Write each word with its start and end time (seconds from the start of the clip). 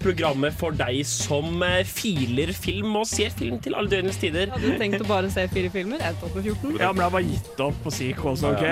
Programmet 0.00 0.54
for 0.56 0.72
deg 0.72 1.02
som 1.04 1.60
eh, 1.66 1.82
filer 1.84 2.52
film 2.56 2.94
og 2.96 3.06
ser 3.08 3.30
film 3.36 3.58
til 3.60 3.74
alle 3.76 3.90
døgnets 3.92 4.16
tider. 4.22 4.48
Hadde 4.54 4.70
du 4.72 4.78
tenkt 4.80 5.02
å 5.04 5.08
bare 5.08 5.28
se 5.32 5.44
fire 5.52 5.68
filmer? 5.74 6.00
Jeg 6.00 6.16
tok 6.22 6.34
med 6.38 6.46
14. 6.48 6.76
Ja, 6.80 6.88
men 6.92 7.02
jeg 7.02 7.04
har 7.04 7.14
bare 7.16 7.28
gitt 7.28 7.60
opp 7.66 7.80
på 7.84 7.92
sequels, 7.92 8.44
OK? 8.48 8.64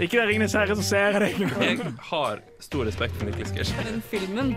Ikke 0.00 0.14
det 0.16 0.26
Ringenes 0.30 0.56
herre, 0.56 0.76
så 0.78 0.86
ser 0.88 1.18
jeg 1.18 1.20
det. 1.20 1.50
Jeg 1.68 1.92
har 2.10 2.40
stor 2.64 2.88
respekt 2.88 3.18
for 3.20 3.28
Nicolas 3.28 3.52
Cage. 3.52 3.76
Men 3.84 4.00
filmen, 4.08 4.54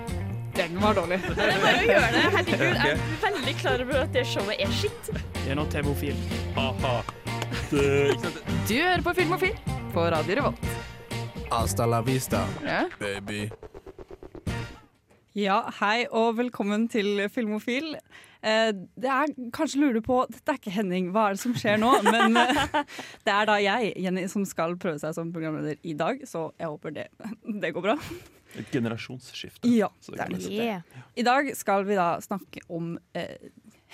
den 0.55 0.79
var 0.83 0.95
dårlig. 0.95 1.19
Det 1.27 1.47
er 1.49 1.59
bare 1.65 1.81
å 1.81 1.89
gjøre 1.89 2.11
det. 2.15 2.23
Herregud, 2.37 2.85
jeg 2.85 2.93
er 2.95 3.25
veldig 3.27 3.55
klar 3.59 3.83
over 3.87 3.99
at 4.05 4.13
det 4.15 4.23
showet 4.31 4.63
er 4.63 4.77
skitt. 4.79 5.11
Det 5.41 5.49
er 5.51 5.59
nå 5.59 5.67
TV-ofil. 5.75 6.23
Ha-ha. 6.55 6.95
Du 7.71 8.73
hører 8.77 9.03
på 9.03 9.13
Filmofil 9.19 9.59
på 9.91 10.07
Radio 10.15 10.39
Revolt. 10.39 10.71
Hasta 11.51 11.83
la 11.85 11.99
vista, 12.07 12.45
Ja. 12.63 12.85
baby. 12.99 13.49
Ja, 15.37 15.61
hei 15.77 16.09
og 16.11 16.33
velkommen 16.35 16.89
til 16.91 17.21
Filmofil. 17.31 17.93
Eh, 18.43 18.71
det 18.99 19.07
er 19.07 19.31
kanskje 19.55 19.79
lurer 19.79 19.95
du 19.95 20.03
på 20.03 20.17
Dette 20.27 20.51
er 20.51 20.59
ikke 20.59 20.73
Henning, 20.75 21.07
hva 21.15 21.29
er 21.29 21.37
det 21.37 21.43
som 21.45 21.53
skjer 21.55 21.79
nå? 21.79 21.91
Men 22.03 22.35
eh, 22.35 22.59
det 23.25 23.31
er 23.31 23.47
da 23.47 23.55
jeg, 23.63 23.93
Jenny, 24.03 24.25
som 24.27 24.43
skal 24.49 24.75
prøve 24.81 24.99
seg 24.99 25.15
som 25.15 25.31
programleder 25.31 25.79
i 25.87 25.95
dag, 25.95 26.19
så 26.27 26.49
jeg 26.59 26.67
håper 26.67 26.97
det, 26.97 27.07
det 27.63 27.71
går 27.71 27.87
bra. 27.87 27.95
Et 28.59 28.75
generasjonsskifte. 28.75 29.71
Ja, 29.71 29.87
det 30.09 30.19
er 30.19 30.35
det. 30.35 31.01
I 31.15 31.27
dag 31.29 31.53
skal 31.55 31.87
vi 31.87 31.95
da 31.95 32.11
snakke 32.19 32.65
om 32.67 32.97
eh, 33.15 33.37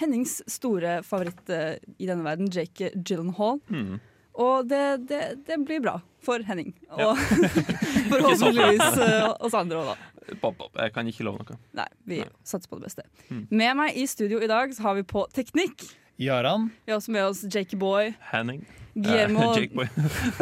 Hennings 0.02 0.40
store 0.50 1.04
favoritt 1.06 1.54
eh, 1.54 1.76
i 2.02 2.10
denne 2.10 2.26
verden, 2.26 2.50
Jake 2.50 2.96
Gyllenhaal. 2.98 3.62
Mm. 3.70 4.00
Og 4.38 4.68
det, 4.70 4.84
det, 5.10 5.22
det 5.46 5.62
blir 5.66 5.86
bra 5.86 6.00
for 6.22 6.42
Henning. 6.46 6.74
Ja. 6.90 7.12
Og 7.12 7.18
forhåpentligvis 8.12 9.02
eh, 9.06 9.30
oss 9.38 9.58
andre 9.58 9.82
òg, 9.82 9.94
da. 9.94 10.17
Jeg 10.28 10.94
kan 10.94 11.08
ikke 11.10 11.26
love 11.28 11.42
noe. 11.42 11.58
Nei, 11.78 11.88
vi 12.08 12.20
Nei. 12.22 12.30
satser 12.44 12.72
på 12.72 12.80
det 12.80 12.90
beste. 12.90 13.06
Mm. 13.30 13.46
Med 13.50 13.78
meg 13.80 13.98
i 13.98 14.06
studio 14.10 14.42
i 14.44 14.50
dag 14.50 14.74
så 14.76 14.90
har 14.90 14.98
vi 15.00 15.06
på 15.08 15.24
teknikk. 15.36 15.86
Jaran. 16.22 16.70
Vi 16.86 16.92
har 16.92 17.00
også 17.00 17.14
med 17.14 17.28
oss 17.30 17.44
Jakey 17.46 17.78
Boy. 17.80 18.14
Henning. 18.32 18.66
Guillermo, 18.98 19.52
Eh, 19.54 19.58
Jake 19.62 19.76
Boy. 19.78 19.88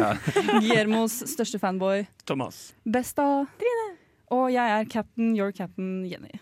Guillermos 0.64 1.20
største 1.28 1.60
fanboy. 1.60 2.06
Thomas. 2.26 2.74
Besta. 2.84 3.46
Trine. 3.60 3.86
Og 4.34 4.48
jeg 4.50 4.80
er 4.80 4.88
captain, 4.90 5.36
your 5.38 5.52
captain, 5.52 6.04
Jenny. 6.10 6.34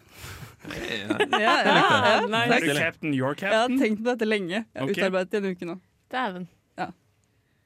Ja. 0.64 1.18
Ja, 1.28 1.38
ja, 1.38 1.72
ja, 2.24 2.38
Er 2.46 2.60
du 2.64 2.70
captain, 2.78 3.12
your 3.12 3.34
Jeg 3.36 3.52
har 3.52 3.68
tenkt 3.68 3.98
på 4.00 4.14
dette 4.14 4.24
lenge. 4.24 4.62
Jeg 4.62 4.80
har 4.80 4.86
okay. 4.88 4.96
utarbeidet 4.96 5.34
det 5.34 5.42
i 5.42 5.44
en 5.44 5.56
uke 5.58 5.66
nå. 5.68 5.74
Dæven. 6.08 6.46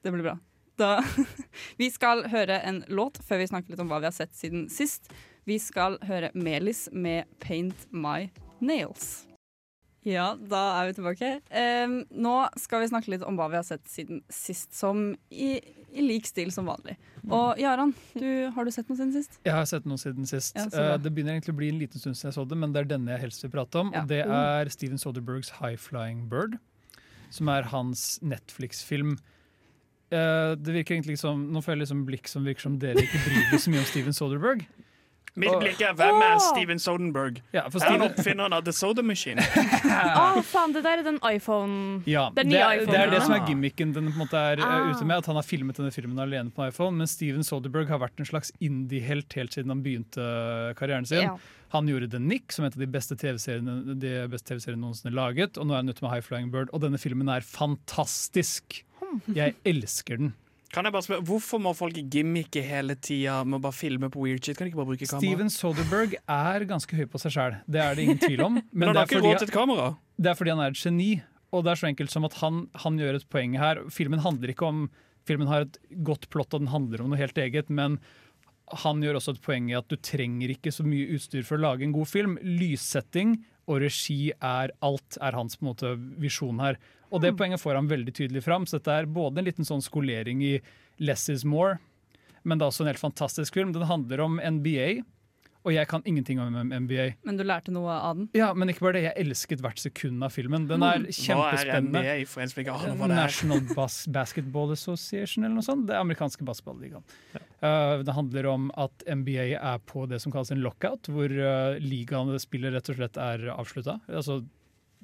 Det 0.03 0.13
blir 0.13 0.23
bra. 0.23 0.39
Da, 0.79 1.03
vi 1.77 1.91
skal 1.91 2.23
høre 2.31 2.61
en 2.63 2.85
låt 2.89 3.19
før 3.27 3.43
vi 3.43 3.49
snakker 3.51 3.75
litt 3.75 3.83
om 3.83 3.91
hva 3.91 3.99
vi 4.03 4.09
har 4.09 4.15
sett 4.15 4.35
siden 4.39 4.69
sist. 4.71 5.11
Vi 5.49 5.57
skal 5.63 5.97
høre 6.05 6.29
Melis 6.37 6.89
med 6.93 7.25
'Paint 7.41 7.87
My 7.93 8.29
Nails'. 8.61 9.25
Ja, 10.07 10.35
da 10.37 10.61
er 10.81 10.87
vi 10.89 10.95
tilbake. 10.97 11.29
Em, 11.51 12.05
nå 12.15 12.35
skal 12.57 12.81
vi 12.81 12.89
snakke 12.89 13.11
litt 13.13 13.25
om 13.27 13.37
hva 13.37 13.49
vi 13.51 13.59
har 13.59 13.65
sett 13.67 13.85
siden 13.91 14.23
sist, 14.33 14.73
som 14.77 15.17
i, 15.31 15.59
i 15.93 16.05
lik 16.05 16.25
stil 16.29 16.53
som 16.55 16.69
vanlig. 16.71 16.95
Og 17.29 17.59
Jaran, 17.61 17.93
du, 18.15 18.49
har 18.55 18.65
du 18.65 18.71
sett 18.73 18.89
noe 18.89 18.97
siden 18.97 19.13
sist? 19.13 19.37
Jeg 19.45 19.53
har 19.53 19.67
sett 19.69 19.85
noe 19.91 19.99
siden 20.01 20.25
sist. 20.29 20.57
Ja. 20.57 20.69
Eh, 20.71 20.95
det 21.03 21.13
begynner 21.13 21.35
egentlig 21.37 21.53
å 21.53 21.59
bli 21.61 21.69
en 21.75 21.81
liten 21.83 22.01
stund 22.01 22.17
siden 22.17 22.31
jeg 22.31 22.39
så 22.39 22.47
det, 22.49 22.57
men 22.57 22.73
det 22.73 22.85
er 22.85 22.91
denne 22.95 23.13
jeg 23.17 23.25
helst 23.27 23.45
vil 23.45 23.53
prate 23.53 23.83
om. 23.83 23.93
Ja. 23.93 24.03
Og 24.05 24.09
det 24.09 24.23
Oh. 24.25 24.33
er 24.33 24.69
Steven 24.73 24.97
Soderbergs 25.03 25.51
'High 25.59 25.77
Flying 25.77 26.29
Bird', 26.31 26.59
som 27.31 27.49
er 27.49 27.63
hans 27.69 28.19
Netflix-film. 28.23 29.19
Eh, 30.11 30.55
det 30.57 30.73
virker 30.73 30.95
egentlig 30.97 31.19
som 31.19 31.53
Nå 31.53 31.61
får 31.61 31.75
jeg 31.77 31.81
liksom 31.85 32.07
blikk 32.07 32.29
som 32.29 32.45
virker 32.45 32.61
som 32.63 32.79
dere 32.79 32.97
ikke 32.97 33.21
bryr 33.27 33.51
dere 33.51 33.61
så 33.61 33.71
mye 33.71 33.81
om 33.81 33.85
Steven 33.85 34.13
Soderberg. 34.17 34.65
Mitt 35.39 35.53
blikk 35.61 35.81
er 35.85 35.93
hvem 35.99 36.17
er 36.25 36.37
Åh! 36.37 36.45
Steven 36.49 36.79
Sodenberg? 36.83 37.41
Ja, 37.55 37.65
for 37.69 37.79
Er 37.83 37.91
han 37.91 37.99
Steven, 37.99 38.07
oppfinneren 38.13 38.55
av 38.57 38.65
The 38.67 38.73
Soda 38.73 39.03
Machine? 39.07 39.43
Å, 40.23 40.41
faen, 40.47 40.73
det 40.75 40.83
der 40.87 41.03
er 41.03 41.05
den 41.07 41.19
iPhone 41.29 42.01
ja, 42.09 42.29
Den 42.35 42.49
det, 42.51 42.57
nye 42.57 42.71
er, 42.81 42.87
det 42.89 42.97
er 43.03 43.13
det 43.13 43.21
som 43.27 43.35
er 43.37 43.45
gimmicken 43.47 43.93
den 43.95 44.09
på 44.11 44.17
en 44.17 44.23
måte 44.25 44.41
er 44.55 44.63
eh, 44.63 44.67
Ah. 44.69 44.89
ute 44.91 45.05
med. 45.07 45.19
At 45.23 45.27
han 45.31 45.39
har 45.39 45.47
filmet 45.47 45.77
denne 45.79 45.93
filmen 45.95 46.19
alene 46.23 46.51
på 46.55 46.65
en 46.65 46.73
iPhone. 46.73 46.97
Men 46.99 47.07
Steven 47.11 47.45
Soderberg 47.47 47.89
har 47.93 48.01
vært 48.03 48.19
en 48.23 48.29
slags 48.29 48.51
indie-helt 48.65 49.33
helt 49.39 49.55
siden 49.55 49.71
han 49.75 49.85
begynte 49.85 50.25
karrieren 50.79 51.07
sin. 51.09 51.23
Ja. 51.29 51.37
Han 51.75 51.89
gjorde 51.91 52.09
The 52.15 52.19
Nick, 52.23 52.51
som 52.55 52.65
er 52.65 52.71
et 52.73 52.79
av 52.79 52.85
de 52.87 52.91
beste 52.95 53.17
TV-seriene 53.21 53.95
de 54.01 54.13
beste 54.33 54.49
TV-seriene 54.55 54.81
noensinne 54.81 55.13
laget. 55.15 55.59
Og 55.61 55.69
nå 55.69 55.75
er 55.77 55.83
han 55.83 55.93
ute 55.93 56.05
med 56.05 56.15
High 56.15 56.25
Flying 56.25 56.51
Bird, 56.55 56.71
og 56.73 56.81
denne 56.87 57.01
filmen 57.01 57.29
er 57.33 57.45
fantastisk. 57.45 58.83
Jeg 59.37 59.55
elsker 59.69 60.19
den. 60.21 60.33
Kan 60.75 60.85
jeg 60.85 60.93
bare 60.93 61.07
spørre, 61.07 61.25
Hvorfor 61.25 61.61
må 61.65 61.73
folk 61.77 61.97
gimmicke 62.13 62.61
hele 62.65 62.95
tida 63.01 63.39
med 63.49 63.57
å 63.59 63.63
bare 63.65 63.77
filme 63.77 64.11
på 64.13 64.21
weird 64.27 64.45
shit? 64.45 64.59
Kan 64.59 64.67
de 64.69 64.73
ikke 64.75 64.83
bare 64.83 64.91
bruke 64.93 65.07
kamera? 65.09 65.23
Steven 65.25 65.51
Soderberg 65.55 66.19
er 66.21 66.67
ganske 66.69 66.99
høy 66.99 67.07
på 67.09 67.21
seg 67.23 67.33
sjøl, 67.39 67.57
det 67.67 67.81
er 67.81 67.97
det 67.97 68.05
ingen 68.05 68.21
tvil 68.21 68.45
om. 68.45 68.59
Men 68.77 68.91
Men 68.91 68.93
det 68.93 69.01
har 69.01 69.09
er, 69.09 69.41
fordi, 69.41 69.53
kamera. 69.55 69.89
det 70.21 70.33
er 70.33 70.39
fordi 70.43 70.53
han 70.55 70.65
er 70.67 70.75
et 70.77 70.83
geni. 70.83 71.11
Og 71.57 71.65
det 71.65 71.73
er 71.73 71.81
så 71.81 71.89
enkelt 71.89 72.13
som 72.13 72.27
at 72.29 72.35
han, 72.43 72.67
han 72.85 72.99
gjør 73.01 73.17
et 73.17 73.29
poeng 73.33 73.55
her. 73.57 73.81
Filmen 73.89 74.21
handler 74.21 74.53
ikke 74.53 74.69
om 74.69 74.89
Filmen 75.29 75.49
har 75.51 75.67
et 75.67 75.75
godt 76.05 76.29
plott, 76.33 76.55
og 76.57 76.63
den 76.63 76.71
handler 76.73 77.03
om 77.05 77.11
noe 77.13 77.19
helt 77.21 77.37
eget, 77.37 77.69
men 77.69 77.99
han 78.81 79.01
gjør 79.05 79.19
også 79.19 79.35
et 79.35 79.43
poeng 79.45 79.67
i 79.69 79.75
at 79.77 79.89
du 79.93 79.97
trenger 80.01 80.53
ikke 80.55 80.73
så 80.73 80.85
mye 80.89 81.09
utstyr 81.17 81.45
for 81.45 81.59
å 81.59 81.65
lage 81.67 81.85
en 81.85 81.93
god 81.93 82.09
film. 82.09 82.39
Lyssetting 82.45 83.35
og 83.69 83.83
regi 83.85 84.31
er 84.33 84.73
alt, 84.85 85.19
er 85.21 85.37
hans 85.37 85.59
på 85.59 85.65
en 85.67 85.71
måte 85.71 85.91
visjon 86.21 86.61
her. 86.65 86.79
Og 87.09 87.23
det 87.25 87.35
poenget 87.39 87.63
får 87.63 87.79
han 87.79 87.91
veldig 87.91 88.15
tydelig 88.15 88.45
fram. 88.45 88.67
Så 88.69 88.79
dette 88.79 88.97
er 89.01 89.11
både 89.11 89.41
en 89.41 89.49
liten 89.49 89.69
sånn 89.69 89.85
skolering 89.85 90.43
i 90.45 90.57
less 90.99 91.29
is 91.33 91.45
more, 91.47 91.79
men 92.43 92.59
det 92.59 92.67
er 92.67 92.73
også 92.73 92.85
en 92.85 92.93
helt 92.93 93.03
fantastisk 93.03 93.57
film. 93.59 93.73
Den 93.75 93.89
handler 93.89 94.23
om 94.25 94.39
NBA, 94.43 95.03
og 95.67 95.75
jeg 95.75 95.89
kan 95.91 96.05
ingenting 96.09 96.39
om 96.41 96.55
NBA. 96.55 97.05
Men 97.27 97.39
du 97.39 97.43
lærte 97.45 97.73
noe 97.75 97.93
av 97.93 98.17
den? 98.17 98.29
Ja, 98.37 98.53
men 98.57 98.71
ikke 98.71 98.87
bare 98.87 98.97
det, 98.97 99.03
jeg 99.09 99.25
elsket 99.27 99.63
hvert 99.65 99.81
sekund 99.83 100.25
av 100.25 100.33
filmen. 100.33 100.69
Den 100.71 100.85
er 100.87 101.03
kjempespennende. 101.05 101.99
Hva 101.99 102.15
er. 102.15 102.23
NBA 102.23 102.31
for 102.31 102.45
en 102.45 102.53
som 102.53 102.63
ikke 102.63 102.77
aner 102.77 102.95
hva 102.95 103.09
det 103.11 103.17
er? 103.17 103.25
National 103.27 103.65
Bas 103.75 103.99
Basketball 104.19 104.73
Association 104.75 105.45
eller 105.45 105.59
noe 105.59 105.67
sånt. 105.67 105.89
Det 105.91 105.99
amerikanske 105.99 106.47
basketballigaen. 106.49 107.05
Uh, 107.59 108.05
det 108.07 108.15
handler 108.15 108.49
om 108.53 108.71
at 108.79 109.05
NBA 109.05 109.51
er 109.59 109.83
på 109.91 110.07
det 110.09 110.23
som 110.23 110.33
kalles 110.35 110.55
en 110.55 110.63
lockout, 110.65 111.11
hvor 111.13 111.35
uh, 111.37 111.77
ligaene 111.83 112.37
det 112.37 112.45
spiller 112.47 112.73
rett 112.79 112.93
og 112.95 113.01
slett 113.01 113.21
er 113.21 113.51
avslutta. 113.59 113.99
Altså, 114.09 114.41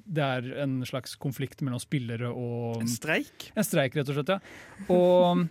det 0.05 0.21
er 0.23 0.49
en 0.63 0.79
slags 0.85 1.15
konflikt 1.17 1.61
mellom 1.65 1.81
spillere 1.81 2.29
og 2.29 2.81
En 2.83 2.87
streik? 2.91 3.49
en 3.55 3.65
streik, 3.65 3.95
rett 3.97 4.09
og 4.11 4.19
slett, 4.19 4.35
ja. 4.35 4.39
Og 4.93 5.47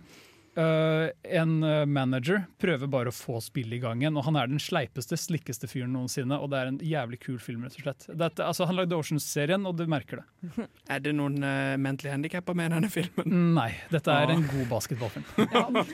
øh, 0.61 1.09
en 1.39 1.53
øh, 1.65 1.85
manager 1.89 2.45
prøver 2.61 2.91
bare 2.91 3.11
å 3.11 3.15
få 3.15 3.41
spillet 3.45 3.79
i 3.79 3.83
gang 3.83 4.03
igjen, 4.03 4.17
og 4.19 4.27
han 4.29 4.39
er 4.39 4.51
den 4.51 4.63
sleipeste, 4.63 5.19
slikkeste 5.21 5.69
fyren 5.71 5.95
noensinne, 5.95 6.39
og 6.39 6.53
det 6.53 6.61
er 6.61 6.71
en 6.73 6.81
jævlig 6.85 7.21
kul 7.25 7.39
film, 7.43 7.65
rett 7.67 7.79
og 7.79 7.87
slett. 7.87 8.07
Dette, 8.11 8.45
altså, 8.45 8.69
han 8.69 8.79
lagde 8.79 8.97
Oceans-serien, 8.97 9.67
og 9.69 9.77
du 9.79 9.87
merker 9.91 10.23
det. 10.23 10.27
Er 10.95 11.01
det 11.01 11.15
noen 11.17 11.39
uh, 11.41 11.75
mentally 11.81 12.11
handikappa 12.13 12.53
med 12.57 12.69
i 12.69 12.75
denne 12.75 12.91
filmen? 12.93 13.55
Nei, 13.57 13.71
dette 13.91 14.13
er 14.13 14.31
ah. 14.31 14.35
en 14.35 14.45
god 14.51 14.67
basketballfilm. 14.69 15.25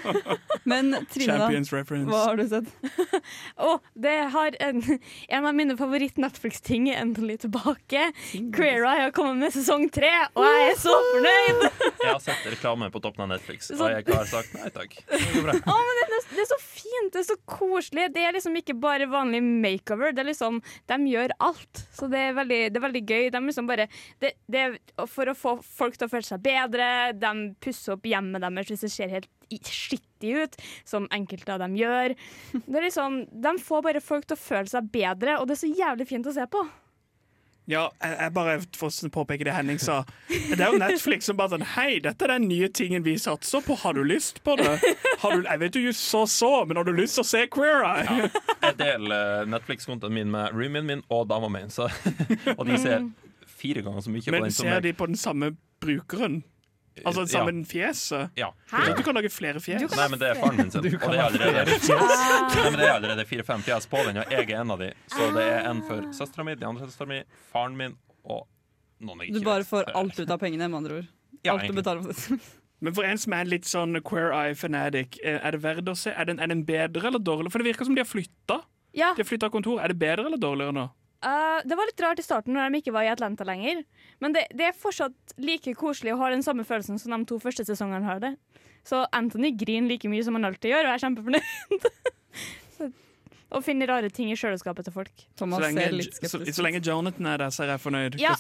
Men 0.71 0.91
Trine. 1.13 1.37
Champions 1.39 1.73
reference. 1.73 2.11
Hva 2.11 2.25
har 2.27 2.41
du 2.41 2.45
sett? 2.51 2.73
Å, 3.71 3.77
det 3.95 4.17
har 4.35 4.59
en, 4.67 4.83
en 5.31 5.47
av 5.47 5.57
mine 5.57 5.77
favoritt-Netflix-ting 5.79 6.91
er 6.91 7.01
endelig 7.05 7.41
tilbake. 7.47 8.11
Queer 8.57 8.83
Eye 8.83 9.07
har 9.07 9.15
kommet 9.17 9.41
med 9.45 9.55
sesong 9.55 9.87
tre, 9.95 10.11
og 10.35 10.45
jeg 10.47 10.69
er 10.73 10.79
så 10.83 10.97
fornøyd! 11.13 11.65
Jeg 11.87 12.11
har 12.11 12.23
sett 12.25 12.51
reklame 12.51 12.91
på 12.93 13.03
toppen 13.05 13.25
av 13.27 13.33
Netflix, 13.37 13.71
og 13.71 13.81
Så- 13.81 13.93
jeg 13.95 14.09
har 14.11 14.29
sagt 14.29 14.50
nei 14.57 14.71
takk. 14.75 14.97
Det 15.11 15.21
går 15.35 15.45
bra. 15.47 15.55
Å, 15.61 15.77
men 15.87 15.99
det, 16.01 16.07
er- 16.19 16.29
det 16.35 16.43
er 16.45 16.49
så 16.51 16.59
fint, 16.63 17.11
det 17.15 17.21
er 17.23 17.27
så 17.29 17.37
koselig. 17.51 18.07
Det 18.15 18.25
er 18.27 18.35
liksom 18.37 18.57
ikke 18.61 18.77
bare 18.83 19.07
vanlig 19.11 19.41
makeover. 19.47 20.15
Det 20.17 20.25
er 20.25 20.31
liksom, 20.31 20.61
De 20.91 20.99
gjør 21.13 21.35
alt. 21.47 21.83
Så 21.97 22.09
det 22.13 22.23
er 22.29 22.37
veldig, 22.39 22.61
det 22.73 22.81
er 22.81 22.85
veldig 22.87 23.03
gøy. 23.09 23.29
De 23.35 23.43
liksom 23.47 23.69
bare, 23.71 23.87
det, 24.23 24.33
det 24.51 24.63
er 24.67 24.79
for 25.11 25.31
å 25.31 25.37
få 25.39 25.57
folk 25.65 25.99
til 26.01 26.09
å 26.09 26.13
føle 26.17 26.27
seg 26.27 26.43
bedre. 26.45 26.91
De 27.21 27.33
pusser 27.63 27.95
opp 27.97 28.07
hjemmet 28.11 28.43
deres 28.45 28.71
hvis 28.75 28.87
det 28.87 28.93
ser 28.95 29.15
helt 29.17 29.31
skittig 29.67 30.35
ut, 30.45 30.55
som 30.87 31.09
enkelte 31.11 31.55
av 31.57 31.63
dem 31.65 31.73
gjør. 31.79 32.13
Det 32.55 32.77
er 32.79 32.85
liksom, 32.87 33.25
De 33.43 33.55
får 33.59 33.83
bare 33.89 34.03
folk 34.05 34.29
til 34.31 34.39
å 34.39 34.45
føle 34.45 34.71
seg 34.71 34.91
bedre, 34.95 35.39
og 35.41 35.49
det 35.51 35.57
er 35.57 35.63
så 35.65 35.71
jævlig 35.75 36.07
fint 36.11 36.29
å 36.31 36.35
se 36.37 36.45
på. 36.53 36.63
Ja, 37.71 37.85
jeg, 38.03 38.17
jeg 38.19 38.33
bare 38.35 38.57
får 38.77 39.11
påpeke 39.15 39.47
det 39.47 39.55
Henning 39.55 39.79
sa. 39.79 40.01
Det 40.29 40.59
er 40.59 40.73
jo 40.73 40.81
Netflix 40.81 41.29
som 41.31 41.39
bare 41.39 41.55
sånn 41.55 41.67
Hei, 41.77 42.01
dette 42.03 42.27
er 42.27 42.35
den 42.35 42.49
nye 42.51 42.67
tingen 42.75 43.05
vi 43.07 43.15
satser 43.21 43.63
på. 43.63 43.77
Har 43.85 43.95
du 43.95 44.03
lyst 44.07 44.43
på 44.47 44.57
det? 44.59 44.73
Har 45.23 45.37
du, 45.37 45.47
jeg 45.47 45.63
vet 45.63 45.79
jo 45.79 45.95
så 45.95 46.25
så, 46.31 46.51
men 46.67 46.81
har 46.81 46.89
du 46.89 46.93
lyst 46.97 47.19
til 47.19 47.25
å 47.25 47.29
se 47.31 47.45
Queer 47.53 47.87
Eye? 47.87 48.31
Jeg 48.65 48.77
deler 48.81 49.47
Netflix-kontoen 49.51 50.15
min 50.17 50.33
med 50.35 50.55
roomien 50.57 50.87
min 50.89 51.05
og 51.15 51.29
dama 51.31 51.51
mi, 51.53 51.63
og 52.59 52.65
de 52.67 52.79
ser 52.81 53.07
fire 53.61 53.85
ganger 53.87 54.03
så 54.03 54.13
mye 54.13 54.25
på 54.25 54.35
Men 54.35 54.49
den 54.49 54.57
som 54.57 54.67
ser 54.67 54.83
de 54.85 54.93
på 54.97 55.07
den 55.11 55.21
samme 55.21 55.53
brukeren? 55.83 56.41
Altså 57.07 57.23
Ja. 57.23 57.27
samme 57.33 57.65
fjeset? 57.67 58.31
Ja. 58.37 58.51
Hæ? 58.71 58.97
du 58.97 59.03
kan 59.07 59.15
lage 59.15 59.31
flere 59.33 59.61
fjes. 59.61 59.85
Nei, 59.97 60.09
men 60.13 60.19
det 60.19 60.29
er 60.31 60.41
faren 60.41 60.57
min 60.57 60.71
sin. 60.71 60.83
Du 60.87 60.97
Og 60.97 61.11
det 61.13 61.19
er 61.19 61.25
allerede, 61.25 61.65
det 62.77 62.87
er 62.87 62.95
allerede 62.95 63.27
fire-fem 63.27 63.63
fjes 63.67 63.87
på 63.91 64.05
den, 64.07 64.21
og 64.23 64.31
jeg 64.31 64.51
er 64.51 64.61
en 64.61 64.71
av 64.71 64.79
de. 64.83 64.93
Så 65.11 65.31
det 65.35 65.45
er 65.47 65.69
en 65.71 65.83
for 65.87 66.09
søstera 66.17 66.45
mi, 66.45 66.55
de 66.61 66.67
andre 66.67 66.87
søstera 66.89 67.09
mi, 67.09 67.21
faren 67.53 67.77
min 67.77 67.97
og 68.25 68.47
noen 69.01 69.25
jeg 69.25 69.35
Du 69.39 69.45
bare 69.47 69.65
får 69.65 69.93
alt 69.97 70.19
ut 70.21 70.31
av 70.31 70.39
pengene, 70.43 70.69
med 70.69 70.83
andre 70.83 71.01
ord. 71.03 71.11
Ja, 71.45 71.55
alt 71.57 71.69
du 71.71 71.77
betaler 71.77 72.03
for. 72.05 72.39
Men 72.85 72.95
for 72.97 73.05
en 73.05 73.19
som 73.21 73.35
er 73.37 73.45
litt 73.45 73.67
sånn 73.69 73.99
Queer 74.05 74.33
Eye 74.33 74.55
fanatic, 74.57 75.19
eh, 75.23 75.37
er 75.45 75.53
det 75.53 75.61
verdt 75.63 75.89
å 75.93 75.97
se? 75.97 76.13
Er 76.17 76.25
den, 76.31 76.39
er 76.41 76.49
den 76.49 76.65
bedre 76.65 77.11
eller 77.11 77.21
dårlig? 77.21 77.53
For 77.53 77.61
det 77.61 77.69
virker 77.75 77.85
som 77.85 77.95
de 77.97 78.01
har 78.01 78.09
flytta. 78.09 78.63
Ja, 78.97 79.13
De 79.15 79.21
har 79.23 79.29
flytta 79.29 79.51
kontor. 79.53 79.81
Er 79.85 79.93
det 79.93 79.99
bedre 80.01 80.25
eller 80.31 80.41
dårligere 80.41 80.73
nå? 80.73 80.87
Eh, 81.27 81.61
Det 81.65 81.77
var 81.79 81.89
litt 81.89 82.03
rart 82.05 82.23
i 82.23 82.25
starten 82.27 82.57
når 82.57 82.71
de 82.71 82.81
ikke 82.83 82.95
var 82.95 83.07
i 83.07 83.13
Atlanta 83.13 83.47
lenger. 83.49 83.83
Men 84.21 84.37
det, 84.37 84.47
det 84.57 84.71
er 84.71 84.77
fortsatt 84.77 85.35
like 85.41 85.75
koselig 85.79 86.15
og 86.15 86.23
har 86.25 86.35
den 86.35 86.45
samme 86.47 86.67
følelsen 86.69 87.01
som 87.01 87.17
de 87.17 87.29
to 87.31 87.41
første 87.43 87.67
sesongene 87.69 88.07
har 88.09 88.23
det. 88.23 88.35
Så 88.87 89.05
Anthony 89.13 89.53
griner 89.57 89.91
like 89.93 90.09
mye 90.09 90.25
som 90.25 90.39
han 90.39 90.49
alltid 90.49 90.73
gjør, 90.73 90.89
og 90.89 90.95
er 90.95 91.05
kjempefornøyd. 91.05 91.89
Så- 92.79 92.93
og 93.51 93.65
finner 93.67 93.91
rare 93.91 94.07
ting 94.15 94.29
i 94.31 94.37
kjøleskapet 94.39 94.87
til 94.87 94.95
folk. 94.95 95.25
Så 95.35 95.47
lenge, 95.51 95.83
ser 95.83 95.97
litt 95.97 96.13
så, 96.15 96.21
skeptisk 96.21 96.55
så 96.55 96.63
lenge 96.63 96.81
Jonathan 96.87 97.27
er 97.33 97.43
der, 97.43 97.51
så 97.51 97.65
er 97.65 97.73
jeg 97.75 97.83
fornøyd. 97.83 98.21
Ja. 98.23 98.37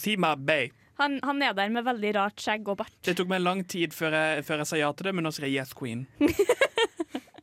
Han, 1.00 1.16
han 1.24 1.42
er 1.42 1.56
der 1.56 1.72
med 1.72 1.82
veldig 1.82 2.12
rart 2.14 2.38
skjegg 2.38 2.68
og 2.70 2.78
bart. 2.78 2.94
Det 3.02 3.16
tok 3.18 3.30
meg 3.32 3.42
lang 3.42 3.64
tid 3.66 3.96
før 3.96 4.14
jeg, 4.14 4.44
før 4.46 4.62
jeg 4.62 4.70
sa 4.70 4.78
ja 4.78 4.92
til 4.94 5.08
det, 5.08 5.14
men 5.16 5.26
nå 5.26 5.32
sier 5.34 5.48
jeg 5.48 5.64
yes, 5.64 5.74
queen. 5.74 6.06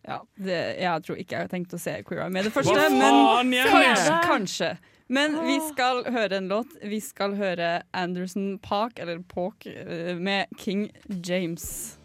Ja, 0.07 0.21
det, 0.39 0.59
jeg 0.79 1.03
tror 1.03 1.17
ikke 1.19 1.35
jeg 1.35 1.43
har 1.43 1.49
tenkt 1.51 1.73
å 1.75 1.77
se 1.81 1.97
Queer 2.07 2.21
Eye 2.23 2.31
med 2.31 2.45
det 2.47 2.53
første, 2.55 2.71
Hva 2.71 2.85
men 2.93 3.51
faen, 3.51 3.51
kanskje. 3.67 4.19
kanskje. 4.23 4.69
Men 5.07 5.37
vi 5.45 5.59
skal 5.69 6.03
høre 6.11 6.37
en 6.41 6.47
låt. 6.51 6.73
Vi 6.83 6.99
skal 7.01 7.35
høre 7.39 7.81
Anderson 7.95 8.57
Park, 8.59 8.99
eller 8.99 9.21
Park, 9.23 9.65
eh, 9.65 10.15
med 10.19 10.47
King 10.59 10.89
James. 11.23 11.97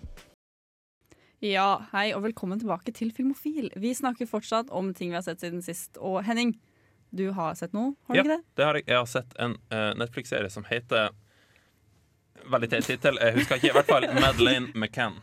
Ja, 1.42 1.82
hei 1.90 2.12
og 2.14 2.22
velkommen 2.22 2.60
tilbake 2.62 2.92
til 2.94 3.10
Filmofil. 3.10 3.72
Vi 3.74 3.90
snakker 3.98 4.28
fortsatt 4.30 4.70
om 4.70 4.92
ting 4.94 5.10
vi 5.10 5.18
har 5.18 5.24
sett 5.26 5.40
siden 5.42 5.62
sist. 5.62 5.98
Og 5.98 6.20
Henning, 6.24 6.54
du 7.10 7.32
har 7.34 7.54
sett 7.58 7.72
noe, 7.74 7.96
har 8.06 8.14
du 8.14 8.18
Ja. 8.18 8.22
ikke 8.22 8.36
det? 8.36 8.44
Det 8.54 8.64
har 8.64 8.74
jeg, 8.78 8.84
jeg 8.86 8.96
har 8.96 9.06
sett 9.10 9.34
en 9.38 9.56
uh, 9.72 9.94
Netflix-serie 9.98 10.50
som 10.50 10.64
heter 10.70 11.10
Veldig 12.42 12.70
teit 12.70 12.84
tittel. 12.84 13.18
Jeg 13.22 13.34
husker 13.36 13.54
ikke. 13.54 13.68
I 13.68 13.72
hvert 13.76 13.86
fall 13.86 14.06
Madeleine 14.18 14.72
McCann. 14.74 15.20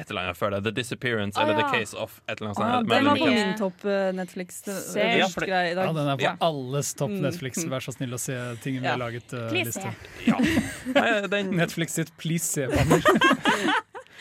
Et 0.00 0.10
eller 0.10 0.22
annet 0.26 0.38
før 0.38 0.54
det. 0.54 0.60
The 0.64 0.72
Disappearance 0.80 1.36
Ah, 1.38 1.44
eller 1.44 1.58
ja. 1.60 1.66
The 1.68 1.78
Case 1.80 1.96
of 1.96 2.14
et 2.26 2.40
eller 2.40 2.48
annet 2.50 2.60
Ah, 2.60 2.78
sånt. 2.78 2.88
den 2.88 3.04
var 3.10 3.16
på 3.20 3.26
min 3.34 3.52
topp 3.58 3.84
eh, 3.84 4.12
Netflix. 4.16 4.62
Det, 4.64 4.76
Ja, 5.20 5.26
for 5.28 5.44
i 5.44 5.50
dag. 5.50 5.84
Ja, 5.86 5.92
den 5.92 6.08
er 6.08 6.16
på 6.16 6.22
Ja. 6.28 6.36
alles 6.40 6.94
topp 6.94 7.10
Mm, 7.10 7.20
Netflix. 7.26 7.64
Vær 7.68 7.84
så 7.84 7.92
snill 7.92 8.14
å 8.16 8.18
se 8.18 8.36
ting 8.62 8.80
vi 8.80 8.84
Ja. 8.86 8.96
har 8.96 8.98
laget. 8.98 9.32
uh, 9.32 9.50
liste. 9.52 9.92
Ja 10.26 10.38
Nei, 10.40 11.26
den, 11.28 11.50
Netflix 11.62 11.92
sitt 12.00 12.10
Please 12.18 12.44
se-banner. 12.44 13.02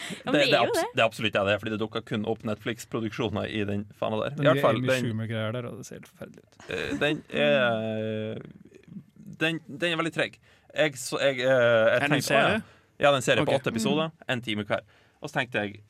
Det, 0.10 0.32
det 0.32 0.32
det, 0.50 0.54
er 0.58 0.66
det. 0.66 0.84
det 0.96 1.02
er 1.02 1.06
absolutt 1.06 1.36
ja, 1.36 1.44
det, 1.46 1.60
fordi 1.60 1.72
det 1.76 1.80
dukka 1.82 2.02
kun 2.02 2.24
opp 2.26 2.42
Netflix-produksjoner 2.48 3.46
i 3.52 3.64
den 3.68 3.84
fana 4.00 4.18
der. 4.24 4.32
I 4.42 4.46
hvert 4.48 4.62
fall, 4.64 4.80
den, 4.82 5.18
der, 5.28 5.66
og 5.70 5.78
det 5.78 5.86
ser 5.86 6.00
helt 6.00 6.08
forferdelig 6.08 6.42
ut. 6.42 6.56
eh, 6.70 6.98
den 7.04 7.22
er 7.30 8.40
den, 9.40 9.60
den 9.68 9.94
er 9.94 10.00
veldig 10.02 10.14
treg. 10.16 10.40
Jeg, 10.76 10.96
så, 10.98 11.20
jeg, 11.22 11.40
eh, 11.40 11.46
jeg 11.46 12.02
ja. 12.02 12.08
den 12.08 12.22
Ja, 12.30 12.62
jeg, 13.00 13.12
er 13.12 13.16
en 13.20 13.22
serie 13.28 13.42
Ok. 13.44 13.48
på 13.52 13.60
åtte 13.60 13.70
episoder. 13.76 14.10
En 14.30 14.42
time 14.42 14.64
hver. 14.68 14.82
Og 15.20 15.30
så 15.30 15.40
tenkte 15.40 15.64
jeg 15.64 15.82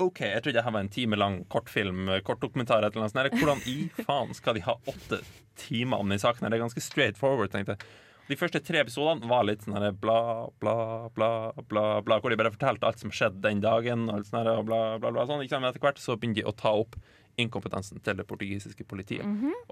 OK, 0.00 0.20
jeg 0.22 0.42
trodde 0.44 0.62
det 0.62 0.72
var 0.72 0.84
en 0.84 0.92
time 0.92 1.16
lang 1.18 1.40
kortfilm, 1.50 2.06
kortdokumentar. 2.24 2.84
et 2.84 2.94
eller 2.94 3.08
annet 3.08 3.16
sånt. 3.16 3.40
Hvordan 3.40 3.64
i 3.68 4.04
faen 4.06 4.30
skal 4.38 4.54
de 4.54 4.62
ha 4.64 4.76
åtte 4.86 5.18
timer 5.58 5.98
om 5.98 6.08
den 6.08 6.22
saken? 6.22 6.46
Det 6.46 6.56
er 6.56 6.62
ganske 6.62 6.84
straight 6.84 7.18
forward, 7.18 7.50
tenkte 7.50 7.74
jeg. 7.74 7.90
De 8.30 8.38
første 8.38 8.60
tre 8.62 8.78
episodene 8.84 9.26
var 9.26 9.42
litt 9.48 9.64
sånn 9.66 9.74
bla, 9.98 10.20
bla, 10.62 10.74
bla, 11.16 11.30
bla, 11.66 11.84
bla, 12.06 12.20
hvor 12.22 12.30
de 12.30 12.38
bare 12.38 12.52
fortalte 12.54 12.86
alt 12.86 13.02
som 13.02 13.10
skjedde 13.10 13.42
den 13.42 13.62
dagen. 13.64 14.06
Og 14.06 14.20
alt 14.20 14.30
sånt 14.30 14.52
og 14.52 14.68
bla, 14.68 14.80
bla, 15.02 15.10
bla, 15.10 15.26
sånn. 15.26 15.42
Etter 15.42 15.82
hvert 15.82 15.98
så 15.98 16.14
begynner 16.14 16.38
de 16.38 16.46
å 16.46 16.54
ta 16.54 16.70
opp 16.84 16.94
inkompetensen 17.40 18.00
til 18.04 18.18
det 18.18 18.26
portugisiske 18.28 18.84
politiet. 18.88 19.26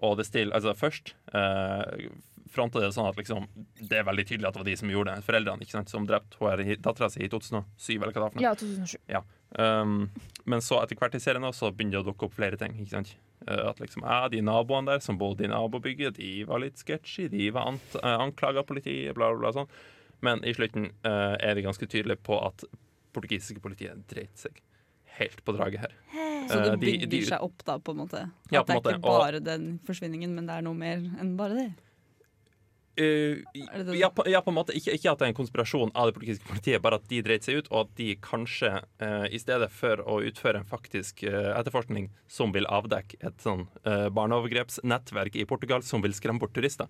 Og 0.05 0.19
det 0.19 0.29
still, 0.29 0.53
altså 0.57 0.75
Først 0.79 1.15
eh, 1.35 2.09
fronta 2.53 2.81
det 2.83 2.93
sånn 2.97 3.09
at 3.09 3.19
liksom, 3.19 3.47
det 3.81 4.01
er 4.01 4.07
veldig 4.09 4.25
tydelig 4.29 4.49
at 4.49 4.57
det 4.57 4.63
var 4.63 4.69
de 4.69 4.77
som 4.81 4.93
gjorde 4.93 5.15
det. 5.15 5.27
Foreldrene 5.27 5.65
ikke 5.65 5.77
sant, 5.77 5.93
som 5.93 6.07
drepte 6.09 6.77
dattera 6.85 7.11
si 7.13 7.25
i 7.25 7.31
2007. 7.33 7.97
eller 7.97 8.13
hva 8.13 8.15
det 8.15 8.25
var. 8.25 8.45
Ja, 8.45 8.55
2007. 8.59 8.99
Um, 9.59 10.11
men 10.49 10.65
så 10.65 10.83
etter 10.83 10.99
hvert 11.01 11.17
i 11.17 11.23
serien 11.23 11.45
også, 11.49 11.69
så 11.69 11.75
begynner 11.75 11.99
det 11.99 12.05
å 12.05 12.09
dukke 12.11 12.29
opp 12.29 12.37
flere 12.37 12.61
ting. 12.61 12.77
Ikke 12.81 12.97
sant? 12.97 13.15
Eh, 13.47 13.63
at 13.69 13.81
liksom, 13.83 14.05
ja, 14.07 14.29
De 14.33 14.43
naboene 14.45 14.95
der 14.95 15.05
som 15.05 15.21
bodde 15.21 15.47
i 15.47 15.53
nabobygget, 15.53 16.19
de 16.21 16.33
var 16.49 16.65
litt 16.65 16.81
sketchy. 16.81 17.29
De 17.33 17.51
var 17.55 17.73
ant 17.73 18.01
uh, 18.01 18.17
anklaga 18.19 18.65
av 18.65 18.69
politiet, 18.71 19.15
bla, 19.17 19.33
bla, 19.33 19.47
bla. 19.47 19.55
sånn. 19.61 19.73
Men 20.25 20.43
i 20.43 20.51
slutten 20.51 20.91
eh, 21.07 21.35
er 21.47 21.55
de 21.55 21.63
ganske 21.63 21.87
tydelige 21.87 22.19
på 22.27 22.41
at 22.43 22.65
portugisiske 23.15 23.63
politiet 23.63 24.01
dreit 24.11 24.35
seg 24.35 24.57
helt 25.19 25.43
på 25.45 25.57
draget 25.57 25.81
her. 25.87 25.97
Så 26.49 26.63
det 26.65 26.79
bygger 26.81 26.81
de- 26.81 26.87
bygger 26.87 27.11
de- 27.13 27.27
seg 27.35 27.43
opp 27.45 27.65
da, 27.69 27.79
på 27.79 27.93
en 27.93 28.01
måte? 28.05 28.23
Ja, 28.51 28.63
en 28.63 28.75
måte. 28.79 28.89
det 28.89 28.95
er 28.95 29.03
ikke 29.03 29.19
bare 29.19 29.41
den 29.45 29.69
forsvinningen, 29.87 30.33
men 30.39 30.47
det 30.49 30.57
er 30.59 30.63
noe 30.65 30.75
mer 30.79 30.97
enn 31.21 31.37
bare 31.37 31.55
det? 31.59 31.69
Eh, 32.99 33.37
det 33.55 33.87
det- 33.87 33.97
ja, 34.01 34.09
på, 34.11 34.25
ja, 34.27 34.41
på 34.43 34.51
en 34.51 34.57
måte. 34.57 34.75
Ikke, 34.75 34.91
ikke 34.97 35.13
at 35.13 35.19
det 35.21 35.27
er 35.27 35.31
en 35.31 35.35
konspirasjon 35.39 35.93
av 35.95 36.09
det 36.09 36.15
portugisiske 36.17 36.49
politiet, 36.51 36.83
bare 36.83 36.97
at 36.99 37.07
de 37.07 37.21
dreit 37.23 37.45
seg 37.47 37.61
ut, 37.61 37.69
og 37.71 37.85
at 37.85 37.93
de 37.95 38.17
kanskje, 38.17 38.73
uh, 39.01 39.27
i 39.31 39.39
stedet 39.39 39.71
for 39.71 40.03
å 40.03 40.17
utføre 40.27 40.57
en 40.59 40.65
faktisk 40.67 41.23
uh, 41.23 41.55
etterforskning 41.61 42.09
som 42.27 42.51
vil 42.51 42.67
avdekke 42.67 43.15
et 43.23 43.39
sånn 43.39 43.69
eh, 43.85 44.09
barneovergrepsnettverk 44.11 45.37
i 45.37 45.45
Portugal 45.47 45.83
som 45.83 46.03
vil 46.03 46.13
skremme 46.13 46.41
bort 46.43 46.53
turister, 46.53 46.89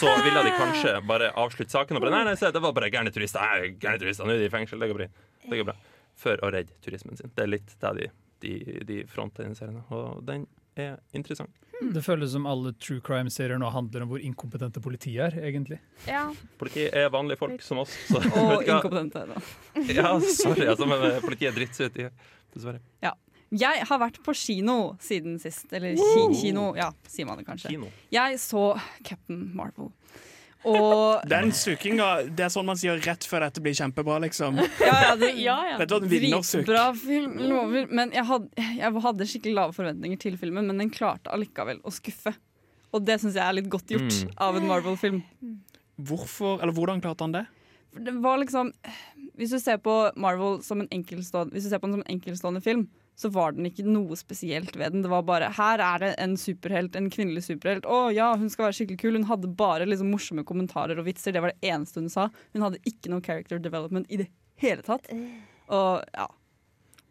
så 0.00 0.10
ville 0.24 0.42
de 0.44 0.50
kanskje 0.58 0.96
bare 1.06 1.30
avslutte 1.38 1.70
saken 1.70 1.96
og 1.96 2.02
bare 2.02 2.10
Nei, 2.10 2.24
nei, 2.24 2.34
se, 2.34 2.50
det 2.50 2.60
var 2.60 2.72
bare 2.76 2.90
gærne 2.90 3.12
turister. 3.14 3.40
Nei, 3.40 3.70
gærne 3.80 4.02
turister, 4.02 4.26
nå 4.26 4.34
er 4.34 4.42
de 4.42 4.50
i 4.50 4.52
fengsel. 4.52 4.82
Det 4.82 4.90
går 4.90 4.98
bra. 4.98 5.06
Det 5.46 5.62
går 5.62 5.70
bra. 5.70 5.76
For 6.20 6.40
å 6.44 6.52
redde 6.52 6.76
turismen 6.84 7.16
sin. 7.16 7.32
Det 7.34 7.46
er 7.46 7.50
litt 7.54 7.72
det 7.80 7.92
de, 7.96 8.10
de, 8.44 8.54
de 8.88 9.00
fronter 9.08 9.46
i 9.46 9.50
den 9.50 9.56
serien. 9.58 9.80
Og 9.88 10.20
den 10.28 10.46
er 10.78 10.98
interessant. 11.16 11.56
Det 11.80 12.02
føles 12.04 12.34
som 12.34 12.44
alle 12.44 12.74
true 12.76 13.00
crime-serier 13.00 13.56
nå 13.60 13.70
handler 13.72 14.04
om 14.04 14.10
hvor 14.12 14.20
inkompetente 14.20 14.82
politiet 14.84 15.30
er, 15.30 15.38
egentlig. 15.48 15.78
Ja. 16.04 16.26
Politiet 16.60 16.92
er 16.92 17.08
vanlige 17.12 17.40
folk 17.40 17.64
som 17.64 17.80
oss. 17.80 17.94
Så, 18.10 18.20
Og 18.20 18.60
inkompetente, 18.68 19.24
da. 19.30 19.40
Ja, 19.88 20.12
sorry, 20.20 20.68
altså, 20.68 20.84
men 20.90 21.06
eh, 21.08 21.22
politiet 21.24 21.56
er 21.56 21.88
i 21.88 22.10
Dessverre. 22.52 22.82
Jeg 23.50 23.82
har 23.82 23.98
vært 23.98 24.20
på 24.22 24.32
kino 24.38 24.76
siden 25.02 25.38
sist. 25.42 25.72
Eller 25.74 25.96
ki 25.98 26.26
kino, 26.38 26.68
ja, 26.78 26.92
sier 27.10 27.26
man 27.26 27.40
det 27.40 27.48
kanskje. 27.48 27.72
Kino. 27.72 27.88
Jeg 28.12 28.38
så 28.42 28.64
Captain 29.06 29.48
Marvel. 29.56 29.90
Og 30.68 31.22
Den 31.28 31.52
sukinga, 31.56 32.08
det 32.36 32.44
er 32.44 32.50
sånn 32.52 32.66
man 32.68 32.76
sier 32.76 32.98
rett 33.00 33.24
før 33.24 33.46
dette 33.46 33.62
blir 33.64 33.72
kjempebra, 33.78 34.18
liksom. 34.26 34.58
ja, 34.80 34.96
ja, 35.06 35.14
det, 35.16 35.30
ja, 35.40 35.56
ja. 35.70 35.78
Dette 35.80 35.96
var 35.96 36.04
en 36.04 36.98
film, 37.00 37.38
lover. 37.48 37.86
Men 37.90 38.12
jeg 38.12 38.26
hadde, 38.28 38.66
jeg 38.76 39.02
hadde 39.06 39.28
skikkelig 39.30 39.54
lave 39.56 39.72
forventninger 39.78 40.20
til 40.20 40.36
filmen, 40.40 40.66
men 40.68 40.82
den 40.84 40.92
klarte 40.92 41.32
allikevel 41.32 41.80
å 41.80 41.92
skuffe. 41.94 42.34
Og 42.92 43.04
det 43.06 43.20
syns 43.22 43.38
jeg 43.38 43.44
er 43.46 43.56
litt 43.56 43.70
godt 43.72 43.86
gjort 43.94 44.10
Mm. 44.26 44.30
av 44.36 44.56
en 44.58 44.66
Marvel-film. 44.68 45.22
Hvorfor, 45.96 46.60
eller 46.62 46.72
Hvordan 46.76 47.00
klarte 47.00 47.22
han 47.24 47.32
det? 47.32 47.46
Det 47.92 48.12
var 48.22 48.38
liksom 48.38 48.72
Hvis 49.36 49.50
du 49.50 49.58
ser 49.58 49.78
på 49.82 49.92
Marvel 50.16 50.60
som 50.62 50.80
en 50.80 50.88
enkeltstående 50.94 51.52
Hvis 51.52 51.64
du 51.66 51.70
ser 51.72 51.80
på 51.82 51.88
den 51.88 51.96
som 51.98 52.04
en 52.06 52.12
enkeltstående 52.14 52.62
film, 52.62 52.84
så 53.20 53.28
var 53.32 53.52
den 53.52 53.68
ikke 53.68 53.84
noe 53.84 54.16
spesielt 54.16 54.72
ved 54.78 54.94
den. 54.94 55.04
Det 55.04 55.12
var 55.12 55.26
bare 55.28 55.52
Her 55.56 55.82
er 55.84 56.00
det 56.00 56.10
en 56.22 56.38
superhelt, 56.40 56.96
en 56.96 57.10
kvinnelig 57.12 57.44
superhelt. 57.50 57.84
Å 57.84 58.08
ja, 58.16 58.30
hun 58.40 58.48
skal 58.52 58.68
være 58.68 58.78
skikkelig 58.78 59.00
kul. 59.02 59.18
Hun 59.18 59.28
hadde 59.28 59.52
bare 59.60 59.88
liksom 59.88 60.12
morsomme 60.14 60.44
kommentarer 60.48 61.00
og 61.00 61.08
vitser. 61.08 61.36
Det 61.36 61.42
var 61.44 61.52
det 61.52 61.72
eneste 61.74 62.00
hun 62.00 62.12
sa. 62.12 62.30
Hun 62.56 62.64
hadde 62.64 62.80
ikke 62.88 63.12
noe 63.12 63.24
character 63.24 63.60
development 63.60 64.08
i 64.08 64.22
det 64.22 64.30
hele 64.62 64.86
tatt. 64.86 65.10
Og 65.68 66.00
ja. 66.16 66.30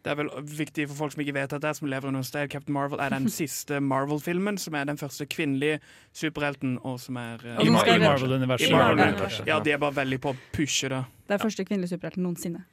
Det 0.00 0.14
er 0.14 0.16
vel 0.16 0.30
viktig 0.48 0.86
for 0.88 0.96
folk 0.96 1.12
som 1.12 1.20
ikke 1.22 1.34
vet 1.36 1.52
dette, 1.52 1.72
som 1.76 1.88
lever 1.92 2.08
under 2.08 2.24
sted. 2.24 2.48
Captain 2.50 2.74
Marvel 2.74 3.02
er 3.04 3.12
den 3.12 3.28
siste 3.40 3.82
Marvel-filmen, 3.84 4.58
som 4.58 4.74
er 4.74 4.88
den 4.88 4.98
første 4.98 5.28
kvinnelige 5.30 5.78
superhelten, 6.16 6.78
og 6.82 6.98
som 7.00 7.20
er 7.20 7.44
uh, 7.44 7.60
I, 7.60 7.68
Marvel-universet. 7.70 8.72
Marvel. 8.72 9.40
Ja, 9.46 9.60
de 9.60 9.76
er 9.76 9.82
bare 9.82 10.00
veldig 10.00 10.20
på 10.24 10.32
å 10.32 10.38
pushe 10.56 10.90
det. 10.90 11.04
Det 11.28 11.36
er 11.36 11.44
første 11.44 11.68
kvinnelige 11.68 11.94
superhelten 11.94 12.24
noensinne. 12.24 12.64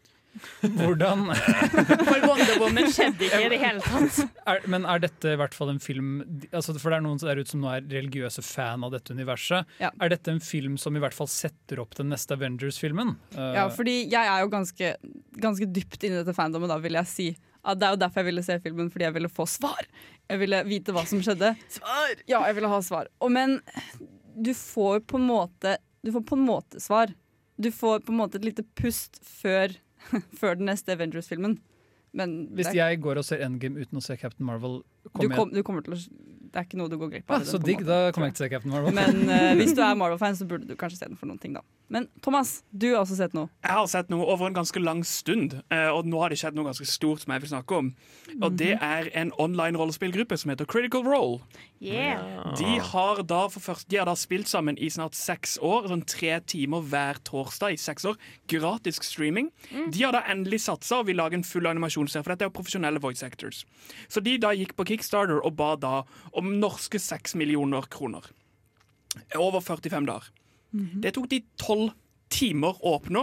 Hvordan 0.62 1.24
For 2.08 2.26
Wonder 2.28 2.60
Woman 2.62 2.90
skjedde 2.94 3.26
ikke 3.26 3.40
i 3.46 3.50
det 3.50 3.58
hele 3.62 3.82
tatt. 3.82 4.20
er, 4.46 4.62
Men 4.70 4.86
er 4.86 5.02
dette 5.02 5.32
i 5.34 5.40
hvert 5.40 5.56
fall 5.58 5.72
en 5.74 5.80
film 5.82 6.20
altså 6.52 6.76
For 6.78 6.94
det 6.94 7.00
er 7.00 7.06
noen 7.08 7.22
der 7.22 7.42
ute 7.42 7.54
som 7.56 7.64
nå 7.64 7.72
er 7.74 7.88
religiøse 7.90 8.44
fan 8.46 8.86
av 8.86 8.94
dette 8.94 9.16
universet. 9.18 9.66
Ja. 9.82 9.90
Er 10.04 10.14
dette 10.14 10.34
en 10.36 10.42
film 10.44 10.78
som 10.82 10.98
i 10.98 11.02
hvert 11.02 11.18
fall 11.18 11.30
setter 11.32 11.82
opp 11.82 11.98
den 11.98 12.12
neste 12.14 12.38
Avengers-filmen? 12.38 13.16
Uh, 13.34 13.54
Ja, 13.58 13.66
fordi 13.74 13.98
jeg 14.12 14.22
er 14.30 14.44
jo 14.44 14.52
ganske, 14.54 14.94
ganske 15.42 15.70
dypt 15.74 16.04
inni 16.06 16.20
dette 16.20 16.36
fandomet, 16.38 16.70
da, 16.70 16.78
vil 16.84 17.00
jeg 17.00 17.10
si. 17.12 17.28
Det 17.68 17.84
er 17.84 17.96
jo 17.98 18.00
derfor 18.00 18.22
jeg 18.22 18.30
ville 18.30 18.44
se 18.46 18.60
filmen, 18.64 18.92
fordi 18.94 19.08
jeg 19.10 19.16
ville 19.18 19.32
få 19.34 19.48
svar. 19.50 19.88
Jeg 20.30 20.40
ville 20.44 20.62
vite 20.70 20.94
hva 20.96 21.04
som 21.10 21.20
skjedde. 21.24 21.50
Svar! 21.74 22.14
Ja, 22.30 22.44
jeg 22.48 22.56
ville 22.60 22.70
ha 22.72 22.78
svar. 22.86 23.10
Og 23.20 23.34
men 23.34 23.58
du 24.38 24.54
får 24.54 25.02
på 25.10 25.18
en 25.18 25.26
måte 25.26 25.80
Du 26.06 26.12
får 26.14 26.24
på 26.30 26.38
en 26.38 26.46
måte 26.46 26.80
svar. 26.84 27.12
Du 27.58 27.72
får 27.74 28.04
på 28.06 28.14
en 28.14 28.20
måte 28.22 28.38
et 28.38 28.46
lite 28.46 28.64
pust 28.78 29.18
før, 29.26 29.74
før 30.40 30.60
den 30.60 30.70
neste 30.72 30.96
Avengers-filmen. 30.96 31.58
Men 32.18 32.38
Hvis 32.56 32.72
er, 32.72 32.78
jeg 32.80 33.02
går 33.04 33.20
og 33.20 33.26
ser 33.28 33.44
Endgame 33.46 33.84
uten 33.84 34.00
å 34.00 34.04
se 34.04 34.16
Captain 34.18 34.48
Marvel, 34.48 34.80
du, 35.20 35.28
kom, 35.30 35.52
du 35.54 35.60
kommer 35.66 35.84
til 35.86 35.94
å 35.94 35.98
Det 36.00 36.56
er 36.56 36.66
ikke 36.66 36.80
noe 36.80 36.90
du 36.90 36.96
går 36.98 37.12
glipp 37.18 37.32
av. 37.32 37.42
ah, 37.44 37.46
Så 37.46 37.60
digg, 37.62 37.84
da 37.86 38.08
kommer 38.16 38.30
jeg 38.30 38.38
ikke 38.38 38.40
til 38.40 38.46
å 38.46 38.48
se 38.48 38.54
Captain 38.56 38.74
Marvel. 38.74 38.96
Men 38.96 39.28
uh, 39.28 39.52
hvis 39.60 39.76
du 39.76 39.82
er 39.84 39.98
Marvel-fan, 40.02 40.38
så 40.40 40.48
burde 40.50 40.70
du 40.70 40.78
kanskje 40.80 41.02
se 41.02 41.10
den 41.12 41.20
for 41.20 41.30
noen 41.30 41.42
ting, 41.44 41.58
da. 41.58 41.66
Men 41.88 42.10
Thomas, 42.22 42.64
du 42.76 42.90
har 42.92 43.02
også 43.06 43.16
sett 43.16 43.36
noe. 43.36 43.48
Jeg 43.64 43.72
har 43.72 43.86
sett 43.88 44.10
noe 44.12 44.26
over 44.28 44.50
en 44.50 44.56
ganske 44.58 44.80
lang 44.82 45.06
stund, 45.08 45.56
eh, 45.72 45.88
og 45.88 46.08
nå 46.10 46.20
har 46.20 46.34
det 46.34 46.40
skjedd 46.42 46.58
noe 46.58 46.68
ganske 46.68 46.88
stort 46.90 47.24
som 47.24 47.32
jeg 47.32 47.46
vil 47.46 47.52
snakke 47.54 47.78
om. 47.80 47.92
Og 48.42 48.58
det 48.60 48.74
er 48.84 49.08
en 49.16 49.32
online 49.40 49.80
rollespillgruppe 49.80 50.36
som 50.40 50.52
heter 50.52 50.68
Critical 50.68 51.06
Role. 51.08 51.40
Yeah. 51.80 52.52
De 52.60 52.78
har 52.84 53.22
da 53.30 53.46
for 53.54 53.64
først, 53.64 53.88
de 53.88 54.02
har 54.02 54.10
da 54.10 54.18
spilt 54.20 54.52
sammen 54.52 54.80
i 54.82 54.90
snart 54.92 55.16
seks 55.16 55.56
år, 55.64 55.88
sånn 55.88 56.04
tre 56.10 56.40
timer 56.50 56.84
hver 56.92 57.22
torsdag 57.28 57.78
i 57.78 57.80
seks 57.80 58.08
år. 58.10 58.18
Gratis 58.52 59.00
streaming. 59.08 59.52
De 59.72 60.04
har 60.04 60.16
da 60.16 60.26
endelig 60.28 60.66
satsa 60.66 61.00
og 61.00 61.08
vil 61.08 61.22
lage 61.22 61.40
en 61.40 61.48
full 61.48 61.70
animasjonsserie, 61.70 62.26
for 62.26 62.34
dette 62.34 62.48
er 62.48 62.52
jo 62.52 62.58
profesjonelle 62.58 63.04
voice 63.04 63.24
actors. 63.24 63.64
Så 64.12 64.24
de 64.26 64.36
da 64.42 64.52
gikk 64.58 64.76
på 64.76 64.90
Kickstarter 64.92 65.40
og 65.40 65.56
ba 65.56 65.76
da 65.80 66.02
om 66.36 66.58
norske 66.60 67.00
seks 67.00 67.38
millioner 67.40 67.88
kroner. 67.94 68.28
Over 69.40 69.64
45 69.64 70.10
dager. 70.10 70.28
Det 70.72 71.14
tok 71.16 71.30
de 71.32 71.42
tolv 71.62 71.94
timer 72.34 72.76
å 72.84 72.98
oppnå, 72.98 73.22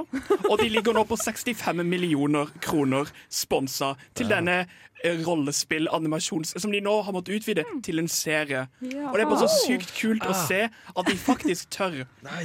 og 0.49 0.55
de 0.63 0.71
ligger 0.73 0.97
nå 0.97 1.03
på 1.09 1.19
65 1.21 1.83
millioner 1.85 2.49
kroner 2.65 3.11
sponsa 3.29 3.91
til 4.17 4.31
denne 4.31 4.63
eh, 5.05 5.19
rollespill-animasjons... 5.27 6.55
Som 6.63 6.73
de 6.73 6.81
nå 6.85 6.95
har 7.05 7.13
måttet 7.13 7.37
utvide 7.37 7.67
til 7.85 8.01
en 8.01 8.09
serie. 8.09 8.65
Og 8.81 9.19
det 9.19 9.27
er 9.27 9.29
bare 9.29 9.43
så 9.45 9.67
sykt 9.67 9.93
kult 9.99 10.25
å 10.25 10.33
se 10.47 10.63
at 10.71 11.11
de 11.11 11.17
faktisk 11.21 11.69
tør 11.77 12.01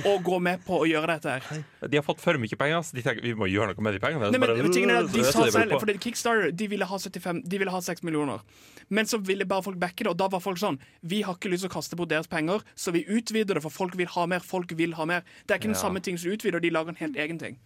å 0.10 0.18
gå 0.26 0.42
med 0.44 0.66
på 0.68 0.82
å 0.84 0.90
gjøre 0.90 1.16
dette 1.16 1.38
her. 1.38 1.64
De 1.88 2.02
har 2.02 2.06
fått 2.06 2.24
for 2.24 2.40
mye 2.42 2.60
penger, 2.60 2.84
så 2.90 3.00
de 3.00 3.06
tenker 3.08 3.24
vi 3.24 3.36
må 3.40 3.48
gjøre 3.52 3.72
noe 3.72 3.88
med 3.88 3.96
de 3.96 4.04
pengene. 4.04 4.28
Nei, 4.28 4.36
men, 4.36 4.48
Bare- 4.50 4.68
men 4.68 4.98
er 4.98 5.08
de 5.16 5.26
sa 5.30 5.48
selv, 5.48 5.78
på. 5.78 5.80
for 5.80 5.94
det 5.94 6.00
Kickstarter 6.04 6.52
de 6.52 6.70
ville 6.72 6.88
ha 6.92 7.00
75 7.00 7.44
De 7.48 7.64
ville 7.64 7.72
ha 7.72 7.80
6 7.88 8.04
millioner. 8.04 8.44
Men 8.90 9.10
så 9.10 9.20
ville 9.22 9.48
bare 9.50 9.66
folk 9.66 9.80
backe 9.82 10.04
det, 10.04 10.12
og 10.12 10.20
da 10.20 10.28
var 10.34 10.42
folk 10.44 10.60
sånn 10.62 10.80
Vi 11.06 11.22
har 11.26 11.38
ikke 11.38 11.52
lyst 11.54 11.66
til 11.66 11.72
å 11.72 11.78
kaste 11.78 11.98
bort 12.00 12.12
deres 12.12 12.30
penger, 12.30 12.64
så 12.76 12.94
vi 12.96 13.06
utvider 13.06 13.58
det, 13.58 13.64
for 13.66 13.74
folk 13.74 13.98
vil 14.00 14.10
ha 14.16 14.26
mer. 14.30 14.44
Folk 14.46 14.74
vil 14.78 14.96
ha 14.98 15.08
mer. 15.10 15.26
Det 15.46 15.56
er 15.56 15.62
ikke 15.62 15.74
den 15.74 15.82
samme 15.82 16.02
ting 16.04 16.18
som 16.18 16.34
utvider, 16.34 16.62
de 16.64 16.74
lager 16.74 16.96
en 16.96 17.04
helt 17.04 17.20
egen 17.20 17.42
ting. 17.42 17.60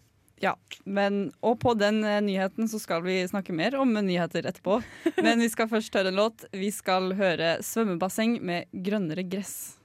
Ja, 0.43 0.57
men, 0.83 1.29
og 1.39 1.61
på 1.61 1.71
den 1.79 2.01
eh, 2.03 2.19
nyheten 2.23 2.67
så 2.67 2.79
skal 2.81 3.05
vi 3.05 3.21
snakke 3.29 3.55
mer 3.55 3.77
om 3.79 3.93
nyheter 3.95 4.43
etterpå. 4.49 4.81
Men 5.23 5.39
vi 5.39 5.47
skal 5.53 5.69
først 5.71 5.95
høre 5.95 6.11
en 6.11 6.19
låt. 6.19 6.43
Vi 6.51 6.71
skal 6.73 7.13
høre 7.15 7.59
'Svømmebasseng' 7.63 8.41
med 8.41 8.67
'Grønnere 8.73 9.23
gress'. 9.23 9.77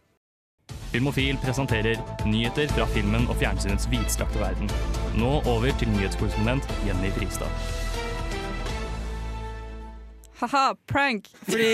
Filmofil 0.91 1.37
presenterer 1.45 2.01
nyheter 2.27 2.67
fra 2.75 2.89
filmen 2.95 3.29
og 3.29 3.37
fjernsynets 3.37 3.87
vidstrakte 3.93 4.41
verden. 4.41 4.73
Nå 5.21 5.43
over 5.47 5.71
til 5.79 5.93
nyhetskorrespondent 5.95 6.65
Jenny 6.87 7.13
Fristad. 7.15 7.88
Ha-ha, 10.39 10.65
prank! 10.87 11.29
Fordi 11.49 11.73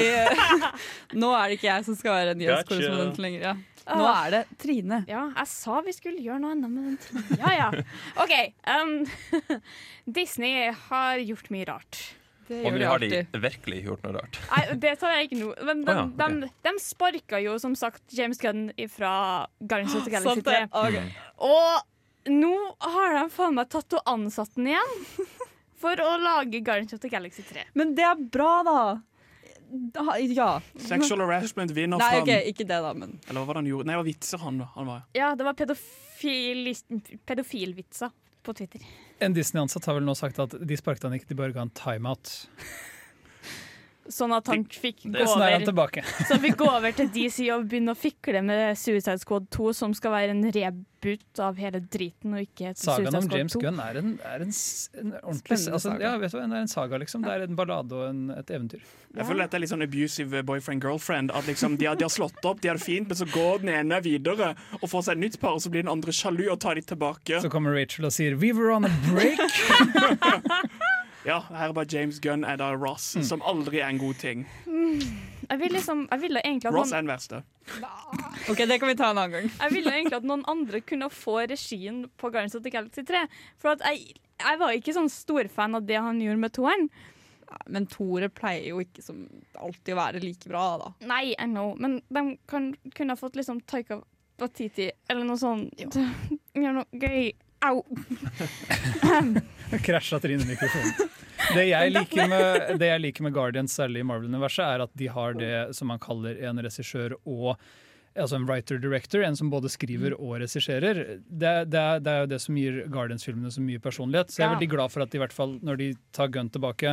nå 1.21 1.31
er 1.37 1.51
det 1.51 1.59
ikke 1.59 1.69
jeg 1.69 1.87
som 1.89 1.97
skal 1.99 2.19
være 2.19 2.35
nyhetskorrespondent 2.41 3.21
lenger. 3.21 3.47
Ja. 3.51 3.55
Nå 3.85 4.05
er 4.09 4.31
det 4.33 4.43
Trine. 4.63 5.03
Ja, 5.11 5.27
jeg 5.37 5.51
sa 5.51 5.81
vi 5.85 5.93
skulle 5.93 6.23
gjøre 6.25 6.41
noe 6.41 6.55
annet 6.55 6.73
med 6.73 6.87
den 6.89 6.99
tiden. 7.05 7.41
Ja, 7.43 7.53
ja. 7.53 7.71
OK. 8.25 8.35
Um, 8.65 9.59
Disney 10.19 10.71
har 10.89 11.21
gjort 11.21 11.51
mye 11.53 11.69
rart. 11.69 12.01
Det 12.49 12.61
gjør 12.61 12.67
Og 12.73 12.81
de 12.81 12.89
har 12.89 13.05
de 13.05 13.41
virkelig 13.45 13.83
gjort 13.87 14.05
noe 14.05 14.17
rart. 14.19 14.41
Nei, 14.51 14.65
det 14.81 14.97
tar 15.01 15.15
jeg 15.17 15.29
ikke 15.29 15.41
nå. 15.41 15.53
Men 15.69 15.85
de, 15.85 15.93
oh, 15.93 16.03
ja, 16.17 16.29
de, 16.33 16.51
de 16.65 16.75
sparka 16.81 17.41
jo 17.45 17.57
som 17.61 17.77
sagt 17.79 18.05
James 18.17 18.41
Gunn 18.41 18.69
fra 18.93 19.15
Guardians 19.61 19.97
of 19.97 20.09
the 20.09 20.13
Galaxy 20.17 20.45
3. 20.45 20.67
Okay. 20.73 21.13
Og 21.45 22.33
nå 22.33 22.55
har 22.81 23.19
de 23.19 23.25
faen 23.33 23.57
meg 23.57 23.69
tatt 23.73 23.97
og 23.97 24.15
ansatt 24.17 24.57
den 24.57 24.73
igjen. 24.73 25.01
For 25.81 26.01
å 26.01 26.15
lage 26.23 26.61
Guardians 26.65 26.95
of 26.97 27.03
the 27.03 27.11
Galaxy 27.13 27.43
3. 27.47 27.67
Men 27.75 27.95
det 27.99 28.07
er 28.07 28.21
bra, 28.37 28.53
da. 28.67 28.79
da 29.99 30.17
ja. 30.23 30.51
Sexual 30.77 31.25
harassment 31.27 31.75
vinner 31.77 32.01
Nei, 32.01 32.11
fram. 32.19 32.29
ok, 32.29 32.51
ikke 32.53 32.67
det, 32.69 32.81
da, 32.87 32.93
men 32.97 33.19
Eller 33.27 33.41
hva 33.41 33.47
var 33.49 33.59
det 33.59 33.65
han 33.65 33.71
gjorde? 33.73 33.89
Nei, 33.91 33.97
det 33.97 34.03
var 34.03 34.09
vitser, 34.09 34.43
han. 34.45 34.61
han 34.77 34.91
var. 34.93 35.07
Ja, 35.19 35.33
det 35.39 35.49
var 35.49 35.59
pedofil, 35.59 36.73
pedofilvitser 37.27 38.15
på 38.45 38.55
Twitter. 38.57 38.83
En 39.25 39.35
Disney-ansatt 39.37 39.87
har 39.89 39.99
vel 39.99 40.07
nå 40.07 40.15
sagt 40.19 40.39
at 40.43 40.57
de 40.61 40.77
sparket 40.79 41.09
han 41.09 41.17
ikke, 41.17 41.31
de 41.33 41.39
bare 41.39 41.57
ga 41.57 41.65
en 41.65 41.73
timeout. 41.75 42.35
Sånn 44.13 44.35
at 44.37 44.49
han 44.53 44.65
fikk 44.69 45.07
gå 45.09 45.17
er 45.17 45.29
over 45.29 45.63
tilbake. 45.65 46.03
Så 46.27 46.35
han 46.35 46.43
fikk 46.43 46.59
gå 46.61 46.67
over 46.69 46.93
til 46.97 47.09
DC 47.15 47.47
og 47.55 47.69
begynne 47.71 47.95
å 47.95 47.99
fikle 47.99 48.43
med 48.45 48.77
Suicide 48.77 49.21
Squad 49.23 49.47
2, 49.55 49.71
som 49.77 49.95
skal 49.97 50.13
være 50.13 50.35
en 50.35 50.43
reboot 50.53 51.41
av 51.41 51.57
hele 51.61 51.81
driten, 51.81 52.35
og 52.37 52.45
ikke 52.45 52.73
et 52.73 52.81
Sagaen 52.81 53.09
Suicide 53.09 53.17
om 53.17 53.29
Squad 53.29 53.41
James 53.41 53.57
2. 53.57 53.63
Gunn 53.65 53.81
er 53.81 54.01
en, 54.01 54.11
er 54.29 54.45
en, 54.45 54.53
en 55.01 55.15
ordentlig 55.23 55.59
altså. 55.79 55.97
Ja, 56.05 56.13
vet 56.21 56.35
du 56.35 56.39
hva, 56.39 56.45
det 56.45 56.59
er 56.59 56.67
en 56.67 56.73
saga, 56.75 57.01
liksom. 57.01 57.25
Det 57.25 57.33
er 57.33 57.47
en 57.49 57.59
ballade 57.59 57.97
og 57.97 58.07
en, 58.11 58.23
et 58.37 58.53
eventyr. 58.53 58.85
Jeg 59.15 59.29
føler 59.29 59.45
dette 59.45 59.57
er 59.57 59.63
litt 59.63 59.73
sånn 59.73 59.87
abusive 59.87 60.43
boyfriend-girlfriend. 60.49 61.33
At 61.33 61.49
liksom 61.49 61.79
de 61.81 61.89
har, 61.89 61.97
de 61.97 62.05
har 62.05 62.13
slått 62.13 62.45
opp, 62.45 62.61
de 62.61 62.73
har 62.73 62.81
det 62.81 62.85
fint, 62.85 63.09
men 63.09 63.21
så 63.21 63.29
går 63.31 63.63
den 63.65 63.73
ene 63.77 64.01
videre 64.05 64.53
og 64.81 64.89
får 64.91 65.09
seg 65.09 65.17
et 65.17 65.25
nytt 65.29 65.41
par, 65.41 65.57
og 65.57 65.65
så 65.65 65.73
blir 65.73 65.87
den 65.87 65.93
andre 65.93 66.13
sjalu 66.13 66.49
og 66.51 66.59
tar 66.65 66.77
de 66.77 66.85
tilbake. 66.93 67.41
Så 67.41 67.53
kommer 67.53 67.73
Rachel 67.79 68.11
og 68.11 68.13
sier 68.13 68.37
'We 68.37 68.53
were 68.53 68.75
on 68.75 68.85
a 68.85 68.93
break'. 69.09 69.41
Ja, 71.25 71.39
her 71.49 71.71
er 71.71 71.77
bare 71.77 71.89
James 71.89 72.19
Gunn 72.21 72.45
er 72.45 72.59
da 72.61 72.73
Ross, 72.77 73.15
som 73.25 73.43
aldri 73.49 73.81
er 73.81 73.89
en 73.93 74.01
god 74.03 74.19
ting. 74.21 74.45
Jeg 74.65 75.61
vil 75.61 75.73
liksom, 75.73 76.05
jeg 76.11 76.21
ville 76.21 76.43
egentlig 76.45 76.69
at 76.69 76.77
Ross 76.77 76.93
noen, 76.93 76.99
er 76.99 77.07
den 77.07 77.13
verste. 77.13 77.41
OK, 78.53 78.61
det 78.69 78.79
kan 78.81 78.91
vi 78.91 78.97
ta 78.99 79.11
en 79.13 79.21
annen 79.23 79.33
gang. 79.39 79.49
jeg 79.61 79.73
ville 79.73 79.95
egentlig 79.95 80.19
at 80.19 80.29
noen 80.29 80.45
andre 80.51 80.81
kunne 80.85 81.09
få 81.13 81.39
regien 81.49 82.05
på 82.21 82.31
Guardians 82.31 82.57
of 82.59 82.65
the 82.65 82.73
Galaxy 82.73 83.05
3. 83.09 83.25
For 83.61 83.73
at 83.73 83.85
jeg, 83.89 84.17
jeg 84.41 84.61
var 84.61 84.77
ikke 84.77 84.97
sånn 84.97 85.11
storfan 85.13 85.77
av 85.81 85.89
det 85.89 86.01
han 86.01 86.21
gjorde 86.21 86.45
med 86.45 86.55
toeren. 86.57 86.89
Men 87.71 87.87
Tore 87.87 88.29
pleier 88.33 88.71
jo 88.73 88.81
ikke 88.83 89.05
som 89.05 89.25
alltid 89.61 89.95
å 89.95 90.01
være 90.01 90.23
like 90.25 90.49
bra, 90.49 90.65
da. 90.81 90.91
Nei, 91.07 91.35
I 91.37 91.47
know, 91.49 91.75
men 91.79 92.01
de 92.09 92.25
kan, 92.51 92.73
kunne 92.97 93.15
ha 93.15 93.21
fått 93.21 93.37
liksom 93.39 93.61
Taika 93.69 94.01
Batiti 94.41 94.89
eller 95.09 95.29
noe 95.29 95.39
sånt. 95.39 95.85
Gjør 96.59 96.81
noe 96.81 97.01
gøy. 97.01 97.33
Au! 97.65 97.85
Krasja 99.85 100.21
Trine 100.21 100.45
mikrofonen. 100.45 101.13
Det 101.55 101.65
jeg, 101.67 101.93
liker 101.93 102.29
med, 102.31 102.75
det 102.81 102.89
jeg 102.89 103.03
liker 103.03 103.27
med 103.27 103.35
Guardians, 103.37 103.75
særlig 103.77 104.05
i 104.05 104.07
Marvel-universet, 104.09 104.65
er 104.65 104.85
at 104.85 104.93
de 104.97 105.09
har 105.13 105.35
det 105.39 105.57
som 105.77 105.91
man 105.93 106.03
kaller 106.03 106.39
en 106.49 106.63
regissør 106.65 107.19
og 107.25 107.57
Altså 108.15 108.37
en 108.39 108.45
writer-director, 108.47 109.25
en 109.27 109.35
som 109.35 109.49
både 109.51 109.67
skriver 109.75 110.15
og 110.15 110.37
regisserer. 110.39 111.19
Det, 111.27 111.55
det, 111.67 111.81
det 112.07 112.13
er 112.13 112.21
jo 112.21 112.29
det 112.31 112.39
som 112.45 112.55
gir 112.55 112.77
Guardians-filmene 112.87 113.51
så 113.51 113.59
mye 113.59 113.83
personlighet. 113.83 114.31
Så 114.31 114.39
jeg 114.39 114.47
er 114.47 114.53
veldig 114.53 114.69
glad 114.71 114.93
for 114.95 115.03
at 115.03 115.11
de 115.11 115.19
i 115.19 115.23
hvert 115.25 115.35
fall, 115.35 115.57
når 115.67 115.81
de 115.81 115.89
tar 116.15 116.31
Gun 116.31 116.47
tilbake, 116.55 116.93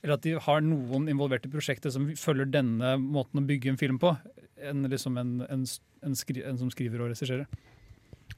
eller 0.00 0.16
at 0.16 0.24
de 0.24 0.32
har 0.46 0.64
noen 0.64 1.10
involvert 1.12 1.44
i 1.44 1.52
prosjektet 1.52 1.92
som 1.92 2.08
følger 2.16 2.48
denne 2.48 2.94
måten 2.96 3.42
å 3.42 3.44
bygge 3.44 3.74
en 3.74 3.80
film 3.80 4.00
på, 4.00 4.14
enn 4.64 4.88
liksom 4.88 5.20
en, 5.20 5.34
en, 5.52 5.68
en, 6.00 6.16
en 6.16 6.62
som 6.64 6.72
skriver 6.72 7.04
og 7.04 7.12
regisserer. 7.12 7.44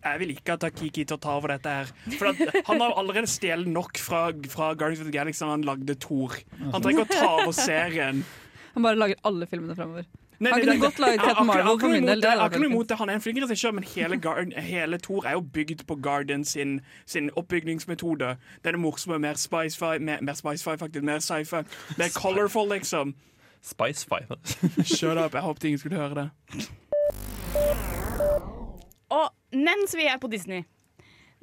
Jeg 0.04 0.20
vil 0.20 0.30
ikke 0.36 0.52
at 0.54 0.60
Takiki 0.60 1.04
til 1.04 1.16
å 1.16 1.20
ta 1.20 1.32
over 1.38 1.48
dette 1.56 1.68
her. 1.68 1.88
For 2.18 2.28
at 2.30 2.36
han 2.68 2.80
har 2.80 2.92
allerede 3.00 3.26
stjålet 3.26 3.66
nok 3.66 3.98
fra, 3.98 4.28
fra 4.52 4.68
Guardians 4.74 5.00
of 5.02 5.06
the 5.08 5.12
Galaxy 5.16 5.42
da 5.42 5.50
han 5.50 5.64
lagde 5.66 5.96
Thor. 5.98 6.36
Han 6.60 6.82
trenger 6.82 7.02
ikke 7.04 7.16
å 7.16 7.24
ta 7.24 7.32
over 7.42 7.52
serien. 7.56 8.22
Han 8.76 8.82
bare 8.86 8.94
lager 9.00 9.16
alle 9.24 9.46
filmene 9.50 9.74
fremover. 9.74 10.04
Nei, 10.38 10.50
Han 10.52 10.58
nei, 10.60 10.64
kunne 10.66 10.72
nei, 10.76 10.80
godt 10.84 10.98
laget 11.00 11.14
jeg 11.16 11.20
har 11.20 11.26
Captain 11.28 11.46
ikke- 11.46 11.54
Marvel 11.56 11.78
for 11.80 11.86
noe 11.88 11.92
min 11.94 12.02
imot 12.02 12.08
del, 12.08 12.20
det. 12.20 12.22
det 12.22 12.30
Jeg 12.30 12.38
har 12.38 12.50
ikke 12.50 12.60
noe 12.60 12.68
imot 12.70 12.88
det. 12.88 12.96
Han 12.98 13.08
er 13.08 13.14
en 13.14 13.20
flink 13.24 13.38
regissør, 13.42 13.72
men 13.72 13.84
hele, 13.84 14.60
hele 14.60 14.98
Thor 14.98 15.26
er 15.26 15.32
jo 15.32 15.40
bygd 15.40 15.86
på 15.88 15.96
Guardian 16.02 16.44
sin, 16.44 16.80
sin 17.06 17.30
oppbygningsmetode. 17.36 18.36
Det 18.62 18.66
er 18.68 18.72
det 18.76 18.80
morsomme. 18.80 19.18
Mer 19.18 19.34
spice-fi, 19.40 19.98
mer, 19.98 20.20
mer 20.20 20.34
spice-fi 20.34 20.76
faktisk, 20.76 21.02
mer 21.02 21.18
sci-fi. 21.24 21.64
Mer 21.98 22.08
colorful, 22.14 22.68
liksom. 22.68 23.14
Spice-fi. 23.62 24.20
Shut 24.84 25.16
up. 25.16 25.32
Jeg 25.32 25.42
håpet 25.42 25.64
ingen 25.64 25.78
skulle 25.78 25.96
høre 25.96 26.14
det. 26.14 26.30
Og 29.10 29.30
mens 29.54 29.94
vi 29.94 30.08
er 30.10 30.18
på 30.22 30.30
Disney 30.32 30.64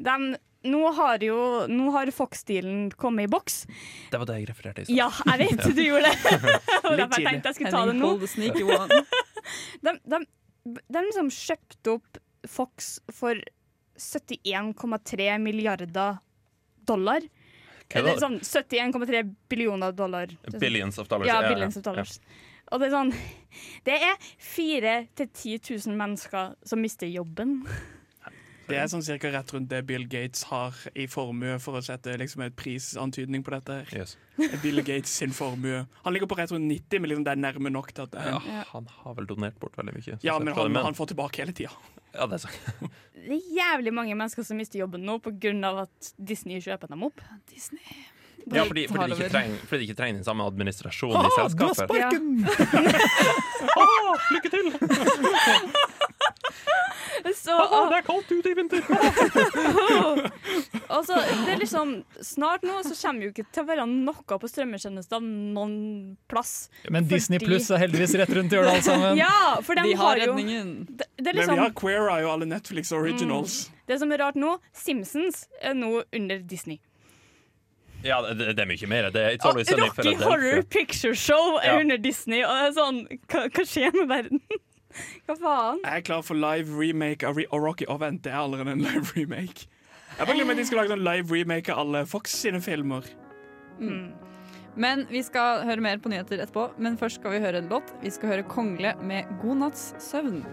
dem, 0.03 0.33
nå, 0.63 0.81
har 0.97 1.23
jo, 1.23 1.37
nå 1.69 1.89
har 1.93 2.11
Fox-stilen 2.11 2.91
kommet 2.97 3.27
i 3.27 3.31
boks. 3.31 3.63
Det 4.11 4.19
var 4.21 4.29
det 4.29 4.39
jeg 4.41 4.49
refererte 4.49 4.83
i 4.83 4.87
stad. 4.87 4.95
Ja, 4.97 5.09
jeg 5.33 5.43
vet 5.43 5.75
du 5.77 5.83
gjorde 5.83 6.09
det! 6.09 6.17
jeg 6.23 6.97
Litt 6.99 7.13
tidlig. 7.13 7.27
tenkte 7.27 7.51
jeg 7.51 7.59
skulle 7.59 7.73
ta 7.75 7.83
det 7.89 7.97
nå. 7.99 8.13
De, 9.83 9.95
de, 10.15 10.21
de 10.63 11.05
liksom 11.09 11.31
kjøpte 11.35 11.97
opp 11.97 12.21
Fox 12.49 12.97
for 13.13 13.39
71,3 13.99 15.37
milliarder 15.43 16.17
dollar. 16.87 17.27
Eller 17.93 18.17
sånn 18.17 18.39
71,3 18.41 19.21
billioner 19.51 19.93
dollar. 19.93 20.31
Billions 20.57 20.97
of 20.97 21.07
dollars. 21.11 21.29
Ja, 21.29 21.41
ja, 21.41 21.49
ja, 21.49 21.53
billions 21.53 21.77
of 21.77 21.83
ja. 21.83 21.91
dollars. 21.91 22.17
Og 22.73 22.81
det 22.81 22.89
er 22.89 22.95
sånn 22.95 23.11
Det 23.85 23.97
er 24.09 24.15
4000-10 24.41 25.59
000 25.87 25.97
mennesker 25.99 26.55
som 26.65 26.81
mister 26.81 27.09
jobben. 27.09 27.61
Det 28.63 28.77
er 28.79 28.87
sånn 28.87 29.03
cirka 29.03 29.27
rett 29.33 29.49
rundt 29.53 29.67
det 29.69 29.81
Bill 29.87 30.05
Gates 30.09 30.45
har 30.47 30.77
i 30.95 31.03
formue, 31.11 31.57
for 31.61 31.77
å 31.77 31.81
sette 31.83 32.13
liksom 32.19 32.45
et 32.45 32.55
prisantydning 32.57 33.43
på 33.43 33.51
dette. 33.51 33.81
Yes. 33.91 34.15
Bill 34.63 34.79
Gates 34.87 35.11
sin 35.19 35.35
formue. 35.35 35.83
Han 36.05 36.15
ligger 36.15 36.31
på 36.31 36.37
rett 36.39 36.53
rundt 36.55 36.69
90, 36.71 37.03
men 37.03 37.11
liksom 37.11 37.25
det 37.27 37.33
er 37.35 37.41
nærme 37.43 37.73
nok 37.75 37.91
til 37.91 38.07
at 38.07 38.13
det 38.15 38.23
er 38.23 38.31
Ja, 38.31 38.63
han 38.71 38.87
har 39.01 39.17
vel 39.19 39.27
donert 39.29 39.59
bort 39.61 39.75
veldig 39.77 39.97
mye. 39.97 40.17
Ja, 40.23 40.37
men 40.39 40.55
han, 40.55 40.79
han 40.87 40.97
får 40.97 41.11
tilbake 41.11 41.43
hele 41.43 41.55
tida. 41.59 41.75
Ja, 42.15 42.29
det 42.31 42.39
er. 42.39 42.57
Det 43.23 43.35
er 43.35 43.51
jævlig 43.59 43.93
mange 43.95 44.15
mennesker 44.15 44.47
som 44.47 44.57
mister 44.59 44.79
jobben 44.79 45.03
nå 45.07 45.19
pga. 45.23 45.53
at 45.83 46.13
Disney 46.17 46.63
kjøper 46.63 46.91
dem 46.91 47.03
opp. 47.09 47.21
Ja, 48.51 48.65
fordi, 48.67 48.87
fordi, 48.91 49.13
de 49.13 49.15
ikke 49.15 49.29
trenger, 49.31 49.57
fordi 49.69 49.79
de 49.79 49.85
ikke 49.87 49.99
trenger 49.99 50.15
den 50.19 50.27
samme 50.27 50.43
administrasjonen 50.49 51.25
i 51.25 51.27
selskapet. 51.37 51.95
Ja. 51.95 52.09
Så 57.43 57.55
det 57.89 57.97
er 57.97 58.05
kaldt 58.05 58.31
ute 58.31 58.51
i 58.51 58.55
vinter! 58.57 58.83
altså, 60.95 61.19
det 61.45 61.53
er 61.53 61.59
liksom, 61.61 61.93
snart 62.23 62.65
nå 62.67 62.79
så 62.85 62.95
kommer 62.99 63.27
jo 63.27 63.33
ikke 63.33 63.45
til 63.53 63.63
å 63.63 63.67
være 63.69 63.85
noe 63.89 64.39
på 64.39 64.49
strømmetjenester 64.51 65.23
noen 65.23 65.75
plass. 66.31 66.53
Men 66.93 67.07
Disney 67.09 67.41
Pluss 67.43 67.69
er 67.71 67.83
heldigvis 67.83 68.15
rett 68.19 68.33
rundt 68.35 68.55
hjørnet, 68.55 68.75
alle 68.75 68.87
sammen. 68.87 69.19
Ja, 69.19 69.59
for 69.63 69.79
de, 69.79 69.85
De 69.87 69.97
har 69.99 70.19
jo 70.19 70.31
redningen. 70.33 70.73
det, 70.89 71.09
det 71.19 71.27
er 71.27 71.31
Men 71.31 71.41
liksom 71.41 71.59
vi 71.59 71.65
har 71.65 71.77
Queer 71.83 72.09
Eye 72.09 72.27
og 72.27 72.33
alle 72.37 72.49
Netflix 72.49 72.91
originals. 72.95 73.61
Det 73.87 73.99
som 73.99 74.11
er 74.15 74.23
rart 74.23 74.39
nå, 74.39 74.57
Simpsons 74.75 75.45
er 75.61 75.77
nå 75.77 75.95
under 76.03 76.43
Disney. 76.47 76.81
Ja, 78.03 78.17
det, 78.33 78.49
det 78.57 78.59
er 78.59 78.67
mye 78.67 78.87
mer. 78.91 79.09
Det 79.15 79.21
er 79.23 79.37
It's 79.37 79.45
Always 79.47 79.69
Sunny 79.71 79.87
Rocky 79.87 80.13
Horror 80.23 80.61
Picture 80.73 81.15
Show 81.15 81.57
er 81.61 81.69
Ja. 81.73 81.79
under 81.79 81.97
Disney, 81.97 82.41
og 82.43 82.51
det 82.51 82.65
er 82.67 82.73
sånn 82.77 82.97
Hva, 83.31 83.45
hva 83.47 83.65
skjer 83.65 83.95
med 83.95 84.09
verden? 84.11 84.41
Hva 85.25 85.35
faen? 85.39 85.79
Jeg 85.85 86.01
er 86.01 86.05
klar 86.05 86.21
for 86.27 86.37
live 86.37 86.75
remake 86.77 87.25
av 87.25 87.39
Rocky. 87.51 87.85
Og 87.89 87.99
vent, 88.03 88.21
det 88.25 88.31
er 88.33 88.41
allerede 88.43 88.75
en 88.75 88.83
live 88.83 89.07
remake. 89.15 89.65
Jeg 90.19 90.27
bare 90.27 90.35
glemmer 90.37 90.53
at 90.53 90.59
de 90.61 90.65
skal 90.69 90.77
lage 90.83 90.93
en 90.99 91.05
live 91.07 91.33
remake 91.33 91.71
av 91.73 91.79
alle 91.87 92.03
Fox 92.05 92.35
sine 92.43 92.59
filmer. 92.61 93.07
Men 94.75 95.07
vi 95.09 95.23
skal 95.25 95.63
høre 95.65 95.81
mer 95.81 95.97
på 96.03 96.11
nyheter 96.13 96.43
etterpå. 96.43 96.67
Men 96.77 96.99
først 97.01 97.17
skal 97.21 97.33
vi 97.33 97.39
høre 97.41 97.63
en 97.63 97.71
låt. 97.71 97.89
Vi 98.03 98.11
skal 98.13 98.29
høre 98.35 98.45
Kongle 98.49 98.93
med 99.01 99.25
God 99.41 99.57
natts 99.63 99.87
søvn. 100.01 100.43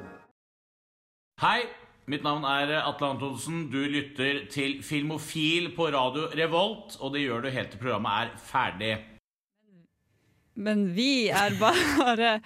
Hei, 1.41 1.63
mitt 2.11 2.25
navn 2.27 2.47
er 2.49 2.73
Atle 2.81 3.13
Antonsen. 3.15 3.69
Du 3.71 3.79
lytter 3.87 4.45
til 4.51 4.81
Filmofil 4.83 5.71
på 5.77 5.91
radio 5.95 6.27
Revolt, 6.35 6.97
og 6.99 7.15
det 7.15 7.23
gjør 7.23 7.45
du 7.45 7.53
helt 7.55 7.71
til 7.75 7.83
programmet 7.83 8.25
er 8.25 8.33
ferdig. 8.51 8.91
Men 10.61 10.89
vi 10.97 11.29
er 11.31 11.55
bare 11.61 12.35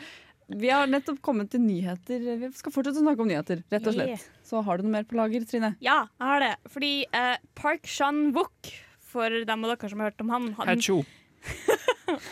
Vi 0.45 0.69
har 0.69 0.91
nettopp 0.91 1.23
kommet 1.25 1.49
til 1.55 1.63
nyheter. 1.65 2.21
Vi 2.37 2.51
skal 2.53 2.73
fortsette 2.75 3.01
å 3.01 3.05
snakke 3.07 3.25
om 3.25 3.31
nyheter, 3.31 3.63
rett 3.73 3.87
og 3.89 3.95
slett. 3.97 4.27
Så 4.45 4.61
har 4.67 4.77
du 4.77 4.85
noe 4.85 4.93
mer 4.99 5.07
på 5.09 5.17
lager, 5.17 5.47
Trine? 5.49 5.71
Ja, 5.81 6.03
jeg 6.21 6.29
har 6.29 6.45
det. 6.45 6.51
Fordi 6.69 6.91
eh, 7.17 7.39
Park 7.57 7.89
Chan-wook, 7.89 8.69
for 9.01 9.33
dem 9.49 9.65
av 9.65 9.73
dere 9.73 9.89
som 9.89 10.03
har 10.05 10.13
hørt 10.13 10.21
om 10.21 10.35
han, 10.35 10.51
han. 10.59 10.85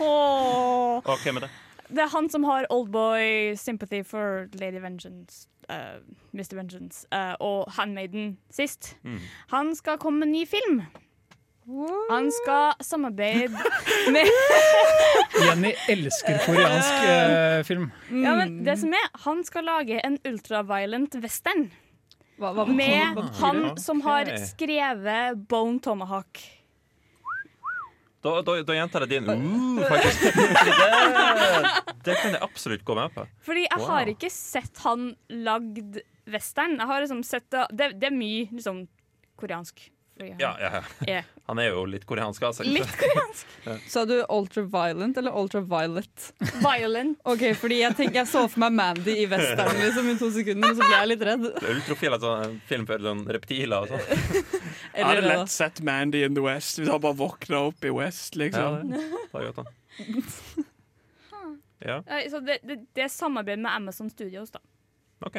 Åh. 0.04 1.00
Ok, 1.08 1.24
det. 1.40 1.48
Det 1.88 2.04
er 2.04 2.12
han 2.12 2.28
som 2.32 2.44
har 2.48 2.68
Oldboy, 2.72 3.56
Sympathy 3.56 4.02
for 4.04 4.44
Lady 4.60 4.84
Vengeance, 4.84 5.46
eh, 5.70 6.00
Mr. 6.32 6.56
Vengeance 6.56 7.06
uh, 7.14 7.34
og 7.40 7.72
Handmaiden 7.76 8.36
sist. 8.50 8.96
Mm. 9.02 9.20
Han 9.52 9.74
skal 9.76 9.98
komme 9.98 10.24
med 10.24 10.32
ny 10.32 10.46
film. 10.48 10.82
Han 12.10 12.30
skal 12.34 12.72
samarbeide 12.82 13.54
med 14.14 14.26
Jenny 15.46 15.70
elsker 15.88 16.40
koreansk 16.42 17.04
uh, 17.06 17.62
film. 17.66 17.90
Ja, 18.10 18.34
men 18.34 18.64
det 18.66 18.80
som 18.82 18.90
er, 18.98 19.06
Han 19.22 19.44
skal 19.46 19.68
lage 19.70 20.00
en 20.06 20.18
ultraviolent 20.26 21.14
western 21.22 21.68
Hva, 22.40 22.50
hva, 22.56 22.66
med 22.66 23.14
hva 23.14 23.28
han 23.38 23.62
som 23.78 24.02
har 24.02 24.32
skrevet 24.42 25.46
Bone 25.48 25.78
Tomahawk. 25.80 26.42
Da, 28.22 28.32
da, 28.46 28.54
da 28.62 28.74
gjentar 28.76 29.02
jeg 29.06 29.10
din 29.16 29.30
uh, 29.30 29.80
faktisk. 29.90 30.28
Det, 30.38 31.72
det 32.06 32.16
kan 32.20 32.36
jeg 32.36 32.42
absolutt 32.44 32.84
gå 32.86 32.94
med 32.98 33.14
på. 33.16 33.24
Fordi 33.46 33.64
jeg 33.66 33.80
Wow. 33.82 33.88
har 33.90 34.10
ikke 34.12 34.30
sett 34.30 34.78
han 34.84 35.08
lagd 35.42 35.98
western. 36.30 36.76
Jeg 36.78 36.86
har 36.92 37.02
liksom 37.02 37.24
sett 37.26 37.48
det, 37.50 37.66
det, 37.74 37.90
det 37.98 38.12
er 38.12 38.14
mye 38.14 38.46
liksom 38.54 38.84
koreansk. 39.40 39.88
Han 40.20 40.36
Ja, 40.38 40.52
ja, 40.60 40.82
ja. 41.08 41.22
Han 41.48 41.58
er 41.58 41.72
jo 41.72 41.80
litt 41.88 42.04
koreansk 42.06 42.44
av 42.46 42.52
seg. 42.54 42.68
litt 42.70 42.90
koreansk. 43.00 43.48
Sa 43.90 44.04
du 44.06 44.20
ultraviolent 44.30 45.16
eller 45.18 45.34
ultraviolet? 45.34 46.28
Violent. 46.62 47.18
Ok, 47.32 47.42
fordi 47.58 47.80
jeg, 47.80 47.96
tenker 47.98 48.20
jeg 48.20 48.30
så 48.30 48.44
for 48.46 48.62
meg 48.62 48.76
Mandy 48.76 49.16
i 49.24 49.26
western 49.26 49.80
liksom, 49.80 50.12
i 50.12 50.14
to 50.20 50.28
sekunder, 50.36 50.70
og 50.70 50.78
så 50.78 50.86
ble 50.86 51.00
jeg 51.00 51.10
litt 51.14 51.24
redd. 51.26 51.48
Ultrofil, 51.74 52.14
altså 52.14 52.36
film 52.70 52.86
for 52.86 53.02
sånn 53.08 53.24
reptiler 53.34 53.82
og 53.82 53.90
sånn. 53.96 54.62
Jeg 54.96 55.04
hadde 55.06 55.22
det, 55.22 55.28
lett 55.32 55.50
sett 55.50 55.80
Mandy 55.82 56.24
in 56.26 56.34
the 56.34 56.42
West 56.44 56.78
hvis 56.78 56.88
han 56.92 57.00
bare 57.00 57.16
våkna 57.16 57.62
opp 57.70 57.84
i 57.84 57.90
West, 57.90 58.36
Ja, 58.36 58.42
liksom. 58.44 58.90
det 58.92 59.30
tar 59.32 59.48
godt 59.48 59.58
an. 59.58 60.66
Ja, 61.84 62.02
Så 62.30 62.40
det, 62.40 62.58
det, 62.62 62.76
det 62.94 63.02
er 63.04 63.08
samarbeid 63.08 63.58
med 63.58 63.70
Amazon 63.74 64.10
Studios, 64.10 64.50
da. 64.50 64.58
OK. 65.26 65.36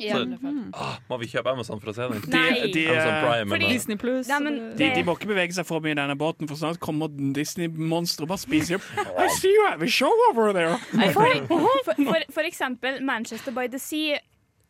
I 0.00 0.08
alle 0.16 0.38
fall. 0.40 0.54
Ah, 0.72 0.94
må 1.10 1.18
vi 1.20 1.26
kjøpe 1.28 1.50
Amazon 1.52 1.80
for 1.82 1.90
å 1.90 1.94
se 1.94 2.06
den? 2.08 2.22
Nei. 2.32 2.70
de, 2.72 2.86
eh, 2.88 3.08
Prime 3.20 3.50
Fordi- 3.52 3.68
Disney 3.74 3.96
Plus. 4.00 4.28
ja, 4.30 4.38
men 4.40 4.54
De, 4.78 4.86
de 4.94 5.02
må 5.04 5.12
ikke 5.18 5.28
bevege 5.28 5.52
seg 5.52 5.66
for 5.68 5.80
mye 5.84 5.92
i 5.92 5.98
denne 5.98 6.16
båten, 6.16 6.48
for 6.48 6.56
snart 6.56 6.78
kommer 6.80 7.10
Disney-monsteret 7.36 8.24
og 8.24 8.28
bare 8.32 8.40
spiser 8.40 8.78
opp. 8.78 8.86
I 9.20 9.28
see 9.36 9.52
you 9.52 9.66
have 9.68 9.82
a 9.82 9.86
show 9.92 10.08
over 10.30 10.54
there. 10.56 10.78
For, 11.12 11.26
for, 11.50 12.24
for 12.32 12.48
eksempel 12.48 13.02
Manchester 13.04 13.52
by 13.52 13.66
the 13.68 13.78
Sea 13.78 14.16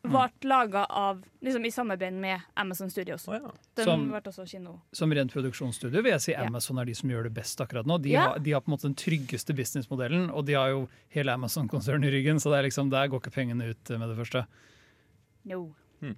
ble 0.03 0.29
laga 0.49 0.85
av 0.89 1.21
liksom, 1.41 1.65
i 1.65 1.71
samarbeid 1.71 2.13
med 2.13 2.41
Amazon 2.55 2.89
Studios. 2.89 3.27
Oh, 3.27 3.35
ja. 3.35 3.51
Den 3.75 3.85
Som- 3.85 4.07
ble 4.09 4.21
også 4.21 4.45
kino. 4.49 4.79
Som 4.91 5.11
rent 5.13 5.31
produksjonsstudio 5.33 6.01
vil 6.01 6.11
jeg 6.11 6.21
si 6.21 6.31
Ja. 6.31 6.45
Amazon 6.47 6.79
er 6.79 6.85
de 6.85 6.93
som 6.95 7.09
gjør 7.09 7.23
det 7.23 7.33
best 7.33 7.59
akkurat 7.61 7.85
nå. 7.85 8.01
De, 8.01 8.09
Ja. 8.09 8.21
har, 8.29 8.39
de 8.39 8.51
har 8.51 8.61
på 8.61 8.69
en 8.71 8.77
måte 8.77 8.87
den 8.89 8.95
tryggeste 8.95 9.53
businessmodellen, 9.55 10.29
og 10.33 10.45
de 10.45 10.53
har 10.53 10.69
jo 10.69 10.87
hele 11.09 11.31
Amazon-konsernet 11.31 12.05
i 12.07 12.11
ryggen, 12.11 12.39
så 12.39 12.49
det 12.51 12.59
er 12.59 12.63
liksom, 12.69 12.89
der 12.89 13.07
går 13.07 13.19
ikke 13.21 13.31
pengene 13.35 13.69
ut 13.69 13.89
med 13.89 14.09
det 14.09 14.17
første. 14.17 14.45
No. 15.45 15.73
Hmm. 15.99 16.15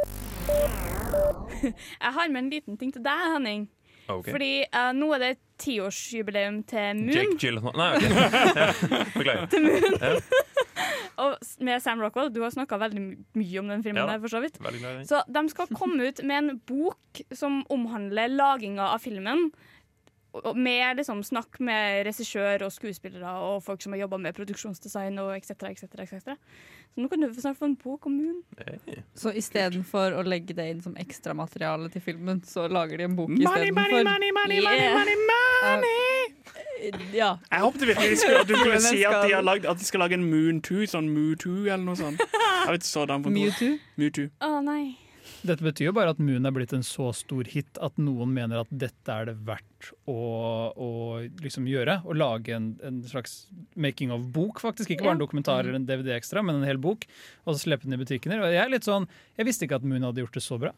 Jeg 2.00 2.12
har 2.12 2.28
med 2.28 2.44
en 2.44 2.50
liten 2.50 2.76
ting 2.78 2.92
til 2.92 3.02
deg, 3.02 3.20
Henning. 3.34 3.68
Okay. 4.10 4.32
Fordi 4.32 4.64
uh, 4.74 4.90
nå 4.96 5.12
er 5.14 5.18
det 5.22 5.38
tiårsjubileum 5.62 6.62
til 6.66 6.96
Moon. 6.96 7.12
Jake 7.14 7.36
Gyllenhaal 7.38 7.76
Nei, 7.78 7.90
OK. 7.94 8.02
Ja, 8.56 9.04
Beklager. 9.14 10.22
Og 11.20 11.36
med 11.66 11.82
Sam 11.84 12.00
Rockwell. 12.00 12.30
Du 12.32 12.40
har 12.44 12.52
snakka 12.54 12.78
veldig 12.80 13.02
mye 13.36 13.58
om 13.60 13.68
den 13.68 13.82
filmen. 13.84 14.02
Ja. 14.02 14.06
der, 14.14 14.22
for 14.22 14.32
så 14.32 14.40
vidt. 14.44 14.56
Så 15.08 15.20
de 15.28 15.42
skal 15.52 15.74
komme 15.76 16.08
ut 16.08 16.22
med 16.24 16.38
en 16.38 16.60
bok 16.70 17.20
som 17.36 17.60
omhandler 17.72 18.32
laginga 18.32 18.92
av 18.94 19.02
filmen. 19.04 19.50
Med 20.54 21.00
liksom 21.00 21.24
snakk 21.26 21.58
med 21.58 22.04
regissør 22.06 22.62
og 22.62 22.70
skuespillere 22.70 23.32
og 23.42 23.64
folk 23.66 23.82
som 23.82 23.96
har 23.96 24.04
jobba 24.04 24.20
med 24.22 24.36
produksjonsdesign 24.36 25.18
og 25.18 25.32
etc. 25.34 25.56
etc., 25.72 25.88
etc. 26.04 26.36
Så 26.94 27.02
nå 27.02 27.08
kan 27.10 27.22
du 27.22 27.34
snart 27.34 27.58
få 27.58 27.66
en 27.66 27.74
bok 27.78 28.06
om 28.06 28.14
Moon. 28.14 28.38
Hey. 28.62 29.00
Så 29.18 29.32
istedenfor 29.34 30.14
å 30.18 30.22
legge 30.26 30.54
det 30.54 30.68
inn 30.70 30.82
som 30.86 30.94
ekstramateriale 30.98 31.90
til 31.90 32.02
filmen, 32.02 32.44
så 32.46 32.68
lager 32.70 33.02
de 33.02 33.08
en 33.10 33.18
bok 33.18 33.30
Money, 33.34 33.74
money, 33.74 33.74
money, 33.74 34.04
money, 34.06 34.30
money, 34.38 34.60
money, 34.62 34.78
Yeah. 34.86 34.94
money, 34.94 35.18
money. 35.26 36.29
Ja. 37.12 37.34
Jeg 37.50 37.60
håpet 37.64 37.86
virkelig 37.90 38.16
at 38.24 38.48
du 38.48 38.54
skulle 38.56 38.80
si 38.90 39.02
at 39.04 39.26
de, 39.26 39.42
lagd, 39.44 39.66
at 39.68 39.78
de 39.80 39.86
skal 39.86 40.04
lage 40.04 40.16
en 40.16 40.24
Moon 40.30 40.62
2, 40.64 40.86
sånn 40.94 41.10
Moo 41.12 41.36
2 41.40 41.52
eller 41.66 41.84
noe 41.84 41.98
sånt. 41.98 42.22
Jeg 42.24 42.74
vet 42.76 42.88
sådan 42.88 43.24
for 43.24 43.34
noe. 43.34 43.52
Mewtwo. 44.00 44.26
2. 44.26 44.28
Å 44.48 44.58
nei. 44.64 44.82
Dette 45.46 45.64
betyr 45.64 45.86
jo 45.88 45.92
bare 45.96 46.12
at 46.12 46.18
Moon 46.20 46.44
er 46.48 46.52
blitt 46.52 46.72
en 46.76 46.84
så 46.84 47.10
stor 47.16 47.48
hit 47.48 47.78
at 47.80 47.96
noen 48.00 48.32
mener 48.34 48.60
at 48.60 48.72
dette 48.72 49.14
er 49.14 49.30
det 49.30 49.36
verdt 49.46 49.90
å, 50.10 50.16
å 50.74 50.88
liksom 51.40 51.68
gjøre. 51.70 52.00
Å 52.04 52.16
lage 52.16 52.52
en, 52.56 52.74
en 52.84 53.00
slags 53.08 53.46
making 53.80 54.12
of-bok, 54.12 54.60
faktisk. 54.60 54.92
Ikke 54.92 55.06
bare 55.06 55.16
en 55.16 55.22
dokumentar 55.22 55.62
eller 55.64 55.78
en 55.80 55.88
DVD 55.88 56.12
ekstra, 56.18 56.44
men 56.44 56.60
en 56.60 56.68
hel 56.68 56.80
bok. 56.82 57.06
Og 57.46 57.54
så 57.54 57.62
slippe 57.64 57.88
den 57.88 57.96
i 57.96 58.00
butikkene. 58.02 58.40
Og 58.42 58.52
jeg 58.52 58.62
er 58.64 58.72
litt 58.72 58.88
sånn, 58.88 59.08
jeg 59.40 59.48
visste 59.48 59.68
ikke 59.68 59.80
at 59.80 59.86
Moon 59.88 60.04
hadde 60.10 60.24
gjort 60.24 60.36
det 60.36 60.44
så 60.44 60.60
bra. 60.60 60.74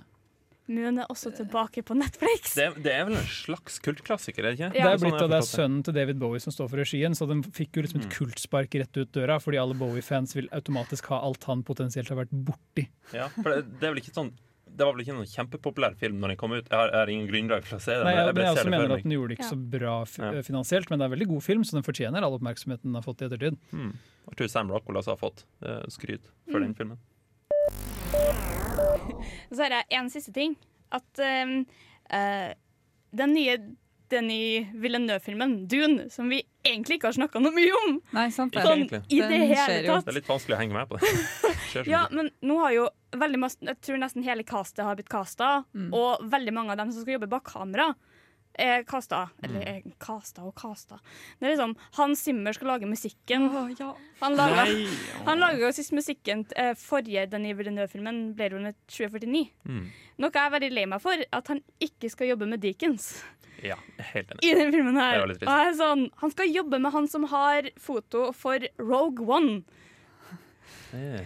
Moon 0.69 0.99
er 1.03 1.09
også 1.11 1.33
tilbake 1.35 1.83
på 1.83 1.97
Netflix. 1.99 2.55
Det, 2.55 2.69
det 2.85 2.93
er 2.95 3.05
vel 3.09 3.17
en 3.19 3.27
slags 3.27 3.81
kultklassiker, 3.83 4.45
er 4.47 4.53
det 4.55 4.61
ikke? 4.61 4.69
Ja. 4.79 4.85
Det 4.87 4.93
er 4.93 5.01
Sånn 5.03 5.11
blitt 5.11 5.25
det 5.33 5.39
er 5.41 5.49
sønnen 5.49 5.83
til 5.89 5.97
David 5.97 6.21
Bowie 6.23 6.41
som 6.45 6.55
står 6.55 6.71
for 6.71 6.79
regien, 6.85 7.15
så 7.19 7.27
den 7.29 7.43
fikk 7.43 7.77
jo 7.81 7.83
liksom 7.83 8.01
et 8.05 8.13
kultspark 8.15 8.75
rett 8.79 8.97
ut 9.03 9.11
døra, 9.13 9.41
fordi 9.43 9.59
alle 9.59 9.75
Bowie-fans 9.75 10.37
vil 10.39 10.47
automatisk 10.55 11.11
ha 11.11 11.19
alt 11.27 11.45
han 11.51 11.65
potensielt 11.67 12.09
har 12.15 12.23
vært 12.23 12.31
borti. 12.33 12.87
Ja, 13.13 13.27
for 13.35 13.51
det, 13.51 13.65
det 13.81 13.89
er 13.91 13.95
vel 13.97 14.03
ikke 14.05 14.15
sånn 14.15 14.33
det 14.73 14.87
var 14.87 14.95
vel 14.95 15.03
ikke 15.05 15.13
noen 15.13 15.29
kjempepopulær 15.29 15.93
film 16.01 16.15
når 16.23 16.31
den 16.33 16.39
kom 16.41 16.53
ut. 16.55 16.65
Jeg 16.65 16.73
har, 16.79 16.89
jeg 16.89 16.97
har 17.03 17.11
ingen 17.13 17.27
grunnlag 17.29 17.67
for 17.69 17.77
å 17.77 17.81
se 17.85 17.93
den. 17.93 18.07
Nei, 18.09 18.15
men 18.15 18.23
jeg, 18.25 18.37
jeg 18.39 18.45
jeg 18.47 18.55
også 18.57 18.71
mener 18.73 18.95
at 18.95 19.03
den 19.05 19.13
gjorde 19.13 19.29
det 19.29 19.37
ikke 19.37 19.45
Ja. 19.45 19.51
så 19.51 19.59
bra 19.75 19.97
f 20.07 20.15
Ja. 20.17 20.31
finansielt, 20.47 20.89
men 20.89 20.97
det 20.99 21.05
er 21.05 21.11
en 21.11 21.13
veldig 21.19 21.29
god 21.35 21.43
film, 21.45 21.65
så 21.69 21.77
den 21.77 21.85
fortjener 21.85 22.25
all 22.25 22.37
oppmerksomheten 22.39 22.89
den 22.89 22.95
har 22.97 23.05
fått 23.05 23.21
i 23.21 23.27
ettertid. 23.29 23.59
Hmm. 23.69 23.91
Jeg 24.31 24.39
tror 24.39 24.49
Sam 24.55 24.71
Rockwell 24.73 24.97
også 25.03 25.13
har 25.13 25.21
fått 25.21 25.45
uh, 25.61 25.83
skryt 25.93 26.25
for 26.49 26.57
Mm. 26.57 26.65
den 26.71 26.75
filmen. 26.79 26.99
Så 29.53 29.63
har 29.63 29.77
jeg 29.77 29.87
en 29.99 30.11
siste 30.13 30.33
ting. 30.35 30.57
At 30.93 31.23
uh, 31.23 31.63
eh, 32.13 32.51
den 33.17 33.33
nye 33.37 33.57
Denny 34.13 34.67
Villeneuve-filmen, 34.75 35.69
Dune, 35.69 36.11
som 36.11 36.29
vi 36.29 36.43
egentlig 36.65 36.99
ikke 36.99 37.09
har 37.09 37.17
snakka 37.17 37.41
noe 37.41 37.55
mye 37.57 37.73
om 37.79 37.95
Nei, 38.13 38.27
sant 38.35 38.53
det. 38.53 38.65
sånn, 38.67 38.83
i 38.85 39.21
det 39.23 39.29
Den 39.31 39.45
hele 39.49 39.79
tatt 39.87 40.05
Det 40.05 40.13
er 40.13 40.19
litt 40.19 40.29
vanskelig 40.29 40.57
å 40.57 40.61
henge 40.61 40.77
med 40.77 40.91
på 40.91 41.01
det. 41.01 41.87
Ja, 41.89 42.03
men 42.13 42.29
nå 42.45 42.59
har 42.61 42.75
jo 42.77 42.83
veldig 43.17 43.41
masse 43.41 43.65
Jeg 43.65 43.81
tror 43.81 44.03
nesten 44.03 44.27
hele 44.27 44.45
castet 44.45 44.85
har 44.85 44.99
blitt 44.99 45.09
casta, 45.13 45.65
Mm. 45.73 45.89
og 45.97 46.27
veldig 46.29 46.53
mange 46.53 46.75
av 46.75 46.83
dem 46.83 46.93
som 46.93 47.01
skal 47.01 47.17
jobbe 47.17 47.31
bak 47.33 47.49
kamera, 47.49 47.95
er 48.59 48.83
casta. 48.89 49.25
Mm. 49.39 49.45
Eller 49.49 49.67
er 49.69 49.83
kasta 50.03 50.43
og 50.47 50.55
kasta. 50.59 50.99
Det 51.41 51.47
er 51.49 51.55
liksom 51.55 51.75
Hans 51.99 52.23
Zimmer 52.27 52.53
skal 52.57 52.69
lage 52.75 52.89
musikken. 52.91 53.49
Oh, 53.51 53.69
ja. 53.79 53.93
Han 54.21 54.37
laga 54.39 54.65
Nei. 54.69 54.87
han 55.27 55.41
laga 55.43 55.59
jo 55.65 55.71
sist 55.73 55.93
musikken 55.97 56.45
til 56.51 56.59
eh, 56.61 56.75
forrige 56.79 57.27
Denis 57.33 57.57
Villeneuve-filmen, 57.59 58.35
Blade 58.37 58.55
Runner 58.57 58.75
2049. 58.89 59.45
Mm. 59.69 59.87
Noe 60.23 60.31
jeg 60.35 60.47
er 60.47 60.55
veldig 60.57 60.73
lei 60.77 60.85
meg 60.87 61.01
for, 61.03 61.25
at 61.33 61.49
han 61.53 61.63
ikke 61.83 62.11
skal 62.13 62.29
jobbe 62.35 62.47
med 62.51 62.61
Deakins 62.63 63.13
Ja, 63.63 63.77
helt 64.13 64.31
enig. 64.35 64.43
i 64.45 64.55
den 64.59 64.73
filmen 64.75 64.97
her. 64.99 65.21
er. 65.23 65.31
Og 65.31 65.39
jeg 65.43 65.69
er 65.73 65.77
sånn, 65.79 66.09
han 66.21 66.31
skal 66.35 66.51
jobbe 66.53 66.79
med 66.83 66.93
han 66.93 67.09
som 67.09 67.25
har 67.31 67.71
foto 67.81 68.33
for 68.37 68.59
Rogue 68.79 69.27
One. 69.27 69.63
Eh. 70.93 71.25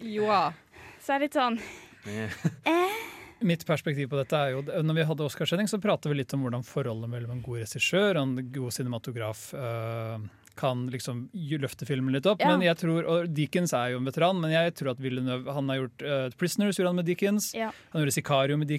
Joa. 0.00 0.52
Så 1.02 1.12
jeg 1.12 1.16
er 1.16 1.24
litt 1.26 1.36
sånn 1.38 1.58
Mitt 3.44 3.66
perspektiv 3.68 4.08
på 4.08 4.16
dette 4.16 4.38
er 4.38 4.54
jo 4.54 4.62
Når 4.64 4.96
vi 4.96 5.04
hadde 5.10 5.24
Oscarsending, 5.26 5.68
så 5.68 5.80
pratet 5.82 6.08
vi 6.08 6.16
litt 6.22 6.32
om 6.32 6.46
hvordan 6.46 6.64
forholdet 6.64 7.10
mellom 7.12 7.36
en 7.36 7.44
god 7.44 7.62
regissør 7.66 8.16
og 8.16 8.22
en 8.22 8.50
god 8.54 8.72
cinematograf 8.72 9.42
uh, 9.52 10.16
kan 10.56 10.86
liksom 10.88 11.26
løfte 11.60 11.84
filmen 11.84 12.14
litt 12.16 12.26
opp. 12.26 12.40
Ja. 12.40 12.54
Men 12.54 12.64
jeg 12.64 12.80
tror, 12.80 13.04
og 13.04 13.28
Deakins 13.36 13.74
er 13.76 13.92
jo 13.92 14.00
en 14.00 14.08
veteran, 14.08 14.40
men 14.40 14.54
jeg 14.54 14.72
tror 14.78 14.94
at 14.94 15.02
Villeneuve 15.04 15.52
Han 15.52 15.68
har 15.68 15.82
gjort 15.82 16.06
uh, 16.06 16.26
Prisoners 16.40 16.80
gjorde 16.80 16.94
han 16.94 17.00
med 17.02 17.08
Deakins. 17.10 17.52
Ja. 17.56 17.70
Han 17.92 18.02
gjorde 18.02 18.16
Sicario 18.16 18.56
med. 18.60 18.72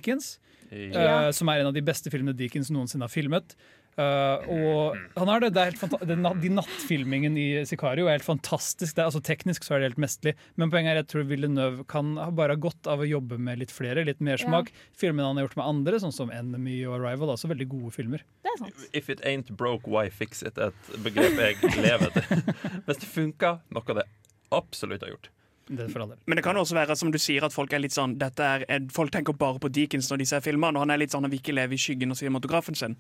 Ja. 0.72 1.28
eh, 1.28 1.32
som 1.32 1.48
er 1.48 1.62
en 1.62 1.70
av 1.70 1.76
de 1.76 1.84
beste 1.86 2.12
filmene 2.12 2.36
Deakins 2.36 2.72
noensinne 2.74 3.08
har 3.08 3.14
filmet. 3.14 3.56
Eh, 3.98 4.44
og 4.54 4.98
han 5.18 5.30
har 5.32 5.42
det, 5.42 5.48
det 5.56 5.62
er 5.64 5.72
helt 5.72 5.94
den, 6.06 6.26
De 6.44 6.50
nattfilmingen 6.54 7.38
i 7.42 7.46
Sicario 7.66 8.06
er 8.06 8.20
helt 8.20 8.28
fantastisk. 8.28 8.94
Det 8.94 9.02
er, 9.02 9.08
altså 9.10 9.22
Teknisk 9.26 9.66
så 9.66 9.74
er 9.74 9.82
det 9.82 9.90
helt 9.90 10.02
mesterlig, 10.04 10.36
men 10.62 10.70
poenget 10.74 10.92
er 10.94 11.00
jeg 11.02 11.08
tror 11.14 11.26
Villeneuve 11.32 11.86
kan 11.90 12.12
ha 12.22 12.28
bare 12.38 12.60
godt 12.62 12.90
av 12.94 13.02
å 13.02 13.08
jobbe 13.10 13.40
med 13.42 13.64
litt 13.64 13.74
flere, 13.74 14.04
litt 14.06 14.22
mersmak. 14.22 14.70
Filmene 14.98 15.32
han 15.32 15.40
har 15.42 15.48
gjort 15.48 15.58
med 15.58 15.70
andre, 15.72 16.02
sånn 16.04 16.14
som 16.14 16.34
Enemy 16.34 16.78
og 16.86 17.00
Arrival, 17.00 17.32
er 17.32 17.40
også 17.40 17.50
veldig 17.50 17.70
gode 17.74 17.94
filmer. 17.96 18.22
Det 18.46 18.54
er 18.54 18.62
sant. 18.62 18.86
If 18.94 19.10
it 19.10 19.24
ain't 19.26 19.50
broke, 19.58 19.90
why 19.90 20.12
fix 20.14 20.44
it? 20.46 20.58
er 20.62 20.70
Et 20.76 21.02
begrep 21.02 21.42
jeg 21.42 21.58
lever 21.82 22.12
etter. 22.12 22.46
Hvis 22.86 23.02
det 23.02 23.10
funker, 23.10 23.60
noe 23.74 23.98
det 23.98 24.06
absolutt 24.54 25.02
har 25.04 25.16
gjort. 25.16 25.32
Det 25.68 25.84
er. 25.84 26.12
Men 26.32 26.40
det 26.40 26.44
kan 26.46 26.56
også 26.56 26.78
være 26.78 26.96
som 26.96 27.10
du 27.12 27.18
sier 27.20 27.44
at 27.44 27.52
folk 27.52 27.74
er 27.76 27.82
litt 27.84 27.92
sånn 27.92 28.14
dette 28.22 28.40
er, 28.40 28.64
er- 28.72 28.86
Folk 28.96 29.12
tenker 29.12 29.36
bare 29.36 29.60
på 29.60 29.68
Deakins 29.68 30.08
når 30.08 30.22
de 30.22 30.28
ser 30.30 30.44
filmene, 30.46 30.78
og 30.80 30.86
han 30.86 30.94
er 30.96 31.02
litt 31.02 31.12
sånn 31.12 31.26
han 31.28 31.34
vil 31.34 31.42
ikke 31.42 31.56
leve 31.58 31.76
i 31.76 31.82
skyggen 31.82 32.14
av 32.14 32.20
cinematografen 32.22 32.78
sin. 32.78 32.96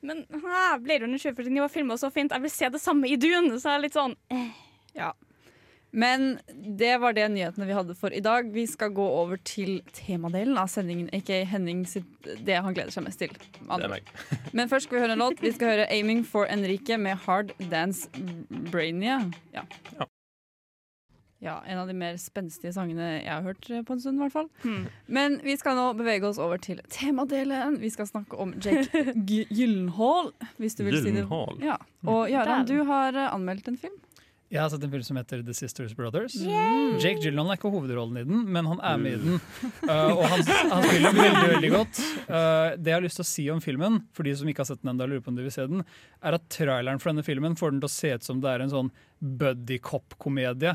Men 0.00 0.24
ah, 0.44 0.78
Blade 0.78 1.04
Runner 1.04 1.18
2049 1.18 1.60
var 1.60 1.68
filma 1.68 1.98
så 1.98 2.10
fint. 2.10 2.32
Jeg 2.32 2.42
vil 2.42 2.52
se 2.52 2.68
det 2.72 2.80
samme 2.80 3.08
i 3.08 3.18
Dune. 3.20 3.58
Så 3.60 3.68
jeg 3.68 3.80
er 3.80 3.84
litt 3.84 3.98
sånn 3.98 4.16
eh. 4.32 4.54
Ja. 4.96 5.12
Men 5.90 6.38
det 6.78 6.92
var 7.02 7.14
det 7.16 7.26
nyhetene 7.34 7.66
vi 7.66 7.74
hadde 7.74 7.96
for 7.98 8.14
i 8.14 8.22
dag. 8.22 8.52
Vi 8.54 8.62
skal 8.70 8.92
gå 8.94 9.06
over 9.22 9.40
til 9.42 9.80
temadelen 9.96 10.58
av 10.60 10.70
sendingen, 10.70 11.10
Ikke 11.14 11.42
Henning 11.50 11.82
sitt, 11.88 12.06
det 12.22 12.60
han 12.62 12.76
gleder 12.76 12.94
seg 12.94 13.08
mest 13.08 13.18
til. 13.22 13.34
Det 13.34 13.88
er 13.88 13.90
meg. 13.90 14.12
Men 14.56 14.70
først 14.70 14.86
skal 14.86 15.00
vi 15.00 15.02
høre 15.04 15.18
en 15.18 15.24
låt. 15.24 15.42
Vi 15.42 15.52
skal 15.56 15.74
høre 15.74 15.88
'Aiming 15.90 16.22
for 16.26 16.46
Enrique' 16.46 16.96
med 16.98 17.18
'Hard 17.26 17.52
Dance 17.70 18.08
Brainia'. 18.70 19.34
Ja. 19.54 19.66
Ja. 19.98 20.06
Ja, 21.40 21.62
en 21.66 21.78
av 21.80 21.88
de 21.88 21.94
mer 21.96 22.18
spenstige 22.20 22.72
sangene 22.76 23.06
jeg 23.22 23.30
har 23.30 23.44
hørt 23.46 23.64
på 23.64 23.94
en 23.94 24.00
stund, 24.02 24.18
i 24.18 24.24
hvert 24.26 24.34
fall. 24.34 24.48
Hmm. 24.60 24.84
Men 25.08 25.38
vi 25.44 25.56
skal 25.56 25.78
nå 25.78 25.86
bevege 25.96 26.28
oss 26.28 26.40
over 26.42 26.60
til 26.60 26.82
temadelen. 26.92 27.78
Vi 27.80 27.88
skal 27.92 28.08
snakke 28.10 28.36
om 28.36 28.52
Jake 28.60 29.14
Gyllenhaal, 29.56 30.34
hvis 30.60 30.76
du 30.76 30.84
vil 30.84 30.98
si 30.98 31.06
det. 31.08 31.22
Gyllenhaal. 31.22 31.62
Ja. 31.64 31.78
Og 32.04 32.28
Jaran, 32.32 32.68
du 32.68 32.82
har 32.88 33.16
eh, 33.16 33.32
anmeldt 33.32 33.72
en 33.72 33.80
film. 33.80 33.96
Jeg 34.50 34.58
har 34.58 34.70
sett 34.72 34.82
en 34.82 34.90
film 34.90 35.04
som 35.06 35.18
heter 35.20 35.42
The 35.46 35.54
Sisters 35.54 35.92
Brothers. 35.94 36.34
Yay! 36.42 36.96
Jake 36.98 37.20
Gyllenhaal 37.22 37.52
er 37.52 37.58
ikke 37.60 37.70
hovedrollen 37.70 38.16
i 38.18 38.24
den, 38.26 38.40
men 38.50 38.66
han 38.66 38.80
er 38.82 38.96
med 38.98 39.12
i 39.14 39.18
den. 39.22 39.36
Uh, 39.84 40.08
og 40.16 40.24
han, 40.26 40.42
han 40.72 40.86
spiller 40.88 41.14
veldig 41.14 41.50
veldig 41.52 41.70
godt. 41.70 42.00
Uh, 42.26 42.74
det 42.74 42.90
jeg 42.90 42.96
har 42.96 43.04
lyst 43.04 43.20
til 43.20 43.22
å 43.22 43.28
si 43.30 43.44
om 43.54 43.60
filmen, 43.62 44.00
for 44.10 44.26
de 44.26 44.32
som 44.40 44.50
ikke 44.50 44.64
har 44.64 44.70
sett 44.72 44.82
den 44.82 44.90
enda, 44.90 45.06
lurer 45.06 45.22
på 45.22 45.30
om 45.30 45.38
de 45.38 45.44
vil 45.46 45.54
se 45.54 45.68
den, 45.70 45.84
er 46.26 46.34
at 46.34 46.48
traileren 46.50 46.98
for 46.98 47.12
denne 47.12 47.22
filmen 47.22 47.54
får 47.60 47.76
den 47.76 47.78
til 47.84 47.86
å 47.86 47.92
se 47.94 48.10
ut 48.10 48.26
som 48.26 48.42
det 48.42 48.50
er 48.50 48.64
en 48.64 48.74
sånn 48.74 48.90
buddy 49.20 49.78
cop-komedie. 49.86 50.74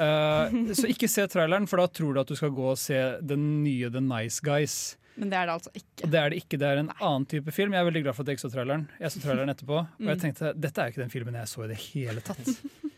Uh, 0.00 0.72
så 0.72 0.88
ikke 0.88 1.10
se 1.12 1.28
traileren, 1.28 1.68
for 1.68 1.84
da 1.84 1.90
tror 1.92 2.16
du 2.16 2.24
at 2.24 2.32
du 2.32 2.40
skal 2.40 2.56
gå 2.56 2.72
og 2.72 2.80
se 2.80 3.02
den 3.20 3.50
nye 3.66 3.92
The 3.92 4.00
Nice 4.00 4.40
Guys. 4.46 4.78
Men 5.20 5.28
det 5.28 5.42
er 5.42 5.50
det 5.50 5.58
altså 5.58 5.74
ikke. 5.76 6.08
Det 6.08 6.22
er 6.22 6.32
det 6.32 6.38
ikke, 6.40 6.56
det 6.62 6.70
er 6.70 6.80
en 6.86 6.94
annen 6.96 7.28
type 7.28 7.52
film. 7.52 7.76
Jeg 7.76 7.84
er 7.84 7.90
veldig 7.90 8.06
glad 8.06 8.16
for 8.16 8.24
at 8.24 8.32
jeg 8.32 8.40
ikke 8.40 8.48
så 8.48 8.54
traileren. 8.54 8.88
Jeg 8.96 9.12
så 9.12 9.20
traileren 9.20 9.52
etterpå, 9.52 9.82
og 9.84 10.14
jeg 10.14 10.22
tenkte 10.22 10.54
dette 10.56 10.80
er 10.80 10.88
jo 10.88 10.94
ikke 10.96 11.04
den 11.04 11.12
filmen 11.12 11.36
jeg 11.42 11.52
så 11.52 11.66
i 11.66 11.74
det 11.74 11.82
hele 11.90 12.24
tatt. 12.24 12.48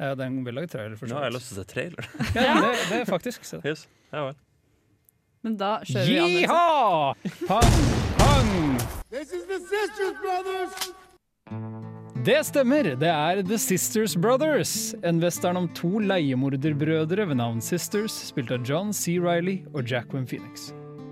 Uh, 0.00 0.14
det 0.16 0.24
er 0.24 0.28
en 0.30 0.44
vellaget 0.46 0.72
trailer. 0.72 0.96
for 0.96 1.10
Nå 1.10 1.18
har 1.18 1.28
jeg 1.28 1.36
lyst 1.36 1.50
til 1.50 1.58
å 1.58 1.60
se 1.60 1.66
trailer. 1.68 2.08
Ja, 2.36 2.54
det, 2.56 2.70
det 2.88 3.00
er 3.02 3.10
faktisk 3.10 3.44
Så. 3.44 3.60
Yes. 3.66 3.84
Ja 4.14 4.30
vel. 4.30 4.38
Men 5.44 5.56
da 5.60 5.74
kjører 5.84 6.06
vi 6.08 6.18
anmeldelse. 6.20 6.48
Jiha! 6.48 7.48
Pang, 7.48 7.72
Brothers 10.20 10.90
Det 12.24 12.36
stemmer, 12.44 12.90
det 13.00 13.08
er 13.08 13.40
The 13.48 13.58
Sisters 13.58 14.16
Brothers. 14.16 14.94
En 15.02 15.22
western 15.24 15.56
om 15.56 15.68
to 15.76 15.98
leiemorderbrødre 16.04 17.24
ved 17.30 17.40
navn 17.40 17.60
Sisters, 17.64 18.12
spilt 18.28 18.52
av 18.52 18.68
John 18.68 18.92
C. 18.92 19.16
Reilly 19.20 19.62
og 19.72 19.88
Jacqueline 19.88 20.28
Phoenix. 20.28 20.70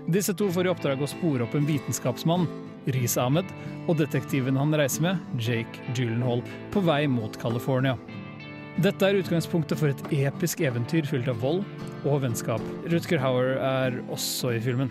Disse 0.09 0.33
to 0.37 0.49
får 0.53 0.69
i 0.69 0.73
oppdrag 0.73 1.01
å 1.01 1.09
spore 1.09 1.45
opp 1.45 1.57
en 1.57 1.65
vitenskapsmann, 1.69 2.47
Riz 2.93 3.17
Ahmed, 3.21 3.49
og 3.89 3.97
detektiven 3.99 4.57
han 4.57 4.73
reiser 4.77 5.05
med, 5.05 5.25
Jake 5.41 5.81
Gyllenhaal, 5.97 6.41
på 6.73 6.85
vei 6.85 7.03
mot 7.09 7.33
California. 7.41 7.97
Dette 8.79 9.05
er 9.05 9.17
utgangspunktet 9.19 9.75
for 9.75 9.91
et 9.91 10.01
episk 10.15 10.61
eventyr 10.63 11.03
fylt 11.03 11.27
av 11.27 11.41
vold 11.43 11.65
og 12.07 12.21
vennskap. 12.23 12.61
Rutger 12.87 13.19
Hauer 13.19 13.57
er 13.59 13.97
også 14.07 14.53
i 14.55 14.61
filmen. 14.63 14.87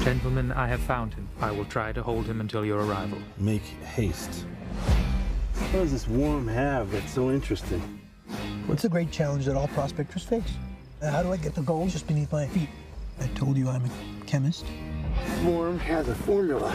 Gentlemen, 0.00 0.50
I 0.52 0.66
have 0.66 0.80
found 0.80 1.12
him. 1.12 1.28
I 1.42 1.50
will 1.50 1.66
try 1.66 1.92
to 1.92 2.00
hold 2.02 2.24
him 2.24 2.40
until 2.40 2.64
your 2.64 2.80
arrival. 2.80 3.18
Make 3.36 3.62
haste. 3.84 4.46
What 5.72 5.82
does 5.82 5.90
this 5.90 6.08
worm 6.08 6.48
have 6.48 6.90
that's 6.90 7.12
so 7.12 7.30
interesting? 7.30 7.82
What's 8.66 8.80
the 8.80 8.88
great 8.88 9.12
challenge 9.12 9.44
that 9.44 9.56
all 9.56 9.68
prospectors 9.68 10.24
face? 10.24 10.56
Uh, 11.02 11.10
How 11.10 11.22
do 11.22 11.34
I 11.34 11.36
get 11.36 11.54
the 11.54 11.60
gold 11.60 11.90
just 11.90 12.06
beneath 12.06 12.32
my 12.32 12.46
feet? 12.46 12.70
I 13.20 13.26
told 13.38 13.58
you 13.58 13.68
I'm 13.68 13.84
a 13.84 13.90
chemist. 14.26 14.64
Worm 15.44 15.78
has 15.80 16.08
a 16.08 16.14
formula. 16.14 16.74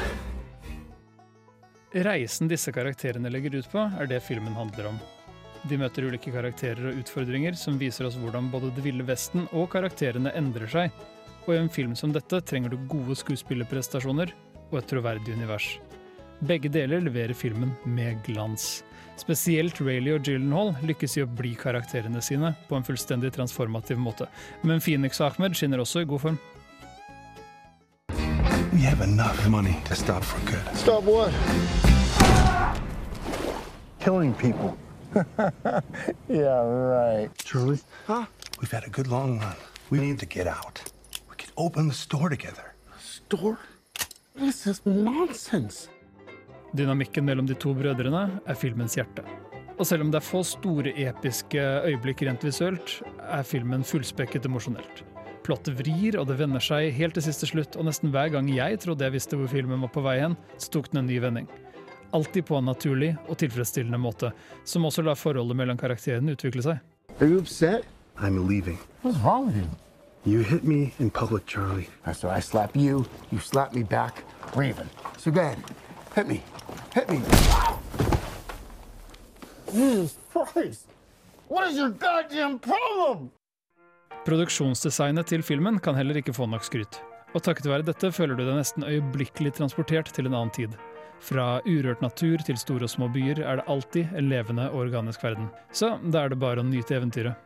Reisen 1.91 2.47
disse 2.47 2.71
karakterene 2.71 3.29
legger 3.29 3.57
ut 3.59 3.67
på, 3.71 3.81
er 3.99 4.07
det 4.07 4.21
filmen 4.23 4.53
handler 4.55 4.93
om. 4.93 4.99
De 5.67 5.75
møter 5.77 6.05
ulike 6.07 6.31
karakterer 6.31 6.87
og 6.87 7.01
utfordringer 7.01 7.57
som 7.59 7.75
viser 7.81 8.07
oss 8.07 8.15
hvordan 8.17 8.47
både 8.53 8.69
Det 8.77 8.85
ville 8.85 9.03
vesten 9.03 9.43
og 9.51 9.67
karakterene 9.73 10.31
endrer 10.39 10.71
seg. 10.71 10.93
Og 11.45 11.53
i 11.53 11.57
en 11.59 11.69
film 11.69 11.91
som 11.99 12.13
dette 12.15 12.39
trenger 12.47 12.71
du 12.71 12.77
gode 12.87 13.17
skuespillerprestasjoner 13.19 14.31
og 14.71 14.77
et 14.79 14.87
troverdig 14.87 15.35
univers. 15.35 15.67
Begge 16.39 16.71
deler 16.71 17.03
leverer 17.03 17.35
filmen 17.35 17.75
med 17.83 18.23
glans. 18.23 18.85
Spesielt 19.19 19.81
Rayleigh 19.83 20.15
og 20.15 20.25
Gyllenhaal 20.25 20.71
lykkes 20.87 21.17
i 21.19 21.25
å 21.25 21.29
bli 21.29 21.51
karakterene 21.59 22.23
sine 22.23 22.53
på 22.69 22.79
en 22.79 22.87
fullstendig 22.87 23.33
transformativ 23.35 23.99
måte. 23.99 24.29
Men 24.63 24.79
Phoenix 24.79 25.19
og 25.19 25.33
Ahmed 25.33 25.59
skinner 25.59 25.83
også 25.83 26.05
i 26.05 26.09
god 26.09 26.23
form. 26.23 26.39
We 28.73 28.79
have 28.83 29.01
enough 29.01 29.47
money 29.49 29.77
to 29.85 29.95
stop 29.95 30.23
for 30.23 30.39
good. 30.49 30.63
Stop 30.77 31.03
what? 31.03 31.33
Killing 33.99 34.33
people. 34.33 34.77
yeah, 36.29 36.63
right. 36.63 37.29
Charlie? 37.43 37.79
Huh? 38.07 38.25
We've 38.61 38.71
had 38.71 38.85
a 38.85 38.89
good 38.89 39.07
long 39.07 39.39
run. 39.39 39.55
We 39.89 39.99
need 39.99 40.19
to 40.19 40.25
get 40.25 40.47
out. 40.47 40.81
We 41.29 41.35
could 41.35 41.51
open 41.57 41.89
the 41.89 41.93
store 41.93 42.29
together. 42.29 42.73
Store? 42.97 43.59
This 44.35 44.65
is 44.65 44.81
nonsense. 44.85 45.89
Dynamikken 46.73 47.25
mellom 47.25 47.45
de 47.45 47.53
to 47.59 47.73
brødrene 47.73 48.39
er 48.47 48.55
filmens 48.55 48.95
hjerte. 48.95 49.25
Og 49.79 49.85
selv 49.85 50.05
om 50.05 50.11
det 50.11 50.21
er 50.21 50.23
få 50.23 50.43
store 50.47 50.93
episke 50.95 51.59
øyeblikk 51.59 52.23
rent 52.23 52.43
visuelt, 52.47 53.01
er 53.19 53.43
filmen 53.43 53.83
fullspekket 53.83 54.45
emosjonelt. 54.47 55.03
Plottet 55.41 55.73
vrir, 55.79 56.19
og 56.21 56.27
det 56.29 56.37
vender 56.37 56.61
seg 56.61 56.91
helt 56.93 57.15
til 57.17 57.25
siste 57.25 57.49
slutt, 57.49 57.75
og 57.79 57.87
nesten 57.87 58.11
hver 58.13 58.29
gang 58.33 58.49
jeg 58.53 58.77
trodde 58.83 59.07
jeg 59.07 59.15
visste 59.15 59.39
hvor 59.39 59.49
filmen 59.49 59.81
var 59.81 59.89
på 59.93 60.03
vei 60.05 60.19
hen, 60.21 60.37
så 60.61 60.69
tok 60.75 60.91
den 60.91 61.01
en 61.01 61.09
ny 61.09 61.17
vending. 61.23 61.47
Alltid 62.13 62.45
på 62.45 62.59
en 62.59 62.67
naturlig 62.69 63.15
og 63.27 63.39
tilfredsstillende 63.41 63.97
måte, 63.97 64.29
som 64.67 64.85
også 64.85 65.01
lar 65.07 65.17
forholdet 65.17 65.57
mellom 65.57 65.79
karakterene 65.81 66.35
utvikle 66.35 66.61
seg. 66.65 66.83
Are 67.19 67.27
you 67.27 67.39
upset? 67.39 67.87
I'm 68.19 68.37
leaving. 68.47 68.77
What's 69.01 69.17
wrong 69.23 69.47
with 69.47 69.55
you? 69.57 69.69
You 70.23 70.43
hit 70.43 70.63
me 70.63 70.93
in 70.99 71.09
public, 71.09 71.47
Charlie. 71.47 71.89
So 72.13 72.29
I 72.29 72.39
slap 72.39 72.75
you, 72.75 73.05
you 73.31 73.39
slap 73.39 73.73
me 73.73 73.81
back. 73.81 74.23
Raven. 74.55 74.89
So 75.17 75.31
go 75.31 75.41
ahead. 75.41 75.57
Hit 76.13 76.27
me. 76.27 76.43
Hit 76.93 77.09
me. 77.09 77.21
Jesus 79.71 80.17
Christ! 80.31 80.85
What 81.47 81.71
is 81.71 81.77
your 81.77 81.89
goddamn 81.89 82.59
problem? 82.59 83.31
Produksjonsdesignet 84.25 85.31
til 85.31 85.43
filmen 85.45 85.79
kan 85.81 85.97
heller 85.97 86.19
ikke 86.21 86.35
få 86.35 86.45
nok 86.49 86.65
skryt. 86.67 87.01
Og 87.31 87.43
takket 87.45 87.69
være 87.71 87.87
dette 87.87 88.11
føler 88.13 88.35
du 88.35 88.43
deg 88.43 88.57
nesten 88.57 88.85
øyeblikkelig 88.85 89.55
transportert 89.57 90.11
til 90.13 90.27
en 90.27 90.35
annen 90.35 90.53
tid. 90.53 90.75
Fra 91.21 91.61
urørt 91.69 92.01
natur 92.01 92.41
til 92.45 92.57
store 92.57 92.87
og 92.87 92.91
små 92.91 93.07
byer 93.13 93.43
er 93.45 93.59
det 93.59 93.67
alltid 93.69 94.13
en 94.17 94.29
levende 94.29 94.67
og 94.71 94.87
organisk 94.87 95.23
verden. 95.23 95.49
Så 95.71 95.93
da 96.09 96.25
er 96.25 96.33
det 96.33 96.41
bare 96.41 96.63
å 96.63 96.67
nyte 96.67 96.97
eventyret. 96.97 97.37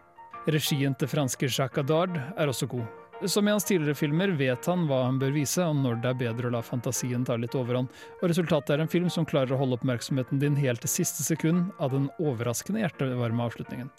Regien 0.46 0.94
til 0.96 1.10
franske 1.10 1.50
Jacques 1.50 1.84
Adard 1.84 2.16
er 2.16 2.52
også 2.52 2.70
god. 2.72 2.86
Som 3.32 3.48
i 3.48 3.52
hans 3.54 3.64
tidligere 3.64 3.96
filmer 3.96 4.34
vet 4.36 4.68
han 4.68 4.84
hva 4.90 5.06
han 5.06 5.20
bør 5.20 5.32
vise, 5.34 5.64
og 5.64 5.78
når 5.80 6.02
det 6.04 6.10
er 6.12 6.20
bedre 6.20 6.50
å 6.50 6.54
la 6.58 6.62
fantasien 6.66 7.24
ta 7.26 7.38
litt 7.40 7.56
overhånd. 7.56 7.88
Og 8.20 8.28
resultatet 8.30 8.76
er 8.76 8.84
en 8.84 8.92
film 8.92 9.08
som 9.10 9.28
klarer 9.28 9.56
å 9.56 9.60
holde 9.62 9.80
oppmerksomheten 9.80 10.42
din 10.42 10.58
helt 10.60 10.84
til 10.84 10.92
siste 10.92 11.24
sekund 11.24 11.72
av 11.80 11.96
den 11.96 12.10
overraskende 12.20 12.84
hjertevarme 12.84 13.48
avslutningen. 13.48 13.90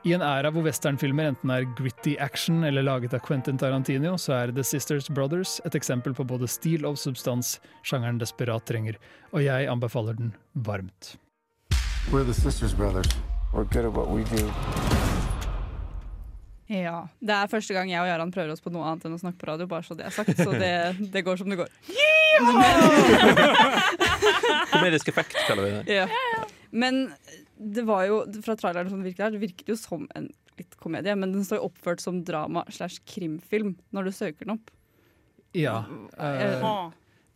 I 0.00 0.14
en 0.16 0.22
æra 0.24 0.48
hvor 0.48 0.64
westernfilmer 0.64 1.26
enten 1.28 1.50
er 1.52 1.66
gritty 1.76 2.14
action 2.24 2.62
eller 2.64 2.80
laget 2.86 3.12
av 3.12 3.20
Quentin 3.26 3.58
Tarantino, 3.60 4.14
så 4.16 4.32
er 4.32 4.52
The 4.56 4.64
Sisters 4.64 5.10
Brothers 5.12 5.58
et 5.68 5.74
eksempel 5.76 6.14
på 6.16 6.24
både 6.24 6.48
stil 6.48 6.86
og 6.88 6.96
substans 6.96 7.58
sjangeren 7.84 8.16
desperat 8.20 8.64
trenger, 8.64 8.96
og 9.34 9.44
jeg 9.44 9.68
anbefaler 9.68 10.16
den 10.16 10.32
varmt. 10.54 11.18
We're 12.08 12.24
the 12.24 12.32
Sisters 12.32 12.72
Brothers. 12.72 13.12
We're 13.52 13.68
good 13.68 13.84
at 13.84 13.92
what 13.92 14.08
we 14.08 14.24
do. 14.32 14.48
Ja. 16.70 17.02
Det 17.20 17.34
er 17.34 17.46
første 17.50 17.74
gang 17.76 17.90
jeg 17.90 18.00
og 18.00 18.08
Jaran 18.08 18.30
prøver 18.32 18.52
oss 18.54 18.62
på 18.64 18.70
noe 18.72 18.86
annet 18.88 19.04
enn 19.04 19.14
å 19.18 19.20
snakke 19.20 19.36
på 19.42 19.46
radio, 19.50 19.66
bare 19.68 19.84
så 19.84 19.94
det 19.98 20.06
er 20.08 20.14
sagt. 20.16 20.32
Så 20.38 20.50
det, 20.54 20.96
det 21.12 21.24
går 21.26 21.36
som 21.42 21.50
det 21.50 21.58
går. 21.60 21.68
Komedisk 24.72 25.08
effekt, 25.12 25.36
kaller 25.44 25.62
vi 25.66 25.70
det. 25.76 26.00
Ja. 26.00 26.06
Men 26.70 27.10
det 27.60 27.84
var 27.88 28.06
jo, 28.08 28.20
fra 28.44 28.56
traileren 28.56 28.90
som 28.90 29.02
det 29.02 29.10
virket 29.10 29.26
her, 29.26 29.34
det 29.34 29.42
virket 29.42 29.72
jo 29.72 29.76
som 29.78 30.06
en 30.16 30.30
litt 30.60 30.76
komedie, 30.80 31.14
men 31.16 31.32
den 31.34 31.44
står 31.46 31.60
jo 31.60 31.68
oppført 31.70 32.02
som 32.02 32.22
drama 32.26 32.64
slash 32.72 33.02
krimfilm 33.08 33.74
når 33.94 34.08
du 34.08 34.12
søker 34.16 34.46
den 34.46 34.56
opp. 34.56 34.72
Ja. 35.56 35.82
eh, 36.16 36.64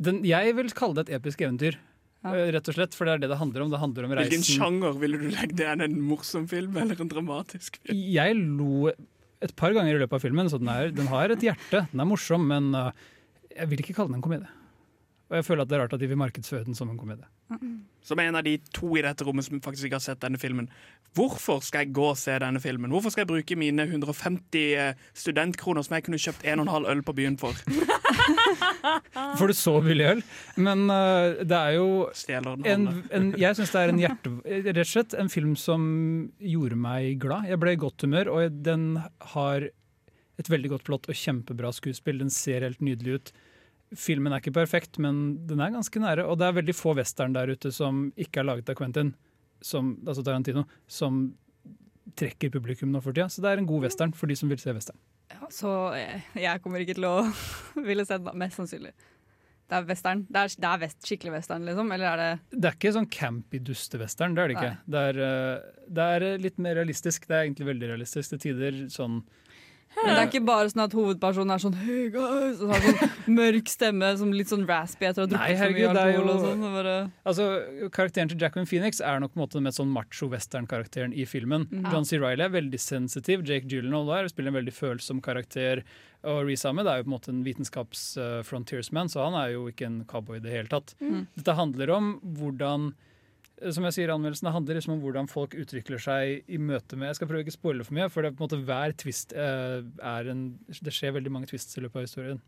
den, 0.04 0.22
jeg 0.26 0.54
vil 0.56 0.70
kalle 0.76 0.98
det 0.98 1.08
et 1.08 1.18
episk 1.18 1.44
eventyr. 1.44 1.78
Ja. 2.24 2.32
Rett 2.56 2.68
og 2.70 2.76
slett, 2.76 2.94
for 2.96 3.04
det 3.04 3.18
er 3.18 3.24
det 3.24 3.32
det 3.34 3.40
handler 3.40 3.66
om. 3.66 3.72
Det 3.72 3.80
handler 3.82 4.06
om 4.06 4.14
Hvilken 4.16 4.46
sjanger 4.46 4.94
ville 4.96 5.18
du 5.20 5.26
legge 5.28 5.58
det? 5.58 5.66
Er 5.68 5.80
det 5.82 5.90
en 5.90 5.98
morsom 6.08 6.46
film 6.48 6.78
eller 6.80 7.00
en 7.04 7.10
dramatisk 7.10 7.76
film? 7.82 8.00
Jeg 8.14 8.38
lo 8.40 8.88
et 9.44 9.52
par 9.60 9.74
ganger 9.76 9.92
i 9.92 10.00
løpet 10.00 10.16
av 10.16 10.24
filmen, 10.24 10.48
så 10.48 10.60
den, 10.60 10.70
er, 10.72 10.88
den 10.94 11.10
har 11.10 11.34
et 11.34 11.44
hjerte. 11.44 11.84
Den 11.90 12.00
er 12.00 12.08
morsom, 12.08 12.46
men 12.48 12.70
uh, 12.72 12.94
jeg 13.52 13.68
vil 13.68 13.84
ikke 13.84 13.96
kalle 13.98 14.14
den 14.14 14.22
en 14.22 14.24
komedie. 14.24 14.48
Og 15.30 15.38
jeg 15.38 15.46
føler 15.46 15.64
at 15.64 15.70
det 15.70 15.76
er 15.76 15.82
rart 15.86 15.94
at 15.96 16.02
de 16.02 16.08
vil 16.10 16.20
markedsføre 16.20 16.66
den 16.66 16.76
som 16.76 16.90
en 16.92 16.98
komedie. 17.00 17.24
Som 18.04 18.20
en 18.20 18.36
av 18.36 18.44
de 18.44 18.58
to 18.76 18.90
i 18.98 19.02
dette 19.04 19.24
rommet 19.24 19.46
som 19.46 19.60
faktisk 19.64 19.88
ikke 19.88 19.96
har 19.96 20.04
sett 20.04 20.20
denne 20.20 20.40
filmen. 20.40 20.66
Hvorfor 21.16 21.62
skal 21.64 21.84
jeg 21.84 21.94
gå 21.96 22.10
og 22.10 22.18
se 22.20 22.34
denne 22.42 22.60
filmen? 22.60 22.92
Hvorfor 22.92 23.14
skal 23.14 23.24
jeg 23.24 23.30
bruke 23.30 23.56
mine 23.56 23.86
150 23.86 24.58
eh, 24.60 25.00
studentkroner 25.16 25.86
som 25.86 25.96
jeg 25.96 26.04
kunne 26.08 26.20
kjøpt 26.20 26.44
en 26.44 26.60
og 26.60 26.66
en 26.66 26.72
halv 26.74 26.90
øl 26.92 27.00
på 27.06 27.14
byen 27.16 27.38
for? 27.40 27.56
Får 29.38 29.48
du 29.48 29.54
så 29.56 29.78
billig 29.84 30.10
øl? 30.10 30.20
Men 30.60 30.84
uh, 30.90 31.40
det 31.40 31.56
er 31.56 31.78
jo 31.78 31.88
en, 32.28 32.90
en, 33.14 33.30
Jeg 33.40 33.56
syns 33.56 33.72
det 33.72 33.80
er 33.80 33.94
en 33.94 34.02
hjerte... 34.02 34.34
Rett 34.44 34.82
og 34.84 34.90
slett 34.90 35.16
en 35.18 35.32
film 35.32 35.56
som 35.56 35.86
gjorde 36.42 36.78
meg 36.78 37.16
glad. 37.22 37.48
Jeg 37.48 37.62
ble 37.62 37.74
i 37.74 37.80
godt 37.80 38.04
humør, 38.04 38.34
og 38.34 38.60
den 38.66 38.98
har 39.34 39.70
et 40.38 40.50
veldig 40.50 40.74
godt 40.76 40.86
plott 40.88 41.08
og 41.08 41.16
kjempebra 41.16 41.72
skuespill. 41.72 42.20
Den 42.20 42.32
ser 42.34 42.66
helt 42.66 42.82
nydelig 42.84 43.18
ut. 43.18 43.34
Filmen 43.94 44.32
er 44.32 44.42
ikke 44.42 44.54
perfekt, 44.56 44.98
men 45.02 45.46
den 45.48 45.62
er 45.62 45.74
ganske 45.74 46.00
nære. 46.02 46.26
Og 46.26 46.38
det 46.40 46.48
er 46.48 46.58
veldig 46.58 46.74
få 46.76 46.94
western 46.98 47.34
der 47.36 47.52
ute 47.52 47.72
som 47.74 48.08
ikke 48.16 48.42
er 48.42 48.48
laget 48.48 48.70
av 48.72 48.78
Quentin, 48.78 49.14
som, 49.64 49.94
altså 50.06 50.24
Tarantino, 50.26 50.64
som 50.90 51.26
trekker 52.18 52.52
publikum 52.54 52.92
nå 52.92 53.02
for 53.04 53.16
tida. 53.16 53.28
Så 53.32 53.44
det 53.44 53.52
er 53.52 53.62
en 53.62 53.68
god 53.68 53.86
western 53.86 54.14
for 54.16 54.30
de 54.30 54.36
som 54.38 54.50
vil 54.50 54.60
se 54.60 54.74
western. 54.74 54.98
Ja, 55.32 55.48
så 55.52 55.70
jeg, 55.96 56.22
jeg 56.42 56.62
kommer 56.64 56.82
ikke 56.84 56.96
til 56.98 57.08
å 57.08 57.16
ville 57.88 58.06
se 58.06 58.18
den, 58.20 58.40
mest 58.40 58.60
sannsynlig. 58.60 58.94
Det 59.64 59.78
er 59.78 59.86
western. 59.88 60.26
Det 60.28 60.40
er, 60.42 60.56
det 60.60 60.68
er 60.68 60.80
vest, 60.82 60.98
skikkelig 61.08 61.38
western, 61.38 61.64
liksom? 61.64 61.92
Eller 61.94 62.10
er 62.10 62.20
det 62.20 62.58
Det 62.58 62.68
er 62.68 62.76
ikke 62.76 62.92
sånn 62.98 63.08
campy 63.08 63.60
dustewestern, 63.64 64.36
det 64.36 64.42
er 64.42 64.50
det 64.50 64.58
ikke. 64.58 64.74
Det 64.92 65.04
er, 65.10 65.20
eh, 65.24 65.86
det 65.96 66.10
er 66.16 66.26
litt 66.42 66.60
mer 66.60 66.76
realistisk. 66.82 67.24
Det 67.30 67.38
er 67.38 67.46
egentlig 67.46 67.70
veldig 67.70 67.90
realistisk 67.94 68.34
til 68.34 68.42
tider. 68.44 68.84
sånn 68.92 69.22
Men 69.96 70.10
det 70.10 70.20
er 70.20 70.28
ikke 70.28 70.40
bare 70.44 70.70
sånn 70.72 70.82
at 70.84 70.94
hovedpersonen 70.96 71.54
er 71.54 71.60
sånn 71.62 71.76
Hey 71.78 72.08
guys! 72.12 72.58
Og 72.64 72.72
har 72.72 72.82
sånn 72.84 73.12
mørk 73.38 73.70
stemme, 73.70 74.10
som 74.20 74.32
litt 74.34 74.50
sånn 74.50 74.64
raspy 74.68 75.06
etter 75.08 75.22
å 75.22 75.26
ha 75.26 75.30
drukket 75.32 75.60
så 75.60 75.68
mye 75.70 75.90
alkohol. 75.92 76.30
og 76.32 76.40
sånn. 76.44 76.64
bare, 76.74 76.94
Altså, 77.30 77.46
Karakteren 77.94 78.32
til 78.32 78.40
Jacqueline 78.42 78.68
Phoenix 78.70 79.00
er 79.00 79.22
nok 79.22 79.34
på 79.34 79.38
en 79.38 79.44
måte 79.44 79.58
den 79.60 79.68
mest 79.68 79.80
sånn 79.80 79.92
macho 79.94 80.28
western-karakteren 80.32 81.14
i 81.14 81.24
filmen. 81.30 81.68
Mm. 81.70 81.86
John 81.92 82.08
C. 82.08 82.18
Reilly 82.22 82.46
er 82.48 82.52
veldig 82.56 82.80
sensitiv. 82.82 83.46
Jake 83.46 83.70
Gyllenhaal 83.70 84.10
der 84.10 84.32
spiller 84.32 84.52
en 84.52 84.58
veldig 84.58 84.74
følsom 84.76 85.22
karakter. 85.24 85.84
Og 86.24 86.44
Reece 86.48 86.68
Ahmed 86.70 86.88
er 86.88 87.00
jo 87.00 87.06
på 87.06 87.10
en 87.12 87.16
måte 87.18 87.32
en 87.32 87.42
vitenskaps-frontiersman, 87.46 89.10
så 89.12 89.26
han 89.26 89.36
er 89.38 89.54
jo 89.54 89.66
ikke 89.70 89.88
en 89.88 90.04
cowboy 90.10 90.38
i 90.40 90.44
det 90.44 90.54
hele 90.54 90.70
tatt. 90.72 90.94
Mm. 91.00 91.26
Dette 91.36 91.56
handler 91.58 91.92
om 91.94 92.14
hvordan 92.38 92.92
som 93.70 93.84
jeg 93.86 93.94
sier 93.94 94.10
i 94.10 94.14
anmeldelsen, 94.14 94.48
Det 94.48 94.52
handler 94.54 94.74
liksom 94.80 94.94
om 94.96 95.02
hvordan 95.04 95.28
folk 95.30 95.54
utvikler 95.54 96.00
seg 96.02 96.42
i 96.50 96.58
møte 96.58 96.96
med 96.98 97.08
Jeg 97.12 97.16
skal 97.20 97.28
prøve 97.30 97.44
ikke 97.44 97.54
å 97.54 97.58
spoile 97.60 97.84
for 97.86 97.94
mye, 97.94 98.08
for 98.10 98.22
det 98.22 98.32
er 98.32 98.36
på 98.38 98.42
en 98.44 98.48
måte 98.48 98.64
hver 98.66 98.94
twist 98.98 99.32
eh, 99.32 99.82
er 100.02 100.30
en 100.32 100.42
Det 100.68 100.92
skjer 100.92 101.14
veldig 101.18 101.30
mange 101.32 101.46
twists 101.52 101.78
i 101.78 101.84
løpet 101.84 101.96
av 102.02 102.08
historien. 102.08 102.40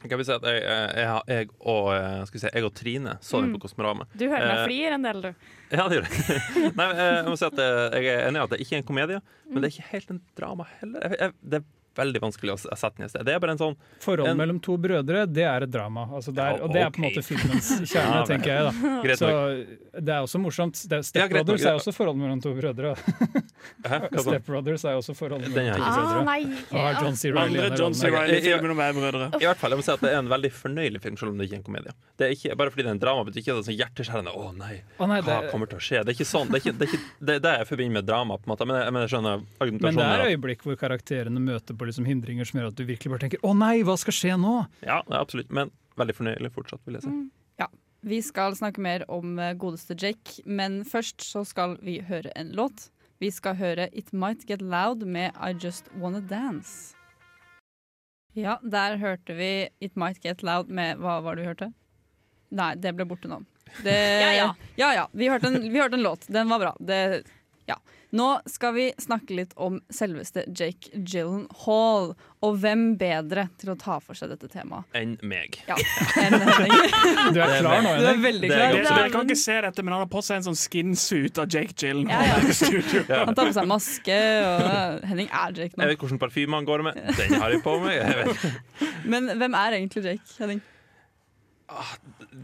Kan 0.00 0.16
vi 0.16 0.24
si 0.24 0.32
at 0.32 0.44
jeg, 0.48 0.60
jeg, 0.64 1.08
jeg, 1.28 1.48
og, 1.60 1.90
eh, 1.92 2.22
skal 2.24 2.38
vi 2.38 2.40
si, 2.40 2.50
jeg 2.56 2.64
og 2.64 2.72
Trine 2.78 3.18
så 3.20 3.40
den 3.42 3.50
Mm. 3.50 3.56
på 3.58 3.66
Kosmorama. 3.66 4.06
Du 4.16 4.24
hører 4.28 4.46
meg 4.48 4.58
Eh, 4.62 4.66
flir 4.70 4.92
en 4.96 5.02
del, 5.04 5.20
du. 5.20 5.34
Ja, 5.76 5.88
det 5.88 5.98
gjør 5.98 6.06
jeg. 6.08 6.72
Nei, 6.78 6.86
jeg 6.96 7.26
må 7.28 7.36
si 7.36 7.44
at 7.50 7.58
eh, 7.60 7.98
jeg 8.00 8.06
er 8.14 8.28
enig 8.30 8.40
i 8.40 8.44
at 8.46 8.50
det 8.54 8.60
ikke 8.64 8.76
er 8.78 8.80
en 8.80 8.88
komedie, 8.88 9.18
men 9.50 9.60
det 9.60 9.68
er 9.68 9.74
ikke 9.76 9.90
helt 9.92 10.10
en 10.14 10.22
drama 10.40 10.64
heller. 10.80 11.04
Jeg, 11.04 11.18
jeg, 11.20 11.34
det 11.52 11.60
er 11.60 11.66
veldig 11.96 12.22
vanskelig 12.22 12.54
å 12.54 12.58
sette 12.60 12.92
den 12.96 13.06
i 13.06 13.10
sted. 13.10 13.24
Det 13.26 13.34
er 13.34 13.42
bare 13.42 13.56
en 13.56 13.60
sånn 13.60 13.76
Forholdet 14.02 14.38
mellom 14.38 14.60
to 14.62 14.76
brødre, 14.80 15.24
det 15.28 15.44
er 15.46 15.66
et 15.66 15.72
drama. 15.72 16.06
Altså 16.16 16.32
der, 16.34 16.54
ja, 16.54 16.58
okay. 16.58 16.64
og 16.66 16.74
det 16.74 16.82
er 16.84 16.92
på 16.94 17.02
en 17.02 17.06
måte 17.08 17.24
filmens 17.26 17.70
kjerne, 17.90 18.20
Ja, 18.20 18.24
tenker 18.28 18.50
jeg. 18.54 18.64
da 18.64 19.16
Så. 19.20 19.30
Det 19.90 20.14
er 20.14 20.20
også 20.22 20.40
morsomt. 20.40 20.80
Er- 20.90 21.02
Step 21.06 21.30
Brothers 21.32 21.64
er 21.66 21.78
også 21.78 21.94
forholdet 21.94 22.22
mellom 22.22 22.40
to 22.42 22.54
brødre. 22.54 22.94
Step 24.22 24.46
Brothers 24.46 24.84
er 24.84 24.98
også 25.00 25.16
forholdet 25.18 25.50
mellom 25.50 25.74
to 25.74 25.82
brødre. 25.82 26.20
Ah. 26.30 26.70
Og 26.70 26.80
har 26.86 27.00
John 27.02 27.16
C. 27.16 27.32
Reilly 27.34 27.58
Andre 27.60 27.78
John 27.80 27.94
C. 27.94 28.06
rolle. 28.06 28.22
Reilly-filmen 28.28 28.74
om 28.74 29.00
brødre. 29.00 29.28
I 29.40 29.48
hvert 29.48 29.60
fall, 29.60 29.74
jeg 29.74 29.82
må 29.82 29.86
si 29.86 29.92
at 29.94 30.04
Det 30.04 30.12
er 30.12 30.18
en 30.22 30.30
veldig 30.30 30.52
fornøyelig 30.54 31.02
film, 31.02 31.18
selv 31.20 31.34
om 31.34 31.40
det 31.40 31.48
ikke 31.48 31.58
er 31.58 31.62
en 31.62 31.66
komedie. 31.66 31.96
Det 32.16 32.26
er 32.28 32.36
ikke, 32.36 32.56
bare 32.60 32.72
fordi 32.72 32.86
det 32.86 32.90
er 32.92 32.96
en 32.96 33.02
drama, 33.02 33.26
betyr 33.26 33.42
ikke 33.42 33.52
at 33.52 33.58
det 33.58 33.64
er 33.64 33.68
sånn 33.70 33.80
hjerteskjærende. 33.80 34.34
Å 34.40 35.08
nei, 35.10 35.20
hva 35.26 35.38
kommer 35.50 35.70
til 35.70 35.80
å 35.80 35.84
skje? 35.84 36.02
Det 36.04 36.14
er 36.14 36.18
ikke 36.18 36.28
sånn. 36.30 36.50
Det 36.50 36.60
er 36.60 36.64
ikke, 36.64 36.76
det, 36.78 36.86
er 36.88 36.94
ikke, 36.94 37.12
det, 37.20 37.36
er 37.36 37.44
det 37.46 37.54
jeg 37.58 37.70
forbinder 37.72 37.98
med 37.98 38.08
drama. 38.08 38.38
på 38.40 38.48
en 38.48 38.54
måte 38.54 38.68
Men 38.68 38.80
jeg, 38.80 38.94
men 38.94 39.04
jeg 39.06 39.12
skjønner 39.14 39.44
Men 39.60 40.00
det 40.00 40.08
er 40.08 40.26
øyeblikk 40.30 40.64
hvor 40.66 40.78
karakterene 40.80 41.42
møter 41.42 41.76
på 41.80 41.88
liksom 41.88 42.06
hindringer 42.08 42.48
som 42.48 42.60
gjør 42.60 42.70
at 42.70 42.78
du 42.78 42.84
virkelig 42.84 43.12
bare 43.14 43.24
tenker 43.24 43.40
'Å 43.42 43.56
nei, 43.56 43.80
hva 43.86 43.96
skal 44.00 44.16
skje 44.16 44.36
nå?' 44.38 44.68
Ja, 44.84 45.00
absolutt. 45.08 45.50
Men 45.50 45.72
veldig 46.00 46.16
fornøyelig 46.16 46.52
fortsatt, 46.54 46.84
vil 46.86 47.00
jeg 47.00 47.06
si. 47.08 47.16
Ja. 47.60 47.68
Vi 48.02 48.22
skal 48.24 48.54
snakke 48.56 48.80
mer 48.80 49.04
om 49.12 49.38
eh, 49.38 49.52
godeste 49.60 49.92
Jake, 49.92 50.40
men 50.46 50.84
først 50.88 51.20
så 51.20 51.44
skal 51.44 51.76
vi 51.84 51.98
høre 52.00 52.32
en 52.36 52.54
låt. 52.56 52.88
Vi 53.20 53.28
skal 53.28 53.58
høre 53.60 53.90
It 53.92 54.14
Might 54.16 54.46
Get 54.48 54.62
Loud 54.62 55.04
med 55.04 55.36
I 55.36 55.52
Just 55.52 55.90
Wanna 56.00 56.22
Dance. 56.24 56.94
Ja, 58.32 58.56
der 58.62 58.96
hørte 58.96 59.34
vi 59.36 59.68
It 59.84 59.96
Might 59.96 60.22
Get 60.24 60.42
Loud 60.46 60.70
med 60.70 61.00
Hva 61.02 61.18
var 61.20 61.36
det 61.36 61.44
vi 61.44 61.50
hørte? 61.50 61.72
Nei, 62.56 62.74
det 62.80 62.94
ble 62.96 63.04
borte 63.10 63.28
nå. 63.28 63.42
Det, 63.84 63.92
Ja, 64.24 64.30
ja. 64.32 64.48
ja, 64.80 64.92
ja. 64.94 65.04
Vi, 65.12 65.28
hørte 65.28 65.50
en, 65.50 65.60
vi 65.68 65.78
hørte 65.78 65.98
en 65.98 66.06
låt. 66.06 66.24
Den 66.32 66.48
var 66.48 66.62
bra. 66.62 66.72
Det, 66.80 67.00
ja. 67.68 67.76
Nå 68.16 68.40
skal 68.50 68.72
vi 68.74 68.84
snakke 68.98 69.36
litt 69.38 69.52
om 69.54 69.76
selveste 69.94 70.42
Jake 70.50 70.90
Gyllenhaal. 71.06 72.08
Og 72.40 72.56
hvem 72.58 72.96
bedre 72.98 73.44
til 73.60 73.68
å 73.70 73.76
ta 73.78 73.98
for 74.02 74.16
seg 74.18 74.32
dette 74.32 74.48
temaet? 74.50 74.86
Enn 74.96 75.12
meg. 75.28 75.58
Ja, 75.68 75.76
enn 76.18 76.34
Henning. 76.40 76.72
Du 77.36 77.38
er 77.44 77.52
klar 77.60 77.84
nå, 77.84 77.92
Du 78.00 78.02
er 78.02 78.08
Henning? 78.08 78.22
veldig 78.24 78.48
Det 78.50 78.56
er 78.56 78.74
klar. 78.80 78.98
Dere 79.02 79.12
kan 79.14 79.28
ikke 79.28 79.36
se 79.42 79.58
dette, 79.66 79.84
men 79.86 79.94
han 79.94 80.02
har 80.06 80.10
på 80.10 80.22
seg 80.26 80.40
en 80.40 80.46
sånn 80.48 80.58
skinsuit 80.58 81.38
av 81.42 81.46
Jake 81.52 81.76
Gyllenhaal 81.76 82.48
Ja, 82.50 83.04
ja. 83.04 83.20
Han 83.28 83.36
tar 83.38 83.52
på 83.52 83.56
seg 83.60 83.68
maske, 83.70 84.18
og 84.48 85.06
Henning 85.12 85.28
er 85.30 85.54
Jake 85.60 85.76
nå. 85.76 85.84
Jeg 85.84 85.92
vet 85.94 86.02
hvilken 86.06 86.22
parfyme 86.24 86.58
han 86.58 86.66
går 86.68 86.86
med. 86.88 86.98
Den 87.20 87.36
har 87.44 87.54
jeg 87.54 87.62
på 87.66 87.76
meg. 87.84 88.00
Jeg 88.00 88.26
vet. 88.32 88.92
Men 89.14 89.30
hvem 89.38 89.54
er 89.60 89.78
egentlig 89.78 90.06
Jake, 90.08 90.34
Henning? 90.40 90.64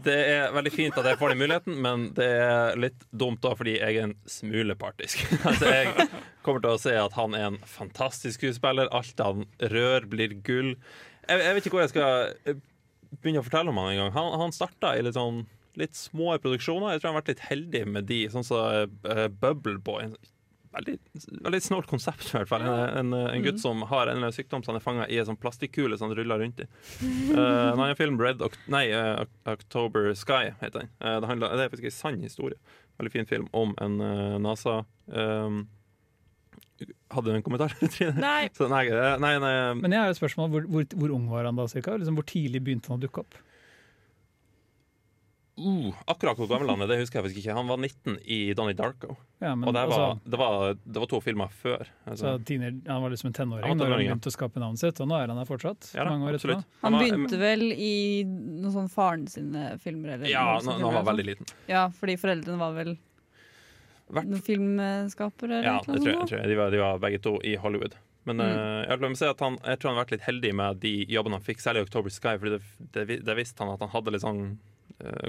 Det 0.05 0.15
er 0.15 0.53
veldig 0.55 0.71
fint 0.71 0.97
at 0.99 1.07
jeg 1.09 1.19
får 1.19 1.33
den 1.33 1.41
muligheten, 1.41 1.75
men 1.83 2.07
det 2.17 2.27
er 2.27 2.79
litt 2.79 3.03
dumt 3.11 3.41
da 3.43 3.51
fordi 3.57 3.75
jeg 3.77 3.97
er 3.97 4.07
en 4.07 4.15
smule 4.29 4.75
partisk. 4.79 5.23
altså, 5.49 5.71
jeg 5.73 6.07
kommer 6.45 6.63
til 6.63 6.71
å 6.71 6.79
si 6.81 6.95
at 6.95 7.17
han 7.17 7.35
er 7.37 7.49
en 7.49 7.59
fantastisk 7.67 8.39
skuespiller. 8.39 8.91
Alt 8.95 9.19
han 9.23 9.45
rør, 9.73 10.07
blir 10.09 10.37
gull. 10.47 10.73
Jeg, 11.27 11.43
jeg 11.43 11.57
vet 11.57 11.67
ikke 11.67 11.75
hvor 11.75 11.85
jeg 11.85 11.93
skal 11.95 12.33
eh, 12.47 12.63
begynne 13.19 13.43
å 13.43 13.47
fortelle 13.47 13.73
om 13.73 13.81
han 13.81 13.93
engang. 13.95 14.15
Han, 14.15 14.33
han 14.43 14.55
starta 14.55 14.95
i 14.95 15.03
litt 15.05 15.17
sånn 15.17 15.45
litt 15.77 15.97
små 15.97 16.33
produksjoner. 16.41 16.95
Jeg 16.95 17.03
tror 17.03 17.11
han 17.11 17.17
har 17.17 17.21
vært 17.21 17.35
litt 17.35 17.45
heldig 17.51 17.83
med 17.93 18.07
de, 18.09 18.23
sånn 18.33 18.45
som 18.47 18.95
uh, 19.05 19.27
Bubble 19.29 19.77
Boy. 19.77 20.09
Veldig, 20.77 20.95
veldig 21.41 21.59
snålt 21.63 21.87
konsept, 21.89 22.27
i 22.29 22.35
hvert 22.35 22.49
fall. 22.51 22.61
En, 22.61 23.13
en, 23.13 23.13
en 23.31 23.45
gutt 23.45 23.61
som 23.61 23.81
har 23.89 24.05
en 24.05 24.13
eller 24.13 24.27
annen 24.27 24.35
sykdom 24.35 24.61
som 24.61 24.75
han 24.75 24.81
er 24.81 24.83
fanga 24.85 25.07
i 25.09 25.17
en 25.17 25.25
sånn 25.25 25.39
plastikkule 25.41 25.97
som 25.97 26.11
han 26.11 26.17
ruller 26.19 26.43
rundt 26.43 26.61
i. 26.61 26.67
Uh, 27.01 27.39
en 27.39 27.79
annen 27.79 27.97
film, 27.97 28.19
Red 28.21 28.43
Oct 28.45 28.59
nei, 28.69 28.85
uh, 28.93 29.23
October 29.49 30.11
Sky, 30.17 30.51
heter 30.61 30.83
den. 30.83 30.91
Uh, 31.01 31.15
det, 31.23 31.31
handler, 31.31 31.57
det 31.57 31.65
er 31.65 31.73
faktisk 31.73 31.89
en 31.89 31.97
sann 31.97 32.21
historie. 32.21 32.61
Veldig 33.01 33.13
fin 33.15 33.29
film 33.29 33.49
om 33.57 33.73
en 33.81 33.97
uh, 34.01 34.37
NASA 34.41 34.83
um, 35.05 35.65
Hadde 37.09 37.31
du 37.31 37.35
en 37.39 37.41
kommentar, 37.41 37.73
Trine? 37.93 38.13
Nei. 38.21 38.49
Så, 38.53 38.67
nei, 38.69 38.83
eh, 38.91 39.15
nei, 39.21 39.33
nei, 39.41 39.53
Men 39.79 39.95
jeg 39.95 40.03
har 40.03 40.13
et 40.13 40.19
spørsmål. 40.19 40.51
Hvor, 40.53 40.67
hvor, 40.69 40.83
hvor 40.93 41.13
ung 41.15 41.23
var 41.31 41.47
han 41.49 41.57
da? 41.57 41.65
Cirka? 41.71 41.95
Liksom, 41.97 42.17
hvor 42.19 42.27
tidlig 42.29 42.61
begynte 42.67 42.91
han 42.91 42.99
å 42.99 43.05
dukke 43.07 43.23
opp? 43.23 43.39
Uh, 45.57 45.93
akkurat 46.07 46.37
hvor 46.37 46.47
gammel 46.49 46.69
han 46.69 46.81
er, 46.81 46.87
det 46.87 46.97
husker 47.01 47.19
jeg 47.19 47.25
faktisk 47.27 47.39
ikke. 47.43 47.55
Han 47.57 47.67
var 47.67 47.77
19 47.77 48.17
i 48.25 48.53
Donnie 48.53 48.73
Darko. 48.77 49.15
Ja, 49.41 49.55
men 49.55 49.67
og 49.69 49.73
det 49.73 49.83
var, 49.89 49.97
altså- 49.99 50.29
det, 50.31 50.37
var, 50.39 50.73
det 50.85 51.01
var 51.03 51.09
to 51.11 51.19
filmer 51.21 51.49
før. 51.49 51.83
Så 52.05 52.11
Altså. 52.11 52.45
teenager, 52.45 52.81
Han 52.91 53.01
var 53.01 53.09
liksom 53.09 53.27
en 53.27 53.33
tenåring 53.33 53.77
når 53.77 53.89
han 53.93 53.99
begynte 53.99 54.29
å 54.31 54.35
skape 54.37 54.59
navnet 54.59 54.79
sitt, 54.79 54.99
og 55.01 55.07
nå 55.07 55.15
er 55.21 55.27
han 55.27 55.37
der 55.37 55.45
fortsatt. 55.49 55.91
Ja 55.95 56.03
da, 56.03 56.09
mange 56.11 56.25
år 56.29 56.35
etter 56.37 56.53
absolutt. 56.53 56.65
Han 56.83 56.93
var- 56.93 57.03
begynte 57.03 57.37
vel 57.39 57.63
i 57.73 58.23
noen 58.23 58.71
sånn 58.73 58.89
faren 58.89 59.27
sine 59.27 59.77
filmer? 59.79 60.13
Eller 60.15 60.29
Ja, 60.29 60.59
når 60.63 60.79
han 60.79 60.93
var 60.93 61.03
veldig 61.13 61.25
sånn. 61.25 61.45
liten. 61.45 61.53
Ja, 61.67 61.87
fordi 61.89 62.17
foreldrene 62.17 62.57
var 62.57 62.73
vel 62.73 62.97
Hvert- 64.09 64.27
noen 64.31 64.41
filmskapere? 64.41 65.59
Eller 65.59 65.63
Ja, 65.63 65.81
noe 65.85 65.95
det 65.97 66.03
tror 66.03 66.13
jeg. 66.13 66.27
Tror 66.29 66.39
jeg. 66.39 66.47
De, 66.47 66.55
var, 66.55 66.69
de 66.71 66.77
var 66.77 66.99
begge 66.99 67.21
to 67.21 67.39
i 67.43 67.55
Hollywood. 67.55 67.95
Men 68.27 68.37
Mm. 68.37 68.41
uh, 68.57 68.85
jeg, 68.89 68.99
vil 68.99 69.15
si 69.15 69.25
at 69.25 69.39
han, 69.39 69.57
jeg 69.63 69.79
tror 69.79 69.89
han 69.89 69.95
har 69.97 70.05
vært 70.05 70.11
litt 70.11 70.21
heldig 70.27 70.53
med 70.53 70.79
de 70.81 71.05
jobbene 71.07 71.31
han 71.37 71.41
fikk, 71.41 71.61
særlig 71.63 71.79
i 71.79 71.85
October 71.87 72.09
Sky, 72.09 72.37
fordi 72.37 72.49
det, 72.57 72.61
det, 73.07 73.23
det 73.23 73.35
visste 73.37 73.59
han 73.63 73.71
at 73.73 73.79
han 73.79 73.89
hadde 73.89 74.11
litt 74.11 74.21
sånn 74.21 74.57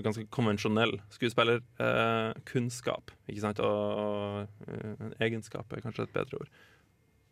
ganske 0.03 0.25
konvensjonell 0.31 0.99
skuespillerkunnskap. 1.11 3.11
ikke 3.29 3.41
sant? 3.45 3.61
Og, 3.61 4.49
eh, 4.67 5.13
egenskap 5.29 5.71
er 5.73 5.81
kanskje 5.85 6.03
et 6.09 6.13
bedre 6.17 6.35
ord. 6.41 6.49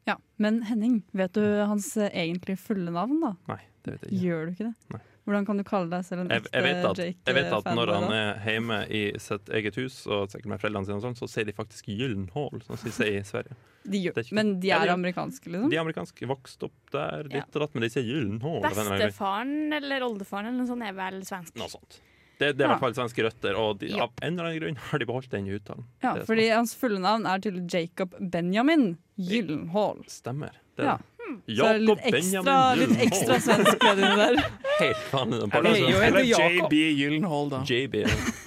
Ja, 0.06 0.14
Men 0.38 0.62
Henning, 0.62 1.00
vet 1.12 1.32
du 1.34 1.42
hans 1.66 1.96
eh, 1.96 2.10
egentlig 2.14 2.58
fulle 2.62 2.92
navn, 2.94 3.18
da? 3.20 3.32
Nei, 3.48 3.58
det 3.82 3.92
vet 3.96 4.02
jeg 4.06 4.12
ikke. 4.12 4.22
Gjør 4.22 4.44
du 4.46 4.50
ikke 4.52 4.66
det? 4.68 4.74
Nei. 4.94 5.00
Hvordan 5.26 5.46
kan 5.48 5.56
du 5.58 5.64
kalle 5.66 5.90
deg 5.90 6.04
selv 6.06 6.20
en 6.22 6.28
ekte 6.30 6.52
jeg, 6.54 6.62
vet 6.62 6.84
at, 6.86 6.98
jeg 7.02 7.34
vet 7.34 7.48
at 7.56 7.66
eh, 7.66 7.74
når 7.74 7.90
han 7.96 8.12
er 8.14 8.36
hjemme 8.46 8.76
i 8.94 9.00
sitt 9.18 9.48
eget 9.50 9.74
hus, 9.74 9.96
og 10.06 10.30
sikkert 10.30 10.46
med 10.52 10.60
foreldrene 10.62 10.86
sine, 10.86 11.00
og 11.00 11.02
sånt, 11.02 11.18
så 11.18 11.26
sier 11.32 11.44
de 11.48 11.52
faktisk 11.56 11.88
Gyllenhål, 11.90 12.60
som 12.62 12.78
de 12.78 12.92
sier 12.94 13.18
i 13.18 13.24
Sverige. 13.26 13.56
De 13.82 13.98
gjør, 14.04 14.14
Det 14.14 14.22
er 14.22 14.26
ikke- 14.28 14.38
men 14.38 14.60
de 14.60 14.70
er 14.70 14.86
amerikanske, 14.94 15.50
liksom? 15.50 15.70
De 15.70 15.76
er 15.76 15.80
amerikanske, 15.82 16.26
vokst 16.30 16.62
opp 16.62 16.78
der, 16.92 17.22
ditt 17.24 17.56
og 17.56 17.60
datt, 17.64 17.74
men 17.74 17.82
de 17.82 17.88
sier 17.90 18.06
Gyllenhål. 18.06 18.62
Bestefaren 18.62 19.72
eller 19.74 20.00
oldefaren 20.06 20.46
eller 20.46 20.58
noe 20.62 20.66
sånt 20.70 20.86
er 20.86 20.92
vel 20.94 21.18
svensk. 21.26 21.56
Noe 21.56 21.68
sånt. 21.74 21.98
Det, 22.38 22.50
det 22.58 22.60
er 22.60 22.66
i 22.66 22.68
hvert 22.74 22.80
fall 22.82 22.94
svenske 22.98 23.24
røtter, 23.24 23.56
og 23.56 23.78
de, 23.80 23.86
Ja. 23.94 24.04
av 24.04 24.12
en 24.22 24.34
eller 24.34 24.50
annen 24.50 24.60
grunn 24.60 24.76
har 24.90 24.98
de 25.00 25.06
beholdt 25.08 25.30
den 25.32 25.46
uttalen. 25.56 25.84
Ja, 26.04 26.14
fordi 26.28 26.48
hans 26.52 26.74
fulle 26.76 26.98
navn 27.00 27.24
er 27.26 27.38
til 27.40 27.62
Jacob 27.72 28.12
Benjamin 28.20 28.98
Gyllenhaal. 29.16 30.02
Stemmer. 30.12 30.50
Det 30.76 30.84
Ja. 30.84 30.98
Benjamin 30.98 31.40
det. 31.46 31.56
Så 31.56 31.64
er 31.66 31.72
det 31.72 31.82
litt 31.86 32.04
ekstra, 32.12 32.58
litt 32.76 32.98
ekstra 33.06 33.38
svensk 33.40 33.82
ved 33.82 33.96
det 34.02 34.10
der. 34.20 34.36
Helt 34.80 35.06
vanlig. 35.12 35.40
den 35.40 35.50
Eller, 35.56 35.72
parten. 35.72 36.04
eller 36.04 36.28
JB 36.28 36.74
Gyllenhaal, 37.00 37.48
da. 37.50 37.62
JB. 37.66 37.96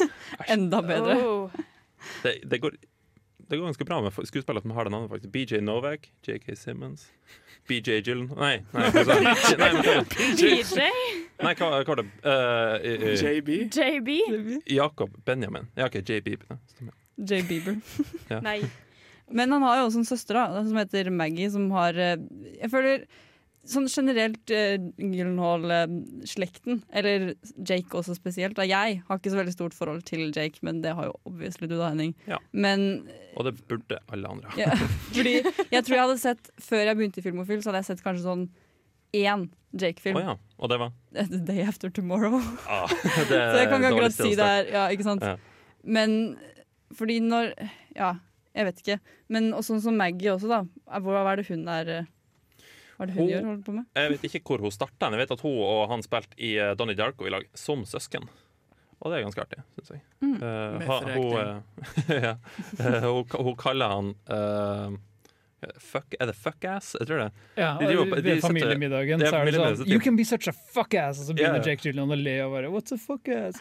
Enda 0.56 0.82
bedre. 0.82 1.17
Oh. 1.25 1.49
Det, 2.23 2.38
det, 2.49 2.62
går, 2.63 2.78
det 3.49 3.57
går 3.57 3.65
ganske 3.65 3.85
bra 3.85 4.01
med 4.01 4.13
skuespillere 4.13 4.62
som 4.62 4.71
har 4.77 4.85
det 4.85 4.91
navnet, 4.93 5.09
faktisk. 5.09 5.31
BJ 5.33 5.62
Novak, 5.65 6.12
JK 6.27 6.51
Simmons, 6.57 7.07
BJ 7.67 8.01
Gyllen 8.05 8.29
Nei, 8.38 8.59
nei, 8.73 8.89
men 9.62 9.79
BJ? 10.13 10.51
Nei, 11.39 11.53
hva, 11.55 11.69
hva 11.71 11.81
var 11.88 12.01
det? 12.01 12.05
Eh, 12.21 12.75
eh, 12.91 13.07
eh, 13.09 13.23
JB? 13.23 13.49
JB? 13.73 14.09
Jakob 14.69 15.15
Benjamin. 15.25 15.69
Ja, 15.79 15.88
OK, 15.88 16.01
JB. 16.03 16.35
J. 17.19 17.41
Bieber. 17.47 17.79
Ja. 18.29 18.39
Nei. 18.43 18.62
Men 19.31 19.51
han 19.51 19.63
har 19.65 19.79
jo 19.79 19.88
også 19.89 20.01
en 20.01 20.07
søster 20.07 20.38
da, 20.39 20.62
som 20.65 20.77
heter 20.79 21.09
Maggie, 21.13 21.49
som 21.51 21.67
har 21.75 21.97
eh, 21.97 22.15
Jeg 22.62 22.71
føler 22.71 23.03
sånn 23.69 23.88
generelt 23.91 24.51
uh, 24.53 24.77
Gyllenhaal-slekten, 24.99 26.82
eller 26.89 27.34
Jake 27.58 27.95
også 27.97 28.15
spesielt. 28.17 28.58
Da. 28.58 28.65
Jeg 28.67 29.01
har 29.08 29.19
ikke 29.19 29.34
så 29.34 29.39
veldig 29.39 29.53
stort 29.55 29.75
forhold 29.77 30.03
til 30.10 30.29
Jake, 30.36 30.60
men 30.65 30.82
det 30.84 30.95
har 30.97 31.10
jo 31.10 31.15
obviously 31.29 31.69
du 31.69 31.75
da, 31.77 31.91
Henning. 31.91 32.15
Ja. 32.29 32.39
Men 32.51 33.08
Og 33.38 33.45
det 33.47 33.55
burde 33.69 33.99
alle 34.12 34.27
andre. 34.32 34.53
ja, 34.58 34.73
fordi 35.13 35.38
jeg 35.39 35.84
tror 35.86 35.95
jeg 35.95 36.03
hadde 36.03 36.17
sett 36.21 36.49
Før 36.60 36.82
jeg 36.89 36.97
begynte 36.97 37.21
i 37.21 37.25
Filmofil, 37.25 37.62
så 37.63 37.69
hadde 37.71 37.84
jeg 37.84 37.91
sett 37.93 38.03
kanskje 38.05 38.25
sånn 38.25 38.47
én 39.15 39.47
Jake-film. 39.79 40.17
Oh, 40.17 40.23
ja. 40.23 40.36
Og 40.58 40.69
det 40.71 40.79
var? 40.82 40.93
The 41.13 41.41
Day 41.45 41.62
After 41.62 41.91
Tomorrow. 41.93 42.39
Ah, 42.67 42.89
det 43.29 43.38
så 43.53 43.62
jeg 43.62 43.69
kan 43.69 43.84
ikke 43.84 43.93
akkurat 43.93 44.17
si 44.17 44.32
det 44.38 44.47
her. 44.49 44.71
Ja, 44.73 44.88
ikke 44.93 45.05
sant? 45.05 45.25
Ja. 45.25 45.38
Men 45.86 46.38
fordi 46.97 47.19
når 47.21 47.53
Ja, 47.95 48.15
jeg 48.58 48.65
vet 48.65 48.82
ikke. 48.82 48.97
Men 49.29 49.51
også 49.53 49.75
sånn 49.75 49.84
som 49.84 49.99
Maggie 49.99 50.32
også, 50.34 50.49
da. 50.49 50.63
Hva 50.89 51.21
hva 51.21 51.34
er 51.34 51.41
det 51.41 51.49
hun 51.51 51.67
er 51.69 51.91
eh, 51.99 52.08
Hva 52.99 53.05
er 53.05 53.12
det 53.13 53.15
hun 53.15 53.23
Hun- 53.23 53.31
gjør? 53.31 53.45
Holder 53.47 53.63
på 53.63 53.73
med? 53.79 53.85
Jeg 53.95 54.12
vet 54.12 54.23
ikke 54.27 54.41
hvor 54.51 54.59
hun 54.67 54.73
starta, 54.75 55.07
men 55.09 55.15
jeg 55.15 55.23
vet 55.29 55.35
at 55.38 55.43
hun 55.47 55.57
og 55.63 55.83
han 55.93 56.01
spilte 56.03 56.35
i 56.35 56.53
eh, 56.59 56.73
Donnie 56.75 56.97
Darko 56.99 57.25
i 57.29 57.31
lag 57.31 57.45
som 57.55 57.85
søsken. 57.88 58.27
Og 58.99 59.07
det 59.13 59.19
er 59.21 59.23
ganske 59.23 59.39
artig, 59.45 59.62
syns 59.77 59.91
jeg. 59.93 60.01
Mm. 60.19 60.33
Uh, 60.43 60.81
ha, 60.89 60.97
hun, 61.15 61.38
eh, 61.39 62.17
ja. 62.27 62.33
uh, 62.83 63.05
hun, 63.07 63.45
hun 63.47 63.55
kaller 63.55 63.93
han 63.95 64.09
uh, 64.27 64.97
Fuck, 65.79 66.15
er 66.19 66.27
det 66.29 66.35
fuckass? 66.39 66.93
Jeg 66.99 67.07
tror 67.07 67.19
det. 67.19 67.29
Ja, 67.59 67.73
De 67.79 67.88
driver 67.88 68.05
de, 68.05 68.12
på- 68.12 68.19
de 68.19 68.29
ved 68.33 68.41
familiemiddagen 68.43 69.19
så 69.23 69.31
er 69.41 69.49
det 69.49 69.55
sånn 69.59 69.89
You 69.91 69.99
can 70.03 70.15
be 70.19 70.23
such 70.27 70.47
a 70.47 70.53
fuck 70.55 70.93
ass! 70.99 71.19
Og 71.19 71.29
så 71.29 71.35
begynner 71.35 71.59
ja. 71.63 71.71
Jake 71.73 71.83
Gyllenhaal 71.88 72.15
å 72.15 72.19
le 72.19 72.35
og 72.45 72.53
bare 72.57 72.69
What's 72.75 72.95
a 72.95 72.99
fuck 72.99 73.27
ass? 73.35 73.59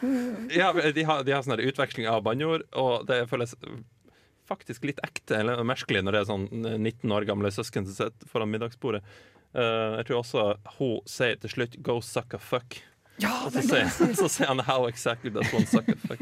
Ja, 0.55 0.69
de 0.75 1.03
har, 1.07 1.23
de 1.27 1.35
har 1.35 1.43
sånn 1.47 1.59
utveksling 1.59 2.07
av 2.11 2.21
banneord, 2.27 2.63
og 2.75 3.03
det 3.09 3.21
føles 3.31 3.55
faktisk 4.49 4.87
litt 4.89 5.01
ekte 5.05 5.37
eller 5.39 5.61
merkelig 5.67 6.03
når 6.03 6.15
det 6.15 6.21
er 6.21 6.29
sånn 6.29 6.47
19 6.51 7.15
år 7.15 7.27
gamle 7.29 7.51
søsken 7.53 7.87
som 7.87 7.95
sitter 7.95 8.31
foran 8.31 8.51
middagsbordet. 8.51 9.03
Uh, 9.55 9.97
jeg 9.99 10.09
tror 10.09 10.19
også 10.19 10.45
hun 10.77 10.99
sier 11.09 11.39
til 11.41 11.53
slutt 11.55 11.79
'go 11.85 11.99
suck 12.05 12.35
a 12.37 12.41
fuck'. 12.41 12.81
Ja, 13.19 13.33
og 13.45 13.51
så 13.55 13.63
sier, 13.65 13.89
så 14.21 14.29
sier 14.29 14.51
han 14.51 14.61
'how 14.65 14.87
exactly 14.89 15.31
does 15.33 15.53
one 15.53 15.65
suck 15.65 15.89
a 15.89 15.97
fuck'. 16.05 16.21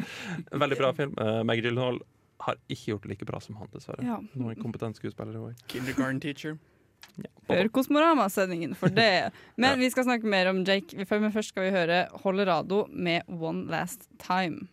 En 0.51 0.59
veldig 0.63 0.77
bra 0.79 0.93
film. 0.93 1.13
Uh, 1.19 1.43
Maggie 1.43 1.67
Gyllenhaal 1.67 1.99
har 2.45 2.57
ikke 2.69 2.93
gjort 2.93 3.03
det 3.03 3.09
like 3.15 3.25
bra 3.25 3.41
som 3.41 3.57
han, 3.59 3.69
dessverre. 3.73 4.05
Ja. 4.05 4.21
Noen 4.37 4.55
en 4.55 4.61
kompetent 4.61 4.99
skuespiller 4.99 5.37
òg. 5.41 5.67
Kindergarten 5.67 6.21
teacher. 6.23 6.57
Hør 7.49 7.69
Kosmorama-sendingen 7.73 8.75
for 8.77 8.93
det. 8.93 9.31
Men 9.55 9.79
vi 9.79 9.89
skal 9.89 10.05
snakke 10.07 10.29
mer 10.29 10.49
om 10.51 10.63
Jake. 10.67 10.97
Men 11.09 11.33
først 11.33 11.53
skal 11.53 11.67
vi 11.67 11.75
høre 11.75 12.05
Holerado 12.23 12.85
med 12.91 13.27
One 13.27 13.65
Last 13.71 14.09
Time. 14.21 14.67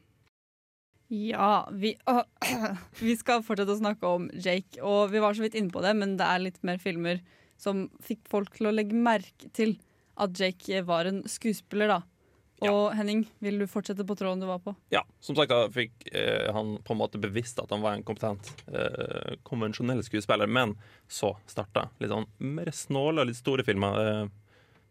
Ja, 1.12 1.68
vi, 1.72 1.94
øh, 2.08 2.22
vi 3.06 3.16
skal 3.20 3.44
fortsette 3.44 3.74
å 3.74 3.80
snakke 3.80 4.08
om 4.08 4.30
Jake. 4.32 4.80
Og 4.82 5.12
vi 5.12 5.22
var 5.22 5.36
så 5.36 5.44
vidt 5.44 5.58
inne 5.58 5.72
på 5.74 5.82
det, 5.84 5.94
men 5.98 6.16
det 6.20 6.28
er 6.28 6.46
litt 6.46 6.62
mer 6.66 6.80
filmer 6.82 7.20
som 7.60 7.86
fikk 8.04 8.24
folk 8.30 8.56
til 8.56 8.70
å 8.70 8.74
legge 8.74 8.96
merke 8.96 9.50
til 9.54 9.76
at 10.20 10.34
Jake 10.38 10.82
var 10.86 11.08
en 11.10 11.22
skuespiller, 11.30 11.90
da. 11.90 12.02
Og 12.64 12.94
Henning, 12.96 13.24
vil 13.44 13.58
du 13.60 13.66
fortsette 13.68 14.06
på 14.06 14.14
tråden 14.16 14.40
du 14.40 14.46
var 14.48 14.60
på? 14.62 14.72
Ja, 14.94 15.02
som 15.20 15.36
sagt 15.36 15.52
da 15.52 15.66
fikk 15.74 16.06
eh, 16.14 16.48
han 16.54 16.76
på 16.86 16.94
en 16.94 17.00
måte 17.00 17.20
bevisst 17.20 17.58
at 17.60 17.72
han 17.74 17.82
var 17.84 17.96
en 17.96 18.04
kompetent, 18.06 18.52
eh, 18.70 19.34
konvensjonell 19.46 20.00
skuespiller, 20.06 20.48
men 20.48 20.76
så 21.10 21.34
starta 21.50 21.88
litt 22.00 22.12
sånn 22.14 22.28
mer 22.38 22.70
snåle 22.72 23.24
og 23.24 23.30
litt 23.30 23.40
store 23.40 23.66
filmer. 23.66 23.98
Eh, 24.00 24.22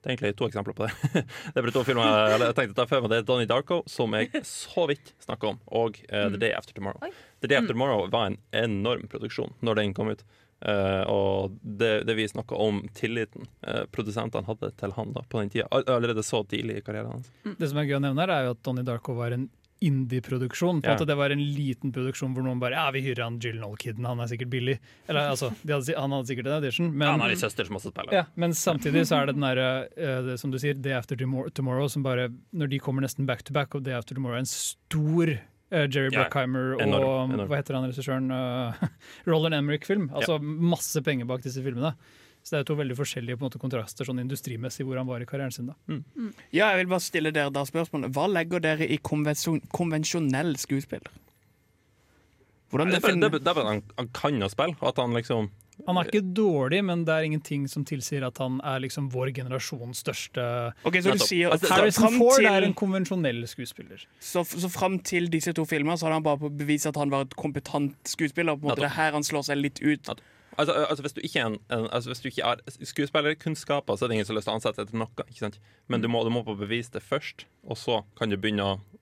det 0.04 0.10
er 0.10 0.14
egentlig 0.18 0.36
to 0.36 0.48
eksempler 0.50 0.76
på 0.76 0.84
det. 0.84 0.92
det 1.24 1.56
er 1.56 1.64
bare 1.64 1.72
to 1.72 1.82
filmer 1.88 2.34
jeg 2.36 2.56
tenkte 2.58 2.76
å 2.76 2.80
ta 2.82 2.86
før 2.90 3.06
meg. 3.06 3.14
Det 3.14 3.20
er 3.22 3.28
Donnie 3.30 3.48
Darko, 3.48 3.78
som 3.88 4.12
jeg 4.18 4.44
så 4.48 4.84
vidt 4.90 5.14
snakka 5.24 5.54
om, 5.54 5.62
og 5.80 6.00
uh, 6.10 6.28
The 6.28 6.42
Day 6.42 6.52
After 6.58 6.76
Tomorrow. 6.76 7.00
The 7.40 7.48
Day 7.48 7.56
After 7.62 7.72
Tomorrow 7.72 8.10
var 8.12 8.34
en 8.34 8.40
enorm 8.52 9.08
produksjon 9.08 9.56
når 9.64 9.80
den 9.80 9.96
kom 9.96 10.12
ut. 10.12 10.26
Uh, 10.64 11.04
og 11.12 11.56
det, 11.64 12.06
det 12.08 12.18
viser 12.20 12.40
noe 12.40 12.60
om 12.68 12.84
tilliten 12.96 13.48
uh, 13.68 13.84
produsentene 13.96 14.48
hadde 14.48 14.74
til 14.80 14.96
han 14.96 15.16
da 15.16 15.24
på 15.24 15.40
den 15.40 15.56
tida. 15.56 15.72
Allerede 15.72 16.24
så 16.28 16.44
tidlig 16.48 16.82
i 16.82 16.84
karrieren 16.84 17.16
hans. 17.16 17.32
Det 17.48 17.72
som 17.72 17.80
er 17.80 17.88
gøy 17.88 18.02
å 18.02 18.04
nevne, 18.04 18.28
her 18.28 18.36
er 18.36 18.50
jo 18.50 18.58
at 18.58 18.64
Donnie 18.68 18.88
Darko 18.88 19.16
var 19.16 19.36
en 19.36 19.48
indie-produksjon. 19.90 20.82
Ja. 20.86 20.96
Det 20.98 21.16
var 21.20 21.34
en 21.34 21.42
liten 21.56 21.92
produksjon 21.96 22.34
hvor 22.36 22.46
noen 22.46 22.62
bare 22.62 22.78
Ja, 22.78 22.86
vi 22.96 23.04
hyrer 23.06 23.26
han 23.26 23.40
Gyllenhaal-kiden, 23.44 24.06
han 24.08 24.22
er 24.24 24.30
sikkert 24.32 24.52
billig. 24.54 24.78
Eller 25.08 25.34
altså, 25.34 25.52
de 25.62 25.76
hadde, 25.76 25.96
han 26.00 26.16
hadde 26.16 26.30
sikkert 26.32 26.50
en 26.50 26.58
audition, 26.58 26.92
men 26.92 27.08
han 27.08 27.24
har 27.26 27.34
en 27.36 27.42
søster 27.44 27.68
som 27.68 27.80
også 27.80 27.94
spiller. 27.94 28.16
Ja, 28.16 28.26
men 28.40 28.56
samtidig 28.58 29.06
så 29.10 29.20
er 29.20 29.30
det 29.30 29.38
den 29.38 29.48
derre, 29.48 29.70
eh, 29.98 30.34
som 30.40 30.54
du 30.54 30.60
sier, 30.62 30.78
Day 30.80 30.96
After 30.98 31.20
Tomorrow, 31.20 31.88
som 31.92 32.06
bare 32.06 32.30
Når 32.52 32.72
de 32.72 32.80
kommer 32.84 33.06
nesten 33.06 33.28
back 33.30 33.44
to 33.44 33.56
back, 33.56 33.76
og 33.76 33.84
Day 33.84 33.96
After 33.98 34.16
Tomorrow 34.16 34.40
er 34.40 34.46
en 34.46 34.50
stor 34.50 35.36
eh, 35.36 35.86
Jerry 35.88 36.10
Ja, 36.10 36.24
Bruckheimer 36.24 36.76
og 36.78 36.84
enorm. 36.88 37.38
hva 37.50 37.60
heter 37.60 37.78
han 37.78 37.90
regissøren? 37.90 38.32
Uh, 38.32 38.88
Roland 39.30 39.58
Emmerich-film. 39.60 40.10
Altså 40.14 40.40
masse 40.42 41.02
penger 41.04 41.30
bak 41.30 41.44
disse 41.46 41.64
filmene. 41.66 41.96
Så 42.44 42.58
det 42.58 42.60
er 42.60 42.64
to 42.68 42.76
veldig 42.76 42.96
forskjellige 43.00 43.38
på 43.40 43.46
en 43.46 43.50
måte, 43.50 43.60
kontraster 43.62 44.04
sånn 44.06 44.20
industrimessig 44.20 44.84
hvor 44.84 44.98
han 45.00 45.08
var 45.08 45.22
i 45.24 45.26
karrieren 45.26 45.54
sin. 45.56 45.68
da. 45.72 45.76
Ja, 46.52 46.72
jeg 46.74 46.84
vil 46.84 46.92
bare 46.92 47.00
stille 47.06 47.32
dere 47.32 47.50
da 47.56 47.64
spørsmålet. 47.64 48.12
Hva 48.12 48.28
legger 48.28 48.60
dere 48.60 48.84
i 48.92 48.98
konvensjon 49.00 49.62
konvensjonell 49.72 50.58
skuespiller? 50.60 51.08
Hvordan 52.74 52.90
Det 52.90 52.96
er 52.98 53.02
bare- 53.02 53.40
det 53.40 53.48
er 53.48 53.54
bare 53.54 53.60
at 53.60 53.74
han, 53.74 53.84
han 53.98 54.08
kan 54.10 54.42
å 54.42 54.50
spille, 54.50 54.76
at 54.82 54.98
han 54.98 55.14
liksom 55.14 55.52
Han 55.88 55.98
er 55.98 56.04
ikke 56.06 56.34
dårlig, 56.34 56.84
men 56.86 57.04
det 57.04 57.10
er 57.14 57.24
ingenting 57.26 57.68
som 57.68 57.84
tilsier 57.84 58.24
at 58.26 58.38
han 58.38 58.60
er 58.64 58.80
liksom 58.80 59.10
vår 59.10 59.34
generasjons 59.34 60.04
største 60.04 60.74
okay, 60.86 61.02
så 61.02 61.14
du 61.14 61.18
sier 61.26 61.52
at 61.52 61.62
Harrison 61.68 62.14
Ford 62.20 62.38
til- 62.38 62.46
er 62.46 62.62
en 62.64 62.74
konvensjonell 62.76 63.42
skuespiller. 63.48 64.06
Så, 64.20 64.44
så 64.46 64.70
fram 64.70 65.00
til 65.00 65.28
disse 65.30 65.52
to 65.54 65.66
filmer 65.66 65.94
så 65.98 66.04
hadde 66.06 66.14
han 66.14 66.24
bare 66.24 66.38
på 66.38 66.56
bevist 66.56 66.86
at 66.86 66.96
han 66.96 67.10
var 67.10 67.22
et 67.22 67.36
kompetent 67.36 67.96
skuespiller. 68.06 68.56
På 68.56 68.66
en 68.66 68.70
måte. 68.70 68.76
Det 68.82 68.92
er 68.92 68.96
her 69.00 69.12
han 69.14 69.24
slår 69.24 69.44
seg 69.46 69.58
litt 69.58 69.82
ut. 69.82 70.22
Altså, 70.58 70.74
altså 70.74 71.04
Hvis 71.06 71.16
du 71.16 71.22
ikke 71.24 71.42
en, 71.42 71.60
en 71.72 71.88
altså, 71.92 72.10
Hvis 72.10 72.24
du 72.24 72.28
ikke 72.30 72.46
har 72.46 72.62
skuespillerkunnskaper, 72.70 73.96
så 73.96 74.06
er 74.06 74.12
det 74.12 74.20
ingen 74.20 74.28
som 74.28 74.36
har 74.36 74.42
lyst 74.42 74.50
til 74.50 74.54
å 74.54 74.60
ansette 74.60 74.86
til 74.90 75.02
noe. 75.02 75.28
Ikke 75.28 75.46
sant? 75.46 75.60
Men 75.88 76.04
du 76.04 76.10
må, 76.12 76.24
du 76.24 76.32
må 76.34 76.44
bevise 76.48 76.94
det 76.94 77.04
først, 77.06 77.48
og 77.64 77.80
så 77.80 78.02
kan 78.20 78.34
du 78.34 78.38
begynne 78.38 78.68
å 78.68 79.02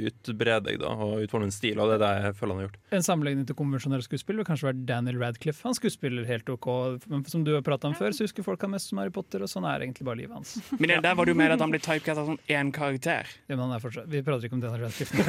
utbrede 0.00 0.60
deg 0.68 0.78
da, 0.82 0.90
og 0.94 1.24
utforme 1.24 1.48
en 1.48 1.54
stil. 1.54 1.80
Og 1.80 1.90
det 1.90 1.98
er 1.98 2.02
det 2.02 2.10
jeg 2.24 2.36
føler 2.38 2.54
han 2.54 2.60
har 2.60 2.68
gjort. 2.68 2.78
En 2.98 3.06
sammenligning 3.06 3.46
til 3.48 3.58
konvensjonelle 3.58 4.06
skuespill 4.06 4.40
vil 4.40 4.48
kanskje 4.48 4.68
være 4.70 4.84
Daniel 4.88 5.20
Radcliffe. 5.22 5.64
Han 5.66 5.76
skuespiller 5.76 6.28
helt 6.28 6.52
OK, 6.52 6.68
men 7.10 7.24
som 7.30 7.44
du 7.46 7.52
har 7.56 7.64
prata 7.66 7.90
om 7.90 7.96
før, 7.98 8.14
så 8.16 8.26
husker 8.26 8.46
folk 8.46 8.62
han 8.66 8.74
mest 8.74 8.92
som 8.92 9.00
Harry 9.02 9.12
Potter, 9.14 9.44
og 9.44 9.50
sånn 9.50 9.66
er 9.68 9.86
egentlig 9.86 10.06
bare 10.08 10.20
livet 10.22 10.38
hans. 10.38 10.56
Men 10.80 11.02
der 11.04 11.16
var 11.16 11.28
du 11.28 11.34
med 11.36 11.54
at 11.54 11.62
han 11.62 11.72
ble 11.72 11.80
typecasta 11.82 12.24
som 12.26 12.38
én 12.50 12.70
karakter. 12.74 13.28
Ja, 13.48 13.56
men 13.56 13.66
han 13.66 13.74
er 13.76 13.82
fortsatt, 13.82 14.08
vi 14.10 14.22
prater 14.26 14.48
ikke 14.48 14.58
om 14.58 14.62
Daniel 14.64 14.86
Radcliffe. 14.86 15.26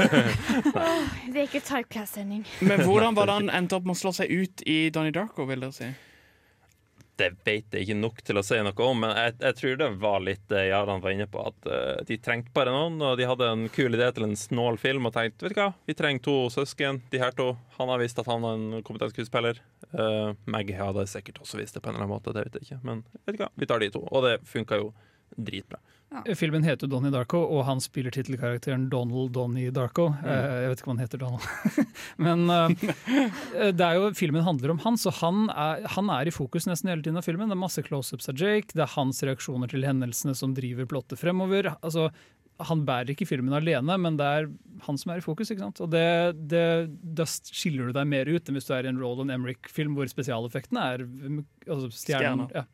Det 1.32 1.38
er 1.38 1.47
ikke 1.47 1.62
typecast-sending. 1.63 2.45
Men 2.65 2.84
hvordan 2.86 3.17
var 3.17 3.30
det 3.30 3.36
han 3.41 3.52
endte 3.62 3.78
opp 3.78 3.88
med 3.88 3.97
å 3.97 4.02
slå 4.02 4.13
seg 4.15 4.32
ut 4.32 4.63
i 4.69 4.80
Donnie 4.93 5.13
Darko, 5.15 5.45
vil 5.50 5.63
dere 5.63 5.76
si? 5.76 5.89
Det 7.21 7.29
vet 7.45 7.75
jeg 7.75 7.86
ikke 7.86 7.99
nok 7.99 8.21
til 8.25 8.39
å 8.39 8.43
si 8.45 8.57
noe 8.65 8.86
om, 8.88 9.03
men 9.03 9.12
jeg, 9.13 9.36
jeg 9.43 9.57
tror 9.60 9.75
det 9.77 9.89
var 10.01 10.23
litt 10.25 10.41
det 10.49 10.63
Jaran 10.71 11.03
var 11.03 11.13
inne 11.13 11.27
på. 11.29 11.43
At 11.51 11.67
uh, 11.69 11.99
de 12.07 12.17
trengte 12.17 12.54
bare 12.56 12.73
noen, 12.73 12.98
og 13.06 13.19
de 13.19 13.27
hadde 13.29 13.50
en 13.54 13.67
kul 13.73 13.93
idé 13.93 14.08
til 14.15 14.25
en 14.25 14.37
snål 14.37 14.79
film 14.81 15.06
og 15.10 15.13
tenkte 15.13 15.46
vet 15.46 15.54
du 15.54 15.62
hva, 15.62 15.69
vi 15.85 15.98
trenger 15.98 16.25
to 16.25 16.37
søsken. 16.54 17.04
De 17.13 17.21
her 17.21 17.35
to. 17.37 17.52
Han 17.77 17.93
har 17.93 18.02
visst 18.02 18.19
at 18.21 18.29
han 18.29 18.48
er 18.48 18.58
en 18.58 18.81
kompetent 18.87 19.13
skuespiller. 19.13 19.62
Uh, 19.93 20.33
Maggie 20.50 20.79
hadde 20.79 21.06
sikkert 21.12 21.43
også 21.43 21.62
visst 21.62 21.77
det 21.77 21.83
på 21.83 21.91
en 21.91 21.96
eller 21.98 22.08
annen 22.08 22.15
måte, 22.15 22.33
det 22.33 22.48
vet 22.48 22.60
jeg 22.60 22.69
ikke. 22.71 22.81
Men 22.89 23.06
vet 23.21 23.37
du 23.37 23.43
hva, 23.43 23.52
vi 23.54 23.69
tar 23.69 23.83
de 23.83 23.93
to. 23.93 24.04
Og 24.10 24.25
det 24.25 24.35
funka 24.50 24.81
jo 24.81 24.91
dritbra. 25.38 25.79
Filmen 26.36 26.65
heter 26.67 26.90
Donnie 26.92 27.12
Darko, 27.12 27.40
og 27.40 27.62
han 27.63 27.79
spiller 27.79 28.12
tittelkarakteren 28.12 28.90
Donald 28.92 29.32
Donnie 29.32 29.71
Darko. 29.71 30.10
Mm. 30.12 30.25
jeg 30.27 30.71
vet 30.71 30.82
ikke 30.82 30.90
hva 30.90 30.96
han 30.98 31.06
heter 31.06 31.21
Donald. 31.21 31.86
Men 32.25 32.44
eh, 32.52 33.69
det 33.71 33.86
er 33.86 33.96
jo, 33.96 34.10
filmen 34.19 34.44
handler 34.44 34.73
om 34.73 34.82
han, 34.84 35.00
så 35.00 35.13
han 35.21 35.46
er, 35.54 35.88
han 35.96 36.12
er 36.12 36.27
i 36.27 36.36
fokus 36.36 36.67
nesten 36.67 36.92
hele 36.92 37.06
tiden 37.06 37.21
av 37.21 37.27
filmen. 37.27 37.48
Det 37.48 37.56
er 37.56 37.63
masse 37.63 37.84
close-ups 37.88 38.27
av 38.27 38.44
Jake, 38.44 38.75
det 38.75 38.84
er 38.84 38.92
hans 38.98 39.23
reaksjoner 39.23 39.71
til 39.71 39.88
hendelsene 39.88 40.36
som 40.36 40.58
driver 40.58 40.90
plottet 40.92 41.21
fremover. 41.21 41.71
Altså, 41.79 42.10
han 42.67 42.84
bærer 42.86 43.13
ikke 43.13 43.29
filmen 43.29 43.56
alene, 43.56 43.96
men 44.04 44.19
det 44.19 44.27
er 44.27 44.52
han 44.86 45.00
som 45.00 45.13
er 45.13 45.21
i 45.21 45.25
fokus. 45.25 45.54
ikke 45.54 45.63
sant? 45.63 45.79
Og 45.84 45.96
det, 45.96 46.36
det, 46.52 46.65
Da 47.17 47.25
skiller 47.29 47.88
du 47.88 47.96
deg 47.96 48.12
mer 48.12 48.27
ut 48.27 48.52
enn 48.52 48.60
hvis 48.60 48.67
du 48.67 48.75
er 48.75 48.86
i 48.86 48.92
en 48.92 49.00
Roland 49.02 49.34
Emrik-film 49.34 49.96
hvor 49.98 50.12
spesialeffektene 50.12 50.86
er 50.94 51.08
mm, 51.08 51.42
altså 51.67 51.88
stjernen. 51.96 52.48
Stjerner. 52.52 52.56
Ja. 52.60 52.67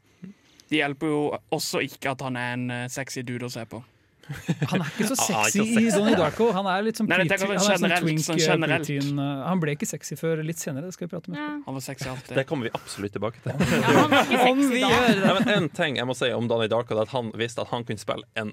Det 0.68 0.82
hjelper 0.82 1.12
jo 1.12 1.22
også 1.56 1.84
ikke 1.86 2.16
at 2.16 2.26
han 2.28 2.40
er 2.40 2.58
en 2.58 2.66
eh, 2.74 2.90
sexy 2.92 3.24
dude 3.28 3.48
å 3.48 3.52
se 3.52 3.64
på. 3.70 3.84
Han 4.72 4.82
er 4.84 4.90
ikke 4.92 5.06
så 5.08 5.16
sexy 5.16 5.62
ikke 5.62 5.70
i 5.70 5.84
sexy. 5.86 6.00
Donnie 6.02 6.18
Darko. 6.20 6.50
Han 6.52 6.68
er 6.68 6.82
litt 6.84 6.98
sånn 7.00 7.08
Nei, 7.08 7.22
han 7.24 7.30
er 7.32 7.62
sånn 7.64 7.94
twink, 8.04 8.24
sånn 8.26 8.42
eh, 8.68 8.74
eh, 8.76 9.44
Han 9.48 9.62
ble 9.64 9.78
ikke 9.78 9.88
sexy 9.88 10.18
før 10.20 10.42
litt 10.44 10.60
senere, 10.60 10.90
det 10.90 10.98
skal 10.98 11.08
vi 11.08 11.14
prate 11.14 11.32
om 11.32 11.38
ja. 11.40 11.46
Han 11.64 11.78
var 11.78 11.86
sexy 11.86 12.10
alltid. 12.12 12.34
Det 12.36 12.44
kommer 12.50 12.68
vi 12.68 12.74
absolutt 12.76 13.16
tilbake 13.16 13.40
til. 13.46 13.56
han 13.56 14.18
Om 14.50 14.66
vi 14.74 14.82
gjør 14.84 15.08
det. 15.08 15.32
Nei, 15.32 15.56
en 15.56 15.70
ting 15.80 16.02
jeg 16.02 16.10
må 16.10 16.18
si 16.20 16.28
om 16.36 16.52
Donnie 16.52 16.68
Darko, 16.72 16.98
er 16.98 17.06
at 17.06 17.16
han 17.16 17.32
visste 17.40 17.64
at 17.64 17.72
han 17.72 17.88
kunne 17.88 18.04
spille 18.04 18.28
en 18.44 18.52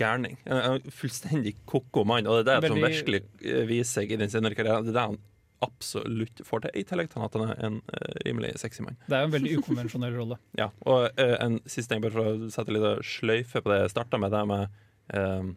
gærning. 0.00 0.40
En, 0.48 0.62
en 0.72 0.96
fullstendig 1.02 1.58
ko-ko 1.68 2.06
mann. 2.08 2.24
Og 2.24 2.40
det 2.48 2.56
er 2.56 2.64
det 2.64 2.72
som 2.72 2.80
virkelig 2.80 3.22
viser 3.68 4.00
seg 4.00 4.16
i 4.16 4.22
den 4.24 4.32
senere 4.32 4.56
karrieren. 4.56 4.88
Det 4.88 4.94
er 4.94 5.02
det 5.02 5.06
han 5.12 5.20
absolutt 5.64 6.44
får 6.46 6.66
til, 6.66 6.76
i 6.78 6.84
tillegg 6.86 7.10
til 7.12 7.24
at 7.24 7.36
han 7.38 7.50
er 7.50 7.62
en 7.68 7.80
eh, 7.96 8.14
rimelig 8.26 8.54
sexy 8.62 8.84
mann. 8.86 8.98
Det 9.08 9.18
er 9.18 9.24
jo 9.24 9.30
en 9.30 9.36
veldig 9.36 9.58
ukonvensjonell 9.60 10.16
rolle. 10.20 10.40
Ja, 10.60 10.70
og 10.86 11.08
uh, 11.18 11.36
en 11.42 11.58
siste 11.66 11.90
ting, 11.92 12.04
bare 12.04 12.14
for 12.14 12.30
å 12.30 12.50
sette 12.52 12.74
litt 12.74 13.06
sløyfe 13.08 13.62
på 13.64 13.72
det 13.72 13.82
jeg 13.82 13.94
starta 13.96 14.20
med, 14.20 14.34
det 14.34 14.42
med 14.48 14.76
uh, 15.16 15.54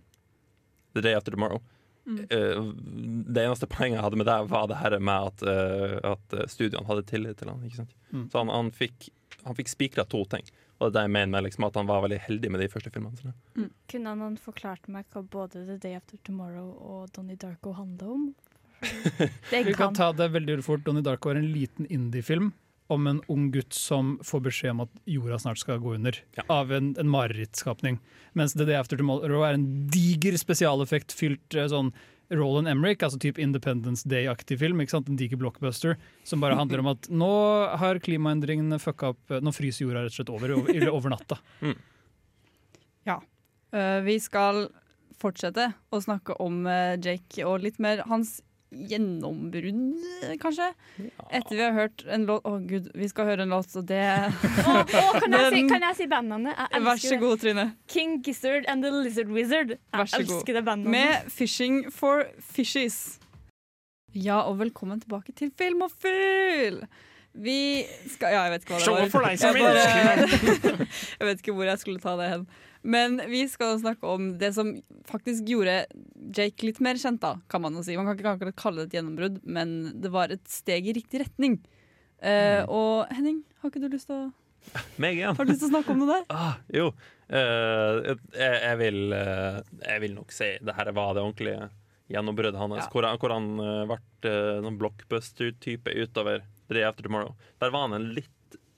The 0.97 1.05
Day 1.05 1.17
After 1.17 1.35
Tomorrow. 1.35 1.61
Mm. 2.07 2.27
Eh, 2.29 2.63
det 3.27 3.43
eneste 3.43 3.67
poenget 3.67 3.97
jeg 3.97 4.05
hadde 4.05 4.19
med 4.19 4.29
det, 4.29 4.37
var 4.47 4.69
det 4.71 4.79
her 4.79 4.95
med 4.99 5.31
at, 5.31 5.43
eh, 5.43 5.97
at 6.07 6.37
studioene 6.47 6.87
hadde 6.87 7.03
tillit 7.09 7.41
til 7.41 7.51
han, 7.51 7.65
ikke 7.67 7.81
sant? 7.81 7.97
Mm. 8.13 8.29
Så 8.31 8.39
han, 8.39 8.51
han 8.53 8.71
fikk, 8.71 9.09
han 9.43 9.57
fikk 9.57 9.73
spikra 9.73 10.07
to 10.07 10.23
ting. 10.31 10.47
Og 10.77 10.87
det 10.87 10.91
er 10.91 10.95
det 10.95 11.05
jeg 11.07 11.13
mener 11.15 11.33
med 11.33 11.47
liksom, 11.47 11.65
at 11.67 11.77
han 11.79 11.89
var 11.89 12.03
veldig 12.05 12.19
heldig 12.21 12.51
med 12.53 12.61
de 12.61 12.69
første 12.71 12.91
filmene 12.93 13.19
sine. 13.19 13.69
Kunne 13.91 14.13
han 14.13 14.37
forklart 14.39 14.87
meg 14.93 15.07
hva 15.11 15.23
både 15.25 15.65
The 15.65 15.79
Day 15.81 15.97
After 15.97 16.21
Tomorrow 16.23 16.69
og 16.77 17.09
Donnie 17.15 17.39
Darko 17.39 17.73
handler 17.75 18.13
om? 18.13 18.27
Det 19.51 19.63
Vi 19.67 19.73
kan 19.73 19.95
ta 19.97 20.11
det 20.13 20.29
veldig 20.35 20.61
fort. 20.65 20.85
Donnie 20.85 21.05
Darko 21.05 21.31
er 21.31 21.41
en 21.41 21.51
liten 21.53 21.87
indie-film 21.89 22.51
om 22.87 23.07
en 23.07 23.21
ung 23.27 23.49
gutt 23.51 23.73
som 23.75 24.15
får 24.23 24.43
beskjed 24.45 24.75
om 24.75 24.85
at 24.85 24.99
jorda 25.09 25.39
snart 25.39 25.59
skal 25.59 25.81
gå 25.83 25.95
under. 25.97 26.15
Av 26.47 26.71
en, 26.71 26.93
en 26.99 27.09
marerittskapning. 27.11 27.99
Mens 28.37 28.55
The 28.55 28.67
Day 28.67 28.77
After 28.79 28.99
Tomorrow 28.99 29.43
er 29.43 29.57
en 29.57 29.65
diger 29.91 30.37
spesialeffekt 30.39 31.15
fylt 31.15 31.57
eh, 31.57 31.67
sånn 31.71 31.91
Roland 32.31 32.67
Emmerich, 32.67 33.03
altså 33.03 33.19
type 33.23 33.39
Independence 33.39 34.07
Day-aktig 34.07 34.59
film. 34.59 34.81
ikke 34.83 34.97
sant? 34.97 35.11
En 35.11 35.19
diger 35.19 35.39
blockbuster 35.39 35.95
som 36.27 36.43
bare 36.43 36.57
handler 36.59 36.83
om 36.83 36.91
at 36.91 37.07
nå 37.23 37.31
har 37.79 38.01
klimaendringene 38.03 38.79
fucka 38.83 39.13
opp 39.15 39.35
eh, 39.35 39.43
Nå 39.43 39.53
fryser 39.55 39.87
jorda 39.87 40.05
rett 40.05 40.15
og 40.15 40.19
slett 40.19 40.33
over, 40.33 40.57
over, 40.61 40.89
over 40.93 41.15
natta. 41.17 41.41
Ja. 43.07 43.21
Uh, 43.71 44.01
vi 44.03 44.17
skal 44.19 44.65
fortsette 45.15 45.69
å 45.95 45.99
snakke 46.03 46.35
om 46.43 46.65
uh, 46.67 46.97
Jake 46.99 47.45
og 47.47 47.61
litt 47.63 47.77
mer 47.79 48.01
hans 48.09 48.41
gjennombrudd, 48.71 49.97
kanskje. 50.41 50.67
kanskje. 50.97 51.09
Etter 51.31 51.55
vi 51.55 51.61
har 51.63 51.71
hørt 51.75 52.03
en 52.11 52.25
låt 52.27 52.43
Å, 52.47 52.57
gud, 52.67 52.89
vi 52.95 53.07
skal 53.07 53.25
høre 53.29 53.45
en 53.45 53.53
låt, 53.55 53.69
så 53.71 53.81
det 53.85 54.01
oh, 54.27 54.81
oh, 54.81 55.19
kan, 55.19 55.31
jeg 55.31 55.53
si, 55.53 55.61
Men- 55.61 55.69
kan 55.71 55.85
jeg 55.87 55.95
si 56.01 56.07
bandnavnet? 56.11 56.57
Jeg 56.73 56.83
Vær 56.87 57.01
så 57.03 57.19
god, 57.21 57.37
Trine. 57.43 57.65
King 57.87 58.17
Gizzard 58.25 58.67
and 58.67 58.83
the 58.83 58.91
Lizard 58.91 59.31
Wizard. 59.31 59.69
Jeg 59.77 59.79
Vær 60.01 60.11
så 60.11 60.19
god. 60.23 60.35
elsker 60.35 60.59
det 60.59 60.65
bandnavnet. 60.67 60.91
Med 60.91 61.31
'Fishing 61.31 61.79
for 61.93 62.23
Fishies'. 62.41 63.19
Ja, 64.15 64.41
og 64.49 64.57
velkommen 64.59 64.99
tilbake 65.01 65.31
til 65.35 65.51
Film 65.57 65.81
og 65.81 65.91
Fyll! 65.91 66.81
Vi 67.37 67.85
skal 68.09 68.33
Ja, 68.33 68.43
jeg 68.47 68.51
vet 68.51 68.63
ikke 68.65 68.73
hva 68.73 68.79
det 68.79 69.13
var. 69.13 69.31
jeg, 69.31 69.53
bare, 69.61 70.87
jeg 71.19 71.27
vet 71.27 71.37
ikke 71.43 71.53
hvor 71.53 71.67
jeg 71.69 71.79
skulle 71.79 71.99
ta 72.01 72.15
det 72.17 72.29
hen. 72.31 72.47
Men 72.83 73.17
vi 73.31 73.43
skal 73.49 73.79
snakke 73.81 74.05
om 74.07 74.33
det 74.41 74.53
som 74.55 74.73
faktisk 75.09 75.47
gjorde 75.49 75.85
Jake 76.35 76.65
litt 76.67 76.79
mer 76.83 76.99
kjent, 77.01 77.21
da, 77.23 77.35
kan 77.49 77.61
man 77.63 77.73
jo 77.77 77.83
si. 77.85 77.95
Man 77.97 78.05
kan 78.09 78.17
ikke 78.19 78.33
akkurat 78.35 78.57
kalle 78.59 78.83
det 78.83 78.89
et 78.91 78.97
gjennombrudd, 78.99 79.39
men 79.47 79.77
det 80.03 80.11
var 80.13 80.33
et 80.35 80.43
steg 80.51 80.87
i 80.89 80.93
riktig 80.97 81.21
retning. 81.23 81.57
Uh, 82.17 82.63
og 82.73 83.11
Henning, 83.13 83.43
har 83.61 83.69
ikke 83.69 83.81
du 83.83 83.89
lyst 83.93 84.09
til 84.09 84.17
å 84.27 84.27
Meg 84.99 85.15
igjen. 85.19 85.35
Har 85.37 85.45
du 85.47 85.51
lyst 85.53 85.61
til 85.63 85.69
å 85.69 85.75
snakke 85.77 85.93
om 85.93 86.01
det 86.03 86.07
der? 86.11 86.23
Ah, 86.33 86.55
jo. 86.73 86.87
Uh, 87.31 88.17
jeg, 88.35 88.55
jeg, 88.63 88.77
vil, 88.81 88.97
uh, 89.15 89.59
jeg 89.85 90.01
vil 90.03 90.15
nok 90.17 90.33
si 90.35 90.49
det 90.59 90.75
her 90.75 90.89
var 90.97 91.13
det 91.15 91.23
ordentlige 91.23 91.69
gjennombruddet 92.11 92.59
hans. 92.59 92.81
Ja. 92.81 92.87
Hvor, 92.91 93.05
han- 93.07 93.19
hvor 93.21 93.31
han 93.35 93.47
ble 93.87 94.33
noen 94.65 94.77
blockbuster-type 94.81 95.93
utover 96.03 96.43
Day 96.71 96.83
After 96.87 97.03
Tomorrow. 97.07 97.35
Der 97.63 97.71
var 97.71 97.85
han 97.87 97.95
en 97.99 98.09
litt 98.17 98.31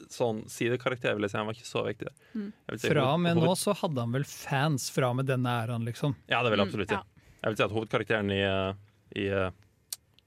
sånn 0.09 0.43
sidekarakter, 0.49 1.13
vil 1.15 1.21
jeg 1.27 1.31
si. 1.31 1.37
Han 1.37 1.45
var 1.49 1.53
ikke 1.53 1.69
så 1.69 1.83
viktig 1.85 2.07
der. 2.09 2.15
Mm. 2.33 2.51
Jeg 2.51 2.73
vil 2.75 2.79
si 2.79 2.89
Fra 2.89 3.01
og 3.05 3.09
hoved- 3.19 3.23
med 3.23 3.37
nå 3.43 3.55
så 3.57 3.75
hadde 3.77 3.99
han 4.01 4.11
vel 4.11 4.23
fans 4.25 4.89
fra 4.89 5.09
og 5.11 5.15
med 5.21 5.25
denne 5.29 5.45
æraen, 5.63 5.85
liksom. 5.85 6.15
Ja, 6.27 6.41
det 6.43 6.51
vil 6.51 6.59
jeg 6.59 6.67
Mm, 6.67 6.69
absolutt 6.69 6.89
si. 6.89 6.95
Jeg 7.43 7.49
vil 7.51 7.57
si 7.57 7.63
at 7.63 7.71
hovedkarakteren 7.71 8.31
i, 8.31 8.41
uh, 8.43 8.73
i, 9.15 9.27
uh, 9.29 9.51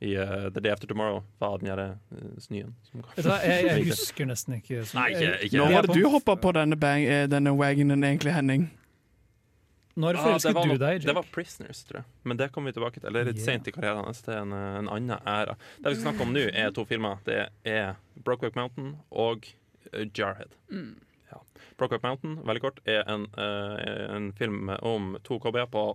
i 0.03 0.17
uh, 0.17 0.51
The 0.51 0.61
Day 0.61 0.71
After 0.73 0.87
Tomorrow 0.87 1.23
var 1.41 1.59
den 1.59 1.69
derre 1.69 1.99
uh, 2.15 2.39
snøen. 2.39 2.75
jeg, 2.95 3.65
jeg 3.67 3.85
husker 3.93 4.27
nesten 4.27 4.55
ikke. 4.61 4.85
Som, 4.87 5.01
Nei, 5.03 5.11
ikke, 5.13 5.33
ikke 5.47 5.59
Når 5.59 5.73
var 5.75 5.83
det 5.91 5.95
du 5.99 6.09
hoppa 6.09 6.37
på 6.37 6.53
denne, 6.55 6.79
bang, 6.79 7.03
eh, 7.05 7.27
denne 7.27 7.53
wagonen 7.59 8.03
egentlig, 8.07 8.33
Henning? 8.33 8.71
Når 9.95 10.17
Ah, 10.17 10.23
forelsket 10.25 10.55
det 10.57 10.63
du 10.65 10.79
deg, 10.81 10.95
Jake? 11.03 11.05
Det 11.05 11.15
var 11.19 11.27
Prisoners, 11.35 11.83
tror 11.85 11.99
jeg. 12.01 12.05
Men 12.25 12.37
det 12.41 12.47
kommer 12.53 12.73
vi 12.73 12.79
tilbake 12.81 12.95
til. 13.01 13.09
Eller 13.11 13.25
litt 13.29 13.37
Yeah. 13.37 13.45
sent 13.45 13.69
i 13.69 13.73
karrieren 13.73 14.05
hans. 14.07 14.23
Det 14.23 14.33
er 14.33 14.41
en, 14.41 14.53
eh, 14.57 14.79
en 14.79 14.89
annen 14.89 15.19
æra. 15.29 15.55
Det 15.83 15.85
vi 15.85 15.95
skal 16.01 16.13
snakke 16.15 16.23
om 16.23 16.33
nå, 16.33 16.47
er 16.55 16.71
to 16.73 16.85
filmer. 16.87 17.19
Det 17.27 17.51
er 17.67 17.97
Brokeback 18.25 18.57
Mountain 18.57 18.97
og 19.13 19.45
eh, 19.45 19.53
Jarhead. 20.15 20.57
Mm. 20.71 20.95
Ja. 21.31 21.43
Brokeback 21.81 22.03
Mountain, 22.05 22.39
veldig 22.47 22.65
kort, 22.65 22.81
er 22.89 23.05
en, 23.09 23.29
uh, 23.39 23.77
en 24.17 24.33
film 24.37 24.73
om 24.81 25.15
to 25.25 25.41
cowboyer 25.41 25.71
på 25.73 25.93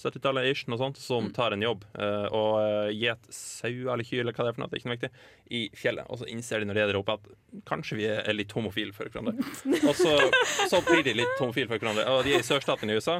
70-tallet 0.00 0.48
ish, 0.48 0.68
noe 0.70 0.78
sånt, 0.80 0.98
som 1.00 1.28
tar 1.34 1.52
en 1.52 1.64
jobb 1.64 1.82
uh, 1.98 2.26
og 2.32 2.52
uh, 2.62 2.90
gjet 2.94 3.26
sau 3.34 3.90
eller 3.92 4.06
kyr 4.06 4.22
eller 4.22 4.36
hva 4.36 4.46
det 4.46 4.52
er 4.52 4.56
for 4.56 4.62
noe, 4.62 4.70
det 4.70 4.78
er 4.78 4.82
ikke 4.82 4.90
noe 4.90 4.96
viktig, 4.96 5.10
i 5.50 5.62
fjellet. 5.76 6.08
Og 6.08 6.20
så 6.20 6.28
innser 6.32 6.62
de 6.62 6.70
når 6.70 6.78
de 6.78 6.84
er 6.84 6.92
der 6.92 7.00
oppe 7.00 7.18
at 7.18 7.28
kanskje 7.68 7.98
vi 7.98 8.06
er 8.12 8.36
litt 8.36 8.54
homofile 8.56 8.94
for 8.96 9.10
hverandre. 9.10 9.34
Og 9.90 9.92
så, 9.98 10.14
så 10.70 10.80
blir 10.86 11.04
de 11.06 11.18
litt 11.18 11.34
homofile 11.42 11.68
for 11.68 11.82
hverandre. 11.82 12.06
Og 12.14 12.24
de 12.24 12.36
er 12.36 12.44
i 12.44 12.46
sørstaten 12.46 12.92
i 12.92 12.96
USA. 12.96 13.18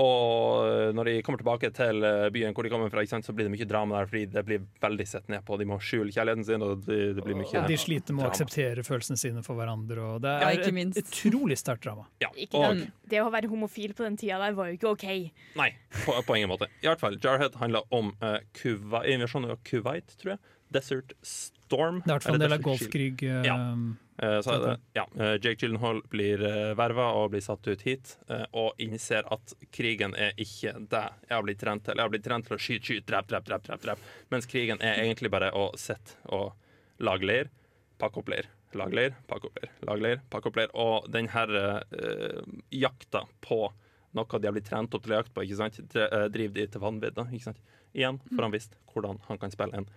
Og 0.00 0.66
eh, 0.66 0.88
når 0.96 1.06
de 1.06 1.14
kommer 1.22 1.38
tilbake 1.38 1.70
til 1.74 2.02
eh, 2.06 2.26
byen 2.34 2.54
hvor 2.56 2.66
de 2.66 2.70
kommer 2.72 2.90
fra, 2.90 3.04
ikke 3.04 3.12
sant, 3.12 3.26
så 3.26 3.34
blir 3.36 3.46
det 3.46 3.52
mye 3.54 3.68
drama 3.70 4.00
der, 4.00 4.08
fordi 4.10 4.24
det 4.32 4.42
blir 4.48 4.64
veldig 4.82 5.06
sett 5.06 5.28
ned 5.30 5.44
på. 5.46 5.58
De 5.60 5.68
må 5.70 5.78
skjule 5.78 6.10
kjærligheten 6.14 6.46
sin, 6.48 6.64
og 6.66 6.82
det, 6.88 6.98
det 7.18 7.26
blir 7.26 7.38
mye 7.38 7.62
De 7.70 7.78
sliter 7.78 8.16
med 8.16 8.26
å 8.26 8.32
akseptere 8.32 8.82
følelsene 8.86 9.20
sine 9.20 9.44
for 9.46 9.58
hverandre. 9.60 10.08
Og 10.16 10.24
det 10.24 10.34
er 10.34 10.58
ja, 10.58 10.74
et 10.82 11.00
utrolig 11.04 11.58
sterkt 11.60 11.86
drama. 11.86 12.08
Ja, 12.24 12.32
Ikke 12.34 12.58
og, 12.58 12.82
det, 12.82 12.90
det 13.12 13.22
å 13.22 13.30
være 13.34 13.50
homofil 13.52 13.94
på 13.94 14.06
den 14.06 14.18
tida 14.20 14.40
der 14.42 14.58
var 14.58 14.72
jo 14.72 14.78
ikke 14.80 14.94
OK. 14.96 15.08
Nei, 15.60 15.70
på, 16.02 16.18
på 16.26 16.38
ingen 16.40 16.50
måte. 16.50 16.70
I 16.82 16.90
hvert 16.90 17.02
fall, 17.02 17.18
Jarhead 17.22 17.60
handler 17.62 17.86
om 17.94 18.10
uh, 18.24 18.40
Kuwait, 18.58 19.12
invasjonen 19.14 19.54
av 19.54 19.62
Kuwait, 19.68 20.16
tror 20.18 20.34
jeg. 20.34 20.42
Desert 20.74 21.14
Storm. 21.22 22.02
Det 22.02 22.10
er 22.10 22.16
i 22.16 22.16
hvert 22.16 22.26
fall 22.26 22.40
en 22.40 22.48
del 22.48 22.56
av 22.58 22.64
Golfkrig. 22.66 23.22
Uh, 23.22 23.44
Ja. 23.46 23.58
Eh, 24.18 24.40
så 24.40 24.76
ja, 24.92 25.08
eh, 25.18 25.32
Jake 25.32 25.56
Gyllenhaal 25.58 26.02
blir 26.10 26.42
uh, 26.42 26.74
verva 26.78 27.08
og 27.18 27.32
blir 27.32 27.42
satt 27.42 27.66
ut 27.66 27.82
hit, 27.82 28.12
eh, 28.30 28.44
og 28.54 28.78
innser 28.78 29.26
at 29.34 29.54
krigen 29.74 30.14
er 30.14 30.36
ikke 30.38 30.76
det 30.78 31.04
jeg 31.26 31.34
har 31.34 31.46
blitt 31.46 31.62
trent 31.62 31.86
til. 31.86 31.98
Jeg 31.98 32.06
har 32.06 32.12
blitt 32.12 32.26
trent 32.26 32.46
til 32.46 32.56
å 32.56 32.60
skyte, 32.60 32.86
skyte, 32.86 33.06
drep, 33.10 33.30
drep, 33.32 33.48
drep, 33.48 33.64
drep, 33.66 33.82
drep. 33.82 34.04
Mens 34.30 34.46
krigen 34.50 34.82
er 34.82 35.02
egentlig 35.02 35.32
bare 35.34 35.50
å 35.58 35.72
sitte 35.80 36.20
og 36.30 36.52
lage 37.02 37.26
leir, 37.26 37.50
pakke 37.98 38.22
opp 38.22 38.30
leir. 38.30 38.50
Lage 38.74 38.98
leir, 38.98 39.18
pakke 39.30 39.50
opp 39.50 39.58
leir, 39.58 39.74
lage 39.86 40.02
leir, 40.02 40.22
pakke 40.30 40.50
opp 40.50 40.56
leir. 40.58 40.70
Og 40.78 41.10
den 41.14 41.30
her 41.30 41.50
uh, 41.54 42.40
jakta 42.74 43.22
på 43.42 43.60
noe 44.14 44.38
de 44.38 44.48
har 44.48 44.54
blitt 44.54 44.68
trent 44.68 44.94
opp 44.94 45.04
til 45.04 45.14
å 45.14 45.20
jakte 45.20 45.34
på, 45.34 45.44
ikke 45.46 45.58
sant? 45.58 45.78
Eh, 45.98 46.26
driver 46.30 46.54
de 46.54 46.66
til 46.70 46.82
vanvidd. 46.82 47.16
da, 47.16 47.26
ikke 47.30 47.48
sant? 47.50 47.62
Igjen, 47.94 48.20
for 48.30 48.46
han 48.46 48.54
visste 48.54 48.78
hvordan 48.92 49.20
han 49.28 49.40
kan 49.42 49.54
spille 49.54 49.80
en 49.80 49.88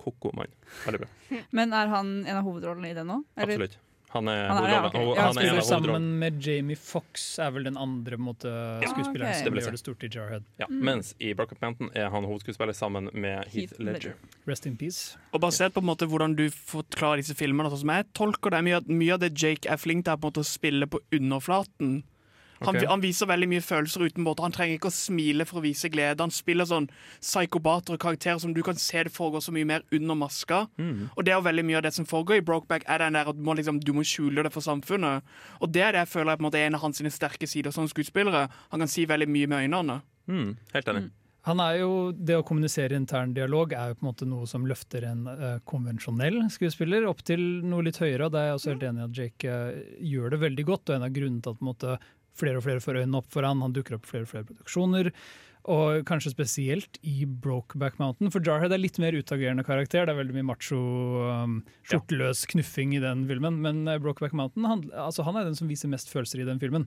ko-ko 0.00 0.32
mann. 0.36 0.52
Veldig 0.84 1.04
bra. 1.04 1.40
Men 1.50 1.72
er 1.72 1.90
han 1.92 2.14
en 2.26 2.36
av 2.40 2.44
hovedrollene 2.46 2.92
i 2.92 2.96
det 2.96 3.04
nå? 3.08 3.22
Eller? 3.36 3.54
Absolutt. 3.54 3.80
Han 4.14 4.28
er 4.30 4.44
Han 4.46 4.62
er 4.62 4.70
ja, 4.70 4.80
han 4.94 5.08
er 5.26 5.32
Spiller 5.34 5.64
sammen 5.66 6.04
med 6.20 6.36
Jamie 6.38 6.78
Fox 6.78 7.24
er 7.42 7.50
vel 7.50 7.64
den 7.66 7.74
andre 7.80 8.14
måte, 8.14 8.46
skuespilleren 8.86 9.32
okay. 9.32 9.40
som 9.42 9.56
Det 9.56 9.64
gjør 9.64 9.74
det 9.74 9.80
stort 9.80 10.04
i 10.06 10.10
Jarhead. 10.14 10.44
Ja, 10.60 10.68
Mens 10.70 11.14
i 11.18 11.32
Brokeback 11.34 11.64
Mountain 11.64 11.90
er 11.98 12.12
han 12.14 12.28
hovedskuespiller 12.30 12.76
sammen 12.78 13.10
med 13.10 13.42
Heath, 13.50 13.74
Heath 13.74 13.82
Ledger. 13.82 14.14
Rest 14.46 14.68
in 14.70 14.76
peace. 14.78 15.18
Og 15.34 15.42
Basert 15.42 15.74
på 15.74 15.82
en 15.82 15.90
måte 15.90 16.06
hvordan 16.06 16.36
du 16.38 16.46
forklarer 16.54 17.24
disse 17.24 17.34
filmene, 17.34 17.72
sånn 17.74 17.82
som 17.82 17.94
jeg 17.96 18.06
tolker 18.14 18.54
det, 18.54 18.62
mye, 18.68 18.78
av- 18.78 18.86
mye 19.02 19.16
av 19.18 19.24
det 19.24 19.32
Jake 19.34 19.66
er 19.66 19.82
flink 19.82 20.06
til, 20.06 20.14
er 20.14 20.22
på 20.22 20.28
en 20.28 20.30
måte 20.30 20.46
å 20.46 20.52
spille 20.52 20.86
på 20.86 21.02
underflaten. 21.18 22.04
Han, 22.66 22.76
okay. 22.76 22.88
han 22.90 23.02
viser 23.04 23.30
veldig 23.30 23.48
mye 23.50 23.64
følelser 23.64 24.06
uten 24.08 24.24
måte. 24.26 24.44
Han 24.44 24.54
trenger 24.54 24.78
ikke 24.78 24.90
å 24.92 24.96
smile 24.96 25.46
for 25.48 25.60
å 25.60 25.64
vise 25.64 25.90
glede. 25.92 26.22
Han 26.22 26.34
spiller 26.34 26.68
sånn 26.68 26.88
psykobater 27.20 27.96
og 27.96 28.02
karakterer 28.04 28.40
som 28.42 28.54
du 28.56 28.62
kan 28.66 28.78
se 28.80 29.06
det 29.06 29.14
foregår 29.14 29.44
så 29.44 29.54
mye 29.54 29.68
mer 29.68 29.86
under 29.94 30.18
maska. 30.18 30.64
Mm. 30.78 31.10
Og 31.14 31.24
det 31.24 31.34
er 31.34 31.40
jo 31.40 31.48
veldig 31.48 31.66
mye 31.70 31.80
av 31.80 31.86
det 31.88 31.94
som 31.96 32.08
foregår 32.08 32.40
i 32.40 32.46
Brokeback, 32.46 32.86
er 32.88 33.04
den 33.04 33.18
der 33.18 33.32
at 33.32 33.38
du 33.38 33.44
må, 33.44 33.56
liksom, 33.58 33.82
du 33.84 33.92
må 33.96 34.06
skjule 34.08 34.46
det 34.46 34.54
for 34.54 34.64
samfunnet. 34.64 35.34
Og 35.60 35.72
det 35.74 35.84
er 35.84 35.96
det 35.96 36.04
jeg 36.04 36.14
føler 36.14 36.34
er 36.34 36.40
på 36.40 36.44
en 36.44 36.50
måte 36.50 36.62
en 36.62 36.78
av 36.78 36.86
hans 36.86 37.04
sterke 37.14 37.48
sider 37.50 37.74
som 37.74 37.90
skuespillere. 37.90 38.48
Han 38.72 38.84
kan 38.84 38.90
si 38.90 39.06
veldig 39.08 39.28
mye 39.30 39.50
med 39.50 39.66
øynene. 39.66 40.00
Mm, 40.30 40.56
helt 40.72 40.88
enig. 40.88 41.10
Han 41.44 41.60
er 41.60 41.78
jo, 41.82 41.90
Det 42.12 42.38
å 42.38 42.44
kommunisere 42.46 42.96
intern 42.96 43.34
dialog 43.36 43.74
er 43.76 43.92
jo 43.92 43.98
på 43.98 44.04
en 44.04 44.08
måte 44.08 44.28
noe 44.28 44.48
som 44.48 44.64
løfter 44.68 45.04
en 45.10 45.26
uh, 45.28 45.58
konvensjonell 45.68 46.40
skuespiller 46.52 47.04
opp 47.08 47.20
til 47.28 47.42
noe 47.68 47.84
litt 47.84 48.00
høyere. 48.00 48.26
og 48.26 48.32
Det 48.32 48.40
er 48.40 48.48
jeg 48.48 48.58
også 48.58 48.72
helt 48.72 48.86
enig 48.88 49.02
i 49.02 49.08
at 49.08 49.18
Jake 49.20 49.56
uh, 49.56 49.82
gjør 50.12 50.34
det 50.34 50.42
veldig 50.46 50.66
godt. 50.70 50.88
og 50.88 50.96
En 50.96 51.08
av 51.08 51.16
grunnene 51.18 51.44
til 51.44 51.52
at 51.52 51.60
på 51.60 51.66
en 51.66 51.70
måte, 51.72 51.98
flere 52.38 52.60
og 52.60 52.66
flere 52.66 52.82
får 52.82 53.00
øynene 53.02 53.20
opp 53.20 53.32
for 53.32 53.46
han, 53.46 53.62
han 53.64 53.74
dukker 53.74 53.98
opp 53.98 54.06
i 54.06 54.12
flere 54.12 54.26
og 54.26 54.32
flere 54.32 54.48
produksjoner. 54.50 55.10
Og 55.64 56.02
kanskje 56.04 56.34
spesielt 56.34 56.98
i 57.08 57.24
Brokeback 57.24 57.96
Mountain, 57.96 58.28
for 58.32 58.44
Jarhead 58.44 58.74
er 58.74 58.82
litt 58.82 58.98
mer 59.00 59.16
utagerende 59.16 59.64
karakter. 59.64 60.04
Det 60.04 60.12
er 60.12 60.18
veldig 60.18 60.36
mye 60.36 60.48
macho, 60.50 60.80
um, 61.24 61.54
skjorteløs 61.88 62.44
knuffing 62.52 62.92
i 62.98 63.00
den 63.00 63.24
filmen. 63.30 63.62
Men 63.64 63.80
eh, 63.88 64.00
Brokeback 64.02 64.36
Mountain 64.36 64.68
han, 64.68 64.84
altså, 64.92 65.24
han 65.24 65.40
er 65.40 65.48
den 65.48 65.56
som 65.56 65.70
viser 65.72 65.88
mest 65.88 66.12
følelser 66.12 66.42
i 66.42 66.48
den 66.50 66.60
filmen. 66.60 66.84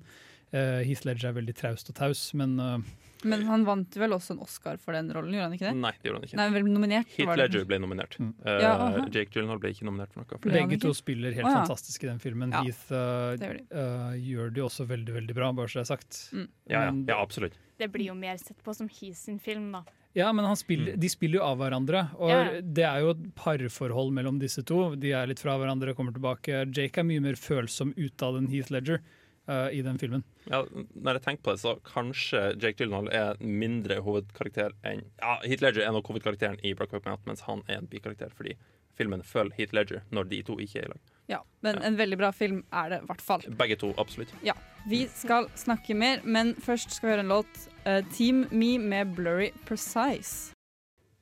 Uh, 0.54 0.86
Heath 0.86 1.08
Ledger 1.10 1.32
er 1.32 1.40
veldig 1.40 1.58
traust 1.58 1.90
og 1.90 1.98
taus, 1.98 2.22
men 2.38 2.54
eh, 2.62 2.78
Men 3.24 3.46
han 3.48 3.66
vant 3.68 3.98
vel 3.98 4.16
også 4.16 4.36
en 4.36 4.42
Oscar 4.46 4.80
for 4.82 4.98
den 4.98 5.10
rollen, 5.16 5.34
gjorde 5.34 5.48
han 5.48 5.56
ikke 5.58 5.68
det? 5.70 5.74
Nei, 5.82 5.92
det 5.98 6.10
gjorde 6.10 6.20
han 6.20 6.28
ikke. 6.28 6.40
Nei, 6.40 6.48
vel 6.54 6.70
nominert. 6.70 7.12
Heath 7.16 7.30
var. 7.30 7.42
Ledger 7.42 7.68
ble 7.70 7.80
nominert. 7.84 8.18
Eh, 8.22 8.58
Ja. 8.62 8.74
Jake 9.14 9.32
Gyllenhaal 9.34 9.62
ble 9.64 9.74
ikke 9.74 9.88
nominert 9.88 10.14
for 10.14 10.24
noe. 10.24 10.42
For 10.44 10.58
Begge 10.58 10.80
to 10.84 10.94
spiller 10.98 11.36
helt 11.36 11.48
oh, 11.48 11.54
ja. 11.54 11.62
fantastisk 11.64 12.06
i 12.06 12.10
den 12.12 12.20
filmen. 12.24 12.56
Ja, 12.56 12.64
Heath 12.68 12.92
uh, 12.92 13.36
det 13.40 13.50
gjør 13.50 13.60
de. 13.60 13.68
uh, 13.74 14.18
gjør 14.30 14.52
det 14.54 14.64
jo 14.64 14.68
også 14.70 14.88
veldig 14.90 15.16
veldig 15.22 15.38
bra, 15.38 15.52
bare 15.58 15.72
så 15.72 15.82
det 15.82 15.86
er 15.86 15.92
sagt. 15.94 16.20
Mm. 16.34 16.50
Ja, 16.68 16.82
ja, 16.82 16.92
ja, 17.14 17.22
absolutt. 17.22 17.58
Det 17.78 17.92
blir 17.94 18.12
jo 18.12 18.18
mer 18.18 18.38
sett 18.42 18.60
på 18.66 18.74
som 18.74 18.90
Heath 18.90 19.20
sin 19.20 19.40
film, 19.42 19.72
da. 19.76 19.86
Ja, 20.18 20.32
men 20.34 20.48
han 20.50 20.58
spiller, 20.58 20.96
de 20.98 21.10
spiller 21.14 21.38
jo 21.38 21.46
av 21.46 21.60
hverandre, 21.62 22.08
og 22.18 22.32
yeah. 22.32 22.56
det 22.64 22.86
er 22.88 23.04
jo 23.04 23.12
et 23.14 23.20
parforhold 23.38 24.10
mellom 24.16 24.40
disse 24.42 24.64
to. 24.66 24.96
De 24.98 25.12
er 25.14 25.30
litt 25.30 25.44
fra 25.44 25.60
hverandre, 25.62 25.94
og 25.94 26.00
kommer 26.00 26.16
tilbake. 26.16 26.64
Jake 26.74 27.04
er 27.04 27.06
mye 27.06 27.22
mer 27.22 27.38
følsom 27.38 27.94
utad 28.00 28.40
enn 28.40 28.50
Heath 28.50 28.74
Ledger 28.74 29.04
uh, 29.50 29.68
i 29.74 29.82
den 29.86 30.00
filmen. 30.00 30.24
Ja, 30.48 30.64
når 30.94 31.20
jeg 31.20 31.26
tenker 31.26 31.44
på 31.44 31.56
det, 31.56 31.62
så 31.64 31.76
kanskje 31.88 32.44
Jake 32.56 32.78
Gyllenhaal 32.80 33.10
er 33.12 33.42
mindre 33.42 34.00
hovedkarakter 34.06 34.76
enn 34.88 35.06
Ja, 35.22 35.38
Heath 35.44 35.64
Ledger 35.64 35.88
er 35.88 35.96
nok 35.96 36.10
hovedkarakteren 36.12 36.60
i 36.64 36.74
Brokeback 36.78 37.08
Mountain, 37.08 37.32
mens 37.32 37.46
han 37.48 37.64
er 37.68 37.82
en 37.82 37.92
bikarakter 37.92 38.34
fordi 38.38 38.58
filmen 38.98 39.24
følger 39.24 39.54
Heath 39.60 39.76
Ledger 39.78 40.04
når 40.12 40.32
de 40.32 40.42
to 40.46 40.58
ikke 40.64 40.82
er 40.82 40.90
i 40.90 40.92
lag. 40.96 41.14
Ja, 41.28 41.42
men 41.66 41.82
en 41.84 41.98
veldig 42.00 42.18
bra 42.18 42.32
film 42.32 42.64
er 42.72 42.94
det 42.94 43.02
i 43.04 43.08
hvert 43.10 43.22
fall. 43.22 43.44
Begge 43.60 43.76
to, 43.80 43.92
absolutt. 44.00 44.32
Ja, 44.48 44.56
Vi 44.88 45.02
skal 45.12 45.50
snakke 45.60 45.94
mer, 45.94 46.22
men 46.24 46.54
først 46.64 46.96
skal 46.96 47.10
vi 47.10 47.12
høre 47.12 47.26
en 47.26 47.34
låt. 47.34 47.66
Uh, 47.84 48.00
Team 48.16 48.46
Me 48.52 48.78
med 48.80 49.16
Blurry 49.18 49.50
Precise. 49.68 50.57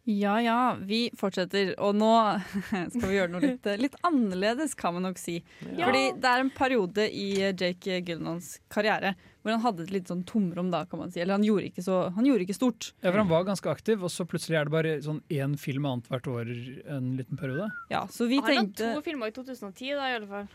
Ja 0.05 0.35
ja, 0.41 0.57
vi 0.85 1.07
fortsetter. 1.17 1.73
Og 1.81 1.95
nå 1.97 2.11
skal 2.93 3.07
vi 3.09 3.15
gjøre 3.17 3.33
noe 3.33 3.43
litt, 3.43 3.69
eh, 3.69 3.79
litt 3.81 3.95
annerledes, 4.05 4.75
kan 4.77 4.93
man 4.97 5.07
nok 5.09 5.21
si. 5.21 5.39
Ja. 5.71 5.87
Fordi 5.87 6.03
det 6.21 6.33
er 6.33 6.43
en 6.43 6.51
periode 6.53 7.07
i 7.09 7.29
eh, 7.41 7.55
Jake 7.57 8.01
Gyllenhaals 8.05 8.59
karriere 8.71 9.15
hvor 9.45 9.53
han 9.53 9.61
hadde 9.61 9.83
et 9.85 9.91
litt 9.93 10.09
sånn 10.09 10.23
tomrom, 10.25 10.71
da, 10.73 10.79
kan 10.89 10.97
man 10.97 11.11
si. 11.13 11.19
Eller 11.21 11.37
han 11.37 11.43
gjorde 11.45 11.67
ikke, 11.69 11.83
så, 11.85 11.99
han 12.15 12.25
gjorde 12.25 12.47
ikke 12.47 12.55
stort. 12.57 12.87
Ja, 13.03 13.11
for 13.11 13.19
Han 13.21 13.29
var 13.29 13.43
ganske 13.45 13.69
aktiv, 13.69 14.01
og 14.01 14.09
så 14.09 14.25
plutselig 14.25 14.57
er 14.57 14.65
det 14.65 14.73
bare 14.73 14.93
sånn 15.05 15.19
én 15.29 15.53
film 15.61 15.85
annethvert 15.85 16.25
år 16.31 16.49
en 16.49 17.11
liten 17.19 17.37
periode. 17.37 17.67
Ja, 17.93 18.07
så 18.09 18.25
vi 18.25 18.39
Han 18.41 18.47
har 18.47 18.55
tenkte 18.55 18.95
to 18.97 19.03
filmer 19.05 19.29
i 19.29 19.35
2010, 19.35 19.91
da, 19.99 20.07
i 20.09 20.15
alle 20.17 20.31
fall. 20.31 20.47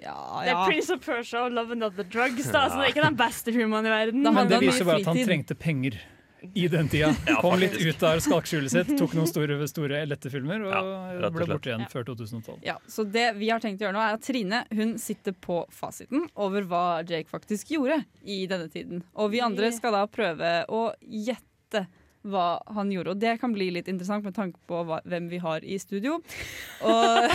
Ja, 0.00 0.16
ja. 0.16 0.46
Det 0.46 0.54
er 0.54 0.62
Prince 0.70 0.96
of 0.96 1.04
Persia 1.04 1.44
og 1.44 1.52
Love 1.52 1.76
and 1.76 1.84
Other 1.84 2.08
Drugs, 2.08 2.48
da, 2.48 2.64
så 2.70 2.80
det 2.80 2.86
er 2.86 2.94
ikke 2.94 3.04
den 3.10 3.20
beste 3.20 3.52
filmen 3.52 3.90
i 3.90 3.92
verden. 3.92 4.24
Da 4.24 4.32
Men 4.32 4.40
hadde 4.40 4.56
det 4.56 4.70
viser 4.70 4.88
bare 4.88 5.02
at 5.04 5.12
han 5.12 5.24
trengte 5.28 5.58
penger 5.58 6.00
i 6.54 6.68
den 6.68 6.88
tida. 6.88 7.10
Ja, 7.26 7.40
Kom 7.40 7.58
litt 7.60 7.74
ut 7.80 8.02
av 8.06 8.18
skakskjulet 8.22 8.70
sitt, 8.72 8.92
tok 8.98 9.14
noen 9.18 9.26
store, 9.30 9.56
store 9.70 10.02
lette 10.06 10.30
filmer 10.30 10.62
og 10.66 10.72
Ja, 10.72 10.82
og 11.28 11.34
ble 11.34 11.46
borte 11.50 11.70
igjen 11.72 11.84
Ja. 11.86 11.88
før 11.92 12.04
2012. 12.12 12.58
Ja, 12.66 12.76
så 12.88 13.04
det 13.10 13.26
vi 13.36 13.48
har 13.50 13.60
tenkt 13.60 13.80
å 13.82 13.86
gjøre 13.88 13.96
nå 13.98 14.02
er 14.04 14.14
at 14.18 14.22
Trine 14.22 14.64
hun 14.74 14.96
sitter 14.98 15.32
på 15.32 15.64
fasiten 15.74 16.28
over 16.36 16.62
hva 16.62 16.84
Jake 17.08 17.28
faktisk 17.30 17.70
gjorde 17.74 18.04
i 18.24 18.46
denne 18.46 18.68
tiden. 18.70 19.02
Og 19.16 19.30
vi 19.32 19.40
andre 19.44 19.72
skal 19.72 19.92
da 19.92 20.06
prøve 20.06 20.64
å 20.68 20.92
gjette 21.02 21.86
hva 22.26 22.58
han 22.74 22.90
gjorde. 22.92 23.14
Og 23.14 23.20
det 23.22 23.36
kan 23.40 23.52
bli 23.54 23.68
litt 23.74 23.88
interessant 23.90 24.24
med 24.26 24.34
tanke 24.36 24.58
på 24.68 24.82
hva, 24.88 25.00
hvem 25.08 25.28
vi 25.30 25.38
har 25.42 25.64
i 25.64 25.78
studio. 25.80 26.18
Og 26.88 27.30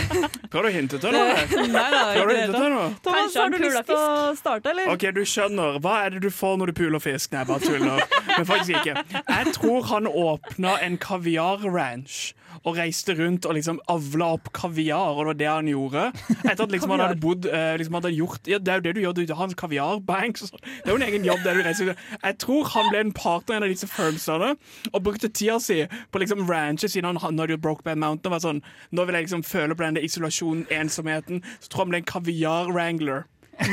Prøver 0.52 0.68
du 0.68 0.70
å 0.70 0.74
hinte 0.74 1.00
til 1.02 1.16
noe? 1.16 1.34
Nei 1.74 1.86
da, 1.94 2.02
Prøver 2.12 2.30
du 2.30 2.34
å 2.34 2.38
hinte 2.40 2.60
til 2.60 2.70
noe? 2.74 2.86
Thomas, 3.00 3.18
Kanskje 3.18 3.42
har 3.42 3.54
du 3.54 3.58
lyst 3.64 3.90
til 3.90 3.98
å 3.98 4.36
starte, 4.38 4.74
eller? 4.74 4.92
OK, 4.94 5.08
du 5.16 5.22
skjønner. 5.28 5.80
Hva 5.84 5.96
er 6.04 6.16
det 6.16 6.24
du 6.26 6.30
får 6.34 6.60
når 6.60 6.72
du 6.72 6.78
puler 6.82 7.02
fisk? 7.02 7.32
Nei, 7.34 7.44
bare 7.48 7.64
tuller. 7.64 8.04
Men 8.34 8.48
faktisk 8.48 8.80
ikke. 8.82 9.22
Jeg 9.30 9.56
tror 9.58 9.90
han 9.92 10.10
åpna 10.10 10.78
en 10.84 11.00
kaviarranch 11.00 12.34
og 12.62 12.76
reiste 12.78 13.14
rundt 13.18 13.46
og 13.48 13.56
liksom 13.58 13.80
avla 13.90 14.30
opp 14.36 14.52
kaviar, 14.56 15.14
og 15.18 15.24
det 15.24 15.26
var 15.32 15.38
det 15.40 15.48
han 15.50 15.70
gjorde. 15.72 16.04
Etter 16.44 16.64
at 16.64 16.74
liksom 16.74 16.94
han 16.94 17.02
hadde 17.04 17.20
bodd 17.22 17.48
eh, 17.50 17.74
liksom 17.80 17.98
hadde 17.98 18.14
gjort, 18.14 18.46
ja, 18.50 18.58
Det 18.58 18.72
er 18.72 18.80
jo 18.80 18.86
det 18.86 18.94
du 18.94 19.00
gjør, 19.02 19.16
du 19.18 19.34
har 19.34 19.48
en 19.48 19.58
kaviarbank. 19.64 20.38
så 20.38 20.50
Det 20.62 20.86
er 20.86 20.92
jo 20.92 21.00
en 21.00 21.08
egen 21.08 21.24
jobb. 21.24 21.42
der 21.44 21.54
du 21.58 21.62
reiser 21.66 21.94
Jeg 21.94 22.38
tror 22.38 22.64
han 22.74 22.90
ble 22.90 23.00
en 23.04 23.12
partner 23.12 23.54
i 23.54 23.56
en 23.58 23.68
av 23.68 23.74
disse 23.74 23.88
firmsene 23.90 24.54
og 24.92 25.02
brukte 25.02 25.28
tida 25.28 25.58
si 25.60 25.84
på 26.12 26.20
liksom 26.22 26.46
ranchet 26.48 26.90
siden 26.90 27.08
han 27.10 27.20
hadde 27.22 27.50
jo 27.54 27.58
Brokeback 27.58 27.96
Mountain. 27.98 28.30
Og 28.30 28.36
var 28.36 28.44
sånn, 28.44 28.62
Nå 28.92 29.04
vil 29.04 29.18
jeg 29.18 29.28
liksom 29.28 29.44
føle 29.44 29.74
på 29.74 29.84
den 29.84 30.00
isolasjonen, 30.04 30.66
ensomheten. 30.70 31.42
Så 31.60 31.68
tror 31.68 31.80
jeg 31.80 31.84
han 31.84 31.94
ble 31.94 32.02
en 32.02 32.10
kaviar-wrangler. 32.14 33.24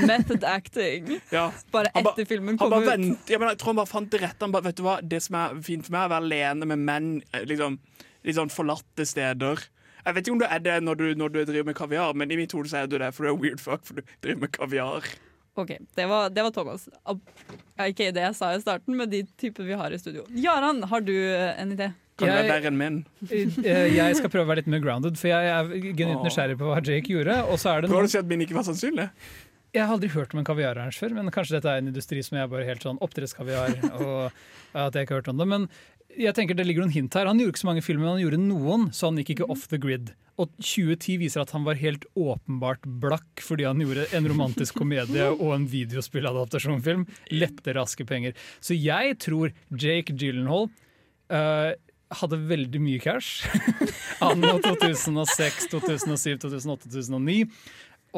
Method 0.05 0.43
acting. 0.43 1.19
Ja. 1.31 1.51
Bare 1.73 1.89
etter 1.97 2.25
filmen 2.29 2.57
kom 2.57 2.73
ut. 2.73 2.85
vent, 2.85 3.29
ja, 3.29 3.39
men 3.41 3.49
jeg 3.49 3.61
tror 3.61 3.73
han 3.73 3.81
bare 3.81 3.89
fant 3.89 4.11
det 4.13 4.21
rette. 4.21 4.49
Bare, 4.53 4.67
vet 4.69 4.77
du 4.77 4.83
hva, 4.85 4.99
Det 5.01 5.21
som 5.23 5.37
er 5.39 5.57
fint 5.65 5.85
for 5.85 5.95
meg, 5.95 6.03
er 6.03 6.11
å 6.11 6.13
være 6.15 6.27
alene 6.27 6.69
med 6.69 6.83
menn 6.85 7.09
eh, 7.33 7.45
liksom, 7.49 7.79
litt 8.27 8.37
sånn 8.37 8.51
forlatte 8.53 9.05
steder. 9.07 9.63
Jeg 10.05 10.15
vet 10.17 10.25
ikke 10.25 10.33
om 10.33 10.39
du 10.41 10.47
er 10.49 10.59
det 10.65 10.79
når 10.83 10.95
du, 10.97 11.07
når 11.15 11.29
du 11.35 11.39
driver 11.45 11.67
med 11.71 11.75
kaviar, 11.77 12.13
men 12.17 12.31
i 12.33 12.37
mitt 12.39 12.51
hode 12.57 12.69
så 12.71 12.81
er 12.83 12.87
du 12.89 12.97
det, 12.97 13.11
for 13.13 13.27
du 13.27 13.29
er 13.33 13.37
weird 13.41 13.61
fuck, 13.61 13.83
for 13.85 13.99
du 13.99 14.05
driver 14.23 14.39
med 14.47 14.51
kaviar. 14.55 15.05
OK, 15.59 15.73
det 15.97 16.05
var, 16.07 16.29
det 16.31 16.43
var 16.47 16.53
Thomas. 16.55 16.87
Ikke 17.81 18.11
det 18.15 18.23
jeg 18.23 18.37
sa 18.37 18.53
i 18.55 18.61
starten, 18.63 18.95
men 18.97 19.09
de 19.11 19.23
typer 19.41 19.67
vi 19.67 19.75
har 19.77 19.91
i 19.93 19.99
studio. 19.99 20.23
Jaran, 20.37 20.79
har 20.87 21.03
du 21.05 21.13
eh, 21.13 21.51
en 21.61 21.73
idé? 21.75 21.89
Kan 22.21 22.27
Jeg- 22.29 22.37
være 22.45 22.53
verre 22.53 22.69
enn 22.71 22.77
min? 22.79 22.97
Eh, 23.65 23.93
Jeg 23.95 24.15
skal 24.19 24.29
prøve 24.31 24.45
å 24.45 24.49
være 24.51 24.61
litt 24.63 24.71
mer 24.71 24.79
grounded, 24.83 25.17
for 25.19 25.27
jeg 25.31 25.51
er 25.51 25.93
genuint 25.97 26.23
nysgjerrig 26.25 26.57
på 26.59 26.69
hva 26.71 26.79
Jake 26.85 27.11
gjorde. 27.13 27.37
Og 27.51 27.59
så 27.61 27.73
er 27.75 27.81
det 27.85 27.89
Prøver 27.91 28.07
du 28.07 28.11
å 28.11 28.13
si 28.15 28.19
at 28.21 28.29
min 28.31 28.41
ikke 28.45 28.57
var 28.57 28.67
sannsynlig? 28.67 29.09
Jeg 29.71 29.85
har 29.87 29.93
aldri 29.95 30.09
hørt 30.11 30.33
om 30.35 30.39
en 30.41 30.47
kaviarrange 30.47 30.97
før, 30.99 31.13
men 31.15 31.31
kanskje 31.31 31.55
dette 31.55 31.69
er 31.71 31.79
en 31.79 31.87
industri 31.87 32.19
som 32.27 32.35
jeg 32.37 32.49
bare 32.51 32.65
helt 32.67 32.83
sånn 32.83 32.97
oppdrettskaviar, 32.99 33.77
og 34.03 34.31
at 34.75 34.95
jeg 34.95 35.05
ikke 35.07 35.15
har 35.15 35.21
hørt 35.21 35.29
om 35.31 35.39
det. 35.39 35.47
Men 35.47 35.67
jeg 36.19 36.35
tenker 36.35 36.57
det 36.57 36.65
ligger 36.67 36.85
noen 36.85 36.93
hint 36.93 37.15
her. 37.17 37.29
Han 37.29 37.39
gjorde 37.39 37.55
ikke 37.55 37.63
så 37.63 37.69
mange 37.69 37.83
filmer, 37.85 38.05
men 38.05 38.15
han 38.15 38.23
gjorde 38.23 38.41
noen, 38.43 38.87
så 38.95 39.09
han 39.09 39.19
gikk 39.21 39.35
ikke 39.35 39.49
off 39.53 39.67
the 39.71 39.79
grid. 39.81 40.11
Og 40.41 40.49
2010 40.57 41.19
viser 41.21 41.43
at 41.43 41.53
han 41.55 41.65
var 41.67 41.79
helt 41.79 42.07
åpenbart 42.17 42.87
blakk 43.03 43.43
fordi 43.45 43.67
han 43.67 43.81
gjorde 43.83 44.07
en 44.17 44.29
romantisk 44.31 44.79
komedie 44.81 45.27
og 45.35 45.53
en 45.55 45.67
videospilladaptasjonfilm. 45.69 47.05
Lette, 47.35 47.75
raske 47.77 48.07
penger. 48.07 48.35
Så 48.63 48.77
jeg 48.77 49.17
tror 49.21 49.53
Jake 49.69 50.15
Gyllenhaal 50.15 50.69
uh, 51.31 51.71
hadde 52.21 52.41
veldig 52.49 52.81
mye 52.83 53.01
cash. 53.03 53.45
Anno 54.25 54.57
2006, 54.63 55.69
2007, 55.71 56.41
2008, 56.47 56.89
2009. 56.89 57.43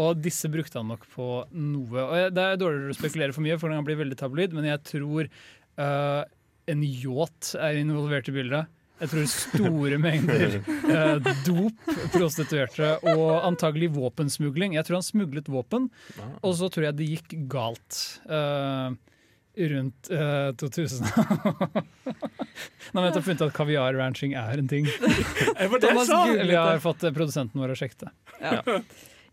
Og 0.04 0.22
disse 0.26 0.50
brukte 0.50 0.80
han 0.80 0.90
nok 0.90 1.04
på 1.14 1.28
noe. 1.52 2.06
Og 2.06 2.32
Det 2.34 2.46
er 2.46 2.62
dårligere 2.62 2.96
å 2.96 2.98
spekulere 2.98 3.36
for 3.36 3.46
mye, 3.46 3.60
for 3.62 3.74
han 3.74 3.86
blir 3.86 4.00
veldig 4.00 4.18
tabloid, 4.18 4.56
men 4.58 4.66
jeg 4.72 4.82
tror 4.90 5.28
eh, 5.28 6.24
en 6.72 6.84
yacht 6.84 7.54
er 7.60 7.80
involvert 7.82 8.30
i 8.32 8.36
bildet. 8.36 8.72
Jeg 9.04 9.10
tror 9.12 9.26
store 9.28 9.98
mengder 10.00 10.60
eh, 10.96 11.32
dop, 11.48 11.88
prostituerte 12.14 12.94
og 13.12 13.32
antagelig 13.44 13.90
våpensmugling. 13.98 14.78
Jeg 14.78 14.88
tror 14.88 15.02
han 15.02 15.08
smuglet 15.08 15.50
våpen, 15.52 15.90
og 16.42 16.54
så 16.60 16.70
tror 16.72 16.88
jeg 16.90 17.00
det 17.00 17.10
gikk 17.16 17.36
galt. 17.52 18.04
eh, 18.30 18.94
rundt 19.54 20.10
eh, 20.10 20.52
2000. 20.58 21.06
Nå 22.94 23.02
har 23.02 23.10
jeg 23.10 23.26
funnet 23.26 23.44
at 23.46 23.54
kaviar-ranching 23.54 24.34
er 24.40 24.62
en 24.62 24.70
ting. 24.70 24.88
Thomas 25.84 26.10
Gulli 26.10 26.56
har 26.58 26.82
fått 26.82 27.06
eh, 27.06 27.14
produsenten 27.14 27.62
vår 27.62 27.76
å 27.76 27.78
sjekke 27.78 28.06
det. 28.08 28.14
Ja. 28.42 28.80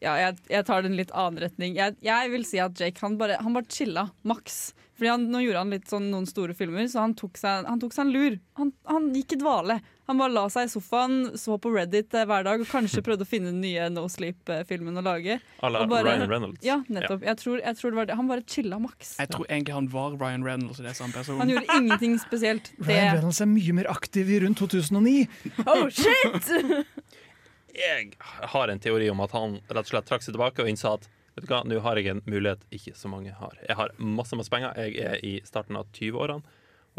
Ja, 0.01 0.15
jeg, 0.17 0.37
jeg 0.49 0.65
tar 0.65 0.81
det 0.81 0.89
en 0.91 0.97
litt 0.97 1.11
annen 1.13 1.43
retning. 1.43 1.75
Jeg, 1.77 1.97
jeg 2.05 2.31
vil 2.33 2.45
si 2.49 2.61
at 2.63 2.79
Jake 2.81 3.03
han 3.05 3.19
bare, 3.21 3.37
han 3.45 3.57
bare 3.57 3.69
chilla 3.69 4.07
maks. 4.29 4.71
Fordi 5.01 5.09
han, 5.09 5.23
Nå 5.33 5.41
gjorde 5.41 5.61
han 5.63 5.71
litt 5.73 5.87
sånn 5.89 6.11
noen 6.13 6.27
store 6.29 6.53
filmer, 6.53 6.85
så 6.93 7.01
han 7.01 7.15
tok 7.17 7.39
seg, 7.41 7.65
han 7.65 7.81
tok 7.81 7.95
seg 7.97 8.03
en 8.05 8.11
lur. 8.13 8.35
Han, 8.61 8.69
han 8.85 9.07
gikk 9.17 9.33
i 9.33 9.39
dvale. 9.41 9.79
Han 10.11 10.19
bare 10.21 10.35
la 10.35 10.43
seg 10.53 10.67
i 10.67 10.69
sofaen, 10.69 11.15
så 11.41 11.55
på 11.63 11.71
Reddit 11.73 12.13
eh, 12.19 12.27
hver 12.29 12.45
dag 12.45 12.61
og 12.61 12.69
kanskje 12.69 13.01
prøvde 13.07 13.25
å 13.25 13.31
finne 13.31 13.49
den 13.49 13.63
nye 13.63 13.87
No 13.95 14.03
Sleep-filmen 14.13 15.01
å 15.01 15.05
lage. 15.07 15.39
À 15.65 15.71
la 15.73 15.87
bare- 15.89 16.05
Ryan 16.11 16.29
Reynolds. 16.29 16.61
Ja, 16.67 16.77
nettopp. 16.93 17.25
Jeg 17.25 17.41
tror, 17.41 17.63
jeg 17.65 17.79
tror 17.79 17.95
det 17.95 18.01
var 18.03 18.11
det. 18.11 18.17
Han 18.19 18.29
bare 18.29 18.45
chilla 18.45 18.81
maks. 18.83 19.15
Jeg 19.23 19.33
tror 19.33 19.47
egentlig 19.49 19.77
han 19.79 19.89
var 19.95 20.19
Ryan 20.21 20.45
Reynolds 20.45 20.83
i 20.83 20.85
det 20.85 20.93
samme 20.99 21.17
person. 21.17 21.41
Han 21.41 21.55
gjorde 21.55 21.79
ingenting 21.79 22.19
spesielt. 22.21 22.69
Det, 22.81 22.91
Ryan 22.91 23.17
Reynolds 23.23 23.41
er 23.41 23.49
mye 23.55 23.77
mer 23.81 23.89
aktiv 23.95 24.29
i 24.29 24.43
rundt 24.45 24.61
2009. 24.61 25.25
oh 25.71 25.87
shit! 25.89 26.53
Jeg 27.81 28.13
har 28.53 28.69
en 28.69 28.83
teori 28.83 29.09
om 29.15 29.25
at 29.25 29.33
han 29.33 29.57
rett 29.71 29.87
og 29.87 29.93
slett 29.95 30.09
trakk 30.11 30.27
seg 30.27 30.35
tilbake 30.35 30.61
og 30.61 30.69
innså 30.69 30.99
at 30.99 31.09
Vet 31.41 31.49
du 31.49 31.55
hva, 31.55 31.63
Nå 31.67 31.81
har 31.85 31.97
jeg 32.01 32.13
en 32.13 32.23
mulighet 32.29 32.63
ikke 32.77 32.93
så 33.01 33.09
mange 33.13 33.33
har. 33.41 33.57
Jeg 33.67 33.77
har 33.81 33.93
masse 33.99 34.37
masse 34.37 34.53
penger. 34.53 34.77
Jeg 34.77 35.01
er 35.01 35.21
i 35.25 35.39
starten 35.49 35.77
av 35.81 35.89
20-årene. 35.97 36.43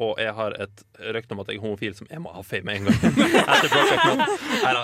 Og 0.01 0.15
jeg 0.23 0.31
har 0.33 0.53
et 0.63 0.81
rykte 1.13 1.35
om 1.35 1.41
at 1.43 1.49
jeg 1.51 1.59
er 1.59 1.61
homofil 1.65 1.93
som 1.97 2.07
jeg 2.09 2.21
må 2.23 2.31
ha 2.33 2.41
fame 2.47 2.63
med 2.63 2.77
en 2.79 2.85
gang. 2.87 3.17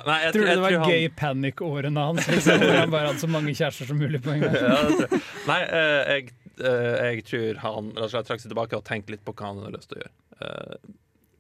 Nei, 0.08 0.18
jeg, 0.26 0.34
Tror 0.36 0.42
du 0.44 0.50
jeg 0.50 0.58
det 0.58 0.64
var 0.66 0.76
han- 0.82 0.90
gay 0.92 1.08
panic-årene 1.22 2.04
hans? 2.10 2.28
Liksom, 2.28 2.60
hvor 2.62 2.76
han 2.82 2.92
bare 2.94 3.08
hadde 3.12 3.24
så 3.24 3.30
mange 3.32 3.54
kjærester 3.56 3.88
som 3.90 3.98
mulig 4.02 4.20
på 4.26 4.34
en 4.36 4.44
gang? 4.44 4.54
ja, 4.60 4.76
det 4.84 4.98
tror 5.00 5.16
jeg. 5.16 5.22
Nei, 5.48 5.60
eh, 5.64 6.12
jeg, 6.12 6.30
eh, 6.60 6.94
jeg 7.16 7.26
tror 7.32 7.62
han 7.64 7.90
rett 7.96 8.04
og 8.04 8.14
slett 8.14 8.30
trakk 8.30 8.44
seg 8.44 8.52
tilbake 8.54 8.78
og 8.82 8.86
tenkte 8.88 9.16
litt 9.16 9.24
på 9.28 9.34
hva 9.40 9.52
han 9.54 9.64
hadde 9.64 9.78
lyst 9.80 9.90
til 9.94 10.00
å 10.00 10.04
gjøre. 10.04 10.14
Eh, 10.44 10.94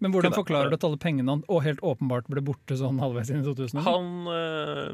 Men 0.05 0.13
hvordan 0.15 0.37
forklarer 0.37 0.71
du 0.71 0.77
at 0.79 0.87
alle 0.87 1.01
pengene 1.03 1.35
han 1.35 1.43
og 1.51 1.63
helt 1.67 1.83
åpenbart 1.85 2.31
ble 2.31 2.41
borte 2.47 2.77
sånn 2.79 3.03
halvveis 3.03 3.29
inn 3.35 3.43
i 3.43 3.47
2000? 3.51 3.83
han 3.83 4.09
eh, 4.31 4.89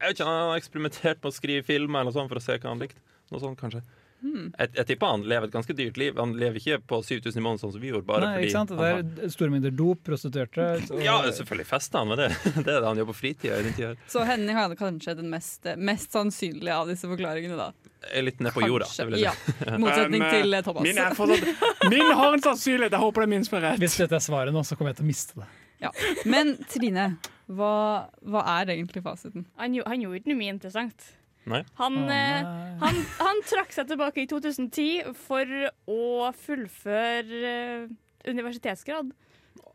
Jeg 0.00 0.10
vet 0.10 0.18
ikke, 0.18 0.26
han 0.28 0.50
har 0.50 0.58
eksperimentert 0.60 1.22
med 1.22 1.30
å 1.32 1.36
skrive 1.36 1.62
filmer 1.66 2.00
eller 2.02 2.12
noe 2.12 2.18
sånt 2.18 2.32
for 2.32 2.40
å 2.40 2.44
se 2.44 2.58
hva 2.58 2.72
han 2.74 2.82
likte. 2.82 3.00
Noe 3.32 3.40
sånt, 3.42 3.58
kanskje. 3.60 3.80
Hmm. 4.22 4.46
Jeg, 4.56 4.70
jeg 4.78 4.86
tipper 4.88 5.10
han 5.12 5.24
lever 5.28 5.46
et 5.50 5.52
ganske 5.52 5.74
dyrt 5.76 5.98
liv. 6.00 6.16
Han 6.16 6.30
lever 6.40 6.56
ikke 6.60 6.78
på 6.88 6.98
7000 7.04 7.36
i 7.36 7.42
måneden 7.44 7.60
sånn 7.60 7.72
som 7.74 7.82
vi 7.82 7.90
gjorde. 7.90 8.06
Bare 8.08 8.24
Nei, 8.24 8.30
fordi 8.38 8.46
ikke 8.48 8.54
sant? 8.56 8.72
Det 8.72 8.86
er 8.88 9.26
er 9.26 9.32
store 9.34 9.52
mengder 9.52 9.74
dop, 9.76 10.00
prostituerte 10.06 10.68
og- 10.94 11.02
ja, 11.04 11.16
selvfølgelig 11.36 11.68
fester 11.68 12.00
han 12.00 12.08
med 12.12 12.22
det. 12.22 12.28
Det 12.64 12.64
er 12.64 12.80
det 12.80 12.86
han 12.88 13.00
gjør 13.02 13.08
på 13.10 13.16
fritida. 13.18 13.90
Så 14.12 14.24
Henning 14.28 14.56
hadde 14.56 14.78
kanskje 14.80 15.16
den 15.20 15.28
mest, 15.32 15.68
mest 15.76 16.16
sannsynlige 16.16 16.78
av 16.80 16.88
disse 16.90 17.10
forklaringene, 17.12 17.58
da. 17.60 17.92
Er 18.12 18.24
litt 18.24 18.40
ned 18.40 18.54
på 18.56 18.64
jorda. 18.64 18.88
Si. 18.88 19.04
ja. 19.20 19.34
Motsetning 19.82 20.24
Um, 20.24 20.32
til 20.32 20.54
eh, 20.54 20.64
Thomas. 20.64 20.86
Min, 20.88 20.98
er 21.02 21.14
fortsatt, 21.18 21.88
min 21.92 22.10
har 22.22 22.36
en 22.38 22.44
sannsynlighet. 22.48 22.96
Jeg 22.96 23.02
håper 23.04 23.22
det 23.24 23.28
er 23.28 23.34
min 23.36 23.46
som 23.46 23.58
er 23.60 23.64
rett. 23.70 23.80
Hvis 23.84 23.96
dette 24.00 24.16
er 24.16 24.24
svaret 24.24 24.54
nå, 24.56 24.64
så 24.64 24.78
kommer 24.78 24.94
jeg 24.94 25.00
til 25.02 25.06
å 25.06 25.12
miste 25.12 25.40
det. 25.42 25.48
Ja. 25.84 25.90
Men 26.24 26.54
Trine, 26.72 27.10
hva, 27.46 28.08
hva 28.26 28.42
er 28.58 28.72
egentlig 28.74 29.02
fasiten? 29.04 29.46
Han, 29.60 29.76
han 29.86 30.02
gjorde 30.02 30.20
ikke 30.20 30.32
noe 30.32 30.40
mye 30.40 30.54
interessant. 30.56 31.04
Nei. 31.46 31.60
Han, 31.78 31.98
eh, 32.10 32.40
nei. 32.42 32.72
han, 32.82 32.96
han 33.20 33.42
trakk 33.46 33.70
seg 33.74 33.86
tilbake 33.92 34.24
i 34.24 34.26
2010 34.30 35.12
for 35.28 35.52
å 35.86 36.32
fullføre 36.34 37.52
eh, 37.52 37.86
universitetsgrad. 38.26 39.12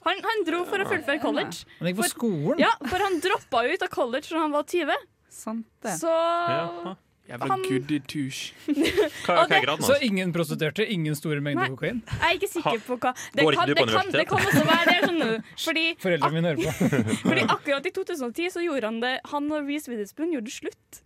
Han, 0.01 0.19
han 0.25 0.43
dro 0.47 0.63
for 0.67 0.81
å 0.83 0.87
fullføre 0.89 1.21
college. 1.23 1.63
Han 1.79 1.91
gikk 1.91 2.01
på 2.01 2.07
For- 2.07 2.15
skolen? 2.17 2.59
Ja, 2.59 2.73
for 2.81 3.05
han 3.05 3.19
droppa 3.23 3.63
ut 3.69 3.85
av 3.85 3.91
college 3.93 4.27
da 4.33 4.41
han 4.43 4.55
var 4.55 4.67
20. 4.67 5.07
Sant 5.31 5.67
det. 5.85 5.95
Så 6.01 6.11
Jaha. 6.11 6.95
Jævla 7.31 7.47
Han- 7.51 7.61
goody 7.63 7.99
touche. 8.11 8.53
Hva, 9.25 9.35
hva 9.45 9.55
er 9.55 9.63
graden 9.63 9.85
Så 9.87 9.95
ingen 10.03 10.33
prostituerte, 10.35 10.85
ingen 10.91 11.15
store 11.15 11.39
mengder 11.43 11.63
Nei. 11.63 11.69
kokain? 11.71 12.01
jeg 12.11 12.27
er 12.27 12.39
ikke 12.39 12.49
sikker 12.51 12.81
på 12.87 12.97
hva 12.99 13.13
Det 13.15 13.45
kan, 13.45 13.71
det 13.71 13.85
kan, 13.87 14.11
det 14.11 14.25
kan 14.27 14.49
også 14.49 14.65
være 14.67 14.89
det. 14.89 14.97
Sånn. 15.05 15.45
Fordi, 15.65 15.85
Foreldrene 16.03 16.35
mine 16.35 16.51
hører 16.51 16.65
på. 16.65 16.99
fordi 17.29 17.45
akkurat 17.55 17.87
i 17.87 17.93
2010 17.95 18.51
så 18.57 18.65
gjorde 18.65 18.91
han 18.91 18.99
det 19.03 19.13
Han 19.31 19.47
og 19.51 19.69
Reece 19.69 19.91
Witherspoon 19.93 20.35
gjorde 20.35 20.51
det 20.51 20.57
slutt. 20.57 21.01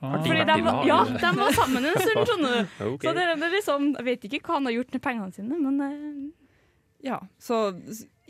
Ah. 0.00 0.14
Fordi 0.24 0.44
de 0.48 0.54
var, 0.64 0.78
ja, 0.88 0.98
de 1.04 1.30
var 1.36 1.52
sammen 1.52 1.84
en 1.84 1.98
stund, 2.00 2.22
skjønner 2.30 2.54
du. 2.54 2.84
Ok. 2.94 3.02
Så 3.04 3.12
det, 3.18 3.24
det 3.36 3.48
er 3.50 3.56
liksom, 3.58 3.88
jeg 3.98 4.06
vet 4.06 4.22
ikke 4.30 4.40
hva 4.46 4.54
han 4.56 4.68
har 4.70 4.76
gjort 4.78 4.94
med 4.96 5.02
pengene 5.04 5.34
sine, 5.36 5.58
men 5.60 5.82
eh, 5.84 6.22
Ja, 7.04 7.18
så 7.40 7.58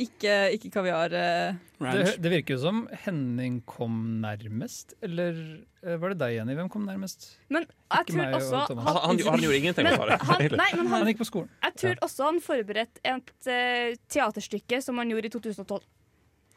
ikke, 0.04 0.34
ikke 0.56 0.70
kaviar 0.72 1.12
eh, 1.16 1.58
Det, 1.80 2.16
det 2.22 2.32
virker 2.32 2.56
jo 2.56 2.60
som 2.62 2.80
Henning 3.04 3.60
kom 3.68 3.96
nærmest, 4.22 4.94
eller 5.04 5.36
eh, 5.84 5.96
var 6.00 6.14
det 6.14 6.18
deg, 6.22 6.34
Jenny? 6.38 6.56
Hvem 6.58 6.70
kom 6.72 6.88
nærmest? 6.88 7.28
Men 7.52 7.66
jeg 7.66 8.06
Ikke 8.06 8.12
tror 8.12 8.20
meg 8.20 8.34
og 8.34 8.40
også 8.40 8.62
Thomas. 8.70 8.88
Han, 8.88 8.98
han, 9.04 9.22
han 9.28 9.44
gjorde 9.44 9.60
ingenting 9.60 9.88
men, 9.88 9.94
med 9.94 10.02
svaret. 10.02 10.26
han, 10.30 10.44
nei, 10.62 10.68
men 10.76 10.90
Han 10.90 10.96
han, 10.96 11.12
gikk 11.12 11.22
på 11.22 11.28
skolen. 11.30 11.52
jeg 11.66 11.78
tror 11.84 12.04
også 12.08 12.28
han 12.30 12.42
forberedte 12.44 13.04
et 13.14 13.32
uh, 13.50 14.00
teaterstykke 14.16 14.82
som 14.84 15.00
han 15.02 15.12
gjorde 15.14 15.30
i 15.30 15.34
2012. 15.36 15.88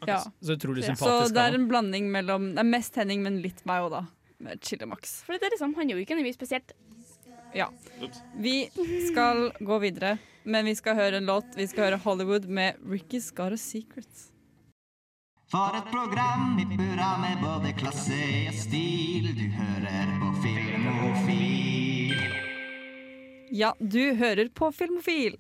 Ja. 0.08 0.20
Så 0.42 0.58
utrolig 0.58 0.84
sympatisk. 0.84 1.30
Så 1.30 1.36
det 1.36 1.44
er 1.48 1.56
en 1.56 1.70
blanding 1.70 2.10
mellom 2.12 2.50
Det 2.58 2.60
er 2.64 2.68
mest 2.68 2.98
Henning, 3.00 3.24
men 3.24 3.40
litt 3.44 3.62
meg 3.70 3.86
òg, 3.86 3.94
da. 3.94 4.02
Med 4.44 4.60
Chille 4.66 4.88
Max. 4.90 5.22
For 5.24 5.38
det 5.40 5.48
er 5.48 5.56
liksom, 5.56 5.76
han 5.78 5.92
gjorde 5.92 6.04
ikke 6.04 6.18
noe 6.20 6.26
mye 6.28 6.36
spesielt. 6.36 6.74
Ja. 7.54 7.72
Vi 8.36 8.70
skal 9.12 9.52
gå 9.60 9.78
videre, 9.80 10.18
men 10.44 10.66
vi 10.66 10.76
skal 10.76 10.96
høre 10.96 11.18
en 11.18 11.26
låt. 11.26 11.46
Vi 11.56 11.68
skal 11.68 11.84
høre 11.88 12.02
Hollywood 12.02 12.46
med 12.50 12.80
Ricky's 12.82 13.30
Got 13.36 13.54
a 13.54 13.58
Secret. 13.58 14.30
For 15.54 15.76
et 15.78 15.92
program 15.92 16.58
i 16.58 16.66
burra 16.66 17.12
med 17.22 17.44
både 17.44 17.74
klasse 17.78 18.18
og 18.50 18.56
stil. 18.58 19.28
Du 19.38 19.46
hører 19.54 20.16
på 20.22 20.32
Filmofil. 20.42 22.16
Ja, 23.54 23.76
du 23.78 24.16
hører 24.18 24.50
på 24.50 24.72
Filmofil. 24.74 25.38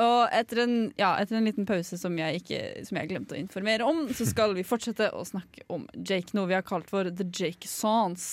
Og 0.00 0.32
etter 0.34 0.58
en, 0.64 0.72
ja, 0.98 1.12
etter 1.22 1.36
en 1.38 1.44
liten 1.46 1.66
pause 1.68 1.94
som 2.00 2.16
jeg, 2.18 2.40
ikke, 2.42 2.60
som 2.88 2.96
jeg 2.98 3.10
glemte 3.12 3.36
å 3.36 3.38
informere 3.38 3.86
om, 3.86 4.00
så 4.14 4.26
skal 4.26 4.54
vi 4.56 4.64
fortsette 4.66 5.06
å 5.14 5.22
snakke 5.28 5.62
om 5.70 5.84
Jake, 5.94 6.34
noe 6.34 6.48
vi 6.50 6.56
har 6.56 6.64
kalt 6.66 6.88
for 6.90 7.06
The 7.06 7.26
Jake 7.30 7.68
Sans. 7.70 8.24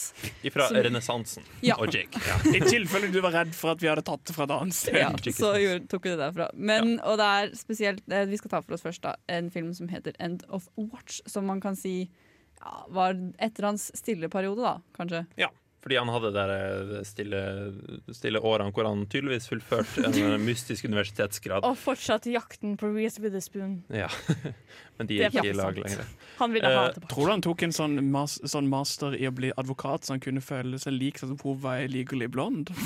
Ifra 0.41 0.70
renessansen 0.74 1.45
Ja. 1.62 1.76
og 1.78 1.93
Jake. 1.93 2.18
Ja. 2.26 2.39
I 2.49 2.64
tilfelle 2.66 3.12
du 3.14 3.20
var 3.22 3.36
redd 3.38 3.53
for 3.53 3.76
at 3.76 3.84
vi 3.84 3.91
hadde 3.91 4.01
tatt 4.07 4.26
det 4.26 4.34
fra 4.38 4.47
et 4.49 4.55
annet 4.57 4.74
sted. 4.80 4.97
Ja, 5.03 5.12
så 5.38 5.53
gjorde, 5.62 5.86
tok 5.91 6.05
vi 6.09 6.16
det 6.16 6.20
derfra. 6.24 6.49
Men, 6.57 6.95
Og 7.05 7.18
det 7.22 7.30
er 7.38 7.53
spesielt 7.57 8.03
eh, 8.09 8.26
Vi 8.30 8.38
skal 8.41 8.55
ta 8.55 8.62
for 8.66 8.74
oss 8.78 8.82
først 8.86 9.05
da 9.05 9.16
en 9.30 9.51
film 9.53 9.74
som 9.78 9.88
heter 9.91 10.18
End 10.20 10.41
of 10.49 10.66
Watch, 10.78 11.22
som 11.30 11.45
man 11.45 11.62
kan 11.62 11.78
si 11.78 12.09
ja, 12.62 12.86
var 12.93 13.14
etter 13.41 13.66
hans 13.70 13.91
stille 13.97 14.30
periode, 14.34 14.62
da, 14.66 14.80
kanskje. 14.97 15.26
ja. 15.38 15.49
Fordi 15.82 15.98
han 15.98 16.10
hadde 16.14 16.30
der 16.36 16.52
eh, 16.54 17.04
stille, 17.10 17.40
stille 18.14 18.38
årene 18.46 18.70
hvor 18.76 18.86
han 18.86 19.00
tydeligvis 19.10 19.48
fullførte 19.50 20.04
en 20.06 20.14
eh, 20.20 20.36
mystisk 20.50 20.86
universitetsgrad. 20.86 21.66
Og 21.66 21.78
fortsatt 21.82 22.28
jakten 22.30 22.76
på 22.78 22.92
Reece 22.94 23.24
Witherspoon. 23.24 23.80
Ja. 23.90 24.08
Men 25.00 25.10
de 25.10 25.18
Det 25.18 25.26
er 25.26 25.32
er 25.32 25.40
ikke 25.42 25.50
i 25.50 25.58
lag 25.58 25.80
lenger. 25.82 26.06
Han 26.38 26.54
ville 26.54 26.70
ha 26.70 26.84
Eh, 26.86 26.94
tilbake. 26.94 27.14
Tror 27.16 27.26
du 27.26 27.32
han 27.34 27.42
tok 27.48 27.64
en 27.66 27.74
sånn, 27.74 27.98
mas 28.14 28.38
sånn 28.46 28.70
master 28.70 29.18
i 29.18 29.26
å 29.26 29.34
bli 29.34 29.50
advokat, 29.58 30.06
så 30.06 30.14
han 30.14 30.22
kunne 30.22 30.42
føle 30.46 30.78
seg 30.82 30.94
lik 30.94 31.18
sånn 31.18 31.34
som 31.34 31.42
hun 31.42 31.58
var 31.66 31.82
i 31.82 31.90
Legally 31.90 32.30
Blonde? 32.30 32.70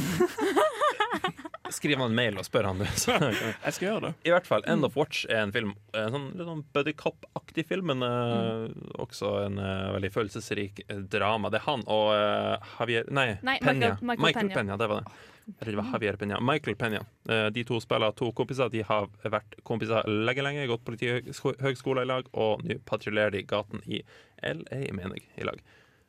Skriv 1.74 1.98
han 1.98 2.12
en 2.12 2.16
mail 2.18 2.38
og 2.38 2.46
spør 2.46 2.70
han, 2.70 2.82
du. 2.82 2.86
Så, 3.00 3.16
Jeg 3.66 3.76
skal 3.78 3.88
gjøre 3.88 4.02
det. 4.08 4.12
I 4.30 4.34
hvert 4.34 4.48
fall, 4.50 4.66
End 4.70 4.86
of 4.88 4.98
Watch 5.00 5.26
er 5.30 5.42
en 5.44 5.54
film 5.56 5.74
En 5.98 6.12
sånn, 6.14 6.28
litt 6.38 6.50
sånn 6.50 6.64
buddy 6.76 6.94
cop-aktig 7.00 7.66
film, 7.70 7.92
men 7.94 8.06
eh, 8.06 8.74
også 9.02 9.32
en 9.46 9.62
uh, 9.62 9.94
veldig 9.96 10.12
følelsesrik 10.14 10.84
eh, 10.88 11.00
drama. 11.12 11.52
Det 11.54 11.62
er 11.62 11.68
han 11.70 11.86
og 11.88 12.12
uh, 12.14 12.76
Javier 12.80 13.08
Nei, 13.10 13.32
Nei, 13.46 13.58
Peña. 13.64 13.96
Michael- 14.02 14.28
Michael 14.28 14.52
Peña. 14.54 14.78
det 14.82 14.90
var 14.92 15.02
det. 15.02 15.16
Jeg 15.46 15.68
det 15.70 15.76
var 15.78 15.90
Javier 15.94 16.18
Peña. 16.18 16.40
Michael 16.42 16.76
Peña. 16.76 17.02
Eh, 17.30 17.48
de 17.54 17.64
to 17.64 17.80
spiller 17.80 18.12
to 18.18 18.32
kompiser. 18.34 18.70
De 18.74 18.82
har 18.84 19.08
vært 19.24 19.58
kompiser 19.64 20.08
lenge, 20.10 20.42
lenge. 20.42 20.68
Gått 20.72 20.86
politihøgskole 20.88 22.02
i 22.02 22.10
lag, 22.10 22.30
og 22.34 22.64
nå 22.66 22.80
patruljerer 22.90 23.36
de 23.36 23.44
gaten 23.46 23.84
i 23.86 24.02
LA, 24.42 24.82
mener 24.92 25.20
jeg, 25.20 25.28
i 25.38 25.46
lag. 25.46 25.62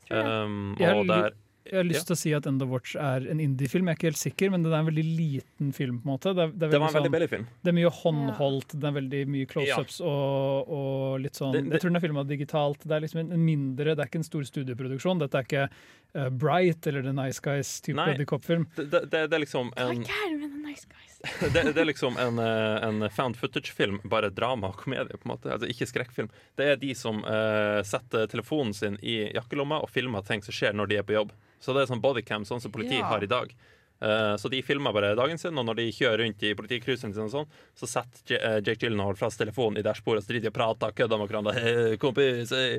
Um, 0.09 0.77
og 0.81 1.09
der 1.11 1.35
jeg 1.71 1.77
har 1.81 1.85
lyst 1.85 2.03
Ja. 2.03 2.05
til 2.09 2.15
å 2.15 2.19
si 2.19 2.33
at 2.35 2.47
End 2.47 2.63
of 2.63 2.69
Watch 2.71 2.95
er 2.97 3.27
en 3.31 3.41
indie-film. 3.41 3.87
Jeg 3.87 3.97
er 3.97 3.99
ikke 3.99 4.09
helt 4.11 4.23
sikker, 4.23 4.51
men 4.51 4.63
det 4.63 4.73
er 4.73 4.79
en 4.79 4.87
veldig 4.87 5.05
liten 5.17 5.73
film. 5.75 6.01
på 6.01 6.07
en 6.07 6.13
måte. 6.19 6.35
Det, 6.35 6.43
er, 6.43 6.53
det, 6.55 6.63
er 6.69 6.71
Det 6.71 6.81
var 6.81 6.89
en 6.89 6.93
sånn- 6.95 7.01
veldig 7.03 7.13
billig 7.17 7.29
film. 7.31 7.47
Det 7.63 7.69
er 7.73 7.77
mye 7.81 7.91
håndholdt, 7.91 8.77
det 8.81 8.85
er 8.91 8.97
veldig 9.01 9.23
mye 9.29 9.47
close-ups 9.47 10.01
og, 10.01 10.69
og 10.69 11.21
litt 11.21 11.35
sånn 11.35 11.53
Det- 11.53 11.65
det- 11.65 11.73
Jeg 11.73 11.81
tror 11.81 11.91
den 11.91 11.97
er 11.97 12.07
filma 12.09 12.25
digitalt. 12.27 12.79
Det 12.87 12.93
er 12.97 13.01
liksom 13.01 13.21
en, 13.33 13.45
mindre, 13.45 13.95
det 13.97 13.99
er 13.99 14.07
ikke 14.07 14.23
en 14.23 14.31
stor 14.31 14.43
studieproduksjon. 14.43 15.19
Dette 15.19 15.35
er 15.35 15.43
ikke 15.45 15.69
uh, 16.17 16.29
Bright 16.31 16.87
eller 16.87 17.03
The 17.03 17.13
Nice 17.13 17.41
Guys-type 17.41 17.97
body-cop-film 17.97 18.67
Det, 18.77 18.91
det, 18.91 19.01
det, 19.11 19.31
det 19.31 19.35
er 19.37 19.43
liksom 19.45 19.73
Hva 19.75 19.91
en 19.91 20.01
er 20.01 20.07
gærent 20.07 20.41
med 20.41 20.51
The 20.51 20.63
Nice 20.67 20.87
Guys? 20.89 21.03
det, 21.53 21.63
det 21.75 21.79
er 21.83 21.89
liksom 21.89 22.17
en, 22.21 22.39
eh, 22.39 22.87
en 22.87 23.09
found 23.11 23.37
footage-film, 23.37 23.99
bare 24.05 24.31
drama 24.31 24.69
og 24.69 24.77
komedie. 24.85 25.09
på 25.17 25.27
en 25.27 25.33
måte 25.35 25.51
Altså 25.51 25.67
Ikke 25.69 25.89
skrekkfilm. 25.89 26.29
Det 26.57 26.67
er 26.73 26.77
de 26.77 26.95
som 26.95 27.23
uh, 27.25 27.83
setter 27.83 28.27
telefonen 28.31 28.73
sin 28.75 28.97
i 29.03 29.33
jakkelomma 29.35 29.81
og 29.83 29.91
filmer 29.91 30.23
ting 30.25 30.43
som 30.45 30.53
skjer 30.55 30.73
når 30.77 30.89
de 30.89 30.97
er 31.01 31.03
på 31.03 31.17
jobb. 31.17 31.33
Så 31.61 31.73
det 31.75 31.83
er 31.87 31.95
sånn 31.95 32.03
bodycam, 32.05 32.45
sånn 32.47 32.61
som 32.61 32.71
politiet 32.73 33.01
Ja. 33.01 33.07
har 33.15 33.23
i 33.25 33.27
dag. 33.27 33.55
Eh, 33.99 34.37
så 34.37 34.51
de 34.53 34.59
filmer 34.61 34.93
bare 34.93 35.15
dagen 35.17 35.39
sin, 35.41 35.57
og 35.57 35.65
når 35.65 35.77
de 35.79 35.85
kjører 35.91 36.19
rundt 36.21 36.43
i 36.45 36.51
politicruiseren 36.53 37.15
sin, 37.15 37.23
og 37.25 37.31
sånn, 37.33 37.47
så 37.75 37.87
setter 37.89 38.21
J 38.29 38.37
eh, 38.37 38.57
Jake 38.61 38.83
Gyllenhaal 38.85 39.17
fra 39.17 39.31
seg 39.33 39.47
telefonen 39.47 39.79
i 39.81 39.83
dashbordet, 39.87 40.21
og 40.21 40.27
så 40.27 40.33
driver 40.35 40.43
de 40.45 40.51
og 40.53 40.57
prater 40.59 40.91
og 40.93 40.95
kødder 40.99 41.19
med 41.23 41.31
hverandre. 41.31 41.55
Hey, 41.57 41.97
kompis, 41.97 42.51
hey. 42.53 42.77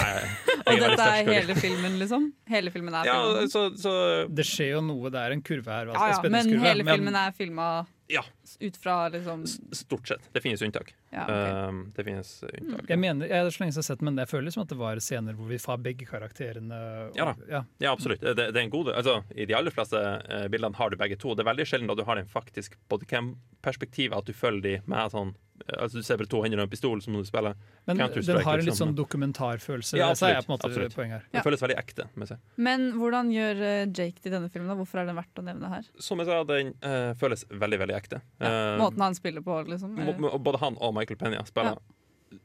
Nei, 0.00 0.22
Og 0.66 0.80
dette 0.80 1.08
er 1.12 1.28
hele 1.28 1.54
filmen, 1.60 1.98
liksom? 2.00 2.30
Hele 2.48 2.72
filmen 2.72 2.94
er 2.96 3.04
Ja, 3.04 3.18
filmen. 3.20 3.50
så, 3.52 3.66
så 3.76 3.92
Det 4.32 4.46
skjer 4.48 4.72
jo 4.78 4.80
noe, 4.80 5.10
det 5.12 5.20
er 5.26 5.36
en 5.36 5.42
kurve 5.44 5.68
her. 5.76 5.92
altså, 5.92 6.08
Ja, 6.08 6.22
ja, 6.24 6.30
men 6.32 6.64
hele 6.64 6.88
filmen 6.88 7.14
er 7.20 7.36
filma 7.36 7.68
Ja. 8.08 8.22
ut 8.62 8.76
fra 8.80 9.10
liksom 9.12 9.44
Stort 9.76 10.08
sett. 10.08 10.24
Det 10.32 10.40
finnes 10.42 10.62
unntak. 10.64 10.94
Ja, 11.12 11.22
okay. 11.24 11.68
Um, 11.68 11.92
det 11.96 12.04
finnes 12.04 12.30
unntak. 12.42 12.88
Jeg 12.90 12.98
mener, 12.98 13.28
jeg 13.30 13.52
så 13.54 13.62
lenge 13.62 13.72
jeg 13.72 13.78
har 13.78 13.86
sett 13.86 14.00
den, 14.02 14.08
men 14.10 14.18
det 14.18 14.26
føler 14.30 14.50
som 14.54 14.64
at 14.64 14.72
det 14.72 14.78
var 14.80 14.98
scener 15.00 15.36
hvor 15.38 15.48
vi 15.48 15.58
får 15.62 15.78
begge 15.84 16.08
karakterene. 16.08 16.80
Og, 17.06 17.16
Ja 17.16 17.28
da. 17.30 17.34
ja. 17.50 17.62
Ja, 17.78 17.92
absolutt. 17.94 18.20
Det, 18.20 18.34
det 18.36 18.56
er 18.56 18.64
en 18.66 18.74
god 18.74 18.90
altså, 18.92 19.20
I 19.34 19.46
de 19.46 19.54
aller 19.56 19.70
fleste 19.74 20.00
eh, 20.02 20.46
bildene 20.52 20.76
har 20.76 20.90
du 20.90 20.98
begge 21.00 21.18
to. 21.20 21.34
Det 21.34 21.44
er 21.46 21.50
veldig 21.52 21.66
sjelden 21.70 21.90
da 21.90 21.96
du 21.98 22.04
har 22.08 22.18
den 22.18 22.28
faktisk 22.30 22.76
bodycam-perspektivet, 22.90 24.16
at 24.18 24.26
du 24.26 24.34
følger 24.36 24.62
de 24.66 24.74
med 24.90 25.12
sånn 25.14 25.32
eh, 25.32 25.78
Altså 25.82 25.98
Du 26.00 26.06
ser 26.06 26.18
bare 26.20 26.30
to 26.30 26.42
hender 26.44 26.60
og 26.60 26.66
en 26.66 26.72
pistol 26.72 27.00
som 27.02 27.16
du 27.16 27.22
spiller 27.26 27.54
Men 27.86 27.96
den 27.96 28.02
har 28.04 28.12
en 28.12 28.18
litt 28.20 28.66
liksom. 28.68 28.90
sånn 28.90 28.96
dokumentarfølelse. 28.98 29.96
Ja, 29.98 30.10
er 30.10 30.12
absolutt, 30.12 30.46
på 30.46 30.52
en 30.52 30.56
måte 30.56 30.70
absolutt. 30.70 30.98
her. 31.14 31.26
Det 31.32 31.42
føles 31.46 31.62
veldig 31.64 31.78
ekte. 31.80 32.08
Må 32.18 32.28
jeg. 32.28 32.38
Men 32.68 32.88
hvordan 32.98 33.30
gjør 33.34 33.62
eh, 33.70 33.84
Jake 33.86 34.22
det 34.22 34.30
i 34.30 34.34
denne 34.34 34.50
filmen? 34.52 34.68
da? 34.72 34.76
Hvorfor 34.78 35.02
er 35.02 35.08
den 35.10 35.18
verdt 35.18 35.40
å 35.42 35.46
nevne 35.46 35.70
her? 35.70 35.88
Som 36.02 36.22
jeg 36.22 36.30
sa, 36.30 36.40
den 36.50 36.74
uh, 36.82 37.12
føles 37.20 37.46
veldig, 37.50 37.80
veldig 37.84 37.96
ekte. 37.96 38.20
Eh, 38.42 38.74
Måten 38.80 39.06
han 39.06 39.16
spiller 39.18 39.44
på, 39.46 39.60
liksom? 39.70 39.94
må- 39.96 40.16
må- 40.26 40.34
både 40.42 40.60
han 40.62 40.78
og 40.82 40.95
Michael 40.96 41.20
Penya 41.20 41.44
spiller 41.48 41.78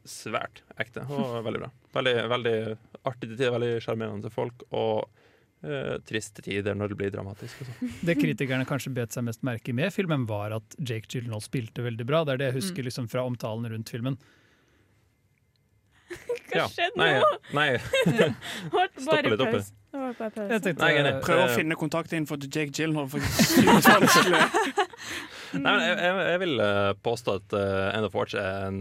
svært 0.08 0.62
ekte 0.80 1.02
og 1.10 1.40
veldig 1.46 1.60
bra. 1.64 1.70
Veldig, 1.96 2.14
veldig 2.32 2.54
artig 3.08 3.26
til 3.32 3.36
tider, 3.36 3.52
veldig 3.58 3.74
sjarmerende 3.88 4.30
folk. 4.34 4.66
Og 4.70 5.08
Uh, 5.62 6.00
triste 6.02 6.42
tider 6.42 6.74
når 6.74 6.90
det 6.90 6.96
blir 6.98 7.10
dramatisk. 7.14 7.60
Og 7.62 7.68
sånn. 7.68 7.90
Det 8.08 8.16
kritikerne 8.18 8.64
kanskje 8.66 8.90
bet 8.96 9.14
seg 9.14 9.22
mest 9.28 9.44
merke 9.46 9.70
med 9.78 9.92
filmen, 9.94 10.24
var 10.26 10.50
at 10.56 10.74
Jake 10.82 11.06
Gyllenhaal 11.06 11.38
spilte 11.44 11.84
veldig 11.86 12.02
bra. 12.08 12.24
Det 12.26 12.32
er 12.34 12.40
det 12.40 12.48
jeg 12.48 12.56
husker 12.56 12.82
Mm. 12.82 12.86
liksom, 12.88 13.06
fra 13.12 13.22
omtalen 13.30 13.68
rundt 13.70 13.92
filmen. 13.94 14.16
Ja. 16.52 16.66
skjedde 16.68 16.98
Nei, 16.98 17.12
nå? 17.22 17.28
nei. 17.54 17.68
Holdt 18.74 18.98
Stoppe 19.06 19.30
litt 19.30 19.40
oppe. 19.46 19.62
Nei. 19.94 20.10
Prøv 21.22 21.38
å 21.38 21.46
Eh, 21.46 21.54
finne 21.54 21.78
kontaktinfo 21.78 22.36
til 22.42 22.50
Jake 22.58 22.74
Gyllenhaal. 22.74 23.06
For 23.08 23.22
det 23.22 23.30
er 23.62 24.02
vanskelig. 24.02 24.42
Nei, 25.52 25.68
men 25.68 25.82
jeg, 25.84 25.96
jeg, 26.00 26.24
jeg 26.30 26.40
vil 26.42 26.62
eh, 26.64 26.92
påstå 27.04 27.34
at 27.40 27.54
uh, 27.56 27.90
End 27.92 28.06
of 28.08 28.16
Watch 28.16 28.36
er 28.38 28.66
en, 28.68 28.80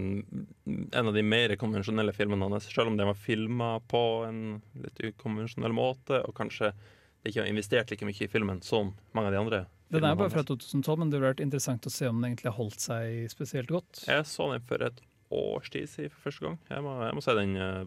en 0.67 1.09
av 1.09 1.15
de 1.15 1.23
mer 1.25 1.53
konvensjonelle 1.59 2.13
filmene 2.15 2.47
hans. 2.47 2.69
Selv 2.71 2.91
om 2.91 2.97
den 2.99 3.09
var 3.09 3.19
filma 3.19 3.73
på 3.91 4.01
en 4.27 4.41
litt 4.83 5.01
ukonvensjonell 5.03 5.75
måte, 5.75 6.21
og 6.23 6.35
kanskje 6.37 6.71
det 6.71 7.31
ikke 7.31 7.43
har 7.43 7.51
investert 7.51 7.91
like 7.93 8.07
mye 8.07 8.25
i 8.25 8.31
filmen 8.31 8.61
som 8.65 8.95
mange 9.17 9.29
av 9.29 9.35
de 9.35 9.41
andre. 9.41 9.61
Den 9.91 10.07
er 10.07 10.15
bare 10.15 10.31
fra 10.31 10.43
2012, 10.47 10.99
men 11.01 11.11
det 11.11 11.19
ville 11.19 11.33
vært 11.33 11.43
interessant 11.43 11.87
å 11.87 11.91
se 11.93 12.07
om 12.07 12.21
den 12.21 12.31
egentlig 12.31 12.47
har 12.49 12.57
holdt 12.57 12.81
seg 12.81 13.25
spesielt 13.33 13.71
godt. 13.71 14.05
Jeg 14.07 14.27
så 14.29 14.47
den 14.53 14.63
for 14.69 14.85
et 14.87 15.01
års 15.31 15.71
tid 15.73 15.89
siden 15.91 16.13
for 16.13 16.29
første 16.29 16.47
gang. 16.47 16.55
Jeg 16.71 16.85
må, 16.85 16.95
jeg 17.03 17.17
må 17.17 17.23
si 17.23 17.35
den 17.37 17.57
eh, 17.59 17.81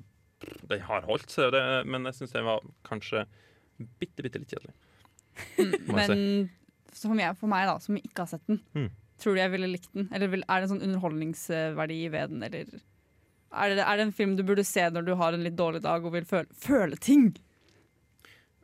Den 0.68 0.85
har 0.85 1.09
holdt 1.09 1.32
seg, 1.32 1.57
men 1.89 2.11
jeg 2.11 2.18
syns 2.18 2.37
den 2.37 2.47
var 2.47 2.64
kanskje 2.85 3.24
bitte, 3.99 4.20
bitte 4.20 4.43
litt 4.43 4.53
kjedelig. 4.53 4.74
Men 5.89 6.05
si. 6.11 6.18
For, 6.95 7.14
meg, 7.16 7.36
for 7.40 7.51
meg, 7.51 7.66
da, 7.68 7.78
som 7.82 7.97
ikke 7.99 8.24
har 8.24 8.30
sett 8.30 8.45
den, 8.51 8.61
Mm. 8.74 8.90
tror 9.20 9.34
du 9.34 9.40
jeg 9.40 9.51
ville 9.55 9.70
likt 9.70 9.90
den? 9.95 10.09
Eller 10.12 10.30
vil, 10.32 10.45
er 10.49 10.61
det 10.61 10.68
en 10.68 10.74
sånn 10.76 10.84
underholdningsverdi 10.88 12.01
ved 12.14 12.30
den, 12.34 12.42
eller 12.47 12.64
er 13.55 13.74
det, 13.74 13.84
er 13.86 13.97
det 13.97 14.07
en 14.09 14.12
film 14.12 14.36
du 14.36 14.42
burde 14.42 14.64
se 14.66 14.82
når 14.90 15.05
du 15.07 15.14
har 15.14 15.32
en 15.36 15.45
litt 15.47 15.57
dårlig 15.59 15.82
dag 15.84 16.05
og 16.05 16.12
vil 16.16 16.24
føle, 16.26 16.49
føle 16.59 16.97
ting? 16.99 17.28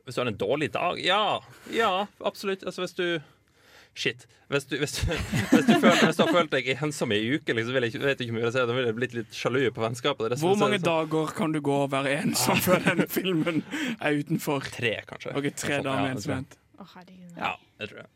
Hvis 0.03 0.15
du 0.17 0.21
har 0.21 0.27
en 0.31 0.37
dårlig 0.41 0.71
dag? 0.73 0.99
Ja, 0.99 1.39
ja 1.71 2.07
absolutt. 2.25 2.63
Altså 2.67 2.83
hvis 2.83 2.97
du 2.97 3.05
Shit. 3.93 4.23
Hvis 4.47 4.63
du, 4.69 4.77
hvis 4.79 4.93
du, 4.95 5.09
hvis 5.51 5.65
du, 5.67 5.73
føler, 5.79 6.05
hvis 6.05 6.15
du 6.15 6.21
har 6.23 6.31
følt 6.31 6.53
deg 6.53 6.69
ensom 6.77 7.11
i 7.11 7.17
ei 7.19 7.33
uke, 7.35 7.51
liksom, 7.55 7.75
vil 7.75 7.87
jeg 7.89 7.99
vet 7.99 8.21
ikke 8.23 8.35
mye 8.37 8.45
jeg 8.47 8.53
da 8.55 8.75
vil 8.75 8.87
jeg 8.87 8.95
blitt 8.95 9.15
litt 9.17 9.35
sjalu 9.35 9.65
på 9.75 9.83
vennskapet. 9.83 10.37
Hvor 10.39 10.55
mange 10.59 10.79
dager 10.79 11.33
kan 11.35 11.51
du 11.51 11.59
gå 11.63 11.75
og 11.85 11.91
være 11.91 12.13
ensom 12.21 12.59
før 12.63 12.79
denne 12.85 13.07
filmen 13.11 13.59
er 13.99 14.15
utenfor? 14.15 14.63
Tre, 14.71 14.93
kanskje. 15.09 15.35
Ok, 15.35 15.49
tre 15.59 15.81
dager 15.83 16.05
med 16.07 16.15
ensomhet. 16.15 16.55
Å, 16.79 16.87
herregud. 16.93 17.35
Ja, 17.35 17.51
det 17.81 17.91
tror 17.91 18.03
jeg. 18.05 18.09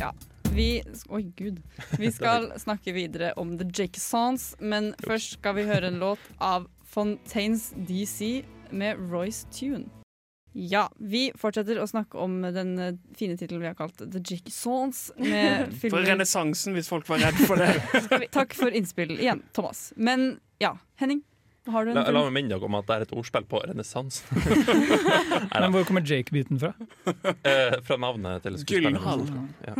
Ja. 0.00 0.14
Vi, 0.54 0.82
oi, 1.08 1.22
gud. 1.36 1.62
Vi 1.98 2.12
skal 2.18 2.52
snakke 2.58 2.92
videre 2.92 3.32
om 3.40 3.56
The 3.58 3.66
Jakesons, 3.74 4.54
men 4.58 4.92
først 5.02 5.38
skal 5.38 5.58
vi 5.58 5.66
høre 5.68 5.90
en 5.90 6.00
låt 6.02 6.22
av 6.38 6.68
Fontaines 6.86 7.72
DC 7.88 8.44
med 8.70 8.98
Royce 9.10 9.46
Tune. 9.54 9.88
Ja, 10.54 10.84
vi 11.02 11.32
fortsetter 11.34 11.80
å 11.82 11.86
snakke 11.90 12.18
om 12.22 12.36
den 12.54 12.76
eh, 12.78 12.94
fine 13.18 13.34
tittelen 13.34 13.64
vi 13.64 13.66
har 13.66 13.74
kalt 13.74 13.98
The 13.98 14.20
Jakesons. 14.22 15.08
Med 15.18 15.74
For 15.82 16.06
renessansen, 16.06 16.76
hvis 16.78 16.90
folk 16.90 17.10
var 17.10 17.24
redd 17.26 17.40
for 17.48 17.58
det. 17.58 18.28
Takk 18.36 18.54
for 18.54 18.70
innspill 18.70 19.16
igjen, 19.16 19.42
Thomas. 19.54 19.88
Men 19.96 20.36
ja, 20.62 20.76
Henning, 21.02 21.24
har 21.72 21.84
du 21.86 21.90
en 21.90 21.96
La, 21.96 22.02
la 22.12 22.22
meg 22.26 22.32
minne 22.36 22.50
dere 22.52 22.66
om 22.68 22.74
at 22.76 22.86
det 22.88 22.94
er 22.96 23.04
et 23.06 23.12
ordspill 23.16 23.46
på 23.48 23.60
renessansen. 23.64 24.42
Men 25.54 25.72
hvor 25.72 25.86
kommer 25.88 26.04
Jake-biten 26.04 26.60
fra? 26.60 26.72
Eh, 27.44 27.74
fra 27.84 27.96
navnet 28.00 28.42
til 28.44 28.56
skuespilleren. 28.60 29.48
Ja, 29.64 29.74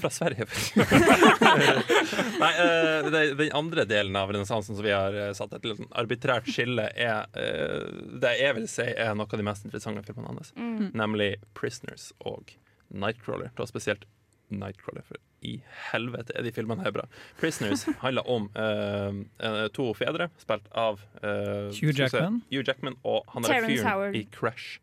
fra 0.00 0.10
Sverige. 0.12 0.46
Nei, 2.42 2.52
eh, 2.64 3.10
det- 3.12 3.34
den 3.38 3.52
andre 3.56 3.84
delen 3.88 4.16
av 4.16 4.32
renessansen 4.32 4.76
som 4.76 4.84
vi 4.84 4.92
har 4.94 5.14
eh, 5.14 5.32
satt 5.36 5.52
et 5.56 5.64
litt 5.68 5.82
arbitrært 5.98 6.48
skille, 6.48 6.88
er 6.96 7.26
eh, 7.36 7.84
det 8.22 8.34
jeg 8.40 8.56
vil 8.58 8.68
si 8.70 8.86
er 8.92 9.14
noe 9.18 9.28
av 9.28 9.38
de 9.40 9.46
mest 9.46 9.64
interessante 9.68 10.04
filmene 10.08 10.32
hans. 10.34 10.52
Mm. 10.56 10.90
Nemlig 10.98 11.34
'Prisoners' 11.54 12.10
og 12.20 12.54
'Nightcrawler'. 12.92 13.52
Da 13.56 13.66
spesielt 13.68 14.04
'Nightcrawler', 14.50 15.04
for 15.08 15.16
i 15.42 15.56
helvete 15.90 16.36
er 16.38 16.42
de 16.46 16.52
filmene 16.52 16.82
her 16.86 16.92
bra. 16.94 17.04
'Prisoners' 17.40 17.86
handler 18.04 18.28
om 18.30 18.48
eh, 18.56 19.66
to 19.74 19.90
fedre, 19.98 20.30
spilt 20.38 20.68
av 20.74 21.00
uh, 21.22 21.70
Hugh 21.74 21.92
Jackman. 21.96 22.40
se. 22.42 22.56
Hugh 22.56 22.64
Jackman 22.68 22.96
og 23.04 23.24
han 23.34 23.44
er 23.44 23.66
fyren 23.66 24.14
i 24.16 24.26
'Crash'. 24.30 24.78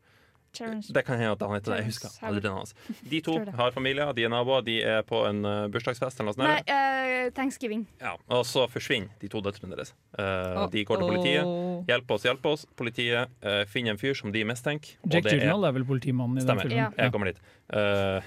Terrence- 0.51 0.89
Det 0.91 1.03
kan 1.05 1.19
hende 1.19 1.31
at 1.35 1.41
han 1.45 1.51
heter 1.53 1.71
det. 1.75 1.77
Jeg 1.83 1.85
husker 1.91 2.09
aldri 2.25 2.41
navnet 2.49 2.71
hans. 2.73 3.03
De 3.11 3.19
to 3.21 3.35
har 3.53 3.69
familier, 3.71 4.09
de 4.17 4.23
er 4.25 4.29
naboer, 4.33 4.63
de 4.65 4.79
er 4.81 5.03
på 5.05 5.19
en 5.29 5.43
uh, 5.45 5.67
bursdagsfest 5.69 6.19
eller 6.23 6.33
noe 6.33 6.47
Nei, 6.47 6.55
sånt. 6.57 6.71
eh, 6.73 7.29
Thanksgiving. 7.37 7.83
Ja, 8.01 8.15
og 8.33 8.41
så 8.49 8.63
forsvinner 8.67 9.13
de 9.21 9.29
to 9.29 9.43
døtrene 9.45 9.77
deres. 9.77 9.93
Eh, 10.17 10.63
de 10.73 10.83
går 10.89 10.97
til 11.03 11.11
politiet. 11.13 11.85
Hjelp 11.91 12.11
oss, 12.17 12.25
hjelp 12.25 12.45
oss. 12.49 12.65
Politiet 12.75 13.29
uh, 13.45 13.61
finner 13.69 13.93
en 13.93 14.01
fyr 14.01 14.17
som 14.17 14.33
de 14.33 14.41
mistenker. 14.43 14.97
Jack 15.05 15.25
er- 15.29 15.37
Gyllenhaal 15.37 15.69
er 15.69 15.77
vel 15.77 15.85
politimannen 15.85 16.41
i 16.41 16.41
den 16.41 16.47
Stemmer. 16.49 16.65
filmen? 16.65 16.81
Ja. 16.81 16.89
Jeg 17.05 17.13
kommer 17.13 17.29
dit. 17.29 17.37
Eh, 17.69 18.23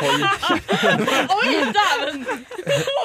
hold 0.00 0.24
Oi, 1.36 1.52
dæven! 1.76 2.26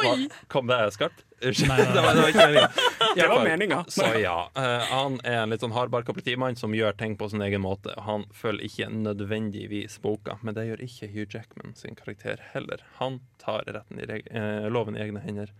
Oi! 0.01 0.29
Kom 0.47 0.67
det 0.67 0.91
skarpt? 0.91 1.23
Unnskyld. 1.43 1.71
Det 1.77 2.01
var, 2.01 2.15
det 2.15 2.21
var 2.21 2.27
ikke 2.27 2.47
meninga. 2.47 2.69
Det 3.15 3.27
var 3.27 3.43
meninga. 3.43 3.85
Så 3.87 4.07
ja. 4.19 4.51
Uh, 4.57 4.63
han 4.63 5.19
er 5.23 5.37
en 5.43 5.53
litt 5.53 5.63
sånn 5.63 5.75
hardbarka 5.75 6.15
politimann 6.15 6.57
som 6.59 6.75
gjør 6.75 6.95
ting 6.99 7.15
på 7.19 7.29
sin 7.31 7.43
egen 7.45 7.63
måte. 7.63 7.95
Han 8.07 8.25
følger 8.35 8.67
ikke 8.67 8.89
nødvendigvis 8.95 9.99
boka, 10.03 10.37
men 10.41 10.57
det 10.57 10.67
gjør 10.67 10.83
ikke 10.87 11.11
Hugh 11.13 11.27
Jackman 11.31 11.75
sin 11.79 11.99
karakter 11.99 12.43
heller. 12.53 12.83
Han 12.99 13.21
tar 13.43 13.67
retten 13.67 13.99
i 14.03 14.07
reg 14.09 14.27
eh, 14.31 14.67
loven 14.71 14.99
i 14.99 15.03
egne 15.03 15.23
hender 15.23 15.51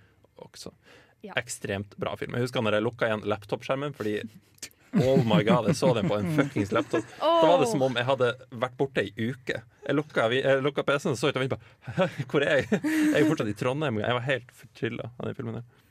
også. 0.44 0.74
Ja. 1.24 1.36
Ekstremt 1.40 1.96
bra 2.00 2.16
film. 2.20 2.36
Jeg 2.36 2.48
husker 2.48 2.64
når 2.64 2.80
jeg 2.80 2.88
lukka 2.88 3.08
igjen 3.08 3.28
laptopskjermen, 3.32 3.96
fordi 3.96 4.18
Oh 5.02 5.24
my 5.26 5.40
god, 5.44 5.68
jeg 5.72 5.78
så 5.80 5.90
den 5.98 6.06
på 6.10 6.18
en 6.20 6.28
fuckings 6.38 6.72
laptop. 6.76 7.06
Da 7.20 7.46
var 7.50 7.62
det 7.64 7.70
som 7.72 7.82
om 7.86 7.96
jeg 7.98 8.06
hadde 8.06 8.28
vært 8.62 8.76
borte 8.78 9.02
ei 9.02 9.14
uke. 9.32 9.62
Jeg 9.84 9.96
lukka, 9.98 10.28
lukka 10.62 10.84
PC-en 10.86 11.16
og 11.16 11.20
så 11.20 11.32
ut 11.32 11.40
og 11.40 11.44
vinduet. 11.46 11.72
Hvor 12.30 12.46
er 12.46 12.62
jeg? 12.62 12.68
Jeg 12.84 13.24
er 13.24 13.30
fortsatt 13.32 13.50
i 13.50 13.56
Trondheim. 13.58 13.98
Jeg 14.04 14.18
var 14.20 14.28
helt 14.28 14.54
fortrylla 14.60 15.10
av 15.18 15.26
den 15.30 15.40
filmen. 15.40 15.58
der. 15.62 15.83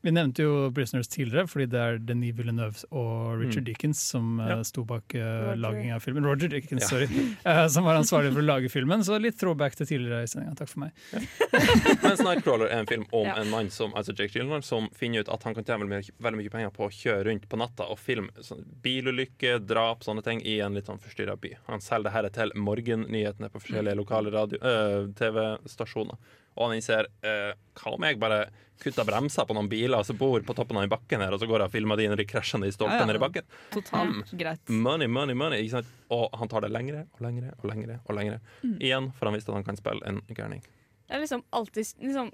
Vi 0.00 0.12
nevnte 0.14 0.44
jo 0.44 0.70
'Prisoners' 0.70 1.08
tidligere, 1.10 1.48
fordi 1.50 1.66
det 1.72 1.78
er 1.80 1.98
Denis 1.98 2.34
Villeneuve 2.38 2.84
og 2.92 3.40
Richard 3.40 3.64
Mm. 3.64 3.64
Dickens 3.66 3.98
som 3.98 4.38
eh, 4.40 4.48
Ja. 4.48 4.62
sto 4.62 4.84
bak 4.84 5.12
uh, 5.16 5.56
laging 5.58 5.90
av 5.92 6.00
filmen. 6.00 6.22
Roger 6.24 6.48
Dickens, 6.48 6.82
Ja. 6.82 6.86
sorry. 6.88 7.08
Uh, 7.44 7.66
som 7.74 7.82
var 7.84 7.96
ansvarlig 7.98 8.32
for 8.32 8.40
å 8.40 8.46
lage 8.46 8.70
filmen. 8.70 9.00
Så 9.02 9.18
litt 9.20 9.36
throwback 9.40 9.74
til 9.74 9.86
tidligere 9.86 10.22
i 10.22 10.26
sendinga. 10.30 10.54
Takk 10.54 10.68
for 10.68 10.80
meg. 10.84 10.92
Mens 12.04 12.20
Nightcrawler 12.22 12.66
er 12.70 12.78
en 12.78 12.86
film 12.86 13.04
om 13.12 13.26
Ja. 13.26 13.34
en 13.42 13.50
mann 13.50 13.70
som 13.70 13.92
altså 13.94 14.14
Jake 14.14 14.30
Gyllenhaal 14.38 14.62
som 14.62 14.88
finner 14.94 15.20
ut 15.26 15.28
at 15.34 15.42
han 15.42 15.54
kan 15.54 15.64
tjene 15.64 15.82
veldig 15.82 15.90
mye, 15.90 16.14
veldig 16.22 16.38
mye 16.44 16.50
penger 16.54 16.70
på 16.70 16.86
å 16.86 16.94
kjøre 16.94 17.24
rundt 17.26 17.48
på 17.48 17.58
natta 17.58 17.90
og 17.90 17.98
filme 17.98 18.30
sånn, 18.40 18.62
bilulykker, 18.80 19.58
drap, 19.66 20.04
sånne 20.06 20.22
ting 20.22 20.40
i 20.46 20.60
en 20.60 20.74
litt 20.74 20.86
sånn 20.86 21.00
forstyrra 21.02 21.34
by. 21.40 21.56
Han 21.66 21.80
selger 21.80 22.12
dette 22.22 22.34
til 22.38 22.52
morgennyhetene 22.54 23.50
på 23.50 23.58
forskjellige 23.60 23.96
lokale 23.98 24.30
radio- 24.30 24.62
øh, 24.62 25.12
TV-stasjoner. 25.18 26.14
Og 26.58 26.68
han 26.68 26.76
innser 26.80 27.06
eh, 27.22 27.52
hva 27.78 27.92
om 27.94 28.02
jeg 28.08 28.18
bare 28.20 28.48
kutter 28.78 29.02
bremser 29.08 29.42
på 29.46 29.54
noen 29.56 29.66
biler 29.70 30.04
som 30.06 30.14
bor 30.18 30.38
på 30.46 30.54
toppen 30.54 30.76
av 30.78 30.84
den 30.84 30.90
bakken 30.92 31.22
her, 31.24 31.32
og 31.34 31.40
så 31.42 31.48
går 31.50 31.64
jeg 31.64 31.70
og 31.70 31.72
filmer 31.74 31.98
de 31.98 32.04
når 32.12 32.20
de 32.20 32.26
krasjer 32.30 32.60
ned 32.62 32.70
i 32.70 32.74
stolpen 32.76 32.94
Ja, 32.94 33.00
ja. 33.02 33.06
nede 33.10 33.18
i 33.18 33.22
bakken? 33.24 33.48
Totalt 33.74 34.30
greit. 34.38 34.70
Money, 34.70 35.08
money, 35.10 35.34
money. 35.34 35.64
Ikke 35.64 35.80
sant? 35.80 35.90
Og 36.14 36.28
han 36.38 36.50
tar 36.52 36.62
det 36.62 36.70
lengre 36.70 37.00
og 37.16 37.24
lengre 37.26 37.54
og 37.58 37.66
lengre. 37.72 37.98
og 38.06 38.14
lengre 38.14 38.38
Mm. 38.62 38.76
Igjen, 38.82 39.10
for 39.18 39.26
han 39.30 39.34
visste 39.34 39.50
at 39.50 39.58
han 39.58 39.64
kan 39.66 39.76
spille 39.80 40.06
en 40.06 40.20
gærning. 40.30 40.62
Det 41.08 41.16
er 41.16 41.20
liksom 41.24 41.42
alltid 41.52 41.94
liksom, 42.02 42.30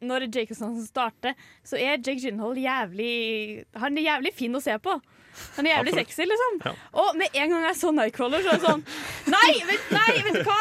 Når 0.00 0.28
Jacobson 0.34 0.78
starter, 0.86 1.34
så 1.62 1.76
er 1.76 1.98
Jake 1.98 2.20
Gyllenhaal 2.22 2.56
jævlig 2.56 3.64
Han 3.76 3.98
er 3.98 4.06
jævlig 4.06 4.32
fin 4.32 4.54
å 4.56 4.60
se 4.64 4.78
på. 4.80 4.94
Han 5.56 5.66
er 5.66 5.74
jævlig 5.76 5.92
Absolutt. 5.94 6.12
sexy, 6.14 6.28
liksom. 6.30 6.58
Ja. 6.64 6.72
Og 7.02 7.16
med 7.20 7.38
en 7.42 7.54
gang 7.54 7.66
jeg 7.68 7.78
så 7.80 7.92
Nightcrawler, 7.96 8.44
så 8.44 8.54
er 8.54 8.60
det 8.60 8.68
sånn 8.68 8.84
Nei, 9.30 9.52
vet, 9.68 9.90
nei, 9.94 10.16
vet 10.26 10.38
du 10.40 10.42
hva? 10.48 10.58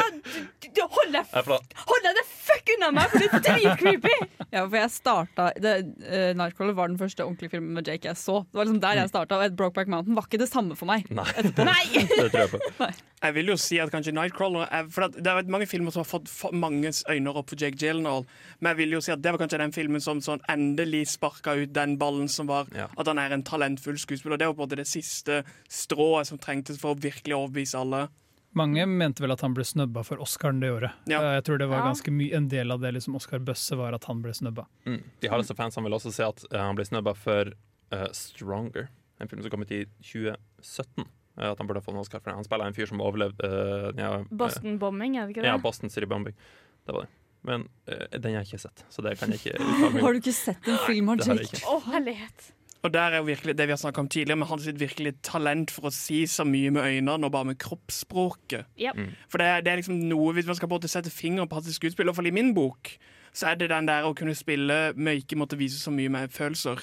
Du, 0.60 0.68
du, 0.68 0.82
hold 0.98 1.16
deg 1.16 1.40
Hold 1.40 2.06
deg 2.08 2.20
det 2.20 2.26
fuck 2.50 2.74
unna 2.76 2.92
meg, 2.96 3.12
for 3.12 3.20
det 3.22 3.30
er 3.40 3.60
dritcreepy! 3.60 4.16
Ja, 4.50 4.64
for 4.64 4.78
jeg 4.80 4.92
starta 4.94 5.50
det, 5.62 5.74
uh, 6.08 6.32
Nightcrawler 6.40 6.78
var 6.78 6.90
den 6.90 6.98
første 7.02 7.26
ordentlige 7.26 7.54
filmen 7.54 7.76
med 7.78 7.90
Jake 7.90 8.10
jeg 8.10 8.18
så. 8.18 8.40
Det 8.50 8.58
var 8.58 8.66
liksom 8.66 8.82
der 8.82 9.02
jeg 9.04 9.12
starta, 9.12 9.38
og 9.38 9.46
et 9.46 9.58
Brokeback 9.60 9.92
Mountain 9.92 10.18
var 10.18 10.26
ikke 10.26 10.42
det 10.42 10.50
samme 10.50 10.78
for 10.80 10.90
meg. 10.90 11.06
Nei, 11.14 11.28
Nei! 11.62 11.84
det 12.10 12.32
tror 12.34 12.42
jeg 12.46 12.54
på. 12.56 12.90
Jeg 13.20 13.36
vil 13.36 13.50
jo 13.52 13.56
si 13.60 13.76
at 13.84 13.90
kanskje 13.92 14.14
Nightcrawler 14.16 14.70
er, 14.72 14.86
For 14.88 15.12
Det 15.12 15.28
har 15.28 15.42
vært 15.42 15.50
mange 15.52 15.66
filmer 15.68 15.92
som 15.92 16.06
har 16.06 16.08
fått 16.08 16.30
manges 16.56 17.02
mange 17.04 17.18
øyne 17.18 17.34
opp 17.36 17.50
for 17.52 17.60
Jake 17.60 17.76
Gyllenhaal, 17.76 18.24
men 18.62 18.70
jeg 18.72 18.78
vil 18.80 18.96
jo 18.96 19.02
si 19.04 19.12
at 19.12 19.20
det 19.20 19.34
var 19.36 19.42
kanskje 19.42 19.60
den 19.60 19.74
filmen 19.76 20.04
som 20.04 20.22
sånn 20.24 20.40
endelig 20.48 21.02
sparka 21.18 21.58
ut 21.60 21.74
den 21.76 21.98
ballen 22.00 22.30
som 22.32 22.48
var 22.48 22.70
Ja. 22.76 22.88
at 22.96 23.12
han 23.12 23.20
er 23.20 23.36
en 23.36 23.44
talentfull 23.44 24.00
skuespiller. 24.00 24.40
Det 24.40 24.48
var 24.48 24.56
på 24.60 24.66
en 24.66 24.68
måte 24.68 24.80
det 24.82 24.88
siste 24.92 25.42
strået 25.72 26.28
som 26.28 26.40
trengtes 26.42 26.80
for 26.82 26.94
å 26.94 27.00
virkelig 27.00 27.38
overbevise 27.38 27.80
alle. 27.80 28.10
Mange 28.58 28.86
mente 28.90 29.22
vel 29.22 29.32
at 29.34 29.44
han 29.46 29.54
ble 29.54 29.64
snubba 29.68 30.02
for 30.06 30.22
Oscaren 30.24 30.60
det 30.62 30.72
året. 30.74 30.96
Ja. 31.10 31.20
Eh, 31.22 31.36
Jeg 31.38 31.46
tror 31.46 31.60
det 31.62 31.68
var 31.70 31.86
ganske 31.86 32.12
mye 32.12 32.36
En 32.38 32.48
del 32.50 32.72
av 32.74 32.82
det 32.82 32.92
liksom 32.96 33.16
Oscar 33.20 33.40
Bøsse 33.46 33.78
var 33.78 33.94
at 33.94 34.08
han 34.10 34.24
ble 34.24 34.34
snubba. 34.34 34.66
Mm. 34.90 35.04
De 35.22 35.30
hardeste 35.30 35.56
fansene 35.58 35.86
vil 35.86 35.98
også 36.00 36.14
si 36.16 36.26
at 36.26 36.42
eh, 36.50 36.58
han 36.62 36.78
ble 36.78 36.86
snubba 36.88 37.14
for 37.14 37.54
uh, 37.94 38.08
Stronger, 38.12 38.90
en 39.22 39.30
film 39.30 39.46
som 39.46 39.54
kom 39.54 39.62
ut 39.62 39.72
i 39.76 39.84
2017. 40.02 41.06
Eh, 41.06 41.46
at 41.52 41.62
han 41.62 41.70
burde 41.70 41.84
fått 41.86 41.94
en 41.94 42.02
Oscar 42.02 42.24
for 42.24 42.32
det. 42.32 42.40
Han 42.42 42.50
spiller 42.50 42.72
en 42.72 42.78
fyr 42.78 42.90
som 42.90 43.06
overlevde 43.06 43.46
uh, 43.54 43.90
ja, 44.00 44.12
Boston-bombing, 44.32 45.20
er 45.20 45.30
det 45.30 45.38
ikke 45.38 45.46
det? 45.46 45.54
Ja, 45.54 45.58
Boston 45.62 45.94
City 45.94 46.10
Bombing. 46.10 46.38
Det 46.86 46.96
var 46.98 47.06
det. 47.06 47.14
Men 47.46 47.70
den 47.88 48.34
har 48.34 48.42
jeg 48.42 48.50
ikke 48.50 48.66
sett, 48.66 48.82
så 48.92 49.04
det 49.06 49.14
kan 49.16 49.32
jeg 49.32 49.40
ikke 49.40 49.60
uttale 49.64 49.94
meg 49.94 50.04
Har 50.04 50.12
du 50.12 50.18
ikke 50.20 50.34
sett 50.36 50.66
en 50.68 50.82
film 50.84 51.14
av 51.14 51.22
Jake? 51.24 51.62
Å, 51.70 51.78
herlighet. 51.86 52.50
Og 52.84 52.94
der 52.94 53.12
er 53.12 53.18
jo 53.18 53.28
virkelig 53.28 53.58
det 53.58 53.68
vi 53.68 53.74
har 53.76 53.78
snakket 53.78 54.00
om 54.00 54.10
tidligere, 54.10 54.40
med 54.40 54.48
hans 54.48 54.64
sitt 54.64 54.80
virkelig 54.80 55.14
talent 55.24 55.72
for 55.72 55.90
å 55.90 55.94
si 55.94 56.22
så 56.32 56.46
mye 56.48 56.72
med 56.72 56.86
øynene 56.86 57.28
og 57.28 57.32
bare 57.32 57.50
med 57.52 57.60
kroppsspråket. 57.60 58.70
Yep. 58.80 58.96
Mm. 58.96 59.10
For 59.30 59.42
det 59.42 59.48
er, 59.48 59.64
det 59.66 59.72
er 59.72 59.82
liksom 59.82 60.00
noe, 60.08 60.34
Hvis 60.34 60.48
man 60.48 60.56
skal 60.56 60.72
både 60.72 60.88
sette 60.88 61.12
fingeren 61.12 61.50
på 61.50 61.60
hans 61.60 61.76
skuespill, 61.76 62.10
i 62.10 62.28
i 62.28 62.32
min 62.32 62.54
bok, 62.56 62.94
så 63.34 63.52
er 63.52 63.56
det 63.56 63.70
den 63.70 63.88
der 63.88 64.08
å 64.08 64.14
kunne 64.16 64.36
spille 64.36 64.94
med 64.96 65.24
ikke 65.24 65.36
måtte 65.36 65.60
vise 65.60 65.80
så 65.80 65.92
mye 65.92 66.10
med 66.10 66.32
følelser. 66.32 66.80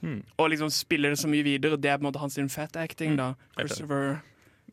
Mm. 0.00 0.22
Og 0.38 0.50
liksom 0.50 0.70
spille 0.70 1.08
det 1.08 1.18
så 1.18 1.28
mye 1.28 1.44
videre. 1.44 1.76
Det 1.76 1.90
er 1.90 1.98
på 1.98 2.04
en 2.04 2.12
måte 2.12 2.20
hans 2.20 2.34
sin 2.34 2.48
fat 2.48 2.76
acting, 2.76 3.16
da. 3.16 3.34
Christopher 3.58 4.20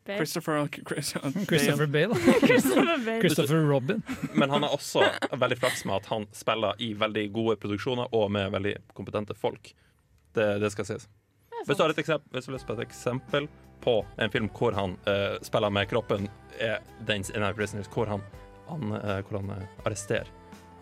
Bale. 0.04 0.16
Christopher, 0.16 0.68
Chris, 0.88 1.14
Christopher 1.46 1.86
Bale. 1.86 2.14
Christopher 2.46 2.98
Bale. 3.04 3.20
Christopher 3.20 3.60
Robin. 3.60 4.02
Men 4.34 4.50
han 4.50 4.64
er 4.64 4.74
også 4.74 5.04
veldig 5.38 5.58
flaks 5.58 5.84
med 5.84 6.00
at 6.00 6.08
han 6.10 6.26
spiller 6.32 6.74
i 6.82 6.92
veldig 6.98 7.28
gode 7.32 7.56
produksjoner 7.62 8.10
og 8.10 8.32
med 8.34 8.50
veldig 8.50 8.74
kompetente 8.96 9.36
folk. 9.38 9.74
Det, 10.34 10.46
det 10.62 10.70
skal 10.74 10.88
sies. 10.88 11.08
Hvis 11.66 11.78
du 11.78 11.84
har 11.84 11.92
et 11.92 11.98
eksempel, 12.02 12.34
hvis 12.34 12.46
du 12.46 12.52
har 12.52 12.58
lyst 12.58 12.66
på 12.66 12.76
et 12.78 12.84
eksempel 12.86 13.48
på 13.82 13.96
en 14.16 14.30
film 14.30 14.48
hvor 14.58 14.74
han 14.74 14.96
uh, 15.06 15.38
spiller 15.42 15.70
med 15.70 15.88
kroppen, 15.90 16.28
er 16.58 16.78
den, 17.06 17.24
Our 17.38 17.52
Prisoners, 17.52 17.90
hvor 17.92 18.10
han, 18.10 18.22
han, 18.68 18.92
uh, 18.92 19.18
hvor 19.28 19.40
han 19.40 19.50
eh, 19.56 19.68
arresterer 19.86 20.30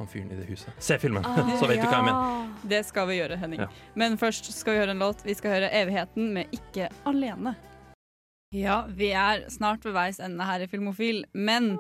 han 0.01 0.09
fyren 0.09 0.31
i 0.33 0.37
det 0.37 0.47
huset. 0.49 0.73
Se 0.79 0.99
filmen, 0.99 1.25
så 1.61 1.67
vet 1.69 1.83
du 1.83 1.89
hva 1.89 1.99
jeg 1.99 2.07
mener. 2.07 2.53
Det 2.73 2.81
skal 2.89 3.09
vi 3.11 3.19
gjøre, 3.19 3.37
Henning. 3.41 3.61
Ja. 3.67 3.69
Men 4.01 4.17
først 4.21 4.49
skal 4.57 4.77
vi 4.77 4.81
høre 4.81 4.95
en 4.97 5.03
låt. 5.03 5.25
Vi 5.27 5.35
skal 5.37 5.59
høre 5.59 5.69
'Evigheten' 5.69 6.33
med 6.33 6.55
'Ikke 6.57 6.89
alene'. 7.05 7.55
Ja, 8.51 8.81
vi 8.99 9.13
er 9.15 9.45
snart 9.47 9.85
ved 9.87 9.93
veis 9.95 10.17
ende 10.19 10.43
her 10.43 10.65
i 10.65 10.67
Filmofil, 10.67 11.21
men 11.39 11.77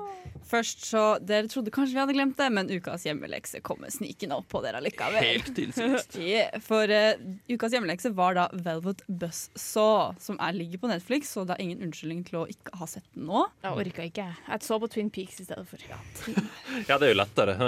først 0.47 0.85
så 0.87 1.01
Dere 1.18 1.49
trodde 1.51 1.73
kanskje 1.75 1.97
vi 1.97 1.99
hadde 1.99 2.14
glemt 2.14 2.37
det, 2.39 2.47
men 2.55 2.68
ukas 2.71 3.03
hjemmelekse 3.09 3.59
kommer 3.66 3.91
snikende 3.91 4.37
opp 4.39 4.47
på 4.53 4.61
dere 4.62 4.79
allikevel. 4.79 5.18
Helt 5.18 5.51
til 5.57 5.73
sist. 5.75 6.14
Ja, 6.23 6.45
for 6.62 6.87
uh, 6.87 7.18
ukas 7.51 7.75
hjemmelekse 7.75 8.12
var 8.14 8.39
da 8.39 8.45
Velvet 8.55 9.03
Buzzsaw, 9.09 10.14
som 10.23 10.39
er, 10.39 10.55
ligger 10.61 10.85
på 10.85 10.93
Netflix, 10.93 11.33
så 11.35 11.43
det 11.43 11.57
er 11.57 11.64
ingen 11.64 11.83
unnskyldning 11.89 12.23
til 12.31 12.39
å 12.45 12.45
ikke 12.55 12.79
ha 12.79 12.91
sett 12.93 13.09
den 13.18 13.27
nå. 13.27 13.43
Jeg 13.66 13.83
orka 13.83 14.07
ikke. 14.07 14.29
Jeg 14.47 14.66
så 14.68 14.79
på 14.79 14.93
Twin 14.95 15.11
Peaks 15.11 15.43
i 15.43 15.49
stedet 15.49 15.66
for. 15.66 15.83
Ja, 15.91 15.99
det 17.01 17.03
er 17.03 17.09
jo 17.11 17.18
lettere. 17.18 17.59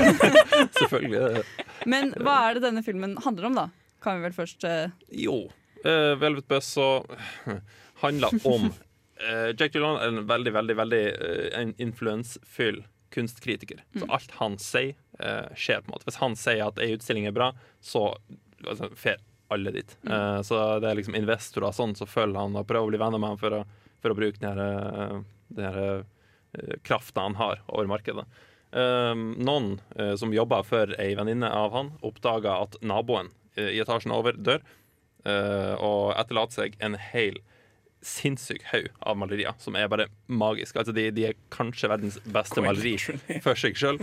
Selvfølgelig. 0.80 1.44
Men 1.84 2.16
hva 2.16 2.40
er 2.46 2.56
det 2.56 2.64
denne 2.64 2.86
filmen 2.88 3.18
handler 3.28 3.52
om, 3.52 3.60
da? 3.60 3.68
Kan 4.00 4.22
vi 4.22 4.30
vel 4.30 4.40
først 4.40 4.64
uh... 4.64 4.88
Jo. 5.12 5.42
Uh, 5.84 6.16
Velvet 6.16 6.48
Bus 6.48 6.72
så 6.78 6.88
handler 8.02 8.36
om 8.48 8.68
uh, 8.68 9.50
Jack 9.56 9.72
Dylan 9.74 9.98
er 10.00 10.12
en 10.12 10.26
veldig, 10.28 10.52
veldig, 10.58 10.76
veldig 10.82 11.02
uh, 11.16 11.74
influensfull 11.82 12.82
kunstkritiker. 13.12 13.82
Så 13.92 14.06
Mm. 14.06 14.10
alt 14.16 14.30
han 14.38 14.58
sier, 14.58 14.94
uh, 15.20 15.48
skjer. 15.54 15.82
på 15.82 15.90
en 15.90 15.96
måte 15.96 16.08
Hvis 16.08 16.20
han 16.22 16.36
sier 16.36 16.66
at 16.66 16.78
ei 16.80 16.94
utstilling 16.96 17.26
er 17.28 17.36
bra, 17.36 17.52
så 17.80 18.16
altså, 18.64 18.88
fer 18.96 19.20
alle 19.52 19.70
dit. 19.74 19.96
Mm. 20.02 20.12
Uh, 20.12 20.40
så 20.42 20.60
det 20.80 20.88
er 20.88 20.98
liksom 20.98 21.18
investorer 21.18 21.74
sånn 21.76 21.94
så 21.98 22.08
følger 22.08 22.40
han 22.40 22.56
og 22.56 22.66
prøver 22.68 22.88
å 22.88 22.92
bli 22.92 23.02
venner 23.02 23.20
med 23.20 23.34
han 23.34 23.42
for 23.42 23.58
å, 23.58 23.62
for 24.00 24.14
å 24.14 24.18
bruke 24.18 24.40
den 24.40 24.48
her, 24.48 24.62
eh, 24.64 25.18
den 25.52 25.68
her 25.68 25.82
eh, 26.56 26.78
krafta 26.82 27.26
han 27.26 27.36
har 27.38 27.60
over 27.68 27.90
markedet. 27.90 28.24
Um, 28.72 29.34
noen 29.36 29.74
uh, 30.00 30.14
som 30.16 30.32
jobba 30.32 30.62
for 30.64 30.94
ei 30.96 31.12
venninne 31.18 31.50
av 31.52 31.74
han, 31.76 31.90
oppdaga 32.00 32.54
at 32.64 32.78
naboen 32.80 33.28
uh, 33.58 33.68
i 33.68 33.82
etasjen 33.84 34.14
over 34.16 34.38
dør, 34.40 34.64
uh, 35.28 35.74
og 35.76 36.14
etterlater 36.16 36.62
seg 36.62 36.78
en 36.80 36.96
hel 36.96 37.36
sinnssyk 38.02 38.66
haug 38.72 38.90
av 39.00 39.18
malerier, 39.20 39.54
som 39.62 39.76
er 39.78 39.88
bare 39.92 40.08
magiske. 40.26 40.78
Altså, 40.78 40.94
de, 40.96 41.08
de 41.14 41.28
er 41.30 41.38
kanskje 41.54 41.90
verdens 41.92 42.18
beste 42.34 42.64
maleri 42.64 42.96
for 43.44 43.58
seg 43.58 43.78
sjøl, 43.78 44.02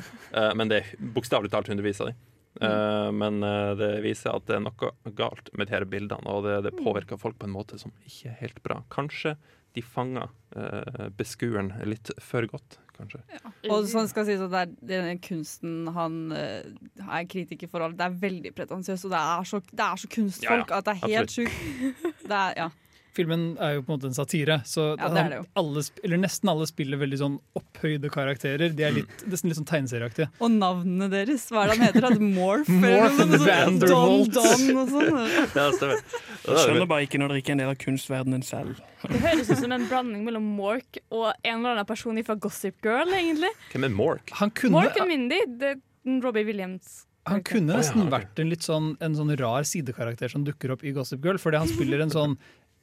men 0.55 0.71
det 0.71 0.81
er 0.81 1.11
bokstavelig 1.15 1.51
talt 1.53 1.71
hundrevis 1.71 2.01
av 2.03 2.11
dem. 2.11 2.25
Uh, 2.59 3.07
men 3.15 3.43
uh, 3.45 3.75
det 3.77 4.01
viser 4.03 4.33
at 4.33 4.43
det 4.49 4.57
er 4.57 4.63
noe 4.65 4.89
galt 5.15 5.51
med 5.55 5.69
de 5.69 5.75
her 5.75 5.85
bildene, 5.87 6.27
og 6.27 6.47
det, 6.47 6.57
det 6.65 6.73
påvirker 6.79 7.19
folk 7.21 7.37
på 7.39 7.47
en 7.47 7.53
måte 7.53 7.77
som 7.79 7.93
ikke 8.03 8.31
er 8.33 8.39
helt 8.41 8.61
bra. 8.65 8.81
Kanskje 8.91 9.35
de 9.73 9.81
fanger 9.85 10.29
eh, 10.55 11.07
beskueren 11.17 11.71
litt 11.85 12.11
for 12.23 12.45
godt, 12.49 12.79
kanskje. 12.97 13.21
Og 13.69 13.87
sånn 13.89 14.09
skal 14.09 14.25
sies 14.27 14.41
at 14.41 14.51
det 14.51 14.61
er 14.63 14.75
denne 14.91 15.15
kunsten 15.21 15.91
han 15.95 16.19
eh, 16.35 16.71
er 17.05 17.27
kritiker 17.29 17.69
for. 17.71 17.85
Det 17.93 18.07
er 18.07 18.19
veldig 18.23 18.53
pretensiøst, 18.57 19.07
og 19.07 19.13
det 19.13 19.21
er 19.21 19.49
så, 19.51 19.61
det 19.69 19.85
er 19.85 20.01
så 20.01 20.11
kunstfolk 20.15 20.73
Ja, 20.73 20.79
ja, 20.79 20.79
at 20.79 20.89
det 20.89 20.95
er 20.95 21.17
helt 21.17 21.35
sjukt. 21.35 21.59
Ja. 22.59 22.69
Filmen 23.17 23.57
er 23.59 23.75
jo 23.75 23.81
på 23.83 23.91
en 23.91 23.97
måte 23.97 24.07
en 24.11 24.15
satire, 24.15 24.59
så 24.69 24.95
Ja, 24.99 25.07
det 25.09 25.21
er 25.23 25.29
det 25.33 25.37
jo. 25.39 25.45
alle, 25.61 25.81
eller 26.05 26.19
nesten 26.21 26.49
alle 26.51 26.67
spiller 26.69 26.99
veldig 27.01 27.17
sånn 27.19 27.37
opphøyde 27.57 28.11
karakterer. 28.13 28.69
De 28.75 28.83
er 28.85 28.93
litt, 28.99 29.23
nesten 29.27 29.49
litt 29.49 29.57
sånn 29.57 29.67
tegneserieaktige. 29.69 30.29
Og 30.39 30.51
navnene 30.53 31.09
deres, 31.11 31.47
hva 31.49 31.63
er 31.65 31.73
det 31.73 31.77
han 31.79 31.87
heter? 31.89 32.19
Morph? 32.21 32.69
Morph 32.69 33.19
eller 33.25 33.33
noe? 33.33 33.49
Vandervolt. 33.49 34.33
Don, 34.33 34.45
Don 34.69 34.83
og 34.83 34.93
sånn. 34.93 35.19
Ja, 35.59 35.65
stemmer. 35.75 36.05
Jeg 36.45 36.63
skjønner 36.63 36.87
bare 36.93 37.07
ikke 37.09 37.19
når 37.21 37.33
dere 37.33 37.41
ikke 37.43 37.51
er 37.53 37.57
en 37.57 37.63
del 37.65 37.73
av 37.73 37.79
kunstverdenen 37.81 38.45
selv. 38.45 38.79
Det 39.09 39.19
høres 39.23 39.49
ut 39.51 39.59
som 39.65 39.71
en 39.75 39.85
blanding 39.89 40.23
mellom 40.27 40.45
Mork 40.59 41.01
og 41.09 41.27
en 41.43 41.59
eller 41.59 41.75
annen 41.77 41.87
person 41.89 42.17
fra 42.27 42.35
Gossip 42.35 42.79
Girl, 42.85 43.09
egentlig. 43.15 43.51
Hvem 43.73 43.85
er 43.89 43.93
Mork? 43.95 44.33
Han 44.39 44.51
kunne, 44.51 44.75
Mork 44.77 44.97
og 45.01 45.07
Mindy. 45.09 45.41
Det 45.59 45.75
er 45.75 46.19
Robbie 46.23 46.45
Williams. 46.47 47.05
han 47.29 47.43
kunne 47.45 47.75
nesten 47.77 48.07
vært 48.09 48.39
en 48.41 48.49
litt 48.49 48.63
sånn, 48.65 48.93
en 49.05 49.13
sånn 49.13 49.29
rar 49.37 49.65
sidekarakter 49.67 50.31
som 50.31 50.41
dukker 50.47 50.71
opp 50.73 50.81
i 50.87 50.93
Gossip 50.95 51.21
Girl, 51.21 51.37
fordi 51.37 51.59
han 51.61 51.69
spiller 51.69 52.01
en 52.01 52.09
sånn 52.09 52.37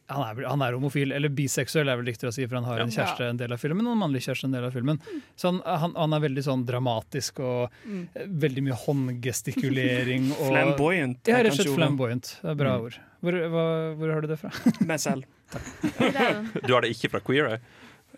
han 0.09 0.23
er, 0.39 0.45
han 0.47 0.63
er 0.63 0.75
homofil, 0.77 1.13
eller 1.17 1.29
biseksuell, 1.35 1.89
er 1.91 1.97
vel 1.99 2.07
riktig 2.07 2.29
å 2.29 2.33
si, 2.35 2.45
for 2.47 2.61
han 2.61 2.67
har 2.69 2.79
en 2.85 2.93
kjæreste 2.95 3.27
en 3.31 3.41
del 3.41 3.53
av 3.57 3.59
filmen, 3.63 3.87
og 3.89 3.97
en 3.97 4.03
mannlig 4.05 4.21
kjæreste 4.27 4.47
en 4.47 4.55
del 4.55 4.67
av 4.69 4.75
filmen. 4.77 5.01
Så 5.35 5.51
han, 5.51 5.59
han, 5.67 5.97
han 5.99 6.15
er 6.19 6.23
veldig 6.29 6.45
sånn 6.47 6.63
dramatisk 6.69 7.41
og 7.43 7.73
Mm. 7.87 8.05
eh, 8.15 8.27
veldig 8.47 8.63
mye 8.69 8.77
håndgestikulering. 8.87 10.29
Og, 10.41 10.47
Flamboyant, 10.53 11.19
Ja, 11.29 11.41
rett 11.43 11.53
og 11.53 11.59
slett 11.59 11.75
flamboyant. 11.75 12.31
Det 12.43 12.51
er 12.53 12.61
bra 12.63 12.77
Mm. 12.77 12.85
ord. 12.87 13.01
Hvor, 13.27 13.33
hva, 13.51 13.65
hvor 13.99 14.13
har 14.15 14.21
du 14.23 14.29
det 14.31 14.39
fra? 14.39 14.51
Meg 14.91 15.01
selv. 15.01 15.25
Du 16.67 16.73
har 16.75 16.83
det 16.87 16.93
ikke 16.95 17.11
fra 17.17 17.21
Queer 17.27 17.53
Eh? 17.57 17.59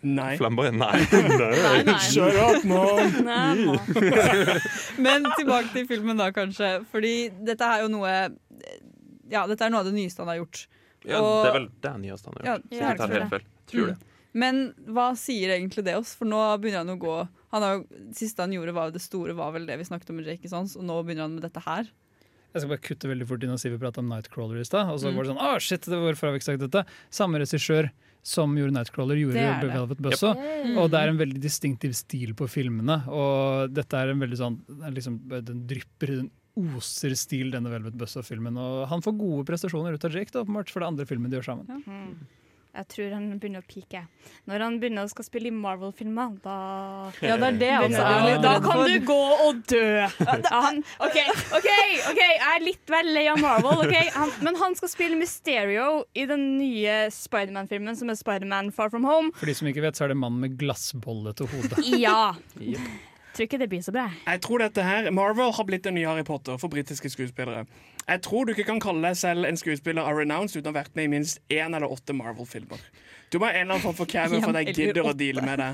Nei. 0.01 0.37
Flamboyant? 0.39 0.77
Nei. 0.79 0.99
Nei, 1.11 1.83
nei. 1.83 1.95
Shut 1.99 2.37
up, 2.39 2.63
mom! 2.63 3.79
Men 5.03 5.25
tilbake 5.35 5.73
til 5.73 5.87
filmen, 5.89 6.15
da, 6.21 6.29
kanskje. 6.35 6.69
Fordi 6.91 7.13
dette 7.45 7.67
er 7.67 7.83
jo 7.83 7.89
noe 7.91 8.13
Ja, 9.29 9.43
dette 9.49 9.65
er 9.67 9.73
noe 9.73 9.83
av 9.83 9.89
det 9.89 9.95
nyeste 9.97 10.23
han 10.23 10.31
har 10.31 10.39
gjort. 10.39 10.63
Ja, 11.05 11.19
Og- 11.21 11.45
det 11.45 11.49
er 11.49 11.59
vel 11.59 11.69
det 11.81 11.93
nyeste 12.01 12.25
han 12.25 12.33
har 12.39 12.45
Ja, 12.45 12.57
gjort. 12.57 12.69
jeg 12.71 12.97
tar 12.97 13.07
tror 13.07 13.19
helt 13.19 13.29
feil. 13.29 13.45
Tror 13.67 13.87
det. 13.87 13.95
Mm. 13.95 14.05
Men 14.33 14.73
hva 14.87 15.11
sier 15.17 15.49
egentlig 15.57 15.83
det 15.85 15.95
oss? 15.95 16.13
For 16.15 16.25
nå 16.25 16.37
begynner 16.61 16.85
han 16.85 16.97
å 16.97 16.99
gå 16.99 17.27
han 17.51 17.61
har 17.63 17.83
siste 18.13 18.37
han 18.43 18.51
gjorde, 18.51 18.73
var 18.73 18.85
jo 18.89 18.91
det 18.91 19.01
store, 19.01 19.33
var 19.33 19.51
vel 19.53 19.65
det 19.65 19.77
vi 19.79 19.83
snakket 19.85 20.09
om 20.11 20.17
med 20.17 20.25
Jake 20.27 20.47
Sons, 20.47 20.75
og 20.77 20.83
nå 20.83 21.03
begynner 21.03 21.21
han 21.25 21.33
med 21.39 21.41
dette 21.43 21.61
her. 21.63 21.87
Jeg 22.53 22.61
skal 22.61 22.69
bare 22.69 22.77
kutte 22.81 23.09
veldig 23.09 23.27
fort 23.27 23.43
inn 23.43 23.49
og 23.51 23.59
si 23.59 23.69
vi 23.69 23.77
prata 23.77 23.99
om 23.99 24.09
Nightcrawler 24.09 24.59
i 24.59 24.63
stad. 24.65 24.87
Og 24.89 24.99
så 24.99 25.09
Mm. 25.09 25.15
var 25.15 25.23
det 25.23 25.31
sånn, 25.33 25.41
ah 25.41 25.57
shit, 25.57 25.81
det 25.81 25.97
hvorfor 25.97 26.27
har 26.27 26.31
vi 26.33 26.39
ikke 26.39 26.57
sagt 26.57 26.71
dette? 26.71 26.85
Samme 27.11 27.39
regissør 27.39 27.89
som 28.21 28.55
gjorde 28.55 28.73
Nightcrawler, 28.73 29.15
gjorde 29.17 29.33
Det 29.33 29.61
det. 29.61 29.71
Velvet 29.73 29.97
Buzzsaw. 30.01 30.35
Yep. 30.35 30.77
Og 30.77 30.91
det 30.91 30.99
er 30.99 31.07
en 31.09 31.17
veldig 31.17 31.39
distinktiv 31.41 31.95
stil 31.95 32.33
på 32.35 32.45
filmene. 32.49 33.07
Og 33.07 33.73
dette 33.73 33.93
er 33.93 34.09
en 34.09 34.19
veldig 34.19 34.37
sånn 34.37 34.59
liksom, 34.93 35.27
Den 35.45 35.65
drypper, 35.67 36.07
den 36.07 36.31
oser 36.77 37.15
stil, 37.19 37.53
denne 37.53 37.71
Velvet 37.71 37.97
Buzzsaw-filmen. 37.99 38.57
Og 38.59 38.83
han 38.91 39.05
får 39.05 39.15
gode 39.19 39.45
prestasjoner 39.49 39.95
ut 39.95 40.09
av 40.09 40.15
Jake, 40.15 40.33
da, 40.33 40.43
åpenbart, 40.45 40.73
for 40.73 40.81
det 40.81 40.87
er 40.87 40.93
andre 40.95 41.09
filmen 41.09 41.31
de 41.31 41.39
gjør 41.39 41.51
sammen. 41.53 41.81
Mm. 41.87 42.27
Jeg 42.69 42.85
tror 42.93 43.13
han 43.15 43.23
begynner 43.41 43.63
å 43.63 43.65
pike. 43.65 44.03
Når 44.47 44.61
han 44.61 44.75
begynner 44.79 45.07
å 45.07 45.09
skal 45.09 45.25
spille 45.25 45.49
i 45.49 45.53
Marvel-filmer, 45.53 46.35
da 46.43 46.57
Ja, 47.25 47.35
det 47.41 47.47
er 47.49 47.57
det 47.57 47.71
altså. 47.79 48.03
litt 48.27 48.43
Da 48.45 48.53
kan 48.61 48.83
du 48.85 48.93
gå 49.07 49.17
og 49.47 49.63
dø! 49.71 50.05
Han, 50.19 50.83
OK, 51.01 51.17
OK, 51.57 51.67
ok, 52.11 52.21
jeg 52.21 52.37
er 52.51 52.63
litt 52.63 52.93
vel 52.93 53.11
lei 53.17 53.25
av 53.31 53.41
Marvel, 53.41 53.83
ok? 53.87 53.97
han, 54.13 54.33
men 54.45 54.61
han 54.61 54.77
skal 54.77 54.93
spille 54.93 55.17
Mysterio 55.19 55.89
i 56.13 56.27
den 56.29 56.45
nye 56.61 57.01
Spiderman-filmen, 57.13 57.97
som 57.97 58.13
er 58.13 58.21
Spiderman 58.21 58.71
Far 58.75 58.93
From 58.93 59.07
Home. 59.09 59.33
For 59.39 59.49
de 59.49 59.57
som 59.57 59.69
ikke 59.71 59.83
vet, 59.89 59.97
så 59.97 60.05
er 60.05 60.13
det 60.13 60.21
mannen 60.21 60.45
med 60.45 60.59
glassbolle 60.61 61.33
til 61.41 61.49
hodet. 61.49 61.83
Ja. 61.97 62.35
Tror 63.35 63.45
ikke 63.45 63.59
det 63.61 63.69
blir 63.71 63.83
så 63.85 63.93
bra. 63.95 64.07
Jeg 64.25 64.41
tror 64.45 64.63
dette 64.63 64.83
her 64.83 65.09
Marvel 65.15 65.51
har 65.55 65.67
blitt 65.69 65.85
en 65.89 65.95
ny 65.95 66.03
Harry 66.07 66.23
Potter 66.27 66.57
for 66.57 66.71
britiske 66.73 67.11
skuespillere. 67.13 67.65
Jeg 68.09 68.21
tror 68.25 68.45
du 68.47 68.53
ikke 68.55 68.65
kan 68.65 68.79
kalle 68.81 69.05
deg 69.05 69.17
selv 69.19 69.45
en 69.45 69.57
skuespiller 69.59 70.01
av 70.01 70.17
renounce 70.17 70.57
uten 70.57 70.71
å 70.71 70.73
ha 70.73 70.79
vært 70.81 70.95
med 70.97 71.05
i 71.05 71.13
minst 71.13 71.39
én 71.53 71.75
eller 71.77 71.85
åtte 71.93 72.15
Marvel-filmer. 72.17 72.81
Du 73.29 73.37
må 73.37 73.45
ha 73.45 73.51
en 73.53 73.67
eller 73.67 73.75
annen 73.77 73.83
form 73.85 73.97
for 73.99 74.09
cameo 74.09 74.41
for 74.41 74.55
at 74.57 74.65
jeg 74.65 74.75
gidder 74.79 75.05
å 75.05 75.13
deale 75.13 75.43
med 75.45 75.61
det. 75.61 75.67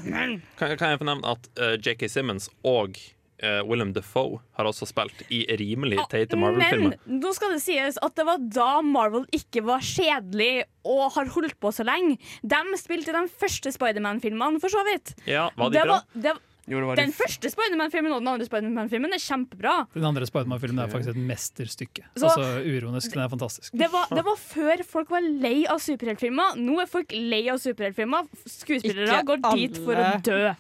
Kan, 0.59 0.73
kan 0.75 0.89
jeg 0.91 0.99
få 0.99 1.07
nevne 1.07 1.31
at 1.31 1.47
uh, 1.61 1.75
J.K. 1.79 2.09
Simmons 2.11 2.49
og 2.67 2.97
uh, 3.39 3.61
Willem 3.63 3.93
Defoe 3.95 4.41
har 4.59 4.67
også 4.67 4.87
spilt 4.89 5.23
i 5.31 5.45
rimelig 5.61 6.01
teite 6.11 6.35
Marvel-filmer. 6.35 6.97
Men 7.05 7.21
nå 7.23 7.31
skal 7.37 7.55
det 7.55 7.61
sies 7.63 8.01
at 8.03 8.17
det 8.19 8.25
var 8.27 8.43
da 8.43 8.81
Marvel 8.83 9.23
ikke 9.35 9.63
var 9.69 9.79
kjedelig 9.85 10.65
og 10.83 11.05
har 11.15 11.31
holdt 11.37 11.55
på 11.63 11.71
så 11.71 11.87
lenge. 11.87 12.17
De 12.43 12.59
spilte 12.81 13.13
i 13.13 13.15
de 13.15 13.23
første 13.31 13.71
Spiderman-filmene, 13.77 14.59
for 14.59 14.75
så 14.75 14.83
vidt. 14.91 15.15
Ja, 15.23 15.47
var 15.55 15.71
de 15.71 15.79
Det 15.79 15.87
bra? 15.87 16.01
var- 16.01 16.21
det- 16.27 16.35
Jo, 16.67 16.79
det 16.81 16.87
var 16.89 16.97
den 16.97 17.11
de 17.11 17.13
første 17.13 17.49
Spiderman-filmen 17.53 18.11
og 18.15 18.23
den 18.23 18.29
andre 18.31 18.45
Spiderman-filmen 18.47 19.13
er 19.13 19.21
kjempebra. 19.21 19.73
Den 19.93 20.07
andre 20.09 20.25
Spiderman-filmen 20.25 20.79
er 20.81 20.89
faktisk 20.89 21.11
et 21.13 21.19
mesterstykke. 21.29 22.05
Så- 22.17 22.25
altså 22.31 22.47
Uronisk. 22.65 23.11
den 23.13 23.21
er 23.21 23.29
fantastisk. 23.29 23.71
Det 23.77 23.91
var, 23.93 24.07
det 24.09 24.23
var 24.25 24.35
før 24.41 24.83
folk 24.83 25.09
var 25.13 25.21
lei 25.21 25.65
av 25.69 25.77
superheltfilmer. 25.79 26.57
Nå 26.57 26.79
er 26.81 26.89
folk 26.89 27.11
lei 27.13 27.43
av 27.53 27.59
superheltfilmer. 27.61 28.25
Skuespillere 28.49 29.19
Ikke 29.21 29.25
går 29.29 29.55
dit 29.55 29.77
for 29.77 29.93
å 29.93 30.09
dø. 30.25 30.55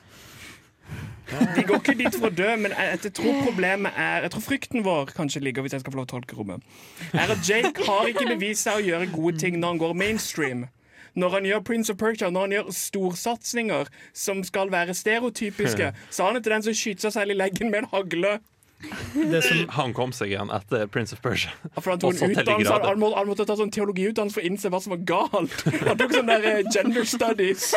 De 1.55 1.63
går 1.65 1.79
ikke 1.81 1.95
dit 1.97 2.13
for 2.15 2.29
å 2.29 2.35
dø, 2.37 2.51
men 2.61 2.71
jeg, 2.77 2.99
jeg 3.07 3.13
tror 3.17 3.39
problemet 3.47 3.95
er 3.97 4.21
Jeg 4.27 4.31
tror 4.35 4.43
frykten 4.45 4.83
vår 4.85 5.09
kanskje 5.17 5.41
ligger 5.41 5.65
hvis 5.65 5.73
jeg 5.73 5.81
skal 5.81 5.95
få 5.95 5.97
lov 6.03 6.05
å 6.05 6.11
tolke 6.13 6.37
rommet, 6.37 6.61
er 7.17 7.33
at 7.33 7.41
Jake 7.49 7.81
har 7.87 8.05
ikke 8.11 8.27
bevist 8.29 8.67
seg 8.67 8.77
å 8.77 8.85
gjøre 8.85 9.09
gode 9.11 9.39
ting 9.41 9.57
når 9.57 9.73
han 9.73 9.81
går 9.81 9.95
mainstream. 9.97 10.67
Når 11.15 11.37
han 11.37 11.47
gjør 11.47 11.63
Prince 11.67 11.93
of 11.93 11.99
Persia, 12.01 12.29
når 12.33 12.47
han 12.47 12.57
gjør 12.57 12.73
storsatsinger 12.75 13.91
som 14.13 14.43
skal 14.43 14.71
være 14.73 14.95
stereotypiske, 14.97 15.93
så 16.15 16.29
han 16.29 16.39
en 16.41 16.45
den 16.45 16.65
som 16.65 16.73
skyter 16.73 16.95
skyte 16.95 17.07
seg 17.09 17.15
selv 17.19 17.33
i 17.33 17.39
leggen 17.39 17.71
med 17.71 17.83
en 17.85 17.91
hagle. 17.93 18.35
Han 19.73 19.93
kom 19.95 20.11
seg 20.13 20.33
igjen 20.33 20.51
etter 20.53 20.85
Prince 20.91 21.15
of 21.15 21.21
Persia. 21.23 21.49
For 21.79 21.93
han, 21.93 22.01
tok 22.01 22.19
en 22.21 22.33
utdannelse, 22.35 22.73
han, 22.73 22.83
han, 22.85 22.99
må, 23.01 23.09
han 23.15 23.29
måtte 23.29 23.45
ta 23.47 23.55
sånn 23.57 23.71
teologiutdannelse 23.73 24.35
for 24.35 24.43
å 24.43 24.49
innse 24.49 24.69
hva 24.69 24.81
som 24.83 24.93
var 24.93 25.01
galt. 25.09 25.55
Han 25.87 25.97
tok 26.01 26.13
sånn 26.13 26.29
der 26.29 26.45
eh, 26.51 26.59
gender 26.69 27.07
studies. 27.09 27.69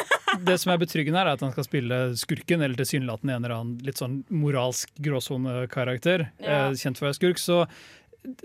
Det 0.44 0.58
som 0.60 0.74
er 0.74 0.82
betryggende, 0.82 1.22
her 1.22 1.30
er 1.30 1.38
at 1.38 1.44
han 1.46 1.54
skal 1.54 1.64
spille 1.68 2.00
skurken, 2.18 2.64
eller 2.66 2.76
tilsynelatende 2.82 3.38
en 3.38 3.46
eller 3.46 3.56
annen 3.56 3.86
litt 3.86 4.02
sånn 4.02 4.20
moralsk 4.28 4.90
gråsonekarakter, 5.06 6.28
Ja. 6.42 6.66
eh, 6.68 6.76
kjent 6.76 7.00
for 7.00 7.06
å 7.06 7.12
være 7.12 7.20
skurk. 7.22 7.40
Så 7.40 7.62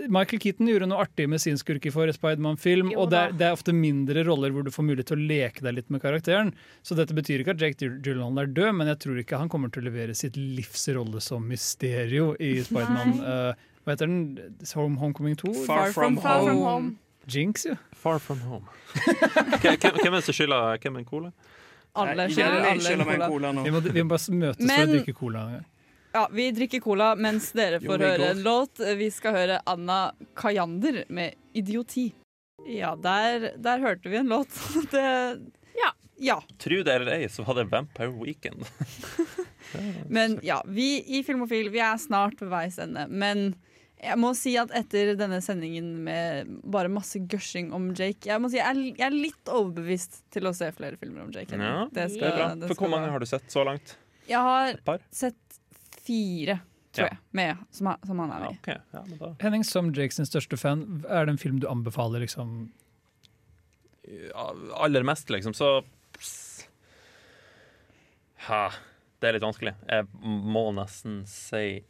Michael 0.07 0.39
Keaton 0.43 0.69
gjorde 0.69 0.87
noe 0.89 1.03
artig 1.03 1.25
med 1.29 1.41
sin 1.43 1.57
skurk 1.59 1.85
i 1.87 1.91
forrige 1.93 2.17
Spiderman-film, 2.17 2.91
og 2.95 3.09
det 3.11 3.19
er, 3.19 3.35
det 3.39 3.47
er 3.47 3.57
ofte 3.57 3.75
mindre 3.75 4.23
roller 4.27 4.53
hvor 4.53 4.65
du 4.65 4.71
får 4.73 4.87
mulighet 4.87 5.11
til 5.11 5.19
å 5.19 5.27
leke 5.33 5.65
deg 5.65 5.77
litt 5.79 5.91
med 5.93 6.03
karakteren. 6.03 6.53
Så 6.85 6.97
dette 6.99 7.15
betyr 7.17 7.43
ikke 7.43 7.55
at 7.57 7.63
Jake 7.63 7.89
Gyllenhaal 7.89 8.43
er 8.45 8.51
død, 8.55 8.71
men 8.79 8.91
jeg 8.93 9.01
tror 9.05 9.21
ikke 9.23 9.41
han 9.41 9.51
kommer 9.51 9.73
til 9.73 9.83
å 9.83 9.89
levere 9.89 10.15
sitt 10.17 10.39
livsrolle 10.39 11.21
som 11.23 11.45
Mysterio 11.49 12.33
i 12.39 12.55
Spiderman. 12.65 13.17
Uh, 13.19 13.71
hva 13.83 13.95
heter 13.95 14.07
den? 14.07 14.53
Home, 14.77 14.99
Homecoming 15.01 15.35
2? 15.39 15.55
Far 15.67 15.91
From 15.91 16.19
Far 16.21 16.43
from 16.43 16.57
Home. 16.57 16.67
home. 16.67 16.97
Jinx, 17.27 17.65
jo. 17.65 17.75
Far 17.95 18.19
from 18.19 18.39
home. 18.41 18.65
Hvem 19.63 19.77
hvem 19.79 20.13
er 20.13 20.17
det 20.17 20.23
som 20.25 20.35
skylder 20.35 20.79
hvem 20.83 20.97
en 20.99 21.05
cola? 21.07 21.29
Alle 21.95 22.25
skylder 22.31 23.13
en 23.13 23.21
cola. 23.29 23.51
nå. 23.51 23.63
Vi 23.63 23.71
må, 23.71 23.79
vi 23.79 24.03
må 24.03 24.11
bare 24.11 24.35
møtes 24.35 24.65
for 24.65 24.83
å 24.83 24.89
drikke 24.91 25.15
cola. 25.15 25.43
Ja, 26.13 26.27
vi 26.31 26.51
drikker 26.53 26.79
cola 26.83 27.13
mens 27.17 27.51
dere 27.57 27.79
får 27.81 28.03
høre 28.05 28.27
en 28.35 28.43
låt. 28.45 28.77
Vi 28.99 29.07
skal 29.11 29.33
høre 29.33 29.59
Anna 29.65 30.11
Kajander 30.37 31.03
med 31.09 31.33
'Idioti'. 31.55 32.11
Ja, 32.69 32.93
der, 32.95 33.49
der 33.57 33.79
hørte 33.81 34.09
vi 34.09 34.17
en 34.21 34.29
låt. 34.29 34.53
Det 34.93 35.03
Ja. 35.79 35.89
Ja. 36.21 36.37
Tru 36.61 36.83
det 36.85 36.93
eller 36.93 37.11
ei, 37.17 37.25
så 37.27 37.43
var 37.43 37.55
det 37.57 37.65
Vampire 37.71 38.13
Weekend. 38.13 38.61
Men 40.07 40.39
ja, 40.45 40.61
vi 40.67 41.01
i 41.17 41.23
Filmofil 41.25 41.71
vi 41.73 41.81
er 41.81 41.97
snart 41.97 42.37
ved 42.41 42.51
veis 42.53 42.77
ende. 42.79 43.07
Men 43.09 43.55
jeg 44.03 44.19
må 44.19 44.33
si 44.37 44.53
at 44.59 44.71
etter 44.75 45.15
denne 45.17 45.39
sendingen 45.41 45.95
med 46.05 46.53
bare 46.69 46.91
masse 46.91 47.19
gushing 47.31 47.71
om 47.73 47.89
Jake 47.95 48.27
Jeg 48.29 48.41
må 48.43 48.49
si 48.51 48.59
jeg 48.59 48.67
er, 48.69 48.81
jeg 48.99 49.05
er 49.07 49.15
litt 49.15 49.49
overbevist 49.51 50.21
til 50.33 50.45
å 50.49 50.53
se 50.55 50.69
flere 50.75 50.99
filmer 51.01 51.25
om 51.25 51.31
Jake. 51.33 51.57
Ja, 51.57 51.87
Det 51.89 52.09
det 52.13 52.21
er 52.21 52.37
bra. 52.37 52.49
det 52.55 52.69
For 52.71 52.83
hvor 52.85 52.93
mange 52.93 53.09
har 53.15 53.19
du 53.19 53.25
sett 53.29 53.49
så 53.51 53.65
langt? 53.65 53.95
Jeg 54.29 54.39
har 54.39 54.77
sett 55.11 55.35
fire, 56.05 56.59
tror 56.93 57.07
Ja. 57.07 57.13
jeg, 57.13 57.17
med, 57.31 57.57
som, 57.71 57.87
han- 57.87 58.05
som 58.07 58.19
han 58.19 58.31
er 58.31 58.39
med 58.43 58.51
i. 58.51 58.57
ok. 58.59 58.67
Ja, 58.93 59.03
men 59.07 59.17
da. 59.17 59.31
Henning, 59.41 59.63
som 59.65 59.91
Jake 59.93 60.13
sin 60.13 60.25
største 60.29 60.57
fan, 60.59 61.03
er 61.09 61.25
det 61.25 61.33
en 61.37 61.41
film 61.41 61.59
du 61.59 61.67
anbefaler? 61.67 62.19
liksom? 62.25 62.71
Ja, 64.07 64.49
aller 64.83 65.03
mest, 65.07 65.29
liksom, 65.31 65.53
så 65.55 65.83
ha, 68.47 68.69
Det 69.19 69.29
er 69.29 69.33
litt 69.37 69.45
vanskelig. 69.45 69.71
Jeg 69.87 70.07
må 70.23 70.65
nesten 70.75 71.21
si 71.29 71.83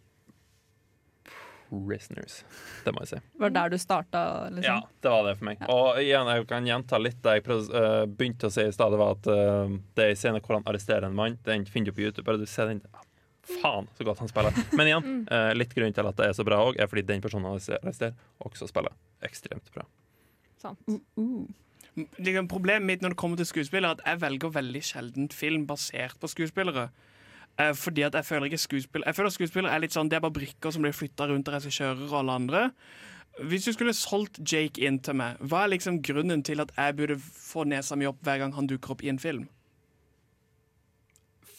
Prisoners. 1.73 2.43
Det 2.85 2.91
må 2.93 3.01
jeg 3.01 3.09
si. 3.15 3.19
Var 3.41 3.49
det 3.49 3.55
der 3.57 3.71
du 3.73 3.77
starta, 3.81 4.19
liksom? 4.53 4.67
Ja, 4.67 4.75
det 5.01 5.09
var 5.09 5.23
det 5.25 5.31
for 5.39 5.47
meg. 5.47 5.63
Og 5.73 5.97
igjen, 6.03 6.29
jeg 6.29 6.45
kan 6.51 6.67
gjenta 6.69 6.99
litt 7.01 7.17
det 7.25 7.33
jeg 7.39 7.45
prøvde, 7.47 7.79
eh, 7.81 8.03
begynte 8.05 8.45
å 8.51 8.53
si 8.53 8.61
i 8.69 8.75
stad. 8.75 8.93
Det 8.93 8.99
var 9.01 9.15
at 9.15 9.29
eh, 9.33 9.73
det 9.97 10.05
er 10.05 10.13
en 10.13 10.19
scene 10.21 10.41
hvor 10.45 10.59
han 10.59 10.67
arresterer 10.69 11.07
en 11.09 11.17
mann. 11.17 11.39
Den 11.47 11.65
finner 11.65 11.89
du 11.89 11.97
på 11.97 12.05
YouTube. 12.05 12.27
Bare 12.29 12.37
du 12.37 12.45
ser 12.45 12.69
den 12.69 12.83
Faen, 13.43 13.89
så 13.97 14.05
godt 14.07 14.21
han 14.23 14.31
spiller. 14.31 14.55
Men 14.77 14.89
igjen, 14.89 15.15
eh, 15.31 15.51
litt 15.57 15.73
grunn 15.75 15.95
til 15.95 16.07
at 16.07 16.19
det 16.19 16.29
er 16.29 16.37
så 16.37 16.45
bra 16.47 16.61
òg, 16.63 16.79
er 16.79 16.87
fordi 16.87 17.03
den 17.07 17.23
personen 17.23 17.49
han 17.49 17.59
arresterer, 17.59 18.15
også 18.43 18.69
spiller 18.71 18.95
ekstremt 19.23 19.67
bra. 19.75 19.85
Sant. 20.61 20.79
Liksom, 21.93 22.47
problemet 22.49 22.87
mitt 22.87 23.03
når 23.03 23.13
det 23.13 23.19
kommer 23.19 23.37
til 23.37 23.49
skuespillere, 23.49 23.91
er 23.91 23.99
at 23.99 24.05
jeg 24.07 24.21
velger 24.23 24.53
veldig 24.55 24.83
sjelden 24.87 25.27
film 25.33 25.67
basert 25.69 26.15
på 26.21 26.31
skuespillere. 26.31 26.87
Eh, 27.59 27.73
fordi 27.77 28.01
at 28.07 28.15
jeg 28.17 28.25
føler 28.25 28.49
ikke 28.49 28.57
skuespill 28.57 29.03
Jeg 29.05 29.13
føler 29.15 29.29
at 29.29 29.33
skuespillere 29.35 29.73
er 29.75 29.81
litt 29.83 29.93
sånn 29.93 30.07
Det 30.09 30.15
er 30.17 30.23
bare 30.23 30.33
brikker 30.33 30.71
som 30.73 30.81
blir 30.81 30.95
flytta 30.97 31.27
rundt 31.29 31.51
av 31.51 31.59
regissører 31.59 32.07
og 32.07 32.15
alle 32.23 32.37
andre. 32.39 32.61
Hvis 33.45 33.67
du 33.67 33.73
skulle 33.73 33.93
solgt 33.93 34.39
Jake 34.41 34.81
inn 34.81 34.97
til 35.05 35.17
meg, 35.17 35.37
hva 35.41 35.63
er 35.63 35.73
liksom 35.73 35.99
grunnen 36.05 36.41
til 36.45 36.61
at 36.61 36.73
jeg 36.77 36.95
burde 36.97 37.17
få 37.17 37.65
nesa 37.69 37.97
mi 37.97 38.09
opp 38.09 38.21
hver 38.25 38.41
gang 38.41 38.53
han 38.57 38.69
dukker 38.69 38.93
opp 38.93 39.05
i 39.05 39.09
en 39.09 39.21
film? 39.21 39.47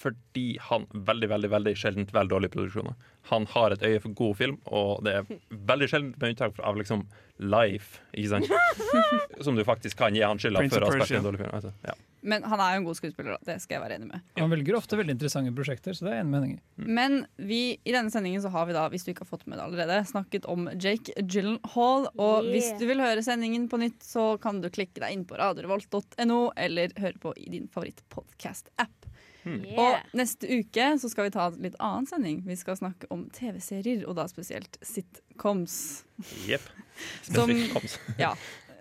Fordi 0.05 0.47
han 0.69 0.87
veldig, 0.93 1.29
veldig, 1.33 1.51
veldig 1.55 1.75
sjeldent 1.81 2.11
velger 2.13 2.35
dårlige 2.37 2.53
produksjoner. 2.53 2.97
Han 3.31 3.47
har 3.55 3.73
et 3.73 3.85
øye 3.89 4.01
for 4.05 4.13
god 4.21 4.35
film, 4.37 4.59
og 4.69 5.05
det 5.07 5.15
er 5.17 5.39
veldig 5.73 5.89
sjeldent 5.89 6.19
med 6.21 6.35
unntak 6.35 6.59
av 6.61 6.77
liksom 6.81 7.07
Life, 7.43 7.99
ikke 8.15 8.31
sant? 8.31 8.51
Som 9.47 9.57
du 9.59 9.65
faktisk 9.67 9.99
kan 9.99 10.15
gi 10.15 10.21
han 10.23 10.39
skylda 10.39 10.69
for 10.71 10.85
å 10.85 10.91
ha 10.93 10.99
spilt 11.01 11.19
en 11.19 11.25
dårlig 11.27 11.41
film. 11.41 11.55
Altså, 11.57 11.73
ja. 11.83 11.97
Men 12.25 12.45
han 12.49 12.61
er 12.63 12.77
jo 12.77 12.81
en 12.81 12.87
god 12.87 12.97
skuespiller, 12.97 13.35
da. 13.35 13.47
det 13.51 13.57
skal 13.61 13.77
jeg 13.77 13.83
være 13.83 13.97
enig 13.99 14.07
med. 14.09 14.23
Han 14.41 14.53
velger 14.53 14.79
ofte 14.79 14.97
veldig 14.97 15.13
interessante 15.17 15.53
prosjekter, 15.57 15.97
så 15.97 16.07
det 16.07 16.13
er 16.13 16.17
jeg 16.21 16.25
enig 16.25 16.33
med 16.33 16.39
Henning 16.39 16.55
i. 16.55 16.87
Men 17.01 17.17
vi, 17.51 17.59
i 17.85 17.93
denne 17.97 18.13
sendingen 18.15 18.41
så 18.45 18.53
har 18.55 18.69
vi 18.71 18.77
da, 18.77 18.85
hvis 18.93 19.05
du 19.05 19.11
ikke 19.13 19.27
har 19.27 19.33
fått 19.35 19.45
med 19.51 19.59
det 19.59 19.67
allerede, 19.67 19.99
snakket 20.09 20.49
om 20.49 20.71
Jake 20.81 21.13
Gyllenhaal. 21.21 22.09
Og 22.15 22.45
Yeah. 22.45 22.51
hvis 22.55 22.71
du 22.81 22.87
vil 22.89 23.03
høre 23.03 23.23
sendingen 23.25 23.67
på 23.69 23.79
nytt, 23.83 24.01
så 24.05 24.39
kan 24.41 24.63
du 24.63 24.71
klikke 24.73 25.03
deg 25.03 25.13
inn 25.17 25.27
på 25.29 25.37
radiorevolt.no, 25.41 26.39
eller 26.57 26.95
høre 27.03 27.21
på 27.21 27.35
i 27.41 27.51
din 27.53 27.69
favoritt-podkast-app. 27.73 29.04
Yeah. 29.47 29.79
Og 29.81 30.17
neste 30.17 30.49
uke 30.49 30.87
så 31.01 31.11
skal 31.13 31.29
vi 31.29 31.35
ta 31.35 31.47
en 31.51 31.61
litt 31.65 31.77
annen 31.83 32.07
sending. 32.09 32.43
Vi 32.47 32.57
skal 32.57 32.77
snakke 32.81 33.09
om 33.15 33.27
TV-serier, 33.35 34.05
og 34.09 34.17
da 34.19 34.27
spesielt 34.31 34.79
sitcoms. 34.83 36.05
Jepp. 36.49 36.67
Som- 37.29 37.51
Spesifikt. 37.51 37.99
Ja. 38.19 38.35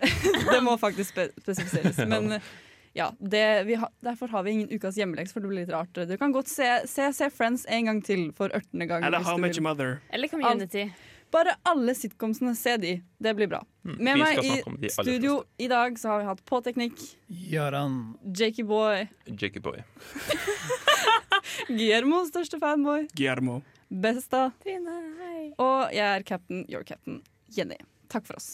det 0.52 0.60
må 0.64 0.76
faktisk 0.80 1.14
spe 1.14 1.28
spesifiseres. 1.40 1.98
Men 2.08 2.38
ja, 2.94 3.08
det, 3.18 3.64
vi 3.66 3.74
ha, 3.80 3.88
derfor 4.06 4.28
har 4.30 4.44
vi 4.46 4.50
ingen 4.54 4.68
ukas 4.70 4.96
hjemmeleks, 5.00 5.32
for 5.34 5.42
det 5.42 5.50
blir 5.50 5.64
litt 5.64 5.72
rart. 5.74 5.90
Du 5.94 6.16
kan 6.20 6.32
godt 6.34 6.48
se, 6.50 6.68
se, 6.90 7.08
se 7.16 7.30
Friends 7.34 7.64
en 7.68 7.88
gang 7.90 8.02
til 8.06 8.28
for 8.36 8.52
18. 8.54 8.86
gang. 8.86 9.02
Eller 9.04 9.24
How 9.26 9.38
Much 9.40 9.58
Mother? 9.60 9.98
Eller 10.14 10.28
Community. 10.30 10.88
Bare 11.34 11.56
alle 11.66 11.94
sitcomsene, 11.98 12.52
se 12.54 12.76
de. 12.78 12.92
Det 13.18 13.32
blir 13.34 13.48
bra. 13.50 13.58
Mm, 13.84 13.96
Med 14.06 14.20
meg 14.20 14.38
i 14.86 14.90
studio 14.94 15.40
i 15.58 15.66
dag 15.72 15.96
så 15.98 16.12
har 16.12 16.20
vi 16.22 16.28
hatt 16.28 16.42
Påteknikk. 16.46 16.94
Teknikk, 16.94 17.48
Jaran. 17.50 17.96
Jakey 18.38 18.62
Boy, 18.68 19.08
Jakey 19.26 19.60
Boy. 19.64 19.82
Guillermo, 21.68 22.22
største 22.30 22.58
fanboy, 22.62 23.08
Guillermo. 23.18 23.58
Besta, 23.90 24.46
Trine, 24.62 24.94
hei. 25.20 25.42
og 25.60 25.92
jeg 25.94 26.06
er 26.20 26.24
cap'n, 26.26 26.64
your 26.70 26.86
captain, 26.86 27.20
Jenny. 27.54 27.76
Takk 28.12 28.26
for 28.28 28.38
oss. 28.38 28.48